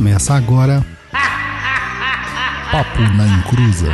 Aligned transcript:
Começa 0.00 0.32
agora. 0.32 0.82
Papo 2.72 3.00
na 3.18 3.26
Encruza. 3.36 3.92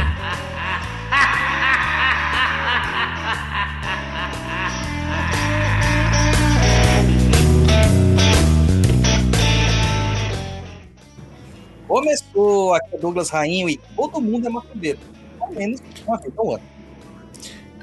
Começou, 11.88 12.74
aqui 12.74 12.94
é 12.94 12.98
Douglas 12.98 13.30
Rainho 13.30 13.68
e 13.68 13.76
todo 13.96 14.20
mundo 14.20 14.46
é 14.46 14.48
macumbeiro. 14.48 15.00
Ao 15.40 15.50
menos 15.50 15.82
uma 16.06 16.18
vez 16.18 16.32
ao 16.38 16.54
ano. 16.54 16.64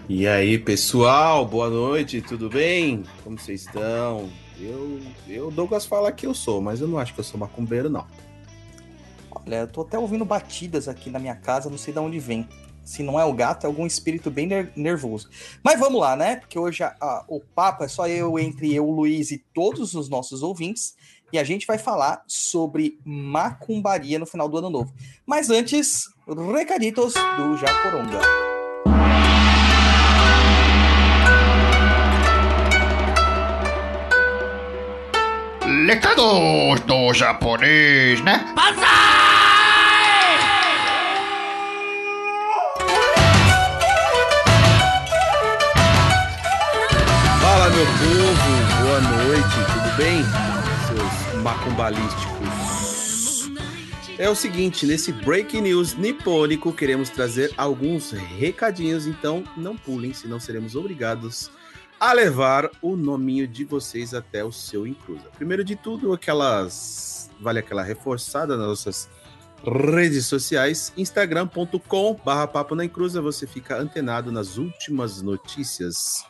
E 0.08 0.26
aí, 0.26 0.58
pessoal, 0.58 1.46
boa 1.46 1.70
noite, 1.70 2.22
tudo 2.22 2.50
bem? 2.50 3.04
Como 3.22 3.38
vocês 3.38 3.66
estão? 3.66 4.30
Eu, 4.66 5.00
eu, 5.28 5.52
Douglas 5.52 5.86
fala 5.86 6.12
que 6.12 6.26
eu 6.26 6.34
sou, 6.34 6.62
mas 6.62 6.80
eu 6.80 6.88
não 6.88 6.98
acho 6.98 7.14
que 7.14 7.20
eu 7.20 7.24
sou 7.24 7.40
macumbeiro, 7.40 7.90
não. 7.90 8.08
Olha, 9.32 9.56
eu 9.58 9.68
tô 9.68 9.82
até 9.82 9.98
ouvindo 10.00 10.24
batidas 10.24 10.88
aqui 10.88 11.10
na 11.10 11.20
minha 11.20 11.36
casa, 11.36 11.70
não 11.70 11.78
sei 11.78 11.94
de 11.94 12.00
onde 12.00 12.20
vem. 12.20 12.48
Se 12.86 13.02
não 13.02 13.20
é 13.20 13.26
o 13.26 13.34
gato, 13.34 13.64
é 13.64 13.68
algum 13.68 13.86
espírito 13.86 14.30
bem 14.30 14.46
ner- 14.46 14.72
nervoso. 14.76 15.30
Mas 15.64 15.80
vamos 15.80 16.00
lá, 16.00 16.16
né? 16.16 16.36
Porque 16.38 16.60
hoje 16.60 16.84
a- 16.84 16.96
a- 17.00 17.24
o 17.28 17.40
papo 17.40 17.84
é 17.84 17.88
só 17.88 18.08
eu, 18.08 18.38
entre 18.38 18.74
eu, 18.74 18.90
Luiz 18.90 19.32
e 19.32 19.38
todos 19.54 19.94
os 19.96 20.10
nossos 20.10 20.44
ouvintes. 20.44 20.96
E 21.32 21.40
a 21.40 21.44
gente 21.44 21.66
vai 21.66 21.78
falar 21.78 22.24
sobre 22.28 23.00
macumbaria 23.04 24.20
no 24.20 24.26
final 24.26 24.48
do 24.48 24.58
ano 24.58 24.70
novo. 24.70 24.94
Mas 25.26 25.50
antes, 25.50 26.08
recaditos 26.54 27.14
do 27.14 27.58
Jacoronga. 27.58 28.53
Recados 35.82 36.80
do 36.82 37.14
japonês, 37.14 38.22
né? 38.22 38.54
Fala, 47.42 47.70
meu 47.70 47.86
povo, 47.86 48.82
boa 48.82 49.00
noite, 49.02 49.56
tudo 49.74 49.98
bem? 49.98 50.24
Seus 50.88 51.42
macumbalísticos. 51.42 53.50
É 54.18 54.30
o 54.30 54.36
seguinte, 54.36 54.86
nesse 54.86 55.12
Breaking 55.12 55.62
News 55.62 55.96
nipônico, 55.96 56.72
queremos 56.72 57.10
trazer 57.10 57.52
alguns 57.58 58.12
recadinhos, 58.12 59.08
então 59.08 59.44
não 59.58 59.76
pulem, 59.76 60.14
senão 60.14 60.40
seremos 60.40 60.76
obrigados 60.76 61.50
a 61.50 61.54
levar 62.12 62.70
o 62.82 62.98
nominho 62.98 63.48
de 63.48 63.64
vocês 63.64 64.14
até 64.14 64.44
o 64.44 64.52
seu 64.52 64.86
Inclusa. 64.86 65.30
Primeiro 65.38 65.64
de 65.64 65.78
tudo, 65.78 66.12
aquelas. 66.12 67.32
Vale 67.40 67.60
aquela 67.60 67.84
reforçada 67.84 68.58
nas 68.58 68.68
nossas 68.68 69.10
redes 69.66 70.26
sociais, 70.26 70.92
instagram.com 70.98 72.20
barra 72.26 72.48
papo 72.48 72.76
na 72.76 72.84
encruza, 72.84 73.22
você 73.22 73.48
fica 73.48 73.78
antenado 73.78 74.30
nas 74.32 74.58
últimas 74.58 75.22
notícias. 75.22 76.26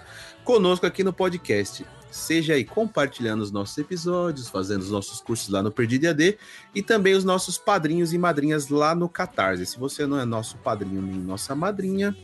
conosco 0.44 0.86
aqui 0.86 1.03
no 1.03 1.12
podcast. 1.13 1.86
Seja 2.13 2.53
aí 2.53 2.63
compartilhando 2.63 3.41
os 3.41 3.51
nossos 3.51 3.75
episódios, 3.78 4.47
fazendo 4.47 4.81
os 4.81 4.91
nossos 4.91 5.19
cursos 5.19 5.50
lá 5.50 5.63
no 5.63 5.72
Perdido 5.72 6.07
AD 6.07 6.38
e 6.75 6.81
também 6.84 7.16
os 7.16 7.24
nossos 7.24 7.57
padrinhos 7.57 8.13
e 8.13 8.18
madrinhas 8.19 8.69
lá 8.69 8.94
no 8.94 9.09
Catarse. 9.09 9.66
Se 9.66 9.79
você 9.79 10.06
não 10.06 10.19
é 10.19 10.24
nosso 10.24 10.57
padrinho 10.57 11.01
nem 11.01 11.16
nossa 11.16 11.56
madrinha, 11.56 12.16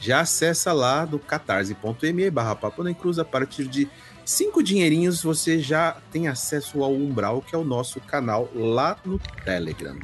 já 0.00 0.20
acessa 0.20 0.72
lá 0.72 1.04
do 1.04 1.18
catarse.me 1.18 2.30
barra 2.30 2.56
Papo 2.56 2.82
na 2.82 2.94
Cruz. 2.94 3.18
A 3.18 3.24
partir 3.24 3.66
de 3.66 3.88
cinco 4.24 4.62
dinheirinhos 4.62 5.22
você 5.22 5.58
já 5.58 5.98
tem 6.10 6.26
acesso 6.26 6.82
ao 6.82 6.94
Umbral, 6.94 7.42
que 7.42 7.54
é 7.54 7.58
o 7.58 7.64
nosso 7.64 8.00
canal 8.00 8.50
lá 8.54 8.96
no 9.04 9.18
Telegram. 9.44 9.98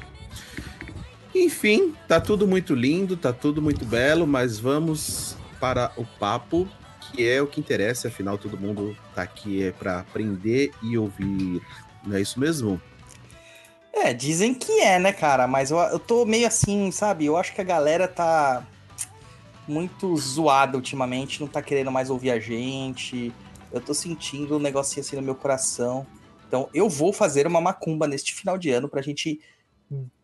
Enfim, 1.34 1.94
tá 2.06 2.20
tudo 2.20 2.46
muito 2.46 2.74
lindo, 2.74 3.16
tá 3.16 3.32
tudo 3.32 3.62
muito 3.62 3.84
belo, 3.84 4.26
mas 4.26 4.58
vamos 4.58 5.36
para 5.60 5.92
o 5.96 6.04
papo, 6.04 6.68
que 7.12 7.28
é 7.28 7.40
o 7.40 7.46
que 7.46 7.60
interessa, 7.60 8.08
afinal 8.08 8.38
todo 8.38 8.58
mundo 8.58 8.96
tá 9.14 9.22
aqui 9.22 9.62
é 9.62 9.72
para 9.72 10.00
aprender 10.00 10.72
e 10.82 10.96
ouvir. 10.96 11.60
Não 12.04 12.16
é 12.16 12.20
isso 12.20 12.38
mesmo? 12.38 12.80
É, 13.92 14.14
dizem 14.14 14.54
que 14.54 14.80
é, 14.80 14.98
né, 14.98 15.12
cara? 15.12 15.46
Mas 15.46 15.70
eu, 15.70 15.78
eu 15.78 15.98
tô 15.98 16.24
meio 16.24 16.46
assim, 16.46 16.90
sabe? 16.90 17.26
Eu 17.26 17.36
acho 17.36 17.54
que 17.54 17.60
a 17.60 17.64
galera 17.64 18.06
tá 18.06 18.66
muito 19.66 20.16
zoada 20.16 20.76
ultimamente, 20.76 21.40
não 21.40 21.48
tá 21.48 21.60
querendo 21.60 21.90
mais 21.90 22.10
ouvir 22.10 22.30
a 22.30 22.38
gente. 22.38 23.32
Eu 23.72 23.80
tô 23.80 23.94
sentindo 23.94 24.56
um 24.56 24.60
negocinho 24.60 25.04
assim 25.04 25.16
no 25.16 25.22
meu 25.22 25.34
coração. 25.34 26.06
Então, 26.46 26.68
eu 26.74 26.88
vou 26.88 27.12
fazer 27.12 27.46
uma 27.46 27.60
macumba 27.60 28.08
neste 28.08 28.34
final 28.34 28.58
de 28.58 28.70
ano 28.70 28.88
pra 28.88 29.02
gente 29.02 29.40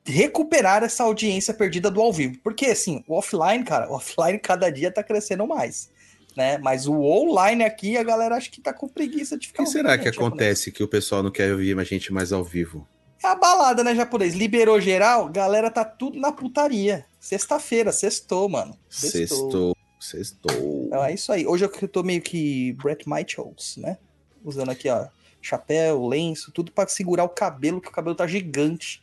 recuperar 0.04 0.82
essa 0.82 1.04
audiência 1.04 1.52
perdida 1.52 1.90
do 1.90 2.00
ao 2.00 2.12
vivo. 2.12 2.38
Porque, 2.42 2.66
assim, 2.66 3.04
o 3.06 3.14
offline, 3.14 3.64
cara, 3.64 3.90
o 3.90 3.94
offline 3.94 4.38
cada 4.42 4.70
dia 4.70 4.90
tá 4.90 5.02
crescendo 5.02 5.46
mais. 5.46 5.90
Né? 6.36 6.58
Mas 6.58 6.86
o 6.86 7.00
online 7.00 7.64
aqui, 7.64 7.96
a 7.96 8.02
galera 8.02 8.36
acha 8.36 8.50
que 8.50 8.60
tá 8.60 8.72
com 8.72 8.86
preguiça 8.86 9.38
de 9.38 9.46
O 9.46 9.48
ficar 9.48 9.64
que 9.64 9.70
será 9.70 9.96
que 9.96 10.04
né, 10.04 10.10
acontece 10.10 10.70
que 10.70 10.82
o 10.82 10.88
pessoal 10.88 11.22
não 11.22 11.30
quer 11.30 11.50
ouvir 11.50 11.78
a 11.78 11.84
gente 11.84 12.12
mais 12.12 12.30
ao 12.30 12.44
vivo? 12.44 12.86
É 13.24 13.28
a 13.28 13.34
balada, 13.34 13.82
né, 13.82 13.94
japonês? 13.94 14.34
Liberou 14.34 14.78
geral, 14.78 15.30
galera 15.30 15.70
tá 15.70 15.84
tudo 15.84 16.20
na 16.20 16.30
putaria. 16.30 17.06
Sexta-feira, 17.18 17.90
sextou, 17.90 18.48
mano. 18.50 18.76
Sextou, 18.90 19.74
sextou. 19.98 20.84
Então 20.86 21.02
é 21.02 21.14
isso 21.14 21.32
aí. 21.32 21.46
Hoje 21.46 21.64
eu 21.64 21.88
tô 21.88 22.02
meio 22.02 22.20
que 22.20 22.74
Brett 22.74 23.08
Michaels, 23.08 23.78
né? 23.78 23.96
Usando 24.44 24.70
aqui, 24.70 24.90
ó, 24.90 25.06
chapéu, 25.40 26.06
lenço, 26.06 26.52
tudo 26.52 26.70
pra 26.70 26.86
segurar 26.86 27.24
o 27.24 27.30
cabelo, 27.30 27.80
que 27.80 27.88
o 27.88 27.92
cabelo 27.92 28.14
tá 28.14 28.26
gigante. 28.26 29.02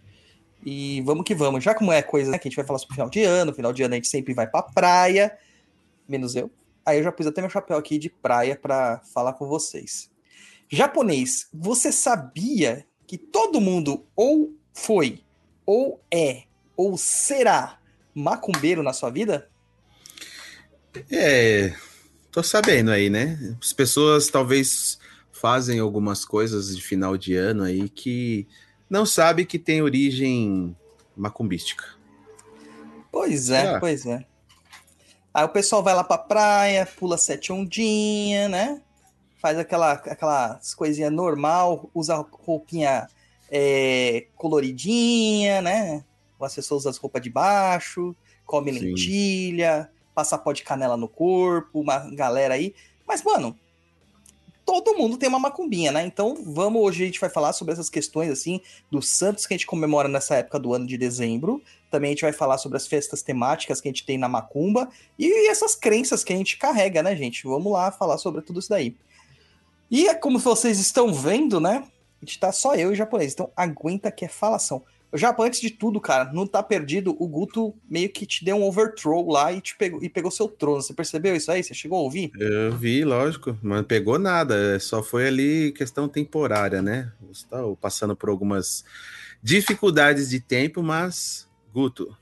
E 0.64 1.02
vamos 1.02 1.26
que 1.26 1.34
vamos. 1.34 1.64
Já 1.64 1.74
como 1.74 1.92
é 1.92 2.02
coisa 2.04 2.32
né, 2.32 2.38
que 2.38 2.48
a 2.48 2.50
gente 2.50 2.56
vai 2.56 2.66
falar 2.66 2.80
sobre 2.80 2.94
final 2.94 3.10
de 3.10 3.24
ano, 3.24 3.54
final 3.54 3.74
de 3.74 3.82
ano 3.82 3.96
a 3.96 3.98
gente 3.98 4.08
sempre 4.08 4.34
vai 4.34 4.48
pra 4.48 4.62
praia, 4.62 5.36
menos 6.08 6.36
eu. 6.36 6.50
Aí 6.86 6.98
eu 6.98 7.04
já 7.04 7.12
pus 7.12 7.28
até 7.28 7.42
meu 7.42 7.50
chapéu 7.50 7.78
aqui 7.78 7.98
de 7.98 8.10
praia 8.10 8.56
pra 8.56 9.02
falar 9.14 9.34
com 9.34 9.48
vocês. 9.48 10.10
Japonês, 10.70 11.48
você 11.54 11.92
sabia 11.92 12.86
que 13.06 13.18
todo 13.18 13.62
mundo 13.62 14.06
ou 14.16 14.54
foi, 14.74 15.24
ou 15.66 16.04
é, 16.12 16.44
ou 16.76 16.98
será 16.98 17.80
macumbeiro 18.14 18.84
na 18.84 18.94
sua 18.94 19.10
vida? 19.10 19.50
É, 21.12 21.74
tô 22.32 22.44
sabendo 22.44 22.92
aí, 22.92 23.10
né? 23.10 23.58
As 23.62 23.74
pessoas 23.74 24.28
talvez 24.28 25.00
fazem 25.32 25.80
algumas 25.80 26.24
coisas 26.26 26.76
de 26.76 26.82
final 26.82 27.18
de 27.18 27.36
ano 27.36 27.64
aí 27.64 27.90
que 27.90 28.48
não 28.90 29.06
sabe 29.06 29.46
que 29.46 29.60
tem 29.60 29.82
origem 29.82 30.76
macumbística. 31.16 31.86
Pois 33.12 33.50
é, 33.50 33.62
Será? 33.62 33.80
pois 33.80 34.06
é. 34.06 34.26
Aí 35.34 35.44
o 35.44 35.50
pessoal 35.50 35.82
vai 35.82 35.96
lá 35.96 36.04
pra 36.04 36.18
praia, 36.18 36.86
pula 36.86 37.18
sete 37.18 37.52
ondinhas, 37.52 38.52
né? 38.52 38.82
Faz 39.42 39.58
aquela, 39.58 39.94
aquelas 39.94 40.76
coisinhas 40.76 41.12
normal, 41.12 41.90
usa 41.94 42.24
roupinha 42.32 43.08
é, 43.50 44.28
coloridinha, 44.36 45.62
né? 45.62 46.04
O 46.38 46.46
assessor 46.46 46.78
usa 46.78 46.90
as 46.92 46.98
roupas 46.98 47.22
de 47.22 47.30
baixo, 47.32 48.16
come 48.46 48.72
Sim. 48.72 48.80
lentilha, 48.80 49.90
passa 50.14 50.38
pó 50.38 50.52
de 50.54 50.64
canela 50.64 50.96
no 50.96 51.08
corpo, 51.08 51.82
uma 51.82 51.98
galera 52.12 52.54
aí. 52.54 52.76
Mas, 53.08 53.24
mano, 53.24 53.58
todo 54.82 54.98
mundo 54.98 55.18
tem 55.18 55.30
uma 55.30 55.40
macumbinha, 55.40 55.92
né? 55.92 56.06
Então 56.06 56.36
vamos 56.46 56.82
hoje 56.82 57.04
a 57.04 57.06
gente 57.06 57.20
vai 57.20 57.30
falar 57.30 57.54
sobre 57.54 57.74
essas 57.74 57.90
questões 57.90 58.30
assim 58.30 58.62
dos 58.90 59.10
santos 59.10 59.46
que 59.46 59.54
a 59.54 59.58
gente 59.58 59.68
comemora 59.68 60.08
nessa 60.08 60.36
época 60.36 60.60
do 60.60 60.74
ano 60.74 60.86
de 60.86 60.98
dezembro. 60.98 61.62
Também 61.92 62.10
a 62.10 62.14
gente 62.14 62.22
vai 62.22 62.34
falar 62.34 62.58
sobre 62.58 62.78
as 62.78 62.88
festas 62.88 63.22
temáticas 63.22 63.80
que 63.80 63.88
a 63.88 63.92
gente 63.92 64.06
tem 64.06 64.18
na 64.18 64.28
macumba 64.28 64.90
e 65.18 65.50
essas 65.50 65.76
crenças 65.76 66.24
que 66.24 66.34
a 66.34 66.38
gente 66.38 66.58
carrega, 66.58 67.04
né, 67.04 67.16
gente? 67.16 67.44
Vamos 67.44 67.72
lá 67.72 67.92
falar 67.92 68.18
sobre 68.18 68.42
tudo 68.42 68.60
isso 68.60 68.70
daí. 68.70 68.96
E 69.92 70.08
é 70.08 70.16
como 70.16 70.40
vocês 70.40 70.80
estão 70.80 71.14
vendo, 71.14 71.60
né? 71.60 71.84
A 72.22 72.26
gente 72.26 72.40
tá 72.40 72.52
só 72.52 72.74
eu 72.74 72.94
e 72.94 72.96
japonês, 72.96 73.34
então 73.34 73.52
aguenta 73.56 74.12
que 74.12 74.26
é 74.26 74.28
falação. 74.28 74.82
O 75.14 75.18
Japão, 75.18 75.46
antes 75.46 75.62
de 75.62 75.70
tudo, 75.70 76.02
cara, 76.02 76.34
não 76.34 76.48
tá 76.48 76.64
perdido. 76.64 77.16
O 77.20 77.28
Guto 77.28 77.76
meio 77.88 78.10
que 78.10 78.26
te 78.26 78.44
deu 78.44 78.56
um 78.56 78.64
overthrow 78.64 79.30
lá 79.30 79.54
e, 79.54 79.62
te 79.62 79.78
pegou, 79.78 80.04
e 80.04 80.10
pegou 80.10 80.32
seu 80.32 80.48
trono. 80.48 80.82
Você 80.82 80.92
percebeu 80.92 81.36
isso 81.36 81.52
aí? 81.52 81.64
Você 81.64 81.72
chegou 81.72 82.00
a 82.00 82.02
ouvir? 82.02 82.32
Eu 82.40 82.76
vi, 82.76 83.06
lógico, 83.06 83.56
mas 83.62 83.78
não 83.78 83.84
pegou 83.84 84.18
nada. 84.18 84.80
Só 84.80 85.04
foi 85.04 85.28
ali 85.28 85.72
questão 85.74 86.10
temporária, 86.10 86.82
né? 86.82 87.12
Estou 87.32 87.78
passando 87.78 88.16
por 88.16 88.28
algumas 88.28 88.84
dificuldades 89.42 90.32
de 90.32 90.40
tempo, 90.40 90.82
mas, 90.82 91.48
Guto, 91.72 92.18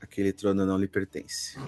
aquele 0.00 0.32
trono 0.32 0.64
não 0.64 0.78
lhe 0.78 0.88
pertence. 0.88 1.58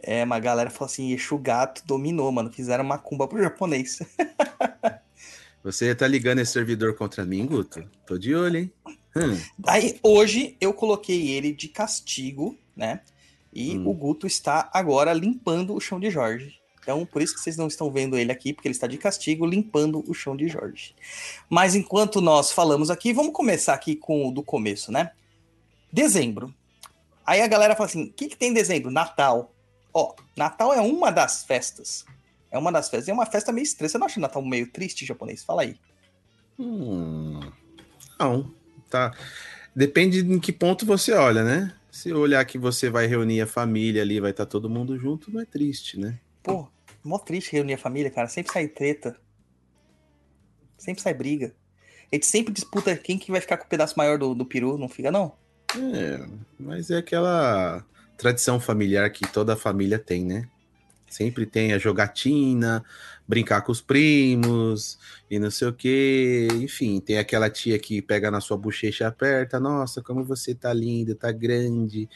É, 0.00 0.24
uma 0.24 0.40
galera 0.40 0.68
falou 0.68 0.86
assim: 0.86 1.12
Exu 1.12 1.38
Gato 1.38 1.86
dominou, 1.86 2.32
mano. 2.32 2.50
Fizeram 2.50 2.82
uma 2.82 2.98
cumba 2.98 3.28
pro 3.28 3.40
japonês. 3.40 4.00
Você 5.62 5.94
tá 5.94 6.08
ligando 6.08 6.40
esse 6.40 6.50
servidor 6.50 6.96
contra 6.96 7.24
mim, 7.24 7.46
Guto? 7.46 7.88
Tô 8.04 8.18
de 8.18 8.34
olho, 8.34 8.58
hein? 8.58 8.72
Hum. 9.16 9.38
Aí, 9.66 9.98
hoje, 10.02 10.56
eu 10.60 10.72
coloquei 10.72 11.30
ele 11.30 11.52
de 11.52 11.68
castigo, 11.68 12.56
né? 12.76 13.00
E 13.52 13.76
Hum. 13.76 13.88
o 13.88 13.92
Guto 13.94 14.26
está 14.26 14.70
agora 14.72 15.12
limpando 15.12 15.74
o 15.74 15.80
chão 15.80 16.00
de 16.00 16.10
Jorge. 16.10 16.60
Então, 16.80 17.06
por 17.06 17.22
isso 17.22 17.34
que 17.34 17.40
vocês 17.40 17.56
não 17.56 17.68
estão 17.68 17.92
vendo 17.92 18.18
ele 18.18 18.32
aqui, 18.32 18.52
porque 18.52 18.66
ele 18.66 18.74
está 18.74 18.88
de 18.88 18.98
castigo 18.98 19.46
limpando 19.46 20.02
o 20.08 20.12
chão 20.12 20.36
de 20.36 20.48
Jorge. 20.48 20.96
Mas 21.48 21.76
enquanto 21.76 22.20
nós 22.20 22.50
falamos 22.50 22.90
aqui, 22.90 23.12
vamos 23.12 23.32
começar 23.32 23.74
aqui 23.74 23.94
com 23.94 24.28
o 24.28 24.32
do 24.32 24.42
começo, 24.42 24.90
né? 24.90 25.12
Dezembro. 25.92 26.52
Aí 27.24 27.40
a 27.40 27.46
galera 27.46 27.76
fala 27.76 27.88
assim: 27.88 28.04
o 28.04 28.12
que, 28.12 28.28
que 28.28 28.36
tem 28.36 28.50
em 28.50 28.54
dezembro? 28.54 28.90
Natal. 28.90 29.52
Ó, 29.94 30.14
Natal 30.36 30.72
é 30.72 30.80
uma 30.80 31.12
das 31.12 31.44
festas. 31.44 32.04
É 32.50 32.58
uma 32.58 32.72
das 32.72 32.88
festas. 32.88 33.08
É 33.08 33.12
uma 33.12 33.26
festa 33.26 33.52
meio 33.52 33.62
estranha. 33.62 33.88
Você 33.88 33.98
não 33.98 34.06
acha 34.06 34.18
o 34.18 34.22
Natal 34.22 34.42
meio 34.42 34.66
triste, 34.72 35.06
japonês? 35.06 35.44
Fala 35.44 35.62
aí. 35.62 35.76
Hum, 36.58 37.40
não, 38.18 38.52
tá. 38.92 39.16
Depende 39.74 40.20
em 40.20 40.38
que 40.38 40.52
ponto 40.52 40.84
você 40.84 41.12
olha, 41.12 41.42
né? 41.42 41.74
Se 41.90 42.12
olhar 42.12 42.44
que 42.44 42.58
você 42.58 42.90
vai 42.90 43.06
reunir 43.06 43.40
a 43.40 43.46
família 43.46 44.02
ali, 44.02 44.20
vai 44.20 44.30
estar 44.30 44.46
todo 44.46 44.68
mundo 44.68 44.98
junto, 44.98 45.30
não 45.30 45.40
é 45.40 45.44
triste, 45.44 45.98
né? 45.98 46.18
Pô, 46.42 46.68
mó 47.02 47.18
triste 47.18 47.52
reunir 47.52 47.74
a 47.74 47.78
família, 47.78 48.10
cara. 48.10 48.28
Sempre 48.28 48.52
sai 48.52 48.68
treta. 48.68 49.16
Sempre 50.76 51.02
sai 51.02 51.14
briga. 51.14 51.54
A 52.10 52.16
gente 52.16 52.26
sempre 52.26 52.52
disputa 52.52 52.96
quem 52.96 53.18
que 53.18 53.30
vai 53.30 53.40
ficar 53.40 53.56
com 53.56 53.64
o 53.64 53.68
pedaço 53.68 53.94
maior 53.96 54.18
do, 54.18 54.34
do 54.34 54.44
peru, 54.44 54.76
não 54.76 54.88
fica, 54.88 55.10
não? 55.10 55.34
É, 55.74 56.26
mas 56.58 56.90
é 56.90 56.98
aquela 56.98 57.84
tradição 58.18 58.60
familiar 58.60 59.08
que 59.10 59.26
toda 59.26 59.56
família 59.56 59.98
tem, 59.98 60.24
né? 60.24 60.48
Sempre 61.08 61.46
tem 61.46 61.72
a 61.72 61.78
jogatina, 61.78 62.84
brincar 63.26 63.62
com 63.62 63.72
os 63.72 63.80
primos 63.80 64.98
e 65.30 65.38
não 65.38 65.50
sei 65.50 65.68
o 65.68 65.72
que. 65.72 66.48
Enfim, 66.54 67.00
tem 67.00 67.18
aquela 67.18 67.48
tia 67.48 67.78
que 67.78 68.02
pega 68.02 68.30
na 68.30 68.40
sua 68.40 68.56
bochecha 68.56 69.04
e 69.04 69.06
aperta. 69.06 69.58
Nossa, 69.58 70.02
como 70.02 70.24
você 70.24 70.54
tá 70.54 70.72
linda, 70.72 71.14
tá 71.14 71.32
grande 71.32 72.08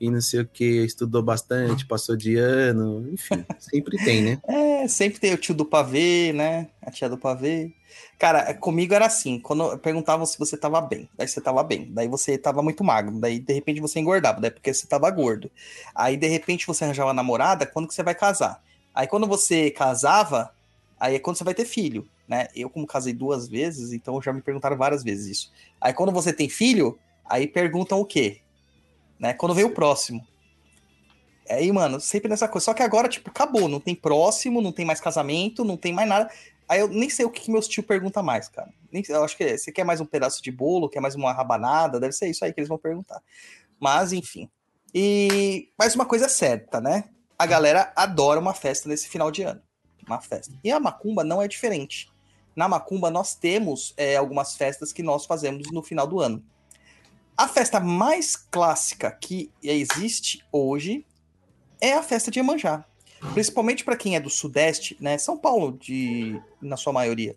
e 0.00 0.10
não 0.10 0.20
sei 0.20 0.40
o 0.40 0.46
que. 0.46 0.84
Estudou 0.84 1.22
bastante, 1.22 1.86
passou 1.86 2.16
de 2.16 2.36
ano. 2.36 3.08
Enfim, 3.12 3.44
sempre 3.58 3.96
tem, 4.04 4.22
né? 4.22 4.38
É, 4.46 4.88
sempre 4.88 5.18
tem 5.18 5.34
o 5.34 5.38
tio 5.38 5.54
do 5.54 5.64
pavê, 5.64 6.32
né? 6.32 6.68
A 6.82 6.90
tia 6.90 7.08
do 7.08 7.18
pavê. 7.18 7.72
Cara, 8.18 8.52
comigo 8.54 8.94
era 8.94 9.06
assim, 9.06 9.40
quando 9.40 9.78
perguntavam 9.78 10.26
se 10.26 10.38
você 10.38 10.56
tava 10.56 10.80
bem, 10.80 11.08
daí 11.16 11.26
você 11.26 11.40
tava 11.40 11.62
bem, 11.64 11.88
daí 11.90 12.06
você 12.06 12.36
tava 12.36 12.62
muito 12.62 12.84
magro, 12.84 13.18
daí 13.18 13.38
de 13.38 13.52
repente 13.52 13.80
você 13.80 13.98
engordava, 13.98 14.40
daí 14.40 14.50
porque 14.50 14.72
você 14.72 14.86
tava 14.86 15.10
gordo. 15.10 15.50
Aí 15.94 16.16
de 16.16 16.28
repente 16.28 16.66
você 16.66 16.84
arranjava 16.84 17.12
namorada, 17.12 17.66
quando 17.66 17.88
que 17.88 17.94
você 17.94 18.02
vai 18.02 18.14
casar? 18.14 18.62
Aí 18.94 19.06
quando 19.06 19.26
você 19.26 19.70
casava, 19.70 20.54
aí 20.98 21.14
é 21.14 21.18
quando 21.18 21.36
você 21.36 21.44
vai 21.44 21.54
ter 21.54 21.64
filho, 21.64 22.08
né? 22.26 22.48
Eu 22.54 22.68
como 22.68 22.86
casei 22.86 23.12
duas 23.12 23.48
vezes, 23.48 23.92
então 23.92 24.20
já 24.20 24.32
me 24.32 24.42
perguntaram 24.42 24.76
várias 24.76 25.02
vezes 25.02 25.26
isso. 25.26 25.52
Aí 25.80 25.92
quando 25.92 26.12
você 26.12 26.32
tem 26.32 26.48
filho, 26.48 26.98
aí 27.24 27.46
perguntam 27.46 28.00
o 28.00 28.04
quê? 28.04 28.40
Né? 29.18 29.32
Quando 29.32 29.54
vem 29.54 29.64
o 29.64 29.74
próximo. 29.74 30.26
Aí, 31.48 31.70
mano, 31.72 32.00
sempre 32.00 32.28
nessa 32.28 32.46
coisa. 32.46 32.66
Só 32.66 32.74
que 32.74 32.82
agora, 32.82 33.08
tipo, 33.08 33.28
acabou. 33.28 33.68
Não 33.68 33.80
tem 33.80 33.94
próximo, 33.94 34.62
não 34.62 34.70
tem 34.70 34.84
mais 34.84 35.00
casamento, 35.00 35.64
não 35.64 35.76
tem 35.76 35.92
mais 35.92 36.08
nada. 36.08 36.30
Aí 36.68 36.78
eu 36.78 36.86
nem 36.86 37.10
sei 37.10 37.26
o 37.26 37.30
que, 37.30 37.40
que 37.40 37.50
meus 37.50 37.66
tio 37.66 37.82
perguntam 37.82 38.22
mais, 38.22 38.48
cara. 38.48 38.72
Nem, 38.92 39.02
eu 39.08 39.24
acho 39.24 39.36
que 39.36 39.42
é, 39.42 39.58
você 39.58 39.72
quer 39.72 39.84
mais 39.84 40.00
um 40.00 40.06
pedaço 40.06 40.40
de 40.40 40.52
bolo, 40.52 40.88
quer 40.88 41.00
mais 41.00 41.16
uma 41.16 41.32
rabanada, 41.32 41.98
deve 41.98 42.12
ser 42.12 42.28
isso 42.28 42.44
aí 42.44 42.52
que 42.52 42.60
eles 42.60 42.68
vão 42.68 42.78
perguntar. 42.78 43.20
Mas, 43.80 44.12
enfim. 44.12 44.48
E 44.94 45.68
mais 45.76 45.96
uma 45.96 46.06
coisa 46.06 46.26
é 46.26 46.28
certa, 46.28 46.80
né? 46.80 47.04
A 47.40 47.46
galera 47.46 47.90
adora 47.96 48.38
uma 48.38 48.52
festa 48.52 48.86
nesse 48.86 49.08
final 49.08 49.30
de 49.30 49.40
ano. 49.40 49.62
Uma 50.06 50.20
festa. 50.20 50.52
E 50.62 50.70
a 50.70 50.78
macumba 50.78 51.24
não 51.24 51.40
é 51.40 51.48
diferente. 51.48 52.12
Na 52.54 52.68
macumba 52.68 53.10
nós 53.10 53.34
temos 53.34 53.94
é, 53.96 54.14
algumas 54.16 54.56
festas 54.56 54.92
que 54.92 55.02
nós 55.02 55.24
fazemos 55.24 55.72
no 55.72 55.82
final 55.82 56.06
do 56.06 56.20
ano. 56.20 56.44
A 57.34 57.48
festa 57.48 57.80
mais 57.80 58.36
clássica 58.36 59.10
que 59.10 59.50
existe 59.62 60.44
hoje 60.52 61.06
é 61.80 61.94
a 61.94 62.02
festa 62.02 62.30
de 62.30 62.40
Iemanjá. 62.40 62.84
Principalmente 63.32 63.84
para 63.84 63.96
quem 63.96 64.16
é 64.16 64.20
do 64.20 64.28
Sudeste, 64.28 64.94
né? 65.00 65.16
São 65.16 65.38
Paulo, 65.38 65.72
de, 65.78 66.38
na 66.60 66.76
sua 66.76 66.92
maioria. 66.92 67.34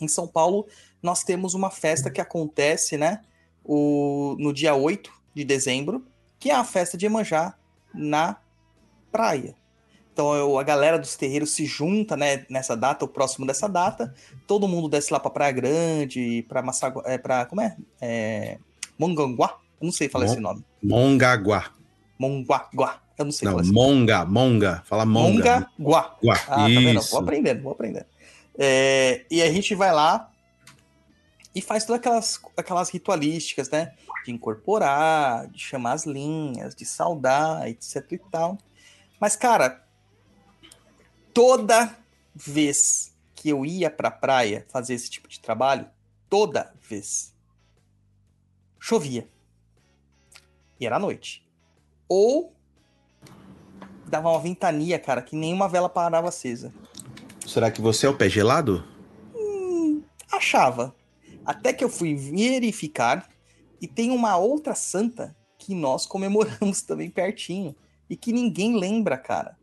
Em 0.00 0.06
São 0.06 0.28
Paulo, 0.28 0.64
nós 1.02 1.24
temos 1.24 1.54
uma 1.54 1.72
festa 1.72 2.08
que 2.08 2.20
acontece, 2.20 2.96
né? 2.96 3.22
O, 3.64 4.36
no 4.38 4.52
dia 4.52 4.76
8 4.76 5.12
de 5.34 5.42
dezembro, 5.42 6.06
que 6.38 6.50
é 6.50 6.54
a 6.54 6.62
festa 6.62 6.96
de 6.96 7.06
Iemanjá 7.06 7.58
na 7.92 8.36
praia. 9.10 9.54
Então 10.12 10.34
eu- 10.34 10.58
a 10.58 10.62
galera 10.64 10.98
dos 10.98 11.14
terreiros 11.16 11.50
se 11.50 11.64
junta, 11.64 12.16
né, 12.16 12.44
nessa 12.50 12.76
data, 12.76 13.04
ou 13.04 13.08
próximo 13.08 13.46
dessa 13.46 13.68
data. 13.68 14.12
Todo 14.46 14.66
mundo 14.66 14.88
desce 14.88 15.12
lá 15.12 15.20
pra 15.20 15.30
Praia 15.30 15.52
Grande, 15.52 16.44
pra 16.48 16.60
Massagua, 16.62 17.02
é, 17.06 17.16
pra, 17.16 17.46
como 17.46 17.60
é? 17.60 17.76
é 18.00 18.58
Monganguá? 18.98 19.58
Eu 19.80 19.84
não 19.84 19.92
sei 19.92 20.08
falar 20.08 20.26
Mon- 20.26 20.32
esse 20.32 20.40
nome. 20.40 20.64
Mongaguá. 20.82 21.70
Monguaguá. 22.18 23.00
Eu 23.16 23.24
não 23.24 23.32
sei 23.32 23.46
Não, 23.46 23.52
falar 23.52 23.62
esse 23.64 23.72
monga, 23.72 24.24
monga. 24.24 24.82
Fala 24.86 25.04
monga. 25.06 25.68
Mongaguá. 25.78 26.16
Guá. 26.22 26.34
Ah, 26.48 26.56
tá 26.56 26.64
vendo? 26.66 26.98
Isso. 27.00 27.10
Vou 27.12 27.20
aprendendo, 27.20 27.62
vou 27.62 27.72
aprendendo. 27.72 28.06
É, 28.58 29.24
e 29.30 29.40
a 29.40 29.52
gente 29.52 29.74
vai 29.76 29.92
lá 29.92 30.30
e 31.54 31.60
faz 31.62 31.84
todas 31.84 32.00
aquelas, 32.00 32.40
aquelas 32.56 32.90
ritualísticas, 32.90 33.70
né? 33.70 33.92
De 34.24 34.32
incorporar, 34.32 35.46
de 35.48 35.58
chamar 35.60 35.92
as 35.92 36.04
linhas, 36.06 36.74
de 36.74 36.84
saudar, 36.84 37.68
etc 37.68 38.04
e 38.12 38.18
tal. 38.18 38.58
Mas, 39.20 39.36
cara, 39.36 39.84
toda 41.34 41.96
vez 42.34 43.14
que 43.34 43.48
eu 43.48 43.64
ia 43.64 43.90
pra 43.90 44.10
praia 44.10 44.66
fazer 44.68 44.94
esse 44.94 45.10
tipo 45.10 45.28
de 45.28 45.40
trabalho, 45.40 45.88
toda 46.28 46.72
vez, 46.80 47.34
chovia. 48.78 49.28
E 50.80 50.86
era 50.86 50.96
à 50.96 50.98
noite. 50.98 51.46
Ou 52.08 52.52
dava 54.06 54.30
uma 54.30 54.40
ventania, 54.40 54.98
cara, 54.98 55.22
que 55.22 55.36
nenhuma 55.36 55.68
vela 55.68 55.88
parava 55.88 56.28
acesa. 56.28 56.72
Será 57.46 57.70
que 57.70 57.80
você 57.80 58.06
é 58.06 58.08
o 58.08 58.16
pé 58.16 58.28
gelado? 58.28 58.84
Achava. 60.30 60.94
Até 61.44 61.72
que 61.72 61.82
eu 61.82 61.88
fui 61.88 62.14
verificar 62.14 63.28
e 63.80 63.86
tem 63.86 64.10
uma 64.10 64.36
outra 64.36 64.74
santa 64.74 65.36
que 65.56 65.74
nós 65.74 66.06
comemoramos 66.06 66.82
também 66.86 67.10
pertinho 67.10 67.74
e 68.08 68.16
que 68.16 68.32
ninguém 68.32 68.76
lembra, 68.78 69.16
cara, 69.16 69.56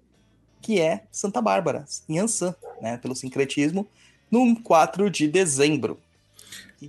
que 0.61 0.79
é 0.79 1.03
Santa 1.11 1.41
Bárbara, 1.41 1.85
em 2.07 2.19
Ansan, 2.19 2.55
né, 2.81 2.97
pelo 2.97 3.15
sincretismo, 3.15 3.87
no 4.29 4.59
4 4.61 5.09
de 5.09 5.27
dezembro. 5.27 5.99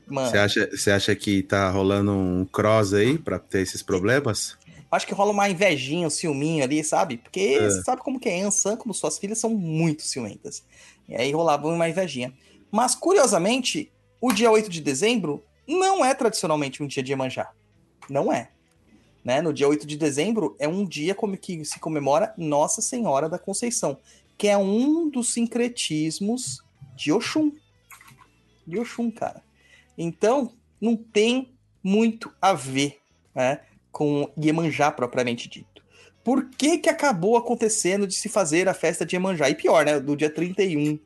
Você 0.09 0.39
acha, 0.39 0.69
você 0.71 0.91
acha 0.91 1.15
que 1.15 1.43
tá 1.43 1.71
rolando 1.71 2.13
um 2.13 2.45
cross 2.45 2.93
aí 2.93 3.19
pra 3.19 3.39
ter 3.39 3.61
esses 3.61 3.83
problemas? 3.83 4.57
acho 4.91 5.07
que 5.07 5.15
rola 5.15 5.33
uma 5.33 5.49
invejinha, 5.49 6.07
um 6.07 6.11
ciúminho 6.11 6.65
ali, 6.65 6.83
sabe? 6.83 7.19
Porque 7.19 7.59
É. 7.61 7.69
você 7.71 7.83
sabe 7.83 8.03
como 8.03 8.19
que 8.19 8.29
é, 8.29 8.41
Ansan, 8.43 8.77
como 8.77 8.95
suas 8.95 9.19
filhas 9.19 9.39
são 9.39 9.51
muito 9.51 10.03
ciumentas. 10.03 10.65
E 11.09 11.15
aí 11.15 11.33
rolava 11.33 11.69
uma 11.69 11.89
invejinha. 11.89 12.33
Mas, 12.71 12.95
curiosamente, 12.95 13.93
o 14.21 14.33
dia 14.33 14.51
8 14.51 14.71
de 14.71 14.81
dezembro 14.81 15.45
não 15.67 16.05
é 16.05 16.15
tradicionalmente 16.15 16.83
um 16.83 16.87
dia 16.87 17.03
de 17.03 17.13
Iemanjá. 17.13 17.51
Não 18.09 18.33
é. 18.33 18.51
Né? 19.27 19.43
No 19.43 19.53
dia 19.53 19.67
8 19.67 19.85
de 19.85 19.97
dezembro 19.97 20.55
é 20.57 20.69
um 20.69 20.85
dia 20.87 21.13
como 21.13 21.37
que 21.37 21.65
se 21.65 21.81
comemora 21.81 22.33
Nossa 22.39 22.81
Senhora 22.81 23.29
da 23.29 23.41
Conceição, 23.41 23.99
que 24.39 24.47
é 24.47 24.57
um 24.57 25.11
dos 25.11 25.33
sincretismos 25.33 26.63
de 26.95 27.11
Oxum. 27.11 27.51
De 28.65 28.79
Oxum, 28.79 29.11
cara. 29.11 29.43
Então, 29.99 30.53
não 30.81 30.95
tem 30.95 31.53
muito 31.83 32.33
a 32.41 32.53
ver 32.53 33.01
né, 33.35 33.63
com 33.91 34.31
Iemanjá 34.41 34.93
propriamente 34.93 35.49
dito. 35.49 35.83
Por 36.23 36.49
que 36.51 36.79
que 36.79 36.89
acabou 36.89 37.37
acontecendo 37.37 38.07
de 38.07 38.15
se 38.15 38.29
fazer 38.29 38.69
a 38.69 38.75
festa 38.75 39.05
de 39.05 39.17
Iemanjá? 39.17 39.51
E 39.51 39.57
pior, 39.57 39.85
né, 39.85 39.99
do 39.99 40.17
dia 40.17 40.31
31, 40.31 41.01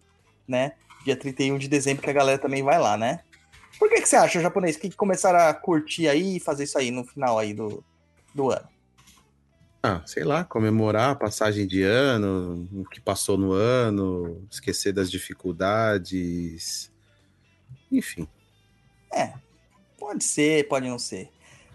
né, 0.46 0.74
Dia 1.06 1.16
31 1.16 1.56
de 1.56 1.68
dezembro 1.68 2.02
que 2.02 2.10
a 2.10 2.12
galera 2.12 2.38
também 2.38 2.62
vai 2.62 2.78
lá, 2.78 2.98
né? 2.98 3.20
Por 3.78 3.88
que, 3.88 4.02
que 4.02 4.06
você 4.06 4.16
acha, 4.16 4.38
japonês, 4.38 4.76
que 4.76 4.90
começaram 4.90 5.38
a 5.38 5.54
curtir 5.54 6.06
aí 6.06 6.36
e 6.36 6.40
fazer 6.40 6.64
isso 6.64 6.76
aí 6.76 6.90
no 6.90 7.02
final 7.02 7.38
aí 7.38 7.54
do, 7.54 7.82
do 8.34 8.50
ano? 8.50 8.68
Ah, 9.82 10.02
sei 10.04 10.24
lá, 10.24 10.44
comemorar 10.44 11.10
a 11.10 11.14
passagem 11.14 11.66
de 11.66 11.82
ano, 11.82 12.68
o 12.72 12.84
que 12.84 13.00
passou 13.00 13.38
no 13.38 13.52
ano, 13.52 14.46
esquecer 14.50 14.92
das 14.92 15.10
dificuldades. 15.10 16.92
Enfim. 17.90 18.28
É, 19.12 19.32
pode 19.98 20.22
ser, 20.22 20.68
pode 20.68 20.86
não 20.86 20.98
ser. 20.98 21.30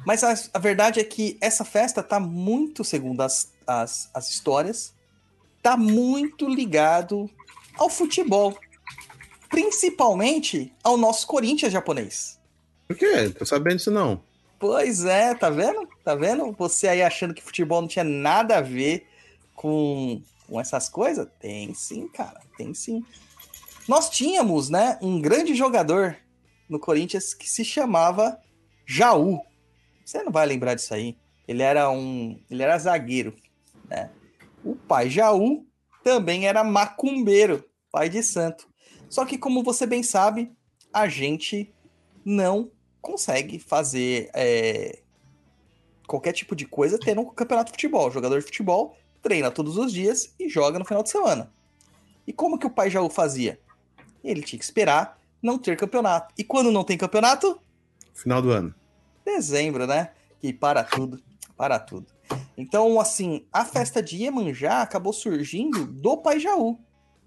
Mas 0.05 0.23
a, 0.23 0.35
a 0.53 0.59
verdade 0.59 0.99
é 0.99 1.03
que 1.03 1.35
essa 1.41 1.65
festa 1.65 2.03
tá 2.03 2.19
muito, 2.19 2.83
segundo 2.83 3.21
as, 3.21 3.51
as, 3.65 4.09
as 4.13 4.29
histórias, 4.29 4.93
tá 5.63 5.75
muito 5.75 6.47
ligado 6.47 7.27
ao 7.75 7.89
futebol. 7.89 8.55
Principalmente 9.49 10.71
ao 10.83 10.95
nosso 10.95 11.25
Corinthians 11.25 11.73
japonês. 11.73 12.39
Por 12.87 12.95
quê? 12.95 13.29
Tô 13.29 13.45
sabendo 13.45 13.77
disso 13.77 13.89
não. 13.89 14.21
Pois 14.67 15.05
é, 15.05 15.35
tá 15.35 15.47
vendo? 15.47 15.87
Tá 16.03 16.15
vendo? 16.15 16.51
Você 16.53 16.87
aí 16.87 17.03
achando 17.03 17.35
que 17.35 17.43
futebol 17.43 17.81
não 17.81 17.87
tinha 17.87 18.03
nada 18.03 18.57
a 18.57 18.61
ver 18.61 19.05
com, 19.53 20.19
com 20.47 20.59
essas 20.59 20.89
coisas? 20.89 21.27
Tem 21.39 21.71
sim, 21.75 22.07
cara, 22.07 22.41
tem 22.57 22.73
sim. 22.73 23.05
Nós 23.87 24.09
tínhamos, 24.09 24.71
né, 24.71 24.97
um 25.03 25.21
grande 25.21 25.53
jogador 25.53 26.17
no 26.67 26.79
Corinthians 26.79 27.35
que 27.35 27.47
se 27.47 27.63
chamava 27.63 28.39
Jaú. 28.87 29.39
Você 30.03 30.23
não 30.23 30.31
vai 30.31 30.47
lembrar 30.47 30.73
disso 30.73 30.95
aí. 30.95 31.15
Ele 31.47 31.61
era 31.61 31.87
um, 31.91 32.41
ele 32.49 32.63
era 32.63 32.75
zagueiro, 32.79 33.35
né? 33.87 34.09
O 34.63 34.75
pai 34.75 35.11
Jaú 35.11 35.63
também 36.03 36.47
era 36.47 36.63
macumbeiro, 36.63 37.63
pai 37.91 38.09
de 38.09 38.23
santo. 38.23 38.67
Só 39.11 39.25
que 39.25 39.37
como 39.37 39.61
você 39.61 39.85
bem 39.85 40.01
sabe, 40.01 40.51
a 40.91 41.07
gente 41.07 41.71
não 42.25 42.71
consegue 43.05 43.59
fazer 43.59 44.31
é, 44.33 44.97
qualquer 46.07 46.33
tipo 46.33 46.55
de 46.55 46.65
coisa 46.65 46.97
tendo 46.97 47.21
um 47.21 47.25
campeonato 47.25 47.71
de 47.71 47.75
futebol. 47.75 48.07
O 48.07 48.11
jogador 48.11 48.39
de 48.39 48.45
futebol 48.45 48.97
treina 49.21 49.51
todos 49.51 49.77
os 49.77 49.93
dias 49.93 50.33
e 50.39 50.49
joga 50.49 50.79
no 50.79 50.85
final 50.85 51.03
de 51.03 51.11
semana. 51.11 51.53
E 52.25 52.33
como 52.33 52.57
que 52.57 52.65
o 52.65 52.69
pai 52.69 52.89
Jaú 52.89 53.07
fazia? 53.07 53.59
Ele 54.23 54.41
tinha 54.41 54.57
que 54.57 54.65
esperar 54.65 55.19
não 55.39 55.59
ter 55.59 55.77
campeonato. 55.77 56.33
E 56.35 56.43
quando 56.43 56.71
não 56.71 56.83
tem 56.83 56.97
campeonato? 56.97 57.61
Final 58.11 58.41
do 58.41 58.49
ano. 58.49 58.73
Dezembro, 59.23 59.85
né? 59.85 60.11
E 60.41 60.51
para 60.51 60.83
tudo, 60.83 61.21
para 61.55 61.77
tudo. 61.77 62.07
Então, 62.57 62.99
assim, 62.99 63.45
a 63.53 63.63
festa 63.63 64.01
de 64.01 64.17
Iemanjá 64.17 64.81
acabou 64.81 65.13
surgindo 65.13 65.85
do 65.85 66.17
pai 66.17 66.39
Jaú, 66.39 66.79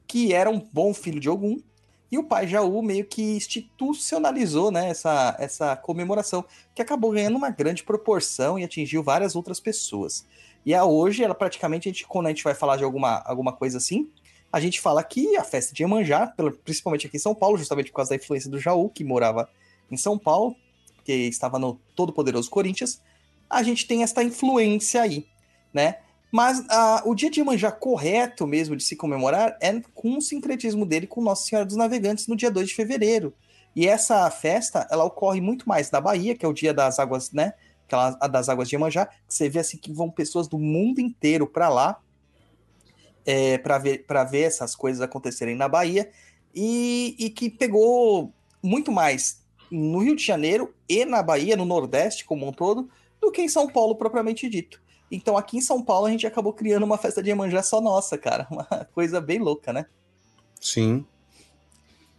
que 0.09 0.33
era 0.33 0.51
um 0.51 0.59
bom 0.59 0.93
filho 0.93 1.21
de 1.21 1.31
Ogum, 1.31 1.61
e 2.11 2.19
o 2.19 2.25
pai 2.25 2.47
Jaú 2.47 2.83
meio 2.83 3.05
que 3.05 3.23
institucionalizou 3.23 4.71
né, 4.71 4.88
essa, 4.88 5.37
essa 5.38 5.77
comemoração, 5.77 6.45
que 6.75 6.81
acabou 6.81 7.12
ganhando 7.12 7.37
uma 7.37 7.50
grande 7.50 7.83
proporção 7.83 8.59
e 8.59 8.65
atingiu 8.65 9.03
várias 9.03 9.37
outras 9.37 9.61
pessoas. 9.61 10.27
E 10.65 10.75
a 10.75 10.85
hoje, 10.85 11.23
ela 11.23 11.35
praticamente, 11.35 11.88
a 11.88 11.93
gente, 11.93 12.07
quando 12.07 12.27
a 12.27 12.29
gente 12.31 12.45
vai 12.45 12.55
falar 12.55 12.77
de 12.77 12.85
alguma, 12.85 13.23
alguma 13.27 13.53
coisa 13.53 13.79
assim, 13.79 14.11
a 14.53 14.59
gente 14.61 14.81
fala 14.81 15.05
que 15.05 15.37
a 15.37 15.45
festa 15.45 15.75
de 15.75 15.83
Iemanjá, 15.83 16.33
principalmente 16.65 17.07
aqui 17.07 17.17
em 17.17 17.21
São 17.21 17.35
Paulo, 17.35 17.59
justamente 17.59 17.91
por 17.91 17.97
causa 17.97 18.11
da 18.11 18.17
influência 18.17 18.50
do 18.50 18.59
Jaú, 18.59 18.88
que 18.88 19.05
morava 19.05 19.49
em 19.91 19.97
São 19.97 20.19
Paulo, 20.19 20.57
que 21.05 21.12
estava 21.12 21.59
no 21.59 21.79
todo-poderoso 21.95 22.50
Corinthians, 22.50 23.03
a 23.49 23.62
gente 23.62 23.87
tem 23.87 24.03
esta 24.03 24.23
influência 24.23 25.03
aí, 25.03 25.27
né? 25.73 25.99
Mas 26.31 26.61
uh, 26.61 27.07
o 27.07 27.15
dia 27.15 27.31
de 27.31 27.41
Iemanjá 27.41 27.73
correto 27.73 28.47
mesmo 28.47 28.77
de 28.77 28.85
se 28.85 28.95
comemorar 28.97 29.57
é 29.61 29.81
com 29.95 30.19
o 30.19 30.21
sincretismo 30.21 30.85
dele 30.85 31.07
com 31.07 31.23
Nossa 31.23 31.47
Senhora 31.47 31.65
dos 31.65 31.77
Navegantes 31.77 32.27
no 32.27 32.37
dia 32.37 32.51
2 32.51 32.69
de 32.69 32.75
fevereiro. 32.75 33.35
E 33.75 33.87
essa 33.87 34.31
festa, 34.31 34.87
ela 34.91 35.05
ocorre 35.05 35.41
muito 35.41 35.69
mais 35.69 35.91
na 35.91 36.01
Bahia, 36.01 36.35
que 36.35 36.45
é 36.45 36.49
o 36.49 36.53
dia 36.53 36.75
das 36.75 36.99
águas, 36.99 37.33
né? 37.33 37.55
Aquela, 37.87 38.11
das 38.29 38.49
águas 38.49 38.69
de 38.69 38.75
Iemanjá, 38.75 39.07
que 39.07 39.15
você 39.29 39.49
vê 39.49 39.61
assim 39.61 39.79
que 39.79 39.93
vão 39.93 40.11
pessoas 40.11 40.47
do 40.47 40.59
mundo 40.59 41.01
inteiro 41.01 41.47
para 41.47 41.71
lá 41.71 41.99
é, 43.25 43.59
para 43.59 43.79
ver, 43.79 44.05
ver 44.31 44.41
essas 44.41 44.75
coisas 44.75 45.01
acontecerem 45.01 45.55
na 45.55 45.69
Bahia 45.69 46.11
e, 46.55 47.15
e 47.19 47.31
que 47.31 47.51
pegou 47.51 48.33
muito 48.63 48.91
mais 48.91 49.43
no 49.71 49.99
Rio 49.99 50.17
de 50.17 50.25
Janeiro 50.25 50.75
e 50.89 51.05
na 51.05 51.23
Bahia, 51.23 51.57
no 51.57 51.65
Nordeste 51.65 52.25
como 52.25 52.49
um 52.49 52.53
todo, 52.53 52.89
do 53.21 53.31
que 53.31 53.43
em 53.43 53.49
São 53.49 53.69
Paulo 53.69 53.95
propriamente 53.95 54.49
dito. 54.49 54.81
Então 55.11 55.37
aqui 55.37 55.59
em 55.59 55.61
São 55.61 55.83
Paulo 55.83 56.07
a 56.07 56.11
gente 56.11 56.27
acabou 56.27 56.53
criando 56.53 56.83
uma 56.85 56.99
festa 56.99 57.23
de 57.23 57.31
Iemanjá 57.31 57.62
só 57.62 57.81
nossa, 57.81 58.19
cara. 58.19 58.47
Uma 58.50 58.65
coisa 58.93 59.21
bem 59.21 59.38
louca, 59.38 59.73
né? 59.73 59.87
Sim. 60.61 61.07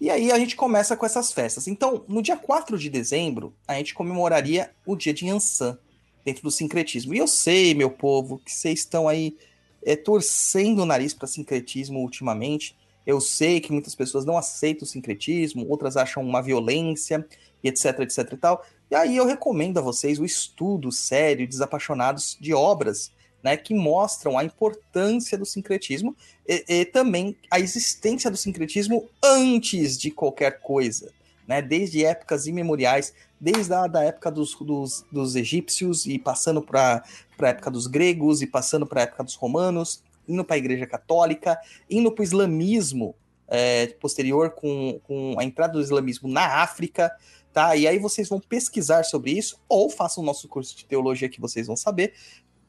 E 0.01 0.10
aí 0.10 0.31
a 0.31 0.39
gente 0.39 0.55
começa 0.55 0.96
com 0.96 1.05
essas 1.05 1.31
festas. 1.31 1.67
Então, 1.67 2.05
no 2.08 2.22
dia 2.22 2.38
4 2.38 2.77
de 2.77 2.89
dezembro, 2.89 3.53
a 3.67 3.75
gente 3.75 3.93
comemoraria 3.93 4.72
o 4.86 4.96
dia 4.96 5.13
de 5.13 5.25
Yansan, 5.25 5.77
dentro 6.24 6.43
do 6.43 6.51
sincretismo. 6.51 7.13
E 7.13 7.17
eu 7.17 7.27
sei, 7.27 7.74
meu 7.74 7.89
povo, 7.89 8.39
que 8.39 8.51
vocês 8.51 8.79
estão 8.79 9.08
aí 9.08 9.36
é, 9.84 9.96
torcendo 9.96 10.84
o 10.84 10.86
nariz 10.86 11.13
para 11.13 11.27
sincretismo 11.27 12.00
ultimamente. 12.00 12.77
Eu 13.05 13.19
sei 13.19 13.60
que 13.60 13.72
muitas 13.72 13.93
pessoas 13.96 14.25
não 14.25 14.38
aceitam 14.38 14.86
o 14.86 14.89
sincretismo, 14.89 15.65
outras 15.67 15.98
acham 15.98 16.24
uma 16.24 16.41
violência, 16.41 17.25
e 17.63 17.67
etc, 17.67 18.00
etc 18.00 18.31
e 18.31 18.38
tal. 18.38 18.65
E 18.89 18.96
aí 18.96 19.17
eu 19.17 19.25
recomendo 19.25 19.77
a 19.77 19.81
vocês 19.81 20.19
o 20.19 20.25
estudo 20.25 20.91
sério, 20.91 21.48
desapaixonados 21.48 22.38
de 22.39 22.53
obras 22.53 23.12
né, 23.43 23.55
que 23.55 23.74
mostram 23.74 24.38
a 24.38 24.43
importância 24.43 25.38
do 25.38 25.46
sincretismo 25.46 26.15
e, 26.48 26.65
e, 26.67 26.86
também 26.86 27.38
a 27.50 27.60
existência 27.60 28.29
do 28.29 28.38
sincretismo 28.38 29.08
antes 29.24 29.98
de 29.98 30.12
qualquer 30.12 30.60
coisa, 30.60 31.12
né, 31.48 31.62
desde 31.62 32.03
épocas 32.03 32.48
imemoriais, 32.48 33.13
desde 33.39 33.74
a 33.74 33.88
da 33.88 34.03
época 34.03 34.29
dos, 34.29 34.55
dos, 34.55 35.05
dos 35.12 35.36
egípcios 35.36 36.05
e 36.05 36.19
passando 36.19 36.62
para 36.62 37.03
a 37.39 37.48
época 37.48 37.72
dos 37.72 37.88
gregos 37.88 38.41
e 38.41 38.48
passando 38.48 38.86
para 38.86 39.01
a 39.01 39.03
época 39.03 39.24
dos 39.24 39.36
romanos, 39.36 40.03
indo 40.27 40.43
para 40.43 40.55
a 40.55 40.60
Igreja 40.60 40.86
Católica, 40.86 41.58
indo 41.89 42.12
para 42.12 42.22
o 42.22 42.25
islamismo 42.25 43.15
é, 43.48 43.88
posterior 44.00 44.51
com, 44.51 45.00
com 45.03 45.36
a 45.39 45.43
entrada 45.43 45.74
do 45.74 45.81
islamismo 45.81 46.29
na 46.29 46.62
África, 46.62 47.12
tá? 47.60 47.75
E 47.75 47.86
aí 47.86 48.00
vocês 48.00 48.30
vão 48.30 48.39
pesquisar 48.39 49.04
sobre 49.04 49.32
isso, 49.32 49.60
ou 49.68 49.89
façam 49.89 50.24
o 50.24 50.25
nosso 50.25 50.48
curso 50.48 50.74
de 50.78 50.86
teologia 50.86 51.28
que 51.28 51.42
vocês 51.42 51.68
vão 51.68 51.75
saber, 51.75 52.13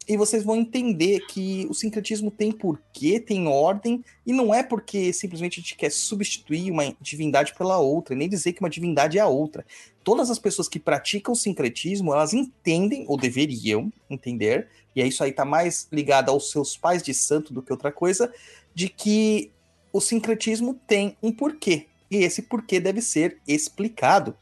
e 0.08 0.16
vocês 0.16 0.42
vão 0.42 0.56
entender 0.56 1.20
que 1.28 1.64
o 1.70 1.74
sincretismo 1.74 2.28
tem 2.28 2.50
porquê, 2.50 3.20
tem 3.20 3.46
ordem, 3.46 4.04
e 4.26 4.32
não 4.32 4.52
é 4.52 4.64
porque 4.64 5.12
simplesmente 5.12 5.60
a 5.60 5.62
gente 5.62 5.76
quer 5.76 5.92
substituir 5.92 6.72
uma 6.72 6.92
divindade 7.00 7.54
pela 7.54 7.78
outra, 7.78 8.16
nem 8.16 8.28
dizer 8.28 8.52
que 8.52 8.58
uma 8.58 8.68
divindade 8.68 9.16
é 9.16 9.20
a 9.20 9.28
outra. 9.28 9.64
Todas 10.02 10.28
as 10.28 10.40
pessoas 10.40 10.68
que 10.68 10.80
praticam 10.80 11.36
sincretismo, 11.36 12.12
elas 12.12 12.34
entendem, 12.34 13.04
ou 13.06 13.16
deveriam 13.16 13.92
entender, 14.08 14.66
e 14.96 15.06
isso 15.06 15.22
aí 15.22 15.30
tá 15.30 15.44
mais 15.44 15.86
ligado 15.92 16.30
aos 16.30 16.50
seus 16.50 16.76
pais 16.76 17.00
de 17.00 17.14
santo 17.14 17.54
do 17.54 17.62
que 17.62 17.70
outra 17.70 17.92
coisa, 17.92 18.32
de 18.74 18.88
que 18.88 19.52
o 19.92 20.00
sincretismo 20.00 20.74
tem 20.88 21.16
um 21.22 21.30
porquê, 21.30 21.86
e 22.10 22.16
esse 22.16 22.42
porquê 22.42 22.80
deve 22.80 23.00
ser 23.00 23.38
explicado 23.46 24.36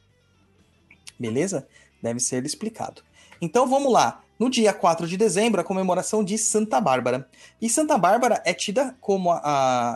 beleza? 1.18 1.66
Deve 2.02 2.20
ser 2.20 2.44
explicado. 2.44 3.02
Então 3.40 3.66
vamos 3.66 3.92
lá. 3.92 4.22
No 4.38 4.48
dia 4.48 4.72
4 4.72 5.06
de 5.08 5.16
dezembro, 5.16 5.60
a 5.60 5.64
comemoração 5.64 6.22
de 6.22 6.38
Santa 6.38 6.80
Bárbara. 6.80 7.28
E 7.60 7.68
Santa 7.68 7.98
Bárbara 7.98 8.40
é 8.44 8.54
tida 8.54 8.96
como 9.00 9.32
a, 9.32 9.40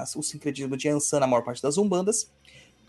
a, 0.03 0.05
o 0.17 0.23
sincretismo 0.23 0.77
de 0.77 0.89
Ansan 0.89 1.21
na 1.21 1.29
maior 1.29 1.43
parte 1.43 1.63
das 1.63 1.79
umbandas. 1.79 2.29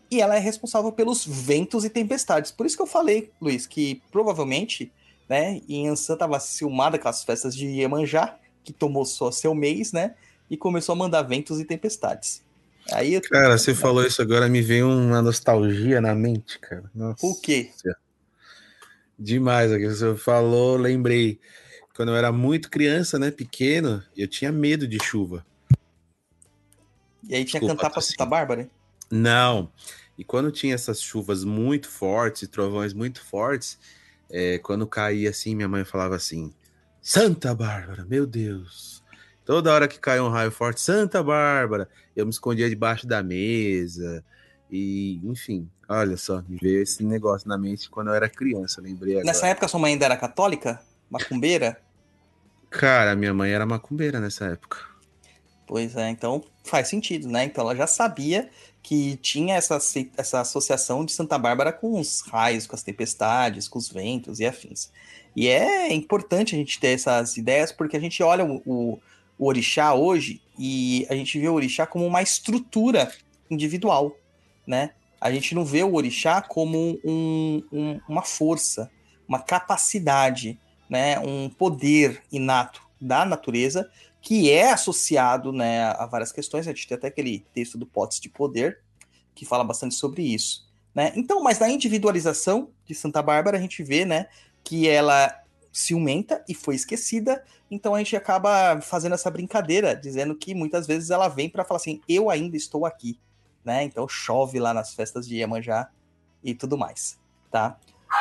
E 0.09 0.19
ela 0.19 0.35
é 0.35 0.39
responsável 0.39 0.91
pelos 0.91 1.25
ventos 1.25 1.85
e 1.85 1.89
tempestades. 1.89 2.51
Por 2.51 2.65
isso 2.65 2.75
que 2.75 2.81
eu 2.81 2.87
falei, 2.87 3.31
Luiz, 3.39 3.67
que 3.67 4.01
provavelmente, 4.11 4.91
né, 5.29 5.61
em 5.69 5.87
Ansan 5.87 6.13
estava 6.13 6.39
ciumada 6.39 6.97
com 6.97 7.07
as 7.07 7.23
festas 7.23 7.55
de 7.55 7.67
Iemanjá, 7.67 8.35
que 8.63 8.73
tomou 8.73 9.05
só 9.05 9.29
seu 9.31 9.53
mês, 9.53 9.91
né? 9.91 10.15
E 10.49 10.57
começou 10.57 10.93
a 10.93 10.95
mandar 10.95 11.21
ventos 11.21 11.59
e 11.59 11.65
tempestades. 11.65 12.41
Aí. 12.91 13.19
Cara, 13.21 13.57
você 13.57 13.73
falou 13.73 14.05
isso 14.05 14.21
agora, 14.21 14.49
me 14.49 14.61
veio 14.61 14.89
uma 14.89 15.21
nostalgia 15.21 16.01
na 16.01 16.15
mente, 16.15 16.59
cara. 16.59 16.89
Nossa. 16.93 17.25
O 17.25 17.39
quê? 17.39 17.71
Demais, 19.23 19.71
aqui 19.71 19.87
você 19.87 20.13
falou, 20.17 20.75
lembrei. 20.75 21.39
Quando 21.95 22.09
eu 22.09 22.15
era 22.17 22.29
muito 22.29 22.69
criança, 22.69 23.17
né, 23.17 23.31
pequeno, 23.31 24.03
eu 24.17 24.27
tinha 24.27 24.51
medo 24.51 24.85
de 24.85 25.01
chuva. 25.01 25.45
E 27.29 27.33
aí 27.33 27.45
tinha 27.45 27.61
que 27.61 27.65
cantar 27.65 27.89
pra 27.89 27.99
assim. 27.99 28.11
Santa 28.11 28.25
Bárbara? 28.25 28.69
Não. 29.09 29.71
E 30.17 30.25
quando 30.25 30.51
tinha 30.51 30.75
essas 30.75 31.01
chuvas 31.01 31.45
muito 31.45 31.87
fortes, 31.87 32.49
trovões 32.49 32.93
muito 32.93 33.23
fortes, 33.23 33.79
é, 34.29 34.57
quando 34.57 34.85
caía 34.85 35.29
assim, 35.29 35.55
minha 35.55 35.69
mãe 35.69 35.85
falava 35.85 36.17
assim: 36.17 36.53
Santa 37.01 37.55
Bárbara, 37.55 38.03
meu 38.03 38.27
Deus. 38.27 39.01
Toda 39.45 39.73
hora 39.73 39.87
que 39.87 39.99
caia 39.99 40.21
um 40.21 40.29
raio 40.29 40.51
forte, 40.51 40.81
Santa 40.81 41.23
Bárbara, 41.23 41.87
eu 42.13 42.25
me 42.25 42.31
escondia 42.31 42.69
debaixo 42.69 43.07
da 43.07 43.23
mesa. 43.23 44.21
E, 44.75 45.21
enfim, 45.23 45.69
olha 45.87 46.17
só, 46.17 46.41
me 46.49 46.57
veio 46.57 46.81
esse 46.81 47.03
negócio 47.03 47.47
na 47.47 47.59
mente 47.59 47.87
quando 47.91 48.07
eu 48.07 48.15
era 48.15 48.27
criança, 48.27 48.81
lembrei 48.81 49.13
agora. 49.13 49.27
Nessa 49.27 49.45
época 49.45 49.67
sua 49.67 49.79
mãe 49.79 49.93
ainda 49.93 50.05
era 50.05 50.17
católica? 50.17 50.81
Macumbeira? 51.11 51.79
Cara, 52.71 53.15
minha 53.15 53.35
mãe 53.35 53.51
era 53.51 53.67
macumbeira 53.67 54.19
nessa 54.19 54.45
época. 54.45 54.79
Pois 55.67 55.95
é, 55.95 56.09
então 56.09 56.43
faz 56.63 56.87
sentido, 56.87 57.27
né? 57.27 57.43
Então 57.43 57.63
ela 57.63 57.75
já 57.75 57.85
sabia 57.85 58.49
que 58.81 59.15
tinha 59.17 59.57
essa, 59.57 59.77
essa 60.17 60.41
associação 60.41 61.05
de 61.05 61.11
Santa 61.11 61.37
Bárbara 61.37 61.71
com 61.71 61.99
os 61.99 62.21
raios, 62.21 62.65
com 62.65 62.75
as 62.75 62.81
tempestades, 62.81 63.67
com 63.67 63.77
os 63.77 63.87
ventos 63.87 64.39
e 64.39 64.45
afins. 64.47 64.91
E 65.35 65.49
é 65.49 65.93
importante 65.93 66.55
a 66.55 66.57
gente 66.57 66.79
ter 66.79 66.95
essas 66.95 67.37
ideias, 67.37 67.71
porque 67.71 67.95
a 67.95 67.99
gente 67.99 68.23
olha 68.23 68.43
o, 68.43 68.59
o, 68.65 68.99
o 69.37 69.45
orixá 69.45 69.93
hoje 69.93 70.41
e 70.57 71.05
a 71.11 71.13
gente 71.13 71.37
vê 71.37 71.47
o 71.47 71.53
orixá 71.53 71.85
como 71.85 72.07
uma 72.07 72.23
estrutura 72.23 73.11
individual, 73.51 74.17
né? 74.65 74.91
A 75.19 75.31
gente 75.31 75.55
não 75.55 75.63
vê 75.63 75.83
o 75.83 75.93
orixá 75.93 76.41
como 76.41 76.99
um- 77.03 77.63
um- 77.71 78.01
uma 78.07 78.21
força, 78.21 78.91
uma 79.27 79.39
capacidade, 79.39 80.59
né? 80.89 81.19
Um 81.19 81.49
poder 81.49 82.21
inato 82.31 82.81
da 82.99 83.25
natureza 83.25 83.89
que 84.21 84.49
é 84.49 84.71
associado 84.71 85.51
né, 85.51 85.83
a 85.83 86.05
várias 86.05 86.31
questões. 86.31 86.65
A 86.65 86.71
gente 86.71 86.87
tem 86.87 86.95
até 86.95 87.07
aquele 87.07 87.45
texto 87.53 87.77
do 87.77 87.85
Potes 87.85 88.21
de 88.21 88.29
Poder 88.29 88.79
que 89.35 89.45
fala 89.45 89.65
bastante 89.65 89.95
sobre 89.95 90.23
isso. 90.23 90.65
Né? 90.95 91.11
Então, 91.15 91.43
mas 91.43 91.59
na 91.59 91.69
individualização 91.69 92.69
de 92.85 92.95
Santa 92.95 93.21
Bárbara, 93.21 93.57
a 93.57 93.61
gente 93.61 93.83
vê 93.83 94.05
né, 94.05 94.27
que 94.63 94.87
ela 94.87 95.43
ciumenta 95.73 96.43
e 96.47 96.53
foi 96.53 96.75
esquecida. 96.75 97.43
Então 97.69 97.95
a 97.95 97.97
gente 97.97 98.15
acaba 98.15 98.79
fazendo 98.79 99.15
essa 99.15 99.29
brincadeira, 99.29 99.95
dizendo 99.95 100.35
que 100.35 100.53
muitas 100.53 100.87
vezes 100.87 101.09
ela 101.09 101.27
vem 101.27 101.49
para 101.49 101.65
falar 101.65 101.77
assim: 101.77 101.99
eu 102.07 102.29
ainda 102.29 102.55
estou 102.55 102.85
aqui. 102.85 103.19
Né? 103.63 103.83
Então 103.83 104.07
chove 104.07 104.59
lá 104.59 104.73
nas 104.73 104.93
festas 104.93 105.27
de 105.27 105.35
Iemanjá 105.37 105.89
e 106.43 106.53
tudo 106.53 106.77
mais. 106.77 107.17
Tá? 107.51 107.77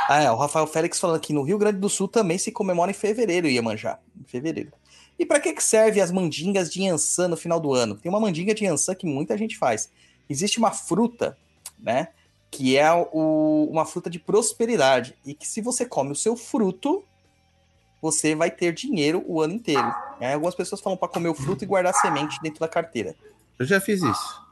Ah, 0.09 0.23
é, 0.23 0.31
o 0.31 0.37
Rafael 0.37 0.67
Félix 0.67 0.99
falando 1.01 1.21
que 1.21 1.33
no 1.33 1.43
Rio 1.43 1.59
Grande 1.59 1.79
do 1.79 1.89
Sul 1.89 2.09
também 2.09 2.39
se 2.39 2.51
comemora 2.53 2.91
em 2.91 2.95
fevereiro, 2.95 3.49
Iemanjá. 3.49 3.99
Em 4.21 4.25
fevereiro. 4.25 4.73
E 5.19 5.27
para 5.27 5.39
que, 5.41 5.53
que 5.53 5.63
serve 5.63 6.01
as 6.01 6.11
mandingas 6.11 6.73
de 6.73 6.83
Yansan 6.83 7.29
no 7.29 7.37
final 7.37 7.61
do 7.61 7.73
ano? 7.75 7.97
Tem 7.97 8.09
uma 8.11 8.21
mandinga 8.21 8.55
de 8.55 8.65
Yansan 8.65 8.95
que 8.95 9.07
muita 9.07 9.37
gente 9.37 9.59
faz. 9.59 9.91
Existe 10.29 10.59
uma 10.59 10.71
fruta, 10.71 11.37
né? 11.79 12.09
Que 12.51 12.77
é 12.79 12.91
o- 12.93 13.69
uma 13.71 13.85
fruta 13.85 14.09
de 14.09 14.19
prosperidade. 14.19 15.15
E 15.25 15.35
que 15.35 15.47
se 15.47 15.61
você 15.61 15.85
come 15.85 16.13
o 16.13 16.17
seu 16.17 16.37
fruto, 16.37 17.05
você 18.01 18.35
vai 18.35 18.51
ter 18.51 18.73
dinheiro 18.73 19.23
o 19.27 19.41
ano 19.41 19.55
inteiro. 19.55 19.95
Aí 20.21 20.33
algumas 20.33 20.55
pessoas 20.55 20.81
falam 20.81 20.97
para 20.97 21.09
comer 21.09 21.29
o 21.29 21.35
fruto 21.35 21.63
e 21.65 21.67
guardar 21.67 21.95
semente 21.95 22.39
dentro 22.43 22.61
da 22.61 22.69
carteira. 22.69 23.15
Eu 23.59 23.67
já 23.67 23.81
fiz 23.81 24.03
isso. 24.03 24.43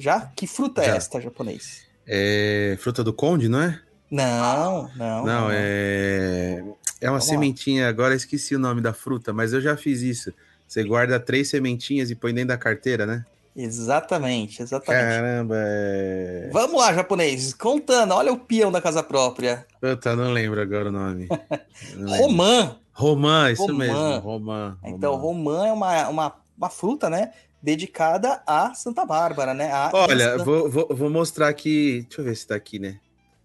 Já? 0.00 0.32
Que 0.34 0.46
fruta 0.46 0.82
é 0.82 0.86
Já. 0.86 0.96
esta, 0.96 1.20
japonês? 1.20 1.82
É 2.06 2.76
fruta 2.80 3.04
do 3.04 3.12
conde, 3.12 3.48
não 3.48 3.60
é? 3.60 3.78
Não, 4.10 4.90
não. 4.96 5.24
Não, 5.24 5.48
é. 5.52 6.64
É 7.00 7.08
uma 7.08 7.18
Vamos 7.18 7.26
lá. 7.26 7.32
sementinha, 7.34 7.88
agora 7.88 8.14
eu 8.14 8.16
esqueci 8.16 8.56
o 8.56 8.58
nome 8.58 8.80
da 8.80 8.92
fruta, 8.94 9.32
mas 9.32 9.52
eu 9.52 9.60
já 9.60 9.76
fiz 9.76 10.00
isso. 10.00 10.32
Você 10.66 10.82
guarda 10.82 11.20
três 11.20 11.50
sementinhas 11.50 12.10
e 12.10 12.14
põe 12.14 12.32
dentro 12.32 12.48
da 12.48 12.56
carteira, 12.58 13.04
né? 13.04 13.24
Exatamente, 13.54 14.62
exatamente. 14.62 15.02
Caramba, 15.02 15.54
é. 15.58 16.48
Vamos 16.52 16.80
lá, 16.80 16.94
japonês. 16.94 17.52
Contando, 17.52 18.14
olha 18.14 18.32
o 18.32 18.38
peão 18.38 18.72
da 18.72 18.80
casa 18.80 19.02
própria. 19.02 19.66
Puta, 19.80 20.16
não 20.16 20.32
lembro 20.32 20.60
agora 20.62 20.88
o 20.88 20.92
nome. 20.92 21.28
Romã. 22.18 22.76
Romã, 22.92 23.50
isso 23.50 23.66
Romã. 23.66 23.78
mesmo. 23.78 24.18
Romã. 24.20 24.78
Então, 24.84 25.16
romã 25.16 25.66
é 25.66 25.72
uma, 25.72 26.08
uma, 26.08 26.34
uma 26.56 26.70
fruta, 26.70 27.10
né? 27.10 27.32
Dedicada 27.62 28.42
a 28.46 28.72
Santa 28.74 29.04
Bárbara, 29.04 29.52
né? 29.52 29.70
A 29.70 29.90
Olha, 29.92 30.30
Santa- 30.32 30.44
vou, 30.44 30.70
vou, 30.70 30.88
vou 30.90 31.10
mostrar 31.10 31.48
aqui. 31.48 32.02
Deixa 32.08 32.20
eu 32.20 32.24
ver 32.24 32.36
se 32.36 32.46
tá 32.46 32.54
aqui, 32.54 32.78
né? 32.78 32.98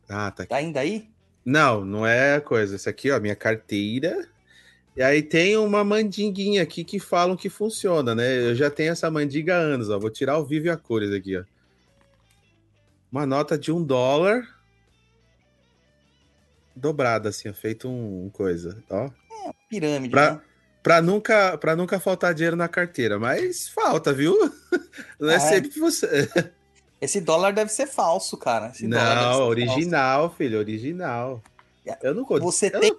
Ah, 0.07 0.31
tá 0.31 0.43
aqui. 0.43 0.49
Tá 0.49 0.55
ainda 0.57 0.79
aí? 0.79 1.09
Não, 1.43 1.83
não 1.83 2.07
é 2.07 2.35
a 2.35 2.41
coisa. 2.41 2.75
Isso 2.77 2.89
aqui, 2.89 3.11
ó, 3.11 3.19
minha 3.19 3.35
carteira. 3.35 4.27
E 4.95 5.03
aí 5.03 5.21
tem 5.21 5.57
uma 5.57 5.83
mandinguinha 5.83 6.63
aqui 6.63 6.83
que 6.85 6.99
falam 6.99 7.35
que 7.35 7.49
funciona, 7.49 8.15
né? 8.15 8.49
Eu 8.49 8.55
já 8.55 8.69
tenho 8.69 8.93
essa 8.93 9.11
mandinga 9.11 9.55
há 9.55 9.59
anos, 9.59 9.89
ó. 9.89 9.99
Vou 9.99 10.09
tirar 10.09 10.33
ao 10.33 10.45
vivo 10.45 10.67
e 10.67 10.69
a 10.69 10.77
cores 10.77 11.11
aqui, 11.11 11.37
ó. 11.37 11.43
Uma 13.11 13.25
nota 13.25 13.57
de 13.57 13.71
um 13.71 13.83
dólar 13.83 14.47
dobrada, 16.75 17.29
assim, 17.29 17.49
ó, 17.49 17.53
feito 17.53 17.87
um, 17.89 18.25
um 18.25 18.29
coisa, 18.29 18.81
ó. 18.89 19.09
Pirâmide, 19.69 20.11
Pra- 20.11 20.35
né? 20.35 20.41
Pra 20.85 21.01
nunca, 21.01 21.57
pra 21.57 21.75
nunca 21.75 21.99
faltar 21.99 22.31
dinheiro 22.35 22.55
na 22.55 22.67
carteira, 22.67 23.17
mas 23.17 23.67
falta, 23.67 24.13
viu? 24.13 24.37
Não 25.19 25.31
é 25.31 25.37
é? 25.37 25.39
sempre 25.39 25.71
que 25.71 25.79
você. 25.79 26.29
Esse 27.01 27.19
dólar 27.19 27.53
deve 27.53 27.71
ser 27.71 27.87
falso, 27.87 28.37
cara. 28.37 28.67
Esse 28.67 28.87
Não, 28.87 28.99
falso. 28.99 29.41
original, 29.45 30.35
filho, 30.37 30.59
original. 30.59 31.41
Eu 32.03 32.13
não. 32.13 32.23
Você 32.23 32.67
eu 32.71 32.79
tem, 32.79 32.95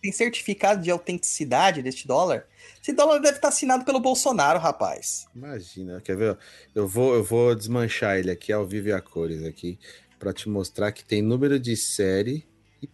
tem 0.00 0.12
certificado 0.12 0.82
de 0.82 0.90
autenticidade 0.90 1.82
deste 1.82 2.08
dólar? 2.08 2.46
Esse 2.82 2.94
dólar 2.94 3.18
deve 3.18 3.36
estar 3.36 3.48
assinado 3.48 3.84
pelo 3.84 4.00
Bolsonaro, 4.00 4.58
rapaz. 4.58 5.26
Imagina, 5.36 6.00
quer 6.00 6.16
ver? 6.16 6.38
Eu 6.74 6.88
vou, 6.88 7.14
eu 7.14 7.22
vou 7.22 7.54
desmanchar 7.54 8.16
ele 8.16 8.30
aqui 8.30 8.50
ao 8.50 8.64
vivo 8.64 8.88
e 8.88 8.92
a 8.94 9.00
cores 9.02 9.44
aqui 9.44 9.78
para 10.18 10.32
te 10.32 10.48
mostrar 10.48 10.90
que 10.90 11.04
tem 11.04 11.20
número 11.20 11.60
de 11.60 11.76
série 11.76 12.46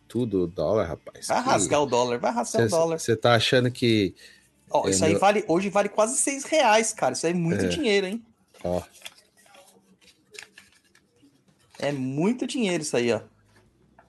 tudo 0.08 0.44
o 0.44 0.46
dólar, 0.46 0.86
rapaz. 0.88 1.26
Vai 1.28 1.40
rasgar 1.42 1.82
o 1.82 1.86
dólar, 1.86 2.18
vai 2.18 2.32
rasgar 2.32 2.66
o 2.66 2.68
dólar. 2.68 2.98
Você 2.98 3.16
tá 3.16 3.34
achando 3.34 3.70
que, 3.70 4.14
Ó, 4.70 4.86
é, 4.86 4.90
isso 4.90 5.04
aí 5.04 5.10
meu- 5.12 5.20
vale, 5.20 5.44
hoje 5.48 5.68
vale 5.68 5.88
quase 5.88 6.16
seis 6.16 6.44
reais, 6.44 6.92
cara. 6.92 7.12
Isso 7.14 7.26
aí 7.26 7.32
é 7.32 7.36
muito 7.36 7.64
É. 7.64 7.68
dinheiro, 7.68 8.06
hein? 8.06 8.24
ó, 8.64 8.82
É 11.78 11.90
muito 11.90 12.46
dinheiro 12.46 12.82
isso 12.82 12.96
aí, 12.96 13.12
ó. 13.12 13.20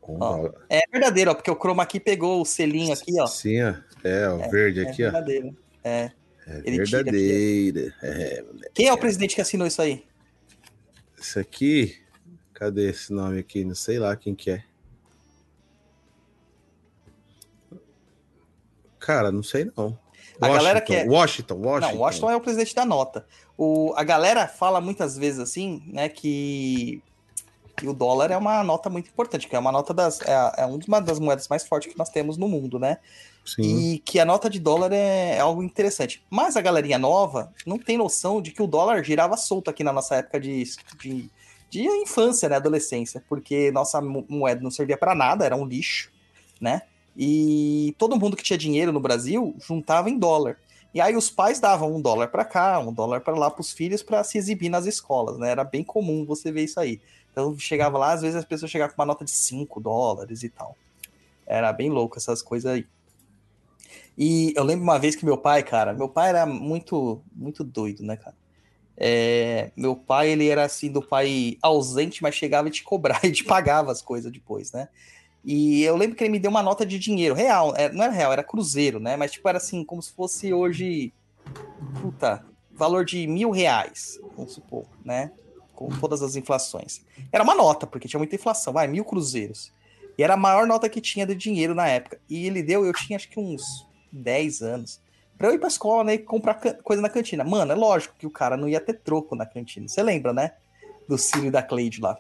um 0.08 0.18
Ó. 0.22 0.50
É 0.70 0.82
verdadeiro, 0.92 1.32
ó, 1.32 1.34
porque 1.34 1.50
o 1.50 1.56
chroma 1.56 1.82
aqui 1.84 2.00
pegou 2.00 2.42
o 2.42 2.46
selinho 2.46 2.94
aqui, 2.94 3.20
ó. 3.20 3.26
Sim, 3.26 3.62
ó. 3.64 3.74
É, 4.04 4.30
o 4.30 4.50
verde 4.50 4.82
É 4.82 4.90
aqui, 4.90 5.04
ó. 5.04 5.12
verdadeiro. 5.12 5.58
É. 5.84 6.12
É 6.46 6.62
ele 6.66 6.78
verdadeira. 6.84 7.96
É, 8.04 8.44
Quem 8.74 8.88
é 8.88 8.94
o 8.94 8.98
presidente 8.98 9.34
que 9.34 9.42
assinou 9.42 9.66
isso 9.66 9.82
aí? 9.82 10.04
isso 11.20 11.40
aqui. 11.40 11.98
Cadê 12.54 12.90
esse 12.90 13.12
nome 13.14 13.40
aqui? 13.40 13.64
Não 13.64 13.76
sei 13.76 13.98
lá 13.98 14.16
quem 14.16 14.36
que 14.36 14.52
é. 14.52 14.64
Cara, 19.06 19.32
não 19.32 19.44
sei 19.44 19.70
não. 19.76 19.98
A 20.42 20.48
galera 20.50 20.82
quer- 20.82 21.08
Washington, 21.08 21.56
Washington. 21.56 21.94
Não, 21.94 22.02
Washington 22.02 22.32
é 22.32 22.36
o 22.36 22.42
presidente 22.42 22.74
da 22.74 22.86
nota. 22.86 23.26
O, 23.58 23.94
a 23.96 24.04
galera 24.04 24.48
fala 24.48 24.82
muitas 24.82 25.18
vezes 25.18 25.40
assim, 25.40 25.84
né, 25.86 26.10
que, 26.10 27.02
que 27.78 27.88
o 27.88 27.94
dólar 27.94 28.32
é 28.32 28.38
uma 28.38 28.64
nota 28.64 28.90
muito 28.90 29.10
importante, 29.10 29.48
que 29.48 29.56
é 29.56 29.60
uma 29.60 29.72
nota 29.72 29.94
das. 29.94 30.22
É, 30.22 30.62
é 30.64 30.66
uma 30.66 31.00
das 31.02 31.20
moedas 31.20 31.48
mais 31.48 31.66
fortes 31.68 31.92
que 31.92 31.98
nós 32.00 32.10
temos 32.10 32.38
no 32.38 32.48
mundo, 32.48 32.80
né? 32.80 32.98
Sim. 33.46 33.62
E 33.94 34.00
que 34.00 34.20
a 34.20 34.26
nota 34.26 34.50
de 34.50 34.58
dólar 34.60 34.92
é, 34.94 35.36
é 35.36 35.40
algo 35.40 35.62
interessante. 35.62 36.24
Mas 36.30 36.56
a 36.56 36.62
galerinha 36.62 36.98
nova 36.98 37.52
não 37.66 37.78
tem 37.78 37.98
noção 37.98 38.42
de 38.42 38.52
que 38.52 38.62
o 38.64 38.68
dólar 38.68 39.04
girava 39.04 39.36
solto 39.38 39.70
aqui 39.70 39.84
na 39.84 39.92
nossa 39.94 40.16
época 40.16 40.40
de, 40.40 40.64
de, 41.00 41.30
de 41.70 41.82
infância, 41.86 42.48
né? 42.50 42.56
Adolescência. 42.56 43.22
Porque 43.28 43.70
nossa 43.72 44.02
mo- 44.02 44.26
moeda 44.30 44.62
não 44.62 44.72
servia 44.72 44.98
para 44.98 45.14
nada, 45.14 45.46
era 45.46 45.56
um 45.58 45.66
lixo, 45.66 46.10
né? 46.60 46.84
E 47.16 47.96
todo 47.98 48.20
mundo 48.20 48.36
que 48.36 48.44
tinha 48.44 48.58
dinheiro 48.58 48.92
no 48.92 49.00
Brasil 49.00 49.56
juntava 49.60 50.10
em 50.10 50.18
dólar. 50.18 50.58
E 50.94 51.02
aí 51.02 51.16
os 51.16 51.30
pais 51.30 51.60
davam 51.60 51.96
um 51.96 52.02
dólar 52.02 52.28
para 52.28 52.46
cá, 52.46 52.80
um 52.80 52.94
dólar 52.94 53.22
para 53.22 53.36
lá 53.36 53.50
para 53.50 53.62
os 53.62 53.72
filhos 53.72 54.04
para 54.04 54.24
se 54.24 54.38
exibir 54.38 54.70
nas 54.70 54.86
escolas, 54.86 55.38
né? 55.38 55.50
Era 55.50 55.64
bem 55.64 55.84
comum 55.84 56.26
você 56.26 56.52
ver 56.52 56.64
isso 56.64 56.80
aí. 56.80 57.02
Então 57.32 57.58
chegava 57.58 57.98
lá, 57.98 58.14
às 58.14 58.22
vezes 58.22 58.36
as 58.36 58.46
pessoas 58.46 58.70
chegavam 58.70 58.96
com 58.96 59.02
uma 59.02 59.08
nota 59.08 59.26
de 59.26 59.32
5 59.32 59.80
dólares 59.80 60.44
e 60.44 60.50
tal. 60.50 60.78
Era 61.46 61.74
bem 61.74 61.90
louco 61.90 62.18
essas 62.18 62.42
coisas 62.42 62.72
aí. 62.72 62.86
E 64.16 64.54
eu 64.56 64.64
lembro 64.64 64.84
uma 64.84 65.00
vez 65.00 65.16
que 65.16 65.26
meu 65.26 65.38
pai, 65.38 65.64
cara, 65.64 65.94
meu 65.94 66.08
pai 66.08 66.30
era 66.30 66.46
muito, 66.46 67.22
muito 67.36 67.64
doido, 67.64 68.04
né, 68.04 68.16
cara? 68.16 68.36
É, 68.96 69.72
meu 69.76 69.96
pai, 69.96 70.30
ele 70.30 70.48
era 70.48 70.64
assim, 70.64 70.92
do 70.92 71.02
pai 71.02 71.58
ausente, 71.62 72.22
mas 72.22 72.36
chegava 72.36 72.68
e 72.68 72.72
te 72.72 72.84
cobrava 72.84 73.26
e 73.28 73.32
te 73.32 73.44
pagava 73.44 73.92
as 73.92 74.02
coisas 74.02 74.32
depois, 74.32 74.72
né? 74.72 74.88
E 75.44 75.84
eu 75.84 75.98
lembro 75.98 76.16
que 76.16 76.24
ele 76.24 76.32
me 76.32 76.40
deu 76.40 76.50
uma 76.50 76.64
nota 76.64 76.86
de 76.86 76.98
dinheiro, 76.98 77.36
real, 77.36 77.74
é, 77.76 77.92
não 77.92 78.04
era 78.04 78.14
real, 78.14 78.32
era 78.32 78.44
cruzeiro, 78.44 79.00
né? 79.00 79.18
Mas 79.18 79.32
tipo, 79.34 79.48
era 79.50 79.58
assim, 79.58 79.84
como 79.84 80.02
se 80.02 80.14
fosse 80.14 80.54
hoje, 80.54 81.14
puta, 82.02 82.46
valor 82.72 83.04
de 83.04 83.28
mil 83.28 83.52
reais, 83.52 84.20
vamos 84.38 84.54
supor, 84.54 84.86
né? 85.04 85.32
Com 85.76 85.90
todas 85.90 86.22
as 86.22 86.36
inflações. 86.36 87.02
Era 87.32 87.44
uma 87.44 87.56
nota, 87.56 87.86
porque 87.86 88.08
tinha 88.08 88.18
muita 88.18 88.36
inflação, 88.36 88.72
vai, 88.72 88.88
mil 88.88 89.04
cruzeiros. 89.04 89.74
E 90.18 90.24
era 90.24 90.36
a 90.36 90.38
maior 90.38 90.66
nota 90.66 90.88
que 90.88 91.02
tinha 91.02 91.26
de 91.26 91.36
dinheiro 91.36 91.76
na 91.76 91.88
época. 91.88 92.20
E 92.30 92.46
ele 92.46 92.62
deu, 92.64 92.86
eu 92.86 92.94
tinha 92.94 93.18
acho 93.18 93.30
que 93.30 93.40
uns 93.40 93.86
10 94.12 94.62
anos, 94.62 95.02
pra 95.38 95.48
eu 95.50 95.56
ir 95.56 95.60
pra 95.60 95.68
escola, 95.68 96.04
né, 96.04 96.14
e 96.14 96.20
comprar 96.20 96.54
coisa 96.84 97.02
na 97.02 97.10
cantina. 97.10 97.44
Mano, 97.44 97.72
é 97.72 97.76
lógico 97.76 98.16
que 98.18 98.28
o 98.28 98.32
cara 98.32 98.56
não 98.56 98.70
ia 98.70 98.80
ter 98.80 98.94
troco 98.94 99.36
na 99.36 99.46
cantina. 99.46 99.88
Você 99.88 100.02
lembra, 100.02 100.32
né? 100.32 100.54
Do 101.10 101.18
Círio 101.18 101.48
e 101.48 101.52
da 101.52 101.62
Cleide 101.62 102.00
lá. 102.00 102.18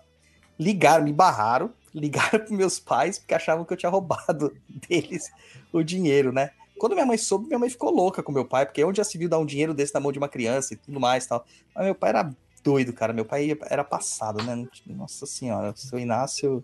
Ligaram, 0.60 1.06
me 1.06 1.14
barraram, 1.14 1.72
ligaram 1.94 2.40
pros 2.40 2.52
meus 2.52 2.80
pais, 2.80 3.20
porque 3.20 3.34
achavam 3.34 3.64
que 3.66 3.74
eu 3.74 3.78
tinha 3.78 3.90
roubado 3.90 4.56
deles 4.90 5.32
o 5.72 5.84
dinheiro, 5.84 6.32
né? 6.32 6.52
Quando 6.78 6.94
minha 6.94 7.06
mãe 7.06 7.18
soube, 7.18 7.48
minha 7.48 7.60
mãe 7.60 7.70
ficou 7.70 7.92
louca 7.92 8.24
com 8.24 8.32
meu 8.32 8.46
pai, 8.46 8.66
porque 8.66 8.84
onde 8.84 8.98
já 8.98 9.04
se 9.04 9.18
viu 9.18 9.30
dar 9.30 9.38
um 9.38 9.46
dinheiro 9.46 9.74
desse 9.74 9.94
na 9.94 10.00
mão 10.00 10.12
de 10.12 10.18
uma 10.18 10.28
criança 10.28 10.74
e 10.74 10.78
tudo 10.78 11.00
mais 11.00 11.26
e 11.26 11.30
tal. 11.30 11.46
Mas 11.74 11.86
meu 11.86 11.96
pai 11.96 12.10
era 12.10 12.36
doido, 12.64 12.92
cara. 12.94 13.14
Meu 13.14 13.26
pai 13.26 13.56
era 13.70 13.84
passado, 13.84 14.44
né? 14.44 14.68
Nossa 14.88 15.26
senhora, 15.26 15.72
o 15.72 15.78
seu 15.78 16.00
Inácio 16.00 16.64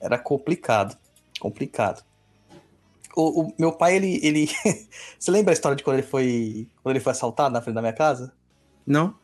era 0.00 0.18
complicado. 0.18 0.96
Complicado. 1.38 2.02
O, 3.14 3.42
o 3.42 3.54
meu 3.58 3.72
pai, 3.72 3.96
ele, 3.96 4.20
ele. 4.22 4.48
Você 5.18 5.30
lembra 5.30 5.52
a 5.52 5.54
história 5.54 5.76
de 5.76 5.84
quando 5.84 5.98
ele 5.98 6.06
foi. 6.06 6.68
Quando 6.82 6.94
ele 6.94 7.02
foi 7.02 7.12
assaltado 7.12 7.52
na 7.52 7.60
frente 7.60 7.74
da 7.74 7.82
minha 7.82 7.92
casa? 7.92 8.32
Não, 8.86 9.14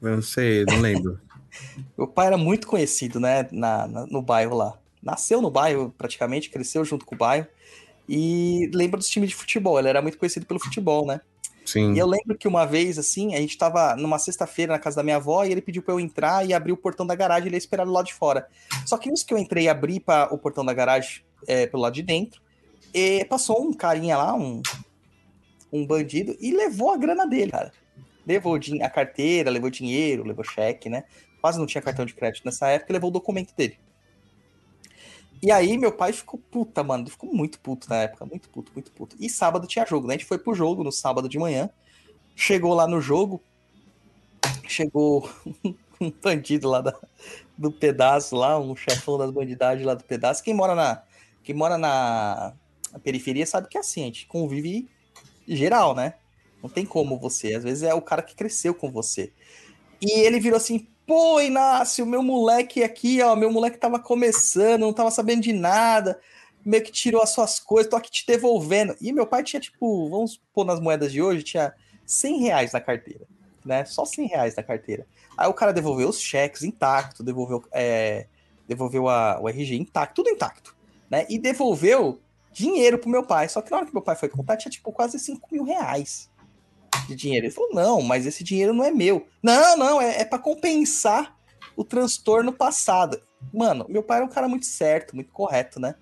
eu 0.00 0.16
não 0.16 0.22
sei, 0.22 0.64
não 0.66 0.80
lembro. 0.80 1.18
Meu 1.96 2.08
pai 2.08 2.26
era 2.28 2.38
muito 2.38 2.66
conhecido, 2.66 3.20
né, 3.20 3.46
na, 3.52 3.86
na- 3.86 4.06
no 4.06 4.22
bairro 4.22 4.56
lá. 4.56 4.78
Nasceu 5.02 5.42
no 5.42 5.50
bairro, 5.50 5.94
praticamente, 5.96 6.50
cresceu 6.50 6.84
junto 6.84 7.04
com 7.04 7.14
o 7.14 7.18
bairro. 7.18 7.46
E 8.08 8.70
lembra 8.72 8.98
dos 8.98 9.08
times 9.08 9.30
de 9.30 9.34
futebol, 9.34 9.78
ele 9.78 9.88
era 9.88 10.02
muito 10.02 10.18
conhecido 10.18 10.46
pelo 10.46 10.60
futebol, 10.60 11.06
né? 11.06 11.20
Sim. 11.64 11.94
E 11.94 11.98
eu 11.98 12.06
lembro 12.06 12.36
que 12.36 12.48
uma 12.48 12.64
vez, 12.64 12.98
assim, 12.98 13.34
a 13.34 13.40
gente 13.40 13.56
tava 13.56 13.94
numa 13.96 14.18
sexta-feira 14.18 14.72
na 14.72 14.78
casa 14.78 14.96
da 14.96 15.02
minha 15.02 15.16
avó 15.16 15.44
e 15.44 15.52
ele 15.52 15.62
pediu 15.62 15.82
pra 15.82 15.94
eu 15.94 16.00
entrar 16.00 16.46
e 16.46 16.52
abrir 16.52 16.72
o 16.72 16.76
portão 16.76 17.06
da 17.06 17.14
garagem 17.14 17.44
e 17.44 17.48
ele 17.48 17.56
ia 17.56 17.58
esperar 17.58 17.84
do 17.84 17.92
lado 17.92 18.06
de 18.06 18.14
fora. 18.14 18.48
Só 18.84 18.98
que 18.98 19.10
nisso 19.10 19.24
que 19.24 19.32
eu 19.32 19.38
entrei 19.38 19.64
e 19.64 19.68
abri 19.68 20.00
para 20.00 20.32
o 20.34 20.38
portão 20.38 20.64
da 20.64 20.74
garagem 20.74 21.22
é, 21.46 21.66
pelo 21.66 21.82
lado 21.82 21.94
de 21.94 22.02
dentro, 22.02 22.40
e 22.92 23.24
passou 23.24 23.62
um 23.62 23.72
carinha 23.72 24.18
lá, 24.18 24.34
um, 24.34 24.60
um 25.72 25.86
bandido, 25.86 26.36
e 26.40 26.52
levou 26.52 26.92
a 26.92 26.96
grana 26.96 27.26
dele, 27.26 27.52
cara. 27.52 27.72
Levou 28.26 28.56
a 28.56 28.90
carteira, 28.90 29.50
levou 29.50 29.70
dinheiro, 29.70 30.24
levou 30.24 30.44
cheque, 30.44 30.88
né? 30.88 31.04
Quase 31.40 31.58
não 31.58 31.66
tinha 31.66 31.82
cartão 31.82 32.04
de 32.04 32.14
crédito 32.14 32.44
nessa 32.44 32.68
época, 32.68 32.92
levou 32.92 33.08
o 33.10 33.12
documento 33.12 33.54
dele. 33.56 33.78
E 35.42 35.50
aí 35.50 35.76
meu 35.76 35.92
pai 35.92 36.12
ficou 36.12 36.40
puta, 36.50 36.82
mano. 36.84 37.08
Ficou 37.10 37.32
muito 37.34 37.58
puto 37.60 37.88
na 37.90 37.96
época, 38.02 38.24
muito 38.26 38.48
puto, 38.48 38.72
muito 38.74 38.92
puto. 38.92 39.16
E 39.18 39.28
sábado 39.28 39.66
tinha 39.66 39.84
jogo, 39.86 40.06
né? 40.06 40.14
A 40.14 40.18
gente 40.18 40.26
foi 40.26 40.38
pro 40.38 40.54
jogo 40.54 40.84
no 40.84 40.92
sábado 40.92 41.28
de 41.28 41.38
manhã. 41.38 41.68
Chegou 42.36 42.74
lá 42.74 42.86
no 42.88 43.00
jogo, 43.00 43.42
chegou 44.68 45.28
um 46.00 46.10
bandido 46.10 46.68
lá 46.68 46.80
da- 46.80 46.98
do 47.56 47.72
pedaço, 47.72 48.36
lá, 48.36 48.58
um 48.58 48.74
chefão 48.76 49.18
das 49.18 49.30
bandidades 49.30 49.84
lá 49.84 49.94
do 49.94 50.04
pedaço. 50.04 50.42
Quem 50.42 50.54
mora 50.54 50.74
na, 50.74 51.02
quem 51.44 51.54
mora 51.54 51.78
na, 51.78 52.54
na 52.92 52.98
periferia 52.98 53.46
sabe 53.46 53.68
que 53.68 53.76
é 53.76 53.80
assim, 53.80 54.02
a 54.02 54.06
gente 54.06 54.26
convive 54.26 54.88
geral, 55.48 55.94
né? 55.94 56.14
Não 56.62 56.70
tem 56.70 56.86
como 56.86 57.18
você. 57.18 57.54
Às 57.54 57.64
vezes 57.64 57.82
é 57.84 57.94
o 57.94 58.02
cara 58.02 58.22
que 58.22 58.36
cresceu 58.36 58.74
com 58.74 58.90
você. 58.92 59.32
E 60.00 60.20
ele 60.26 60.40
virou 60.40 60.56
assim: 60.58 60.88
pô, 61.06 61.40
Inácio, 61.40 62.06
meu 62.06 62.22
moleque 62.22 62.82
aqui, 62.82 63.20
ó, 63.22 63.34
meu 63.36 63.50
moleque 63.50 63.78
tava 63.78 63.98
começando, 63.98 64.82
não 64.82 64.92
tava 64.92 65.10
sabendo 65.10 65.42
de 65.42 65.52
nada, 65.52 66.18
meio 66.64 66.82
que 66.82 66.92
tirou 66.92 67.22
as 67.22 67.30
suas 67.30 67.58
coisas, 67.58 67.90
tô 67.90 67.96
aqui 67.96 68.10
te 68.10 68.26
devolvendo. 68.26 68.96
E 69.00 69.12
meu 69.12 69.26
pai 69.26 69.42
tinha, 69.42 69.60
tipo, 69.60 70.08
vamos 70.08 70.40
pôr 70.54 70.64
nas 70.64 70.80
moedas 70.80 71.12
de 71.12 71.20
hoje, 71.20 71.42
tinha 71.42 71.74
100 72.06 72.40
reais 72.40 72.72
na 72.72 72.80
carteira, 72.80 73.26
né? 73.64 73.84
Só 73.84 74.04
100 74.04 74.28
reais 74.28 74.56
na 74.56 74.62
carteira. 74.62 75.06
Aí 75.36 75.48
o 75.48 75.54
cara 75.54 75.72
devolveu 75.72 76.08
os 76.08 76.20
cheques 76.20 76.62
intacto, 76.62 77.22
devolveu, 77.22 77.64
é, 77.72 78.26
devolveu 78.68 79.08
a, 79.08 79.40
o 79.40 79.48
RG 79.48 79.76
intacto, 79.76 80.22
tudo 80.22 80.30
intacto, 80.30 80.76
né? 81.10 81.26
E 81.28 81.38
devolveu 81.38 82.20
dinheiro 82.52 82.98
pro 82.98 83.10
meu 83.10 83.24
pai. 83.24 83.48
Só 83.48 83.60
que 83.60 83.70
na 83.70 83.78
hora 83.78 83.86
que 83.86 83.92
meu 83.92 84.02
pai 84.02 84.14
foi 84.14 84.28
contar, 84.28 84.56
tinha, 84.56 84.70
tipo, 84.70 84.92
quase 84.92 85.18
5 85.18 85.48
mil 85.50 85.64
reais 85.64 86.30
de 87.12 87.22
dinheiro. 87.22 87.46
Ele 87.46 87.54
falou: 87.54 87.70
não, 87.72 88.02
mas 88.02 88.26
esse 88.26 88.42
dinheiro 88.42 88.72
não 88.72 88.84
é 88.84 88.90
meu. 88.90 89.26
Não, 89.42 89.76
não, 89.76 90.00
é, 90.00 90.20
é 90.20 90.24
para 90.24 90.38
compensar 90.38 91.36
o 91.76 91.84
transtorno 91.84 92.52
passado. 92.52 93.20
Mano, 93.52 93.86
meu 93.88 94.02
pai 94.02 94.18
era 94.18 94.26
um 94.26 94.30
cara 94.30 94.48
muito 94.48 94.66
certo, 94.66 95.14
muito 95.14 95.32
correto, 95.32 95.80
né? 95.80 95.94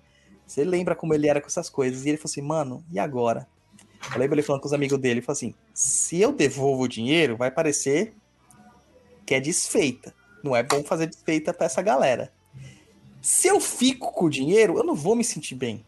Você 0.45 0.63
lembra 0.63 0.95
como 0.95 1.13
ele 1.13 1.27
era 1.27 1.39
com 1.39 1.47
essas 1.47 1.69
coisas. 1.69 2.05
E 2.05 2.09
ele 2.09 2.17
falou 2.17 2.31
assim, 2.31 2.41
mano, 2.41 2.85
e 2.91 2.99
agora? 2.99 3.47
Eu 4.13 4.19
lembro 4.19 4.35
ele 4.35 4.41
falando 4.41 4.61
com 4.61 4.67
os 4.67 4.73
amigos 4.73 4.97
dele, 4.99 5.15
ele 5.15 5.21
falou 5.21 5.37
assim: 5.37 5.53
se 5.73 6.19
eu 6.19 6.31
devolvo 6.31 6.83
o 6.83 6.87
dinheiro, 6.87 7.37
vai 7.37 7.51
parecer 7.51 8.13
que 9.25 9.35
é 9.35 9.39
desfeita. 9.39 10.13
Não 10.43 10.55
é 10.55 10.63
bom 10.63 10.83
fazer 10.83 11.07
desfeita 11.07 11.53
pra 11.53 11.67
essa 11.67 11.81
galera. 11.81 12.33
Se 13.21 13.47
eu 13.47 13.59
fico 13.59 14.11
com 14.11 14.25
o 14.25 14.29
dinheiro, 14.29 14.77
eu 14.77 14.83
não 14.83 14.95
vou 14.95 15.15
me 15.15 15.23
sentir 15.23 15.55
bem. 15.55 15.85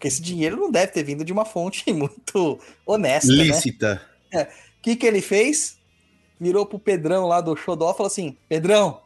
Porque 0.00 0.08
esse 0.08 0.22
dinheiro 0.22 0.56
não 0.56 0.70
deve 0.70 0.92
ter 0.92 1.02
vindo 1.02 1.22
de 1.22 1.30
uma 1.30 1.44
fonte 1.44 1.84
muito 1.92 2.58
honesta, 2.86 3.30
né? 3.30 3.44
Lícita. 3.44 4.00
O 4.32 4.80
que, 4.80 4.96
que 4.96 5.06
ele 5.06 5.20
fez? 5.20 5.78
Virou 6.40 6.64
pro 6.64 6.78
Pedrão 6.78 7.26
lá 7.26 7.42
do 7.42 7.54
Xodó 7.54 7.90
e 7.90 7.92
falou 7.92 8.06
assim: 8.06 8.34
Pedrão, 8.48 9.02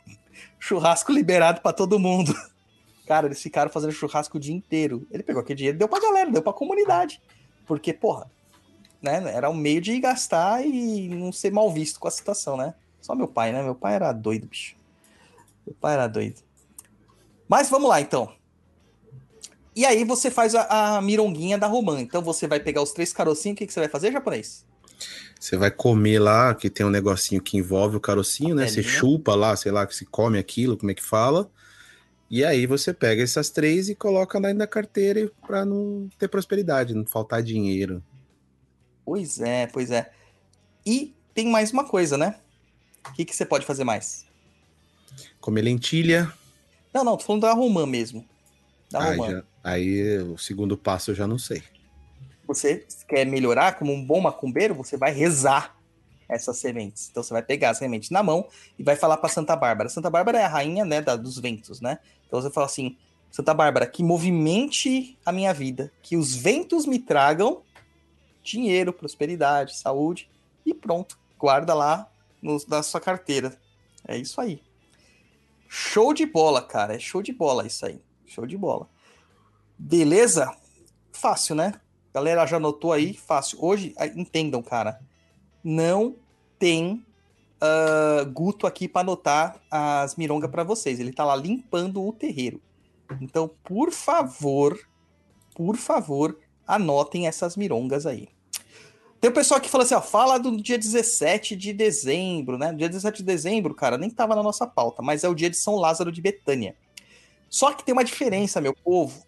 churrasco 0.60 1.10
liberado 1.10 1.60
pra 1.60 1.72
todo 1.72 1.98
mundo. 1.98 2.32
Cara, 3.08 3.26
eles 3.26 3.42
ficaram 3.42 3.72
fazendo 3.72 3.90
churrasco 3.90 4.36
o 4.36 4.40
dia 4.40 4.54
inteiro. 4.54 5.04
Ele 5.10 5.24
pegou 5.24 5.42
aquele 5.42 5.56
dinheiro, 5.56 5.76
deu 5.76 5.88
pra 5.88 5.98
galera, 5.98 6.30
deu 6.30 6.40
pra 6.40 6.52
comunidade. 6.52 7.20
Porque, 7.66 7.92
porra, 7.92 8.30
né? 9.02 9.20
Era 9.34 9.50
um 9.50 9.54
meio 9.54 9.80
de 9.80 9.98
gastar 9.98 10.64
e 10.64 11.08
não 11.08 11.32
ser 11.32 11.52
mal 11.52 11.72
visto 11.72 11.98
com 11.98 12.06
a 12.06 12.10
situação, 12.12 12.56
né? 12.56 12.72
Só 13.00 13.16
meu 13.16 13.26
pai, 13.26 13.50
né? 13.50 13.64
Meu 13.64 13.74
pai 13.74 13.94
era 13.94 14.12
doido, 14.12 14.46
bicho. 14.46 14.76
Meu 15.66 15.74
pai 15.74 15.94
era 15.94 16.06
doido. 16.06 16.40
Mas 17.48 17.68
vamos 17.68 17.88
lá, 17.88 18.00
então. 18.00 18.32
E 19.74 19.84
aí 19.84 20.04
você 20.04 20.30
faz 20.30 20.54
a, 20.54 20.96
a 20.96 21.02
mironguinha 21.02 21.58
da 21.58 21.66
romã. 21.66 22.00
Então 22.00 22.22
você 22.22 22.46
vai 22.46 22.60
pegar 22.60 22.82
os 22.82 22.92
três 22.92 23.12
carocinhos. 23.12 23.56
O 23.56 23.58
que, 23.58 23.66
que 23.66 23.72
você 23.72 23.80
vai 23.80 23.88
fazer, 23.88 24.12
japonês? 24.12 24.64
Você 25.38 25.56
vai 25.56 25.70
comer 25.70 26.20
lá, 26.20 26.54
que 26.54 26.70
tem 26.70 26.86
um 26.86 26.90
negocinho 26.90 27.42
que 27.42 27.58
envolve 27.58 27.96
o 27.96 28.00
carocinho, 28.00 28.54
né? 28.54 28.66
Você 28.66 28.82
Pelinha. 28.82 28.98
chupa 28.98 29.34
lá, 29.34 29.54
sei 29.56 29.72
lá, 29.72 29.86
que 29.86 29.94
se 29.94 30.06
come 30.06 30.38
aquilo, 30.38 30.76
como 30.76 30.90
é 30.90 30.94
que 30.94 31.02
fala. 31.02 31.50
E 32.30 32.44
aí 32.44 32.66
você 32.66 32.94
pega 32.94 33.22
essas 33.22 33.50
três 33.50 33.88
e 33.88 33.94
coloca 33.94 34.38
lá 34.38 34.54
na 34.54 34.66
carteira 34.66 35.30
para 35.46 35.64
não 35.64 36.08
ter 36.18 36.28
prosperidade, 36.28 36.94
não 36.94 37.04
faltar 37.04 37.42
dinheiro. 37.42 38.02
Pois 39.04 39.40
é, 39.40 39.66
pois 39.66 39.90
é. 39.90 40.10
E 40.86 41.14
tem 41.34 41.48
mais 41.48 41.72
uma 41.72 41.84
coisa, 41.84 42.16
né? 42.16 42.36
O 43.08 43.12
que, 43.12 43.24
que 43.24 43.36
você 43.36 43.44
pode 43.44 43.66
fazer 43.66 43.84
mais? 43.84 44.24
Comer 45.40 45.62
lentilha. 45.62 46.32
Não, 46.92 47.04
não, 47.04 47.16
tô 47.16 47.24
falando 47.24 47.42
da 47.42 47.52
romã 47.52 47.86
mesmo. 47.86 48.26
Da 48.90 49.00
já- 49.30 49.44
aí 49.62 50.18
o 50.18 50.36
segundo 50.38 50.76
passo 50.76 51.10
eu 51.10 51.14
já 51.14 51.26
não 51.26 51.38
sei. 51.38 51.62
Você 52.46 52.86
quer 53.08 53.24
melhorar 53.24 53.78
como 53.78 53.92
um 53.92 54.04
bom 54.04 54.20
macumbeiro, 54.20 54.74
você 54.74 54.96
vai 54.96 55.12
rezar 55.12 55.74
essas 56.28 56.58
sementes. 56.58 57.08
Então 57.10 57.22
você 57.22 57.32
vai 57.32 57.42
pegar 57.42 57.70
as 57.70 57.78
sementes 57.78 58.10
na 58.10 58.22
mão 58.22 58.46
e 58.78 58.82
vai 58.82 58.96
falar 58.96 59.16
para 59.16 59.28
Santa 59.28 59.56
Bárbara. 59.56 59.88
Santa 59.88 60.10
Bárbara 60.10 60.38
é 60.38 60.44
a 60.44 60.48
rainha, 60.48 60.84
né, 60.84 61.00
da- 61.00 61.16
dos 61.16 61.38
ventos, 61.38 61.80
né? 61.80 61.98
Então 62.26 62.40
você 62.40 62.50
fala 62.50 62.66
assim: 62.66 62.96
Santa 63.30 63.52
Bárbara, 63.54 63.86
que 63.86 64.02
movimente 64.02 65.18
a 65.24 65.32
minha 65.32 65.52
vida, 65.54 65.90
que 66.02 66.16
os 66.16 66.34
ventos 66.34 66.86
me 66.86 66.98
tragam 66.98 67.62
dinheiro, 68.42 68.92
prosperidade, 68.92 69.74
saúde 69.76 70.28
e 70.66 70.74
pronto. 70.74 71.18
Guarda 71.38 71.72
lá 71.74 72.06
no- 72.42 72.62
na 72.68 72.82
sua 72.82 73.00
carteira. 73.00 73.56
É 74.06 74.16
isso 74.18 74.38
aí. 74.40 74.60
Show 75.68 76.12
de 76.12 76.26
bola, 76.26 76.60
cara. 76.62 76.94
É 76.94 76.98
show 76.98 77.22
de 77.22 77.32
bola 77.32 77.66
isso 77.66 77.84
aí. 77.86 77.98
Show 78.34 78.46
de 78.46 78.56
bola. 78.56 78.88
Beleza? 79.78 80.54
Fácil, 81.12 81.54
né? 81.54 81.74
Galera 82.12 82.46
já 82.46 82.56
anotou 82.56 82.92
aí, 82.92 83.14
fácil. 83.14 83.58
Hoje, 83.60 83.94
entendam, 84.14 84.62
cara, 84.62 85.00
não 85.62 86.16
tem 86.58 87.04
ah, 87.60 88.24
Guto 88.24 88.66
aqui 88.66 88.86
para 88.86 89.00
anotar 89.00 89.58
as 89.70 90.16
mirongas 90.16 90.50
para 90.50 90.62
vocês. 90.62 91.00
Ele 91.00 91.12
tá 91.12 91.24
lá 91.24 91.34
limpando 91.34 92.06
o 92.06 92.12
terreiro. 92.12 92.60
Então, 93.20 93.50
por 93.64 93.90
favor, 93.90 94.78
por 95.54 95.76
favor, 95.76 96.38
anotem 96.66 97.26
essas 97.26 97.56
mirongas 97.56 98.06
aí. 98.06 98.28
Tem 99.18 99.30
o 99.30 99.34
pessoal 99.34 99.58
que 99.60 99.70
fala 99.70 99.84
assim, 99.84 99.94
ó, 99.94 100.02
fala 100.02 100.38
do 100.38 100.54
dia 100.60 100.76
17 100.76 101.56
de 101.56 101.72
dezembro, 101.72 102.58
né? 102.58 102.72
Dia 102.74 102.88
17 102.88 103.18
de 103.18 103.24
dezembro, 103.24 103.74
cara, 103.74 103.96
nem 103.96 104.10
tava 104.10 104.36
na 104.36 104.42
nossa 104.42 104.66
pauta, 104.66 105.00
mas 105.00 105.24
é 105.24 105.28
o 105.28 105.34
dia 105.34 105.48
de 105.48 105.56
São 105.56 105.76
Lázaro 105.76 106.12
de 106.12 106.20
Betânia. 106.20 106.76
Só 107.54 107.72
que 107.72 107.84
tem 107.84 107.92
uma 107.92 108.02
diferença, 108.02 108.60
meu 108.60 108.74
povo. 108.74 109.24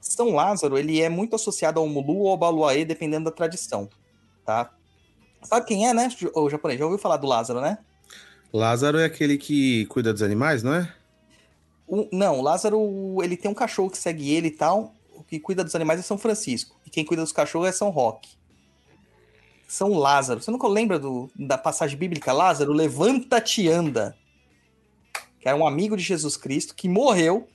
São 0.00 0.32
Lázaro, 0.32 0.78
ele 0.78 1.00
é 1.02 1.08
muito 1.08 1.34
associado 1.34 1.80
ao 1.80 1.88
Mulu 1.88 2.18
ou 2.20 2.28
ao 2.30 2.36
Baluaê, 2.36 2.84
dependendo 2.84 3.24
da 3.24 3.32
tradição, 3.32 3.88
tá? 4.44 4.72
Sabe 5.42 5.66
quem 5.66 5.88
é, 5.88 5.92
né, 5.92 6.08
o 6.36 6.48
japonês? 6.48 6.78
Já 6.78 6.84
ouviu 6.84 7.00
falar 7.00 7.16
do 7.16 7.26
Lázaro, 7.26 7.60
né? 7.60 7.78
Lázaro 8.52 8.98
é 8.98 9.06
aquele 9.06 9.36
que 9.36 9.86
cuida 9.86 10.12
dos 10.12 10.22
animais, 10.22 10.62
não 10.62 10.72
é? 10.72 10.94
O- 11.84 12.08
não, 12.12 12.40
Lázaro, 12.40 13.18
ele 13.24 13.36
tem 13.36 13.50
um 13.50 13.54
cachorro 13.54 13.90
que 13.90 13.98
segue 13.98 14.30
ele 14.32 14.46
e 14.46 14.52
tal. 14.52 14.94
O 15.12 15.24
que 15.24 15.40
cuida 15.40 15.64
dos 15.64 15.74
animais 15.74 15.98
é 15.98 16.02
São 16.04 16.16
Francisco. 16.16 16.76
E 16.86 16.90
quem 16.90 17.04
cuida 17.04 17.24
dos 17.24 17.32
cachorros 17.32 17.66
é 17.68 17.72
São 17.72 17.90
Roque. 17.90 18.36
São 19.66 19.94
Lázaro. 19.94 20.40
Você 20.40 20.50
nunca 20.52 20.68
lembra 20.68 20.96
do- 20.96 21.28
da 21.34 21.58
passagem 21.58 21.98
bíblica? 21.98 22.32
Lázaro, 22.32 22.72
levanta-te 22.72 23.62
e 23.62 23.68
anda. 23.68 24.16
Que 25.40 25.48
era 25.48 25.56
um 25.58 25.66
amigo 25.66 25.96
de 25.96 26.02
Jesus 26.02 26.36
Cristo 26.36 26.74
que 26.74 26.88
morreu. 26.88 27.48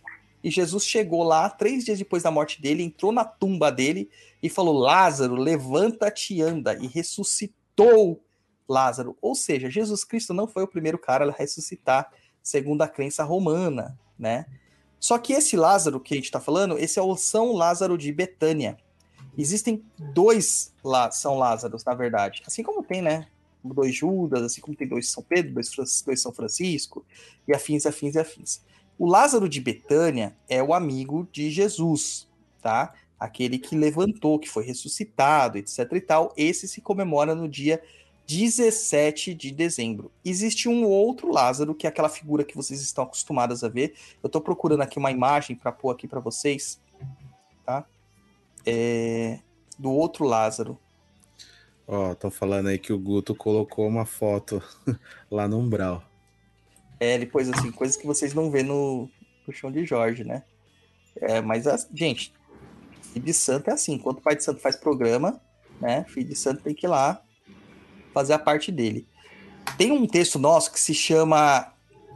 E 0.43 0.49
Jesus 0.49 0.85
chegou 0.85 1.23
lá 1.23 1.49
três 1.49 1.83
dias 1.83 1.97
depois 1.97 2.23
da 2.23 2.31
morte 2.31 2.61
dele, 2.61 2.83
entrou 2.83 3.11
na 3.11 3.25
tumba 3.25 3.71
dele 3.71 4.09
e 4.41 4.49
falou: 4.49 4.77
Lázaro, 4.77 5.35
levanta-te 5.35 6.35
e 6.35 6.41
anda. 6.41 6.75
E 6.75 6.87
ressuscitou 6.87 8.23
Lázaro. 8.67 9.17
Ou 9.21 9.35
seja, 9.35 9.69
Jesus 9.69 10.03
Cristo 10.03 10.33
não 10.33 10.47
foi 10.47 10.63
o 10.63 10.67
primeiro 10.67 10.97
cara 10.97 11.27
a 11.27 11.31
ressuscitar, 11.31 12.11
segundo 12.41 12.81
a 12.81 12.87
crença 12.87 13.23
romana, 13.23 13.99
né? 14.17 14.45
Só 14.99 15.17
que 15.17 15.33
esse 15.33 15.55
Lázaro 15.55 15.99
que 15.99 16.13
a 16.13 16.17
gente 16.17 16.25
está 16.25 16.39
falando, 16.39 16.77
esse 16.77 16.99
é 16.99 17.01
o 17.01 17.15
São 17.15 17.53
Lázaro 17.53 17.97
de 17.97 18.11
Betânia. 18.11 18.77
Existem 19.37 19.83
dois 20.13 20.73
lá, 20.83 21.09
São 21.11 21.37
Lázaros, 21.37 21.83
na 21.85 21.93
verdade. 21.93 22.43
Assim 22.45 22.61
como 22.61 22.83
tem, 22.83 23.01
né? 23.01 23.27
Dois 23.63 23.95
Judas, 23.95 24.43
assim 24.43 24.59
como 24.61 24.75
tem 24.75 24.87
dois 24.87 25.09
São 25.09 25.23
Pedro, 25.23 25.53
dois, 25.53 26.01
dois 26.05 26.21
São 26.21 26.33
Francisco, 26.33 27.05
e 27.47 27.53
afins, 27.53 27.85
afins 27.85 28.15
e 28.15 28.19
afins. 28.19 28.61
O 28.99 29.07
Lázaro 29.07 29.47
de 29.47 29.61
Betânia 29.61 30.35
é 30.49 30.61
o 30.61 30.73
amigo 30.73 31.25
de 31.31 31.49
Jesus, 31.49 32.27
tá? 32.61 32.93
Aquele 33.17 33.57
que 33.57 33.73
levantou, 33.73 34.37
que 34.37 34.49
foi 34.49 34.65
ressuscitado, 34.65 35.57
etc 35.57 35.89
e 35.93 36.01
tal. 36.01 36.33
Esse 36.35 36.67
se 36.67 36.81
comemora 36.81 37.33
no 37.33 37.47
dia 37.47 37.81
17 38.27 39.33
de 39.33 39.51
dezembro. 39.51 40.11
Existe 40.23 40.67
um 40.67 40.83
outro 40.83 41.31
Lázaro, 41.31 41.73
que 41.73 41.87
é 41.87 41.89
aquela 41.89 42.09
figura 42.09 42.43
que 42.43 42.57
vocês 42.57 42.81
estão 42.81 43.05
acostumados 43.05 43.63
a 43.63 43.69
ver. 43.69 43.95
Eu 44.21 44.27
tô 44.27 44.41
procurando 44.41 44.81
aqui 44.81 44.99
uma 44.99 45.11
imagem 45.11 45.55
para 45.55 45.71
pôr 45.71 45.91
aqui 45.91 46.05
para 46.05 46.19
vocês, 46.19 46.81
tá? 47.65 47.85
É, 48.65 49.39
do 49.77 49.93
outro 49.93 50.25
Lázaro. 50.25 50.77
Ó, 51.87 52.11
estão 52.11 52.29
falando 52.29 52.67
aí 52.67 52.77
que 52.77 52.91
o 52.91 52.99
Guto 52.99 53.33
colocou 53.33 53.87
uma 53.87 54.05
foto 54.05 54.61
lá 55.31 55.47
no 55.47 55.57
umbral. 55.57 56.03
É, 56.99 57.23
pôs 57.25 57.49
assim, 57.49 57.71
coisas 57.71 57.95
que 57.95 58.05
vocês 58.05 58.33
não 58.33 58.51
vê 58.51 58.63
no, 58.63 59.09
no 59.47 59.53
chão 59.53 59.71
de 59.71 59.85
Jorge, 59.85 60.23
né? 60.23 60.43
É, 61.15 61.41
mas, 61.41 61.65
a, 61.67 61.77
gente, 61.93 62.33
filho 63.13 63.25
de 63.25 63.33
santo 63.33 63.69
é 63.69 63.73
assim. 63.73 63.93
Enquanto 63.93 64.19
o 64.19 64.21
pai 64.21 64.35
de 64.35 64.43
santo 64.43 64.59
faz 64.59 64.75
programa, 64.75 65.41
né? 65.79 66.05
Filho 66.09 66.27
de 66.27 66.35
santo 66.35 66.61
tem 66.61 66.75
que 66.75 66.85
ir 66.85 66.89
lá 66.89 67.21
fazer 68.13 68.33
a 68.33 68.39
parte 68.39 68.71
dele. 68.71 69.07
Tem 69.77 69.91
um 69.91 70.05
texto 70.07 70.39
nosso 70.39 70.71
que 70.71 70.79
se 70.79 70.93
chama 70.93 71.73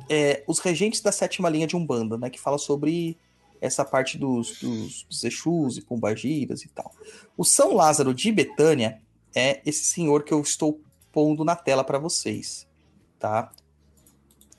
é, 0.09 0.43
Os 0.47 0.59
Regentes 0.59 1.01
da 1.01 1.11
Sétima 1.11 1.49
Linha 1.49 1.67
de 1.67 1.75
Umbanda, 1.75 2.17
né? 2.17 2.29
Que 2.29 2.39
fala 2.39 2.57
sobre 2.57 3.17
essa 3.61 3.85
parte 3.85 4.17
dos, 4.17 4.59
dos, 4.59 5.03
dos 5.03 5.23
Exus 5.23 5.77
e 5.77 5.81
Pombagiras 5.81 6.63
e 6.63 6.67
tal. 6.67 6.93
O 7.37 7.45
São 7.45 7.73
Lázaro 7.73 8.13
de 8.13 8.31
Betânia 8.31 9.01
é 9.33 9.61
esse 9.65 9.85
senhor 9.85 10.23
que 10.23 10.33
eu 10.33 10.41
estou 10.41 10.81
pondo 11.11 11.45
na 11.45 11.55
tela 11.55 11.83
para 11.83 11.97
vocês, 11.97 12.67
tá? 13.17 13.51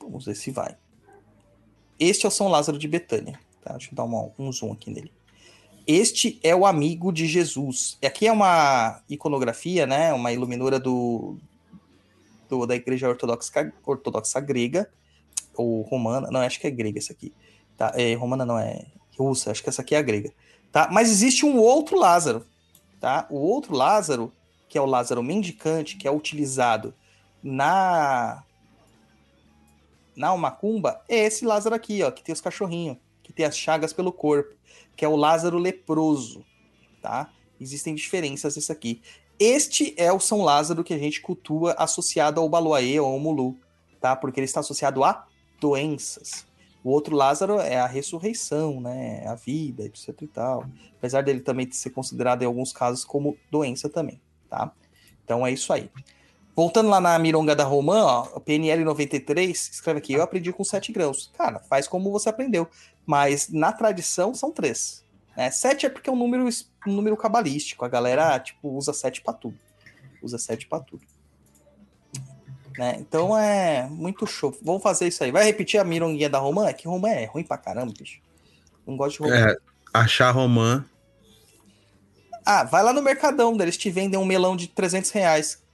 Vamos 0.05 0.25
ver 0.25 0.35
se 0.35 0.51
vai. 0.51 0.77
Este 1.99 2.25
é 2.25 2.29
o 2.29 2.31
São 2.31 2.47
Lázaro 2.47 2.77
de 2.77 2.87
Betânia, 2.87 3.39
tá? 3.63 3.73
Deixa 3.73 3.91
eu 3.91 3.95
dar 3.95 4.03
uma, 4.03 4.31
um 4.37 4.51
zoom 4.51 4.71
aqui 4.71 4.91
nele. 4.91 5.11
Este 5.87 6.39
é 6.43 6.55
o 6.55 6.65
amigo 6.65 7.11
de 7.11 7.27
Jesus. 7.27 7.97
Aqui 8.03 8.27
é 8.27 8.31
uma 8.31 9.01
iconografia, 9.09 9.85
né? 9.85 10.13
Uma 10.13 10.31
iluminura 10.31 10.79
do, 10.79 11.37
do 12.49 12.65
da 12.65 12.75
Igreja 12.75 13.07
Ortodoxa, 13.07 13.73
Ortodoxa 13.85 14.39
grega 14.39 14.89
ou 15.55 15.81
romana. 15.81 16.29
Não, 16.31 16.39
acho 16.41 16.59
que 16.59 16.67
é 16.67 16.71
grega 16.71 16.99
essa 16.99 17.13
aqui. 17.13 17.33
Tá? 17.77 17.93
É, 17.95 18.13
romana 18.15 18.45
não 18.45 18.57
é 18.57 18.85
russa. 19.17 19.51
Acho 19.51 19.63
que 19.63 19.69
essa 19.69 19.81
aqui 19.81 19.95
é 19.95 19.99
a 19.99 20.01
grega. 20.01 20.31
Tá? 20.71 20.89
Mas 20.91 21.09
existe 21.09 21.45
um 21.45 21.57
outro 21.57 21.97
Lázaro, 21.97 22.45
tá? 22.99 23.27
O 23.29 23.37
outro 23.37 23.75
Lázaro, 23.75 24.31
que 24.67 24.77
é 24.77 24.81
o 24.81 24.85
Lázaro 24.85 25.23
mendicante, 25.23 25.97
que 25.97 26.07
é 26.07 26.11
utilizado 26.11 26.93
na 27.41 28.43
na 30.15 30.35
Macumba, 30.35 31.01
é 31.09 31.25
esse 31.25 31.45
Lázaro 31.45 31.75
aqui, 31.75 32.01
ó, 32.03 32.11
que 32.11 32.23
tem 32.23 32.33
os 32.33 32.41
cachorrinhos, 32.41 32.97
que 33.21 33.33
tem 33.33 33.45
as 33.45 33.57
chagas 33.57 33.91
pelo 33.91 34.11
corpo, 34.11 34.55
que 34.95 35.03
é 35.03 35.07
o 35.07 35.15
Lázaro 35.15 35.57
leproso, 35.57 36.45
tá? 37.01 37.29
Existem 37.59 37.95
diferenças 37.95 38.55
nesse 38.55 38.71
aqui. 38.71 39.01
Este 39.37 39.93
é 39.97 40.11
o 40.11 40.19
São 40.19 40.41
Lázaro 40.41 40.83
que 40.83 40.93
a 40.93 40.97
gente 40.97 41.21
cultua 41.21 41.73
associado 41.73 42.39
ao 42.39 42.47
Baloaê 42.47 42.99
ou 42.99 43.11
ao 43.11 43.19
Mulu, 43.19 43.57
tá? 43.99 44.15
Porque 44.15 44.39
ele 44.39 44.45
está 44.45 44.61
associado 44.61 45.03
a 45.03 45.27
doenças. 45.59 46.45
O 46.83 46.89
outro 46.91 47.15
Lázaro 47.15 47.59
é 47.59 47.77
a 47.77 47.87
ressurreição, 47.87 48.79
né? 48.79 49.25
A 49.27 49.35
vida, 49.35 49.83
etc 49.83 50.21
e 50.21 50.27
tal. 50.27 50.65
Apesar 50.97 51.21
dele 51.21 51.39
também 51.39 51.69
ser 51.71 51.89
considerado 51.89 52.43
em 52.43 52.45
alguns 52.45 52.71
casos 52.71 53.03
como 53.03 53.37
doença 53.49 53.89
também, 53.89 54.21
tá? 54.49 54.71
Então 55.23 55.45
é 55.45 55.51
isso 55.51 55.73
aí. 55.73 55.89
Voltando 56.55 56.89
lá 56.89 57.01
na 57.01 57.19
Mironga 57.19 57.53
da 57.53 57.65
Romã, 57.65 58.03
ó, 58.03 58.39
PNL 58.39 58.85
93, 58.85 59.71
escreve 59.73 59.99
aqui, 59.99 60.13
eu 60.13 60.21
aprendi 60.21 60.53
com 60.53 60.63
7 60.63 60.91
grãos. 60.93 61.29
Cara, 61.37 61.59
faz 61.59 61.85
como 61.85 62.11
você 62.11 62.29
aprendeu. 62.29 62.67
Mas 63.05 63.49
na 63.49 63.73
tradição 63.73 64.33
são 64.33 64.51
3. 64.51 65.03
Né? 65.35 65.51
7 65.51 65.87
é 65.87 65.89
porque 65.89 66.09
é 66.09 66.13
um 66.13 66.15
número, 66.15 66.47
um 66.87 66.93
número 66.93 67.17
cabalístico. 67.17 67.83
A 67.83 67.89
galera, 67.89 68.39
tipo, 68.39 68.69
usa 68.69 68.93
7 68.93 69.21
para 69.21 69.33
tudo. 69.33 69.57
Usa 70.21 70.37
7 70.37 70.67
para 70.67 70.81
tudo. 70.81 71.05
Né? 72.77 72.95
Então 72.99 73.37
é 73.37 73.85
muito 73.89 74.25
show. 74.25 74.57
Vamos 74.61 74.81
fazer 74.81 75.07
isso 75.07 75.23
aí. 75.25 75.31
Vai 75.31 75.43
repetir 75.43 75.79
a 75.79 75.83
mironguinha 75.83 76.29
da 76.29 76.39
Romã? 76.39 76.67
É 76.67 76.73
que 76.73 76.87
Romã 76.87 77.09
é 77.09 77.25
ruim 77.25 77.43
pra 77.43 77.57
caramba, 77.57 77.93
bicho. 77.97 78.21
Não 78.87 78.95
gosto 78.95 79.17
de 79.17 79.29
Romã. 79.29 79.49
É, 79.51 79.57
achar 79.93 80.31
Romã. 80.31 80.85
Ah, 82.45 82.63
vai 82.63 82.83
lá 82.83 82.93
no 82.93 83.01
Mercadão, 83.01 83.57
eles 83.59 83.75
te 83.75 83.89
vendem 83.89 84.19
um 84.19 84.25
melão 84.25 84.55
de 84.55 84.67
300 84.67 85.09
reais. 85.11 85.64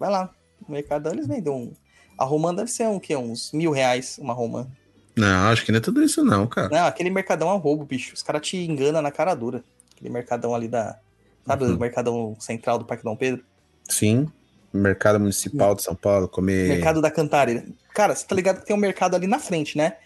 Vai 0.00 0.10
lá. 0.10 0.30
No 0.66 0.74
Mercadão 0.74 1.12
eles 1.12 1.28
vendem 1.28 1.52
um. 1.52 1.72
A 2.18 2.24
Romã 2.24 2.54
deve 2.54 2.70
ser 2.70 2.88
um 2.88 2.98
quê? 2.98 3.14
Uns 3.14 3.52
mil 3.52 3.70
reais 3.70 4.18
uma 4.18 4.32
Romã. 4.34 4.66
Não, 5.16 5.48
acho 5.48 5.64
que 5.64 5.70
não 5.70 5.78
é 5.78 5.80
tudo 5.82 6.02
isso, 6.02 6.24
não, 6.24 6.46
cara. 6.46 6.70
Não, 6.70 6.86
aquele 6.86 7.10
Mercadão 7.10 7.50
é 7.50 7.54
um 7.54 7.58
roubo, 7.58 7.84
bicho. 7.84 8.14
Os 8.14 8.22
caras 8.22 8.40
te 8.46 8.56
enganam 8.56 9.02
na 9.02 9.10
cara 9.10 9.34
dura. 9.34 9.62
Aquele 9.94 10.08
Mercadão 10.10 10.54
ali 10.54 10.66
da. 10.66 10.98
Sabe 11.46 11.64
Uhum. 11.64 11.74
o 11.74 11.78
Mercadão 11.78 12.36
Central 12.40 12.78
do 12.78 12.84
Parque 12.84 13.04
Dom 13.04 13.14
Pedro? 13.16 13.44
Sim. 13.88 14.28
Mercado 14.72 15.18
Municipal 15.18 15.74
de 15.74 15.82
São 15.82 15.94
Paulo, 15.96 16.28
comer. 16.28 16.68
Mercado 16.68 17.02
da 17.02 17.10
Cantareira. 17.10 17.64
Cara, 17.92 18.14
você 18.14 18.24
tá 18.24 18.34
ligado 18.36 18.60
que 18.60 18.66
tem 18.66 18.76
um 18.76 18.78
mercado 18.78 19.16
ali 19.16 19.26
na 19.26 19.38
frente, 19.38 19.76
né? 19.76 19.96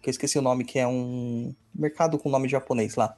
Que 0.00 0.08
eu 0.08 0.12
esqueci 0.12 0.38
o 0.38 0.42
nome, 0.42 0.64
que 0.64 0.78
é 0.78 0.86
um 0.86 1.52
mercado 1.74 2.18
com 2.18 2.30
nome 2.30 2.48
japonês 2.48 2.94
lá. 2.94 3.16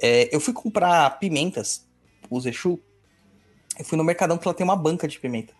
É, 0.00 0.34
eu 0.34 0.40
fui 0.40 0.54
comprar 0.54 1.18
pimentas, 1.18 1.84
o 2.30 2.40
Zexu. 2.40 2.80
Eu 3.78 3.84
fui 3.84 3.98
no 3.98 4.04
Mercadão 4.04 4.38
que 4.38 4.46
lá 4.46 4.54
tem 4.54 4.64
uma 4.64 4.76
banca 4.76 5.06
de 5.06 5.18
pimenta. 5.18 5.52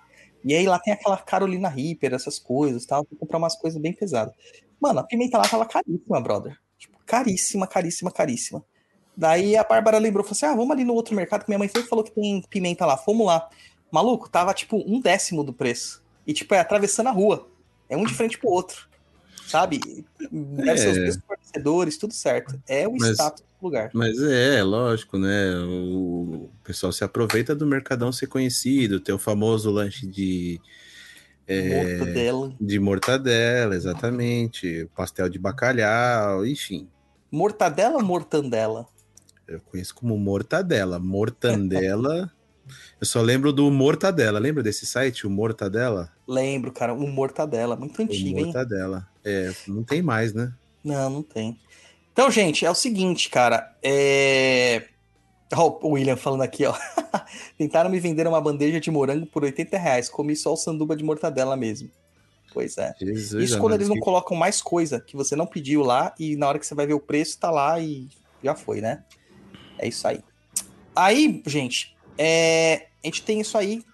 E 0.45 0.55
aí 0.55 0.67
lá 0.67 0.79
tem 0.79 0.93
aquela 0.93 1.17
Carolina 1.17 1.69
Reaper, 1.69 2.15
essas 2.15 2.39
coisas 2.39 2.87
tal. 2.87 3.05
Fui 3.07 3.19
comprar 3.19 3.39
umas 3.39 3.57
coisas 3.57 3.81
bem 3.81 3.93
pesadas. 3.93 4.35
Mano, 4.81 5.01
a 5.01 5.05
pimenta 5.05 5.39
lá 5.39 5.49
tava 5.49 5.67
caríssima, 5.67 6.21
brother. 6.21 6.57
Tipo, 6.79 6.99
caríssima, 7.05 7.67
caríssima, 7.67 8.11
caríssima. 8.11 8.65
Daí 9.17 9.57
a 9.57 9.65
Bárbara 9.65 9.99
lembrou, 9.99 10.23
falou 10.23 10.33
assim: 10.33 10.47
ah, 10.47 10.55
vamos 10.55 10.71
ali 10.71 10.85
no 10.85 10.95
outro 10.95 11.15
mercado 11.15 11.45
que 11.45 11.51
minha 11.51 11.59
mãe 11.59 11.69
sempre 11.69 11.89
falou 11.89 12.05
que 12.05 12.13
tem 12.13 12.43
pimenta 12.49 12.85
lá. 12.85 12.97
Fomos 12.97 13.27
lá. 13.27 13.49
Maluco, 13.91 14.29
tava 14.29 14.53
tipo 14.53 14.77
um 14.87 15.01
décimo 15.01 15.43
do 15.43 15.53
preço. 15.53 16.05
E 16.27 16.33
tipo, 16.33 16.55
é 16.55 16.61
atravessando 16.61 17.09
a 17.09 17.13
rua. 17.13 17.49
É 17.89 17.97
um 17.97 18.05
de 18.05 18.13
frente 18.13 18.39
pro 18.39 18.51
outro. 18.51 18.89
Sabe? 19.47 19.79
Deve 20.31 20.79
ser 20.79 20.91
os 20.91 20.97
É. 20.97 21.01
mesmos 21.01 21.25
fornecedores, 21.27 21.97
tudo 21.99 22.13
certo. 22.15 22.61
É 22.69 22.87
o 22.89 22.93
Mas- 22.99 23.11
status 23.13 23.43
do 23.43 23.65
lugar. 23.65 23.91
Mas 23.95 24.21
é, 24.21 24.63
lógico, 24.63 25.19
né? 25.19 25.55
O 25.65 26.49
pessoal 26.65 26.93
se 26.93 27.05
aproveita 27.05 27.55
do 27.55 27.67
Mercadão 27.67 28.11
ser 28.13 28.27
conhecido, 28.27 28.99
ter 29.01 29.13
o 29.13 29.19
famoso 29.19 29.71
lanche 29.71 30.07
de, 30.07 30.61
é, 31.47 31.97
Morto 31.99 32.13
dela. 32.13 32.53
de 32.61 32.79
mortadela, 32.81 33.75
exatamente, 33.77 34.89
pastel 34.97 35.29
de 35.29 35.39
bacalhau, 35.39 36.45
enfim. 36.47 36.89
Mortadela 37.31 37.97
ou 37.97 38.03
mortandela? 38.05 38.87
Eu 39.47 39.61
conheço 39.61 39.95
como 39.95 40.19
mortadela. 40.19 40.99
Mortandela. 40.99 42.33
eu 43.01 43.07
só 43.07 43.21
lembro 43.23 43.53
do 43.53 43.71
Mortadela. 43.71 44.41
Lembra 44.41 44.61
desse 44.63 44.85
site, 44.85 45.25
o 45.25 45.31
Mortadela? 45.31 46.11
Lembro, 46.27 46.73
cara, 46.73 46.93
um 46.93 47.07
mortadela. 47.09 47.77
Muito 47.77 47.97
O 48.01 48.03
antigo, 48.03 48.41
hein? 48.41 48.53
É, 49.27 49.53
não 49.67 49.83
tem 49.83 50.01
mais, 50.01 50.33
né? 50.33 50.53
Não, 50.85 51.11
não 51.11 51.23
tem. 51.23 51.59
Então, 52.13 52.31
gente, 52.31 52.65
é 52.65 52.71
o 52.71 52.75
seguinte, 52.75 53.29
cara. 53.29 53.77
É... 53.83 54.85
Ó, 55.53 55.79
o 55.83 55.91
William 55.95 56.17
falando 56.17 56.43
aqui, 56.43 56.65
ó. 56.65 56.75
Tentaram 57.59 57.91
me 57.91 57.99
vender 57.99 58.27
uma 58.27 58.41
bandeja 58.41 58.79
de 58.81 58.91
morango 58.91 59.27
por 59.27 59.43
80 59.43 59.77
reais. 59.77 60.09
Comi 60.09 60.37
só 60.37 60.53
o 60.53 60.57
sanduba 60.57 60.97
de 60.97 61.03
mortadela 61.05 61.57
mesmo. 61.57 61.91
Pois 62.53 62.79
é. 62.79 62.95
Jesus, 63.01 63.51
Isso 63.51 63.59
quando 63.59 63.75
eles 63.75 63.89
não 63.89 63.97
que- 63.97 64.01
colocam 64.01 64.37
mais 64.37 64.63
coisa 64.63 65.01
que 65.01 65.17
você 65.17 65.35
não 65.37 65.47
pediu 65.47 65.83
lá 65.83 66.15
e 66.19 66.37
na 66.37 66.49
hora 66.49 66.59
que 66.59 66.67
você 66.67 66.75
vai 66.75 66.87
ver 66.87 66.95
o 66.95 67.01
preço, 67.01 67.39
tá 67.39 67.51
lá 67.51 67.79
e 67.81 68.09
já 68.43 68.55
foi, 68.55 68.81
né? 68.81 69.05
É 69.79 69.87
isso 69.89 70.07
aí. 70.09 70.21
Aí, 70.95 71.43
gente, 71.47 71.95
é, 72.17 72.87
a 73.05 73.07
gente 73.07 73.23
tem 73.23 73.41
isso 73.41 73.59
aí 73.59 73.85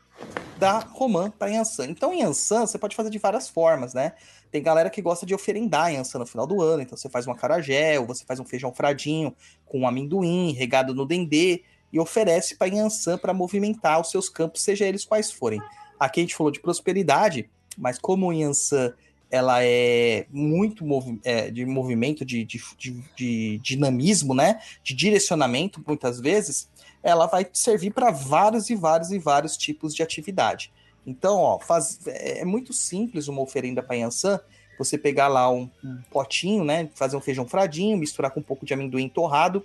da 0.59 0.79
Romã 0.79 1.31
para 1.31 1.51
Yansan. 1.51 1.87
Então, 1.87 2.15
Yansan 2.15 2.67
você 2.67 2.79
pode 2.79 2.95
fazer 2.95 3.11
de 3.11 3.19
várias 3.19 3.49
formas, 3.49 3.95
né? 3.95 4.13
Tem 4.53 4.63
galera 4.63 4.91
que 4.91 5.01
gosta 5.01 5.25
de 5.25 5.35
oferendar 5.35 5.91
Yansan 5.91 6.19
no 6.19 6.27
final 6.27 6.47
do 6.47 6.61
ano. 6.61 6.83
Então, 6.83 6.97
você 6.97 7.09
faz 7.09 7.27
uma 7.27 7.35
carajé, 7.35 7.99
ou 7.99 8.07
você 8.07 8.23
faz 8.25 8.39
um 8.39 8.45
feijão 8.45 8.73
fradinho 8.73 9.35
com 9.65 9.89
amendoim 9.89 10.53
regado 10.53 10.95
no 10.95 11.07
dendê 11.07 11.63
e 11.91 11.99
oferece 11.99 12.57
para 12.57 12.67
Yansan 12.67 13.17
para 13.17 13.33
movimentar 13.33 13.99
os 13.99 14.11
seus 14.11 14.29
campos, 14.29 14.63
seja 14.63 14.85
eles 14.87 15.07
quais 15.07 15.33
forem. 15.33 15.61
Aqui 15.99 16.21
a 16.21 16.23
gente 16.23 16.37
falou 16.37 16.53
de 16.53 16.61
prosperidade, 16.61 17.49
mas 17.79 17.99
como 17.99 18.31
Yansan 18.31 18.93
ela 19.31 19.65
é 19.65 20.27
muito 20.31 20.85
movi 20.85 21.19
é, 21.25 21.51
de 21.51 21.65
movimento, 21.65 22.23
de, 22.23 22.45
de, 22.45 22.63
de, 22.77 23.03
de 23.17 23.59
dinamismo, 23.63 24.35
né? 24.35 24.61
De 24.85 24.95
direcionamento, 24.95 25.83
muitas 25.87 26.21
vezes, 26.21 26.69
ela 27.03 27.25
vai 27.25 27.49
servir 27.55 27.93
para 27.93 28.11
vários 28.11 28.69
e 28.69 28.77
vários 28.77 29.11
e 29.11 29.19
vários 29.19 29.57
tipos 29.57 29.95
de 29.95 30.03
atividade. 30.03 30.71
Então, 31.07 31.39
ó, 31.39 31.59
faz, 31.59 32.01
é 32.07 32.45
muito 32.45 32.73
simples 32.73 33.29
uma 33.29 33.43
oferenda 33.43 33.83
para 33.83 33.97
Yansan. 33.97 34.41
Você 34.79 34.97
pegar 34.97 35.29
lá 35.29 35.51
um, 35.51 35.69
um 35.85 36.01
potinho, 36.11 36.65
né? 36.65 36.89
Fazer 36.95 37.17
um 37.17 37.21
feijão 37.21 37.47
fradinho, 37.47 37.97
misturar 37.97 38.31
com 38.31 38.41
um 38.41 38.43
pouco 38.43 38.65
de 38.65 38.73
amendoim 38.73 39.09
torrado. 39.09 39.65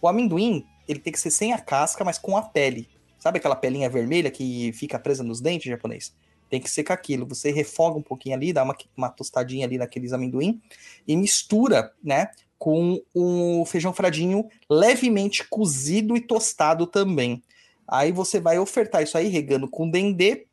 O 0.00 0.08
amendoim, 0.08 0.64
ele 0.86 1.00
tem 1.00 1.12
que 1.12 1.20
ser 1.20 1.30
sem 1.30 1.52
a 1.52 1.58
casca, 1.58 2.04
mas 2.04 2.18
com 2.18 2.36
a 2.36 2.42
pele. 2.42 2.88
Sabe 3.18 3.38
aquela 3.38 3.56
pelinha 3.56 3.90
vermelha 3.90 4.30
que 4.30 4.72
fica 4.72 4.98
presa 4.98 5.24
nos 5.24 5.40
dentes 5.40 5.68
japonês? 5.68 6.14
Tem 6.48 6.60
que 6.60 6.70
ser 6.70 6.84
com 6.84 6.92
aquilo. 6.92 7.26
Você 7.26 7.50
refoga 7.50 7.98
um 7.98 8.02
pouquinho 8.02 8.36
ali, 8.36 8.52
dá 8.52 8.62
uma, 8.62 8.76
uma 8.96 9.08
tostadinha 9.08 9.66
ali 9.66 9.78
naqueles 9.78 10.12
amendoim 10.12 10.60
e 11.08 11.16
mistura, 11.16 11.92
né? 12.02 12.30
Com 12.58 13.02
o 13.12 13.64
feijão 13.66 13.92
fradinho 13.92 14.48
levemente 14.70 15.46
cozido 15.48 16.16
e 16.16 16.20
tostado 16.20 16.86
também. 16.86 17.42
Aí 17.86 18.12
você 18.12 18.40
vai 18.40 18.58
ofertar 18.58 19.02
isso 19.02 19.18
aí 19.18 19.28
regando 19.28 19.68
com 19.68 19.90
dendê 19.90 20.45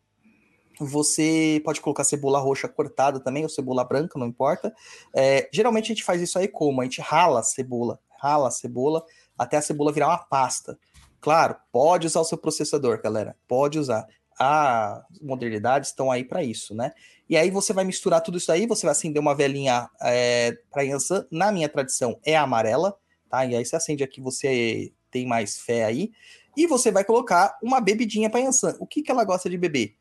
Você 0.79 1.61
pode 1.63 1.81
colocar 1.81 2.03
cebola 2.03 2.39
roxa 2.39 2.67
cortada 2.67 3.19
também, 3.19 3.43
ou 3.43 3.49
cebola 3.49 3.83
branca, 3.83 4.17
não 4.17 4.27
importa. 4.27 4.73
É, 5.15 5.49
geralmente 5.51 5.85
a 5.85 5.95
gente 5.95 6.03
faz 6.03 6.21
isso 6.21 6.37
aí 6.37 6.47
como? 6.47 6.81
A 6.81 6.83
gente 6.83 7.01
rala 7.01 7.39
a 7.39 7.43
cebola, 7.43 7.99
rala 8.19 8.47
a 8.47 8.51
cebola 8.51 9.03
até 9.37 9.57
a 9.57 9.61
cebola 9.61 9.91
virar 9.91 10.07
uma 10.07 10.17
pasta. 10.17 10.77
Claro, 11.19 11.55
pode 11.71 12.07
usar 12.07 12.19
o 12.19 12.25
seu 12.25 12.37
processador, 12.37 13.01
galera. 13.01 13.35
Pode 13.47 13.79
usar. 13.79 14.05
As 14.37 15.03
modernidades 15.21 15.89
estão 15.89 16.11
aí 16.11 16.23
para 16.23 16.43
isso, 16.43 16.73
né? 16.73 16.91
E 17.29 17.37
aí 17.37 17.49
você 17.49 17.71
vai 17.71 17.85
misturar 17.85 18.21
tudo 18.21 18.37
isso 18.37 18.51
aí, 18.51 18.65
você 18.67 18.85
vai 18.85 18.91
acender 18.91 19.21
uma 19.21 19.35
velinha 19.35 19.89
é, 20.01 20.57
para 20.71 20.81
Yansan. 20.81 21.25
Na 21.31 21.51
minha 21.51 21.69
tradição 21.69 22.19
é 22.25 22.35
amarela, 22.35 22.97
tá? 23.29 23.45
E 23.45 23.55
aí 23.55 23.63
você 23.63 23.75
acende 23.75 24.03
aqui, 24.03 24.19
você 24.19 24.91
tem 25.09 25.25
mais 25.25 25.59
fé 25.59 25.85
aí. 25.85 26.11
E 26.57 26.67
você 26.67 26.91
vai 26.91 27.03
colocar 27.03 27.57
uma 27.63 27.79
bebidinha 27.79 28.29
para 28.29 28.41
Yansan. 28.41 28.75
O 28.79 28.85
que, 28.85 29.01
que 29.01 29.11
ela 29.11 29.23
gosta 29.23 29.49
de 29.49 29.57
beber? 29.57 29.95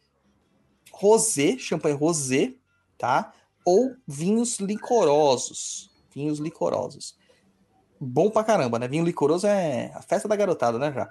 Rosé, 0.93 1.57
champanhe 1.59 1.95
rosé, 1.95 2.55
tá? 2.99 3.33
Ou 3.65 3.97
vinhos 4.07 4.59
licorosos. 4.59 5.91
Vinhos 6.15 6.39
licorosos. 6.39 7.17
Bom 7.99 8.31
pra 8.31 8.45
caramba, 8.45 8.79
né? 8.79 8.89
Vinho 8.89 9.05
licoroso 9.05 9.47
é 9.47 9.93
a 9.95 10.03
festa 10.03 10.29
da 10.29 10.37
garotada, 10.37 10.79
né, 10.79 10.93
já? 10.93 11.09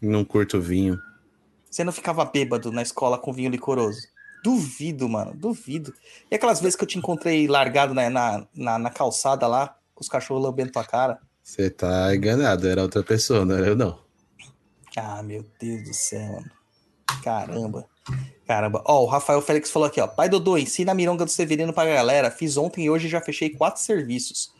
Não 0.00 0.24
curto 0.24 0.60
vinho. 0.60 0.98
Você 1.70 1.84
não 1.84 1.92
ficava 1.92 2.24
bêbado 2.24 2.72
na 2.72 2.82
escola 2.82 3.18
com 3.18 3.32
vinho 3.32 3.50
licoroso? 3.50 4.00
Duvido, 4.42 5.08
mano, 5.08 5.34
duvido. 5.34 5.92
E 6.30 6.34
aquelas 6.34 6.60
vezes 6.60 6.76
que 6.76 6.84
eu 6.84 6.88
te 6.88 6.98
encontrei 6.98 7.46
largado 7.46 7.92
né, 7.92 8.08
na, 8.08 8.46
na, 8.54 8.78
na 8.78 8.90
calçada 8.90 9.46
lá, 9.46 9.76
com 9.94 10.02
os 10.02 10.08
cachorros 10.08 10.42
lambendo 10.42 10.72
tua 10.72 10.84
cara? 10.84 11.20
Você 11.42 11.68
tá 11.70 12.14
enganado, 12.14 12.66
era 12.66 12.82
outra 12.82 13.02
pessoa, 13.02 13.44
não 13.44 13.56
era 13.56 13.68
eu 13.68 13.76
não. 13.76 13.98
Ah, 14.96 15.22
meu 15.22 15.44
Deus 15.60 15.84
do 15.84 15.94
céu, 15.94 16.32
mano. 16.32 16.50
Caramba. 17.22 17.86
Caramba. 18.46 18.82
Ó, 18.84 19.02
o 19.02 19.06
Rafael 19.06 19.42
Félix 19.42 19.70
falou 19.70 19.88
aqui, 19.88 20.00
ó. 20.00 20.06
Pai 20.06 20.28
Dodô, 20.28 20.56
ensina 20.56 20.92
a 20.92 20.94
mironga 20.94 21.24
do 21.24 21.30
Severino 21.30 21.72
pra 21.72 21.84
galera. 21.84 22.30
Fiz 22.30 22.56
ontem 22.56 22.84
e 22.84 22.90
hoje 22.90 23.08
já 23.08 23.20
fechei 23.20 23.50
quatro 23.50 23.82
serviços. 23.82 24.54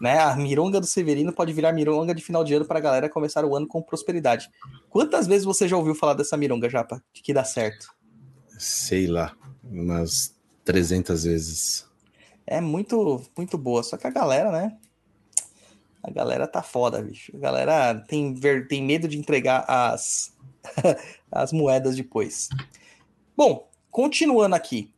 Né? 0.00 0.18
A 0.20 0.36
mironga 0.36 0.80
do 0.80 0.86
Severino 0.86 1.32
pode 1.32 1.52
virar 1.52 1.72
mironga 1.72 2.14
de 2.14 2.22
final 2.22 2.44
de 2.44 2.54
ano 2.54 2.64
pra 2.64 2.78
galera 2.78 3.08
começar 3.08 3.44
o 3.44 3.56
ano 3.56 3.66
com 3.66 3.82
prosperidade. 3.82 4.48
Quantas 4.88 5.26
vezes 5.26 5.44
você 5.44 5.66
já 5.66 5.76
ouviu 5.76 5.94
falar 5.94 6.14
dessa 6.14 6.36
mironga, 6.36 6.68
Japa? 6.68 7.02
De 7.12 7.22
que 7.22 7.34
dá 7.34 7.44
certo? 7.44 7.94
Sei 8.58 9.06
lá, 9.06 9.34
umas 9.64 10.34
300 10.64 11.24
vezes. 11.24 11.86
É 12.46 12.60
muito, 12.60 13.20
muito 13.36 13.58
boa. 13.58 13.82
Só 13.82 13.96
que 13.96 14.06
a 14.06 14.10
galera, 14.10 14.52
né? 14.52 14.76
A 16.02 16.10
galera 16.10 16.46
tá 16.46 16.62
foda, 16.62 17.02
bicho. 17.02 17.32
A 17.34 17.40
galera 17.40 17.94
tem, 17.94 18.32
ver, 18.34 18.68
tem 18.68 18.80
medo 18.82 19.08
de 19.08 19.18
entregar 19.18 19.64
as, 19.66 20.35
as 21.30 21.52
moedas 21.52 21.96
depois. 21.96 22.48
Bom, 23.36 23.68
continuando 23.90 24.54
aqui. 24.54 24.92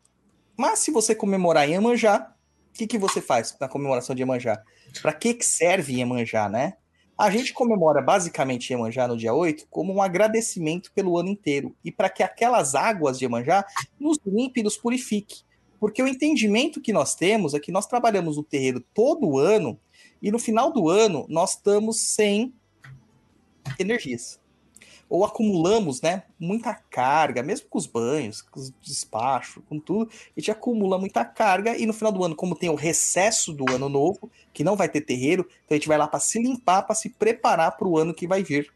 Mas 0.56 0.80
se 0.80 0.90
você 0.90 1.14
comemorar 1.14 1.68
Iemanjá, 1.68 2.34
o 2.70 2.72
que, 2.72 2.86
que 2.86 2.98
você 2.98 3.20
faz 3.20 3.56
na 3.60 3.68
comemoração 3.68 4.14
de 4.14 4.22
Iemanjá? 4.22 4.62
Para 5.00 5.12
que, 5.12 5.34
que 5.34 5.44
serve 5.44 5.94
Iemanjá, 5.94 6.48
né? 6.48 6.74
A 7.16 7.30
gente 7.30 7.52
comemora 7.52 8.00
basicamente 8.00 8.72
Iemanjá 8.72 9.08
no 9.08 9.16
dia 9.16 9.34
8 9.34 9.66
como 9.68 9.92
um 9.92 10.02
agradecimento 10.02 10.92
pelo 10.92 11.18
ano 11.18 11.28
inteiro 11.28 11.74
e 11.84 11.90
para 11.90 12.08
que 12.08 12.22
aquelas 12.22 12.74
águas 12.74 13.18
de 13.18 13.24
Iemanjá 13.24 13.64
nos 13.98 14.18
limpe 14.24 14.60
e 14.60 14.62
nos 14.62 14.76
purifique. 14.76 15.42
Porque 15.80 16.02
o 16.02 16.08
entendimento 16.08 16.80
que 16.80 16.92
nós 16.92 17.14
temos 17.14 17.54
é 17.54 17.60
que 17.60 17.72
nós 17.72 17.86
trabalhamos 17.86 18.36
no 18.36 18.44
terreiro 18.44 18.80
todo 18.94 19.38
ano 19.38 19.78
e 20.22 20.30
no 20.30 20.38
final 20.38 20.72
do 20.72 20.88
ano 20.88 21.26
nós 21.28 21.54
estamos 21.54 22.00
sem 22.00 22.54
energias 23.78 24.40
ou 25.08 25.24
acumulamos, 25.24 26.02
né, 26.02 26.24
muita 26.38 26.74
carga, 26.74 27.42
mesmo 27.42 27.68
com 27.68 27.78
os 27.78 27.86
banhos, 27.86 28.42
com 28.42 28.60
os 28.60 28.70
despachos, 28.82 29.62
com 29.68 29.78
tudo, 29.78 30.10
a 30.10 30.40
gente 30.40 30.50
acumula 30.50 30.98
muita 30.98 31.24
carga 31.24 31.76
e 31.76 31.86
no 31.86 31.92
final 31.92 32.12
do 32.12 32.22
ano, 32.24 32.36
como 32.36 32.54
tem 32.54 32.68
o 32.68 32.74
recesso 32.74 33.52
do 33.52 33.64
ano 33.72 33.88
novo, 33.88 34.30
que 34.52 34.62
não 34.62 34.76
vai 34.76 34.88
ter 34.88 35.00
terreiro, 35.00 35.48
então 35.64 35.74
a 35.74 35.78
gente 35.78 35.88
vai 35.88 35.98
lá 35.98 36.06
para 36.06 36.20
se 36.20 36.38
limpar, 36.40 36.82
para 36.82 36.94
se 36.94 37.08
preparar 37.10 37.76
para 37.76 37.88
o 37.88 37.96
ano 37.96 38.12
que 38.12 38.26
vai 38.26 38.42
vir. 38.42 38.70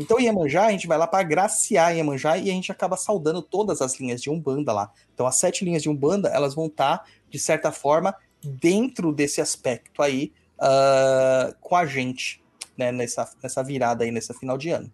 Então, 0.00 0.18
Iemanjá, 0.18 0.66
a 0.66 0.70
gente 0.72 0.88
vai 0.88 0.98
lá 0.98 1.06
para 1.06 1.20
agraciar 1.20 1.96
Iemanjá 1.96 2.36
e 2.36 2.50
a 2.50 2.52
gente 2.52 2.72
acaba 2.72 2.96
saudando 2.96 3.40
todas 3.40 3.80
as 3.80 4.00
linhas 4.00 4.20
de 4.20 4.28
Umbanda 4.28 4.72
lá. 4.72 4.90
Então, 5.14 5.24
as 5.24 5.36
sete 5.36 5.64
linhas 5.64 5.82
de 5.82 5.88
Umbanda, 5.88 6.28
elas 6.30 6.54
vão 6.54 6.66
estar, 6.66 6.98
tá, 6.98 7.04
de 7.30 7.38
certa 7.38 7.70
forma, 7.70 8.14
dentro 8.42 9.12
desse 9.12 9.40
aspecto 9.40 10.02
aí, 10.02 10.32
uh, 10.58 11.54
com 11.60 11.76
a 11.76 11.86
gente, 11.86 12.42
né, 12.76 12.90
nessa, 12.90 13.30
nessa 13.40 13.62
virada 13.62 14.02
aí, 14.02 14.10
nessa 14.10 14.34
final 14.34 14.58
de 14.58 14.70
ano. 14.70 14.90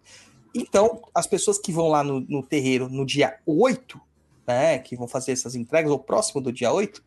Então, 0.54 1.02
as 1.14 1.26
pessoas 1.26 1.58
que 1.58 1.72
vão 1.72 1.88
lá 1.88 2.02
no, 2.02 2.20
no 2.20 2.42
terreiro 2.42 2.88
no 2.88 3.06
dia 3.06 3.38
8, 3.46 4.00
né, 4.46 4.78
que 4.78 4.96
vão 4.96 5.06
fazer 5.06 5.32
essas 5.32 5.54
entregas, 5.54 5.90
ou 5.90 5.98
próximo 5.98 6.40
do 6.40 6.52
dia 6.52 6.72
8, 6.72 7.02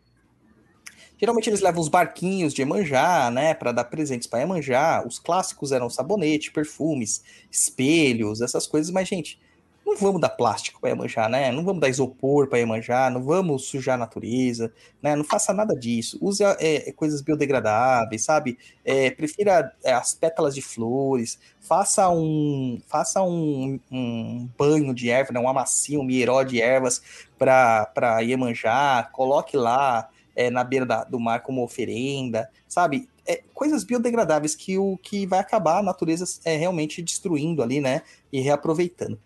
geralmente 1.18 1.50
eles 1.50 1.62
levam 1.62 1.82
os 1.82 1.90
barquinhos 1.90 2.54
de 2.54 2.62
Emanjá, 2.62 3.30
né, 3.30 3.54
para 3.54 3.72
dar 3.72 3.86
presentes 3.86 4.28
para 4.28 4.42
Emanjá. 4.42 5.04
Os 5.06 5.20
clássicos 5.20 5.72
eram 5.72 5.90
sabonete, 5.90 6.52
perfumes, 6.52 7.24
espelhos, 7.52 8.42
essas 8.42 8.66
coisas, 8.66 8.92
mas, 8.92 9.08
gente, 9.08 9.40
não 9.86 9.98
vamos 9.98 10.22
dar 10.22 10.30
plástico 10.30 10.80
para 10.80 10.90
Iemanjá, 10.90 11.28
né? 11.28 11.52
Não 11.52 11.64
vamos 11.64 11.82
dar 11.82 11.90
isopor 11.90 12.48
para 12.48 12.60
Iemanjá, 12.60 13.10
não 13.10 13.22
vamos 13.22 13.66
sujar 13.66 13.96
a 13.96 13.98
natureza, 13.98 14.74
né? 15.02 15.16
Não 15.16 15.24
faça 15.24 15.54
nada 15.54 15.76
disso. 15.76 16.18
Use 16.22 16.44
é, 16.44 16.90
é 16.90 16.92
coisas 16.92 17.22
biodegradáveis, 17.22 18.24
sabe? 18.24 18.58
É, 18.84 19.12
prefira 19.12 19.74
é, 19.84 19.94
as 19.94 20.14
pétalas 20.14 20.56
de 20.56 20.62
flores, 20.62 21.40
faça 21.60 22.10
um, 22.10 22.82
faça 22.88 23.22
um, 23.22 23.80
um 23.92 24.50
banho 24.58 24.94
de 24.94 25.10
erva, 25.10 25.34
né? 25.34 25.40
um 25.40 25.50
amassinho, 25.50 26.02
um 26.02 26.04
mieró 26.04 26.44
de 26.44 26.62
ervas 26.62 27.02
para 27.38 28.22
Iemanjá, 28.22 29.10
coloque 29.12 29.58
lá 29.58 30.10
é, 30.36 30.50
na 30.50 30.64
beira 30.64 30.86
da, 30.86 31.04
do 31.04 31.20
mar 31.20 31.42
como 31.44 31.64
oferenda, 31.64 32.50
sabe? 32.68 33.10
É, 33.26 33.42
coisas 33.54 33.84
biodegradáveis 33.84 34.56
que 34.56 34.78
o 34.78 34.98
que 34.98 35.26
vai 35.26 35.40
acabar 35.40 35.80
a 35.80 35.84
natureza 35.84 36.26
é, 36.44 36.58
realmente 36.58 37.02
destruindo 37.02 37.62
ali, 37.62 37.80
né? 37.80 38.02
E 38.32 38.40
reaproveitando 38.42 39.20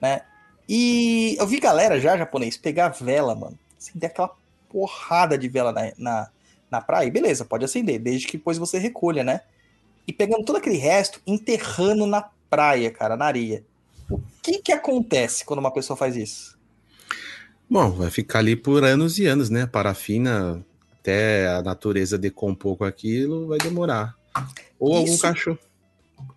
né? 0.00 0.22
E 0.68 1.36
eu 1.38 1.46
vi 1.46 1.58
galera 1.58 1.98
já, 2.00 2.16
japonês, 2.16 2.56
pegar 2.56 2.88
vela, 2.88 3.34
mano. 3.34 3.58
Acender 3.78 4.10
aquela 4.10 4.34
porrada 4.68 5.38
de 5.38 5.48
vela 5.48 5.72
na, 5.72 5.92
na, 5.96 6.30
na 6.70 6.80
praia. 6.80 7.10
Beleza, 7.10 7.44
pode 7.44 7.64
acender, 7.64 7.98
desde 7.98 8.26
que 8.26 8.36
depois 8.36 8.58
você 8.58 8.78
recolha, 8.78 9.24
né? 9.24 9.40
E 10.06 10.12
pegando 10.12 10.44
todo 10.44 10.56
aquele 10.56 10.76
resto, 10.76 11.20
enterrando 11.26 12.06
na 12.06 12.28
praia, 12.50 12.90
cara, 12.90 13.16
na 13.16 13.26
areia. 13.26 13.64
O 14.10 14.20
que 14.42 14.58
que 14.58 14.72
acontece 14.72 15.44
quando 15.44 15.60
uma 15.60 15.72
pessoa 15.72 15.96
faz 15.96 16.16
isso? 16.16 16.58
Bom, 17.68 17.90
vai 17.90 18.10
ficar 18.10 18.38
ali 18.38 18.56
por 18.56 18.84
anos 18.84 19.18
e 19.18 19.26
anos, 19.26 19.50
né? 19.50 19.66
Parafina, 19.66 20.64
até 20.98 21.46
a 21.48 21.62
natureza 21.62 22.16
decompor 22.16 22.76
com 22.76 22.84
aquilo, 22.84 23.48
vai 23.48 23.58
demorar. 23.58 24.14
Ou 24.78 24.92
isso, 25.02 25.12
algum 25.12 25.18
cachorro. 25.18 25.58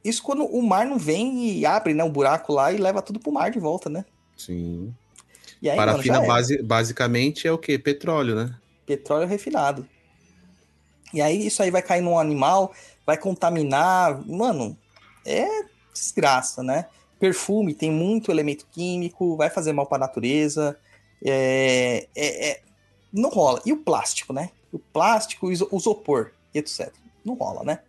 Isso 0.04 0.24
quando 0.24 0.46
o 0.46 0.62
mar 0.62 0.86
não 0.86 0.98
vem 0.98 1.58
e 1.58 1.66
abre 1.66 1.94
né, 1.94 2.04
um 2.04 2.12
buraco 2.12 2.54
lá 2.54 2.72
e 2.72 2.78
leva 2.78 3.02
tudo 3.02 3.20
pro 3.20 3.32
mar 3.32 3.52
de 3.52 3.60
volta, 3.60 3.90
né? 3.90 4.06
Sim. 4.36 4.94
E 5.62 5.70
aí, 5.70 5.78
Parafina 5.78 6.16
mano, 6.16 6.28
base, 6.28 6.62
basicamente 6.62 7.48
é 7.48 7.52
o 7.52 7.58
que? 7.58 7.78
Petróleo, 7.78 8.36
né? 8.36 8.56
Petróleo 8.86 9.28
refinado. 9.28 9.88
E 11.14 11.22
aí 11.22 11.46
isso 11.46 11.62
aí 11.62 11.70
vai 11.70 11.82
cair 11.82 12.02
num 12.02 12.18
animal, 12.18 12.74
vai 13.06 13.18
contaminar. 13.18 14.26
Mano, 14.28 14.76
é 15.26 15.48
desgraça, 15.94 16.64
né? 16.64 16.88
Perfume 17.20 17.76
tem 17.76 17.92
muito 17.92 18.32
elemento 18.32 18.66
químico, 18.72 19.38
vai 19.38 19.50
fazer 19.50 19.74
mal 19.74 19.86
para 19.86 19.98
a 19.98 20.08
natureza. 20.08 20.76
É, 21.24 22.08
é, 22.16 22.50
é, 22.50 22.62
não 23.14 23.30
rola. 23.30 23.62
E 23.64 23.72
o 23.72 23.78
plástico, 23.78 24.34
né? 24.34 24.50
O 24.72 24.80
plástico, 24.80 25.48
o 25.48 25.52
isopor, 25.52 26.32
etc. 26.54 26.92
Não 27.24 27.36
rola, 27.36 27.64
né? 27.64 27.80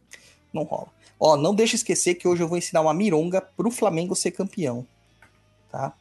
Não 0.52 0.64
rola. 0.64 0.88
Ó, 1.24 1.36
não 1.36 1.54
deixa 1.54 1.76
esquecer 1.76 2.16
que 2.16 2.26
hoje 2.26 2.42
eu 2.42 2.48
vou 2.48 2.58
ensinar 2.58 2.80
uma 2.80 2.92
mironga 2.92 3.40
pro 3.40 3.70
Flamengo 3.70 4.16
ser 4.16 4.32
campeão. 4.32 4.84
Tá? 5.70 5.94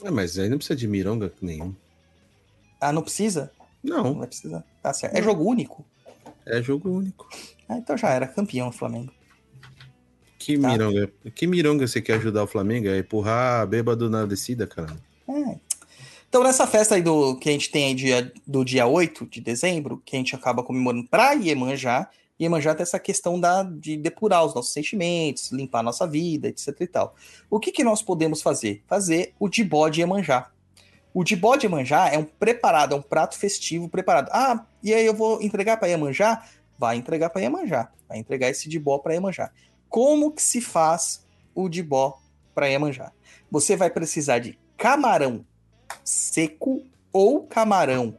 É, 0.00 0.12
mas 0.12 0.38
aí 0.38 0.48
não 0.48 0.58
precisa 0.58 0.76
de 0.76 0.86
mironga 0.86 1.32
nenhum. 1.42 1.74
Ah, 2.80 2.92
não 2.92 3.02
precisa? 3.02 3.50
Não. 3.82 4.04
Não 4.04 4.14
vai 4.14 4.28
precisar. 4.28 4.64
Tá 4.80 4.92
certo. 4.92 5.16
É 5.16 5.20
jogo 5.20 5.42
único? 5.42 5.84
É 6.46 6.62
jogo 6.62 6.88
único. 6.88 7.28
Ah, 7.68 7.78
então 7.78 7.96
já 7.96 8.10
era 8.10 8.28
campeão 8.28 8.68
o 8.68 8.72
Flamengo. 8.72 9.12
Que 10.38 10.56
tá? 10.56 10.68
mironga? 10.68 11.12
Que 11.34 11.48
mironga 11.48 11.88
você 11.88 12.00
quer 12.00 12.14
ajudar 12.18 12.44
o 12.44 12.46
Flamengo? 12.46 12.86
É 12.86 13.00
empurrar 13.00 13.66
bêbado 13.66 14.08
na 14.08 14.24
descida, 14.24 14.68
cara? 14.68 14.96
É. 15.28 15.58
Então, 16.28 16.44
nessa 16.44 16.64
festa 16.64 16.94
aí 16.94 17.02
do 17.02 17.36
que 17.38 17.48
a 17.48 17.52
gente 17.52 17.72
tem 17.72 17.86
aí 17.86 17.94
dia, 17.96 18.32
do 18.46 18.64
dia 18.64 18.86
8 18.86 19.26
de 19.26 19.40
dezembro, 19.40 20.00
que 20.06 20.14
a 20.14 20.18
gente 20.20 20.36
acaba 20.36 20.62
comemorando 20.62 21.08
pra 21.08 21.32
Iemanjá, 21.32 22.08
Iemanjá 22.40 22.74
tem 22.74 22.82
essa 22.82 22.98
questão 22.98 23.38
da, 23.38 23.62
de 23.62 23.96
depurar 23.96 24.44
os 24.44 24.54
nossos 24.54 24.72
sentimentos, 24.72 25.52
limpar 25.52 25.80
a 25.80 25.82
nossa 25.82 26.06
vida, 26.06 26.48
etc 26.48 26.68
e 26.80 26.86
tal. 26.86 27.14
O 27.50 27.60
que, 27.60 27.70
que 27.70 27.84
nós 27.84 28.02
podemos 28.02 28.40
fazer? 28.40 28.82
Fazer 28.86 29.34
o 29.38 29.48
dibó 29.48 29.88
de 29.88 30.00
Iemanjá. 30.00 30.50
O 31.12 31.22
dibó 31.22 31.56
de 31.56 31.66
Iemanjá 31.66 32.08
é 32.08 32.16
um 32.16 32.24
preparado, 32.24 32.94
é 32.94 32.98
um 32.98 33.02
prato 33.02 33.36
festivo 33.36 33.88
preparado. 33.88 34.30
Ah, 34.32 34.64
e 34.82 34.94
aí 34.94 35.04
eu 35.04 35.14
vou 35.14 35.42
entregar 35.42 35.76
para 35.76 35.88
Iemanjá? 35.88 36.46
Vai 36.78 36.96
entregar 36.96 37.28
para 37.30 37.42
Iemanjá. 37.42 37.90
Vai 38.08 38.18
entregar 38.18 38.48
esse 38.48 38.68
dibó 38.68 38.98
para 38.98 39.14
Iemanjá. 39.14 39.50
Como 39.88 40.32
que 40.32 40.42
se 40.42 40.60
faz 40.60 41.26
o 41.54 41.68
dibó 41.68 42.18
para 42.54 42.68
Iemanjá? 42.68 43.12
Você 43.50 43.76
vai 43.76 43.90
precisar 43.90 44.38
de 44.38 44.58
camarão 44.76 45.44
seco 46.04 46.84
ou 47.12 47.42
camarão 47.42 48.16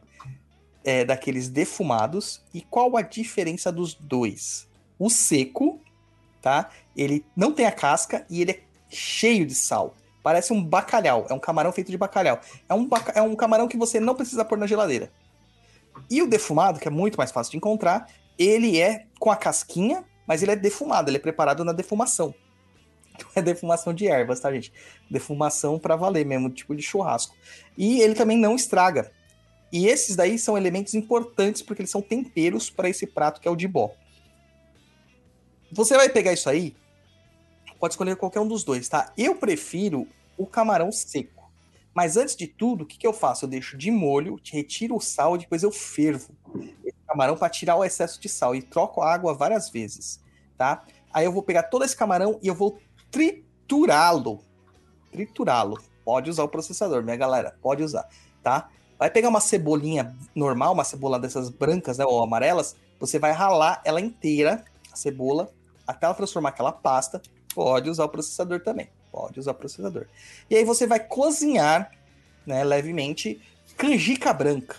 é, 0.84 1.04
daqueles 1.04 1.48
defumados. 1.48 2.42
E 2.52 2.60
qual 2.60 2.96
a 2.96 3.02
diferença 3.02 3.70
dos 3.70 3.94
dois? 3.94 4.68
O 4.98 5.08
seco, 5.10 5.80
tá? 6.40 6.70
Ele 6.96 7.24
não 7.36 7.52
tem 7.52 7.66
a 7.66 7.72
casca 7.72 8.26
e 8.28 8.40
ele 8.40 8.52
é 8.52 8.60
cheio 8.88 9.46
de 9.46 9.54
sal. 9.54 9.94
Parece 10.22 10.52
um 10.52 10.62
bacalhau. 10.62 11.26
É 11.28 11.34
um 11.34 11.38
camarão 11.38 11.72
feito 11.72 11.90
de 11.90 11.98
bacalhau. 11.98 12.40
É 12.68 12.74
um, 12.74 12.88
é 13.14 13.22
um 13.22 13.34
camarão 13.34 13.66
que 13.66 13.76
você 13.76 13.98
não 13.98 14.14
precisa 14.14 14.44
pôr 14.44 14.56
na 14.58 14.66
geladeira. 14.66 15.10
E 16.10 16.22
o 16.22 16.28
defumado, 16.28 16.78
que 16.78 16.88
é 16.88 16.90
muito 16.90 17.16
mais 17.16 17.32
fácil 17.32 17.50
de 17.50 17.56
encontrar, 17.56 18.08
ele 18.38 18.80
é 18.80 19.06
com 19.18 19.30
a 19.30 19.36
casquinha, 19.36 20.04
mas 20.26 20.42
ele 20.42 20.52
é 20.52 20.56
defumado, 20.56 21.10
ele 21.10 21.16
é 21.16 21.20
preparado 21.20 21.64
na 21.64 21.72
defumação. 21.72 22.34
Não 23.18 23.30
é 23.36 23.42
defumação 23.42 23.92
de 23.92 24.06
ervas, 24.06 24.40
tá, 24.40 24.50
gente? 24.52 24.72
Defumação 25.10 25.78
pra 25.78 25.96
valer 25.96 26.24
mesmo, 26.24 26.48
tipo 26.48 26.74
de 26.74 26.82
churrasco. 26.82 27.34
E 27.76 28.00
ele 28.00 28.14
também 28.14 28.38
não 28.38 28.54
estraga. 28.54 29.12
E 29.72 29.86
esses 29.86 30.14
daí 30.14 30.38
são 30.38 30.56
elementos 30.56 30.94
importantes 30.94 31.62
porque 31.62 31.80
eles 31.80 31.90
são 31.90 32.02
temperos 32.02 32.68
para 32.68 32.90
esse 32.90 33.06
prato 33.06 33.40
que 33.40 33.48
é 33.48 33.50
o 33.50 33.56
de 33.56 33.66
bó. 33.66 33.90
Você 35.72 35.96
vai 35.96 36.10
pegar 36.10 36.34
isso 36.34 36.50
aí, 36.50 36.76
pode 37.80 37.94
escolher 37.94 38.14
qualquer 38.16 38.40
um 38.40 38.46
dos 38.46 38.62
dois, 38.62 38.86
tá? 38.88 39.10
Eu 39.16 39.34
prefiro 39.34 40.06
o 40.36 40.46
camarão 40.46 40.92
seco. 40.92 41.50
Mas 41.94 42.16
antes 42.16 42.36
de 42.36 42.46
tudo, 42.46 42.84
o 42.84 42.86
que, 42.86 42.98
que 42.98 43.06
eu 43.06 43.12
faço? 43.12 43.44
Eu 43.44 43.48
deixo 43.48 43.76
de 43.76 43.90
molho, 43.90 44.38
retiro 44.50 44.96
o 44.96 45.00
sal 45.00 45.36
e 45.36 45.40
depois 45.40 45.62
eu 45.62 45.72
fervo 45.72 46.34
esse 46.84 46.98
camarão 47.06 47.36
para 47.36 47.48
tirar 47.48 47.76
o 47.76 47.84
excesso 47.84 48.20
de 48.20 48.28
sal 48.28 48.54
e 48.54 48.62
troco 48.62 49.00
a 49.00 49.12
água 49.12 49.34
várias 49.34 49.70
vezes, 49.70 50.20
tá? 50.56 50.84
Aí 51.12 51.24
eu 51.24 51.32
vou 51.32 51.42
pegar 51.42 51.64
todo 51.64 51.84
esse 51.84 51.96
camarão 51.96 52.38
e 52.42 52.48
eu 52.48 52.54
vou 52.54 52.78
triturá-lo. 53.10 54.44
Triturá-lo. 55.10 55.78
Pode 56.04 56.30
usar 56.30 56.44
o 56.44 56.48
processador, 56.48 57.02
minha 57.02 57.16
galera, 57.16 57.56
pode 57.60 57.82
usar, 57.82 58.08
tá? 58.42 58.70
Vai 59.02 59.10
pegar 59.10 59.30
uma 59.30 59.40
cebolinha 59.40 60.14
normal, 60.32 60.74
uma 60.74 60.84
cebola 60.84 61.18
dessas 61.18 61.50
brancas, 61.50 61.98
né, 61.98 62.04
ou 62.04 62.22
amarelas, 62.22 62.76
você 63.00 63.18
vai 63.18 63.32
ralar 63.32 63.82
ela 63.84 64.00
inteira, 64.00 64.64
a 64.92 64.94
cebola, 64.94 65.52
até 65.84 66.06
ela 66.06 66.14
transformar 66.14 66.50
aquela 66.50 66.70
pasta. 66.70 67.20
Pode 67.52 67.90
usar 67.90 68.04
o 68.04 68.08
processador 68.08 68.60
também. 68.60 68.88
Pode 69.10 69.40
usar 69.40 69.50
o 69.50 69.54
processador. 69.56 70.06
E 70.48 70.54
aí 70.54 70.64
você 70.64 70.86
vai 70.86 71.00
cozinhar, 71.00 71.90
né, 72.46 72.62
levemente, 72.62 73.42
canjica 73.76 74.32
branca. 74.32 74.76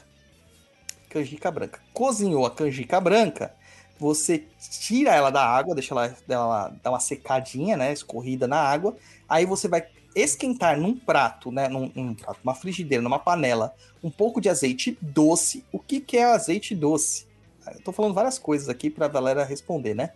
Canjica 1.09 1.51
branca. 1.51 1.81
Cozinhou 1.93 2.45
a 2.45 2.51
canjica 2.51 3.01
branca, 3.01 3.53
você 3.99 4.47
tira 4.79 5.13
ela 5.13 5.31
da 5.31 5.45
água, 5.45 5.75
deixa 5.75 5.93
ela, 5.93 6.15
ela 6.29 6.73
dar 6.81 6.91
uma 6.91 6.99
secadinha, 7.01 7.75
né, 7.75 7.91
escorrida 7.91 8.47
na 8.47 8.61
água. 8.61 8.95
Aí 9.27 9.45
você 9.45 9.67
vai 9.67 9.85
esquentar 10.15 10.79
num 10.79 10.97
prato, 10.97 11.51
né, 11.51 11.67
num, 11.67 11.91
num 11.95 12.13
prato, 12.13 12.39
uma 12.43 12.55
frigideira, 12.55 13.01
numa 13.01 13.19
panela, 13.19 13.73
um 14.03 14.09
pouco 14.09 14.39
de 14.39 14.49
azeite 14.49 14.97
doce. 15.01 15.65
O 15.71 15.79
que, 15.79 15.99
que 15.99 16.17
é 16.17 16.25
azeite 16.25 16.75
doce? 16.75 17.27
Eu 17.67 17.81
tô 17.81 17.91
falando 17.91 18.13
várias 18.13 18.37
coisas 18.37 18.67
aqui 18.69 18.89
pra 18.89 19.07
galera 19.07 19.43
responder, 19.43 19.93
né? 19.93 20.11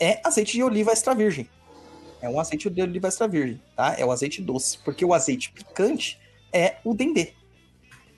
É 0.00 0.20
azeite 0.24 0.52
de 0.52 0.62
oliva 0.62 0.90
extra 0.90 1.14
virgem. 1.14 1.48
É 2.20 2.28
um 2.28 2.40
azeite 2.40 2.70
de 2.70 2.82
oliva 2.82 3.08
extra 3.08 3.28
virgem, 3.28 3.60
tá? 3.76 3.94
É 3.98 4.04
o 4.04 4.10
azeite 4.10 4.40
doce, 4.40 4.78
porque 4.78 5.04
o 5.04 5.12
azeite 5.12 5.52
picante 5.52 6.18
é 6.52 6.76
o 6.84 6.94
dendê. 6.94 7.34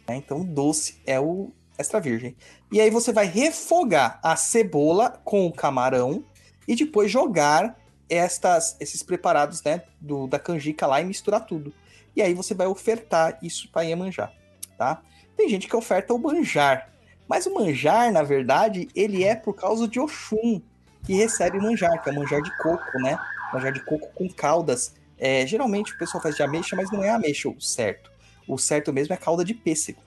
né? 0.07 0.17
Então, 0.17 0.45
doce 0.45 1.01
é 1.07 1.19
o 1.19 1.51
extra 1.77 2.01
virgem. 2.01 2.37
E 2.71 2.81
aí 2.81 2.91
você 2.91 3.13
vai 3.13 3.27
refogar 3.27 4.21
a 4.23 4.37
cebola 4.37 5.11
com 5.25 5.47
o 5.47 5.53
camarão 5.53 6.25
e 6.69 6.77
depois 6.77 7.11
jogar 7.11 7.79
estas, 8.15 8.77
esses 8.81 9.03
preparados, 9.03 9.63
né, 9.63 9.83
do, 10.01 10.27
da 10.27 10.39
canjica 10.39 10.87
lá 10.87 11.01
e 11.01 11.05
misturar 11.05 11.47
tudo. 11.47 11.73
E 12.17 12.23
aí 12.23 12.35
você 12.35 12.55
vai 12.55 12.67
ofertar 12.67 13.39
isso 13.43 13.69
para 13.71 13.83
Iemanjá, 13.83 14.33
tá? 14.79 15.03
Tem 15.37 15.49
gente 15.49 15.67
que 15.67 15.75
oferta 15.75 16.15
o 16.15 16.19
manjar, 16.19 16.93
mas 17.29 17.47
o 17.47 17.55
manjar, 17.55 18.13
na 18.13 18.23
verdade, 18.23 18.89
ele 18.95 19.25
é 19.25 19.35
por 19.35 19.55
causa 19.55 19.89
de 19.89 19.99
Oxum, 19.99 20.61
que 21.05 21.15
recebe 21.15 21.59
manjar, 21.59 22.03
que 22.03 22.11
é 22.11 22.13
manjar 22.13 22.41
de 22.41 22.57
coco, 22.59 22.99
né? 22.99 23.19
Manjar 23.53 23.73
de 23.73 23.85
coco 23.85 24.11
com 24.15 24.29
caldas. 24.29 24.95
É, 25.19 25.47
geralmente 25.47 25.93
o 25.93 25.99
pessoal 25.99 26.23
faz 26.23 26.37
de 26.37 26.43
ameixa, 26.43 26.77
mas 26.77 26.91
não 26.91 27.03
é 27.03 27.11
ameixa 27.11 27.49
o 27.49 27.61
certo. 27.61 28.11
O 28.47 28.59
certo 28.59 28.93
mesmo 28.93 29.15
é 29.15 29.17
calda 29.17 29.45
de 29.45 29.55
pêssego, 29.55 30.03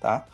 tá? 0.00 0.26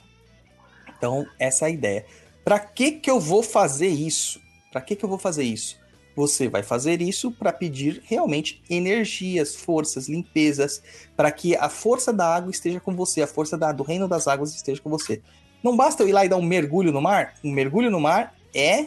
Então, 0.96 1.26
essa 1.38 1.64
é 1.64 1.68
a 1.68 1.70
ideia. 1.70 2.06
Para 2.44 2.58
que 2.58 2.92
que 2.92 3.10
eu 3.10 3.18
vou 3.18 3.42
fazer 3.42 3.88
isso? 3.88 4.40
Para 4.70 4.80
que 4.80 4.94
que 4.94 5.04
eu 5.04 5.08
vou 5.08 5.18
fazer 5.18 5.42
isso? 5.42 5.78
Você 6.16 6.48
vai 6.48 6.62
fazer 6.62 7.00
isso 7.00 7.30
para 7.30 7.52
pedir 7.52 8.02
realmente 8.04 8.62
energias, 8.68 9.54
forças, 9.54 10.08
limpezas, 10.08 10.82
para 11.16 11.30
que 11.30 11.56
a 11.56 11.68
força 11.68 12.12
da 12.12 12.34
água 12.34 12.50
esteja 12.50 12.80
com 12.80 12.94
você, 12.94 13.22
a 13.22 13.26
força 13.26 13.56
da- 13.56 13.72
do 13.72 13.82
reino 13.82 14.08
das 14.08 14.26
águas 14.26 14.54
esteja 14.54 14.80
com 14.82 14.90
você. 14.90 15.22
Não 15.62 15.76
basta 15.76 16.02
eu 16.02 16.08
ir 16.08 16.12
lá 16.12 16.24
e 16.24 16.28
dar 16.28 16.36
um 16.36 16.42
mergulho 16.42 16.92
no 16.92 17.00
mar? 17.00 17.34
Um 17.44 17.52
mergulho 17.52 17.90
no 17.90 18.00
mar 18.00 18.34
é 18.54 18.86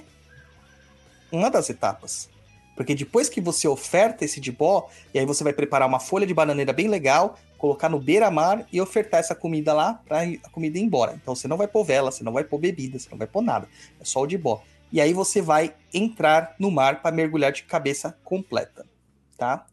uma 1.31 1.49
das 1.49 1.69
etapas. 1.69 2.29
Porque 2.75 2.95
depois 2.95 3.29
que 3.29 3.39
você 3.39 3.67
oferta 3.67 4.25
esse 4.25 4.39
dibó, 4.39 4.89
e 5.13 5.19
aí 5.19 5.25
você 5.25 5.43
vai 5.43 5.53
preparar 5.53 5.87
uma 5.87 5.99
folha 5.99 6.25
de 6.25 6.33
bananeira 6.33 6.73
bem 6.73 6.87
legal, 6.87 7.37
colocar 7.57 7.87
no 7.87 7.99
beira-mar 7.99 8.65
e 8.73 8.81
ofertar 8.81 9.19
essa 9.19 9.35
comida 9.35 9.73
lá 9.73 10.01
para 10.07 10.23
a 10.23 10.49
comida 10.49 10.77
ir 10.77 10.81
embora. 10.81 11.13
Então 11.21 11.35
você 11.35 11.47
não 11.47 11.55
vai 11.55 11.67
pôr 11.67 11.83
vela, 11.83 12.11
você 12.11 12.23
não 12.23 12.33
vai 12.33 12.43
pôr 12.43 12.57
bebida, 12.57 12.97
você 12.97 13.07
não 13.09 13.17
vai 13.17 13.27
pôr 13.27 13.41
nada. 13.41 13.69
É 14.01 14.03
só 14.03 14.21
o 14.21 14.27
dibó. 14.27 14.63
E 14.93 15.01
aí 15.01 15.11
você 15.11 15.41
vai 15.41 15.73
entrar 15.91 16.55
no 16.59 16.69
mar 16.69 17.01
para 17.01 17.13
mergulhar 17.13 17.51
de 17.51 17.63
cabeça 17.63 18.15
completa, 18.23 18.85
tá? 19.35 19.65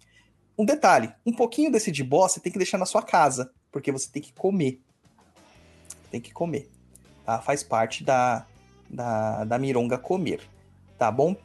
Um 0.57 0.65
detalhe, 0.65 1.13
um 1.27 1.33
pouquinho 1.33 1.71
desse 1.71 1.93
dibó 1.93 2.27
você 2.27 2.41
tem 2.41 2.51
que 2.51 2.57
deixar 2.57 2.79
na 2.79 2.87
sua 2.87 3.03
casa, 3.03 3.53
porque 3.71 3.93
você 3.93 4.11
tem 4.11 4.23
que 4.23 4.33
comer. 4.33 4.81
Tem 6.11 6.23
que 6.23 6.33
comer, 6.33 6.71
tá? 7.27 7.39
Faz 7.43 7.63
parte 7.63 8.03
da, 8.03 8.47
da, 8.89 9.45
da 9.45 9.59
mironga 9.59 9.99
comer, 9.99 10.41
tá 10.99 11.11
bom? 11.11 11.37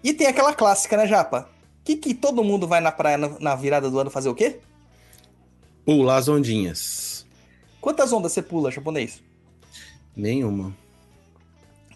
E 0.00 0.14
tem 0.14 0.28
aquela 0.28 0.54
clássica, 0.54 0.96
né, 0.96 1.04
Japa? 1.04 1.50
Que 1.82 1.96
que 1.96 2.14
todo 2.14 2.44
mundo 2.44 2.68
vai 2.68 2.80
na 2.80 2.92
praia 2.92 3.18
na, 3.18 3.40
na 3.40 3.56
virada 3.56 3.90
do 3.90 3.98
ano 3.98 4.08
fazer 4.08 4.28
o 4.28 4.34
quê? 4.36 4.60
Pular 5.84 6.18
as 6.18 6.28
ondinhas. 6.28 7.26
Quantas 7.80 8.12
ondas 8.12 8.30
você 8.30 8.40
pula, 8.40 8.70
japonês? 8.70 9.20
Nenhuma. 10.16 10.72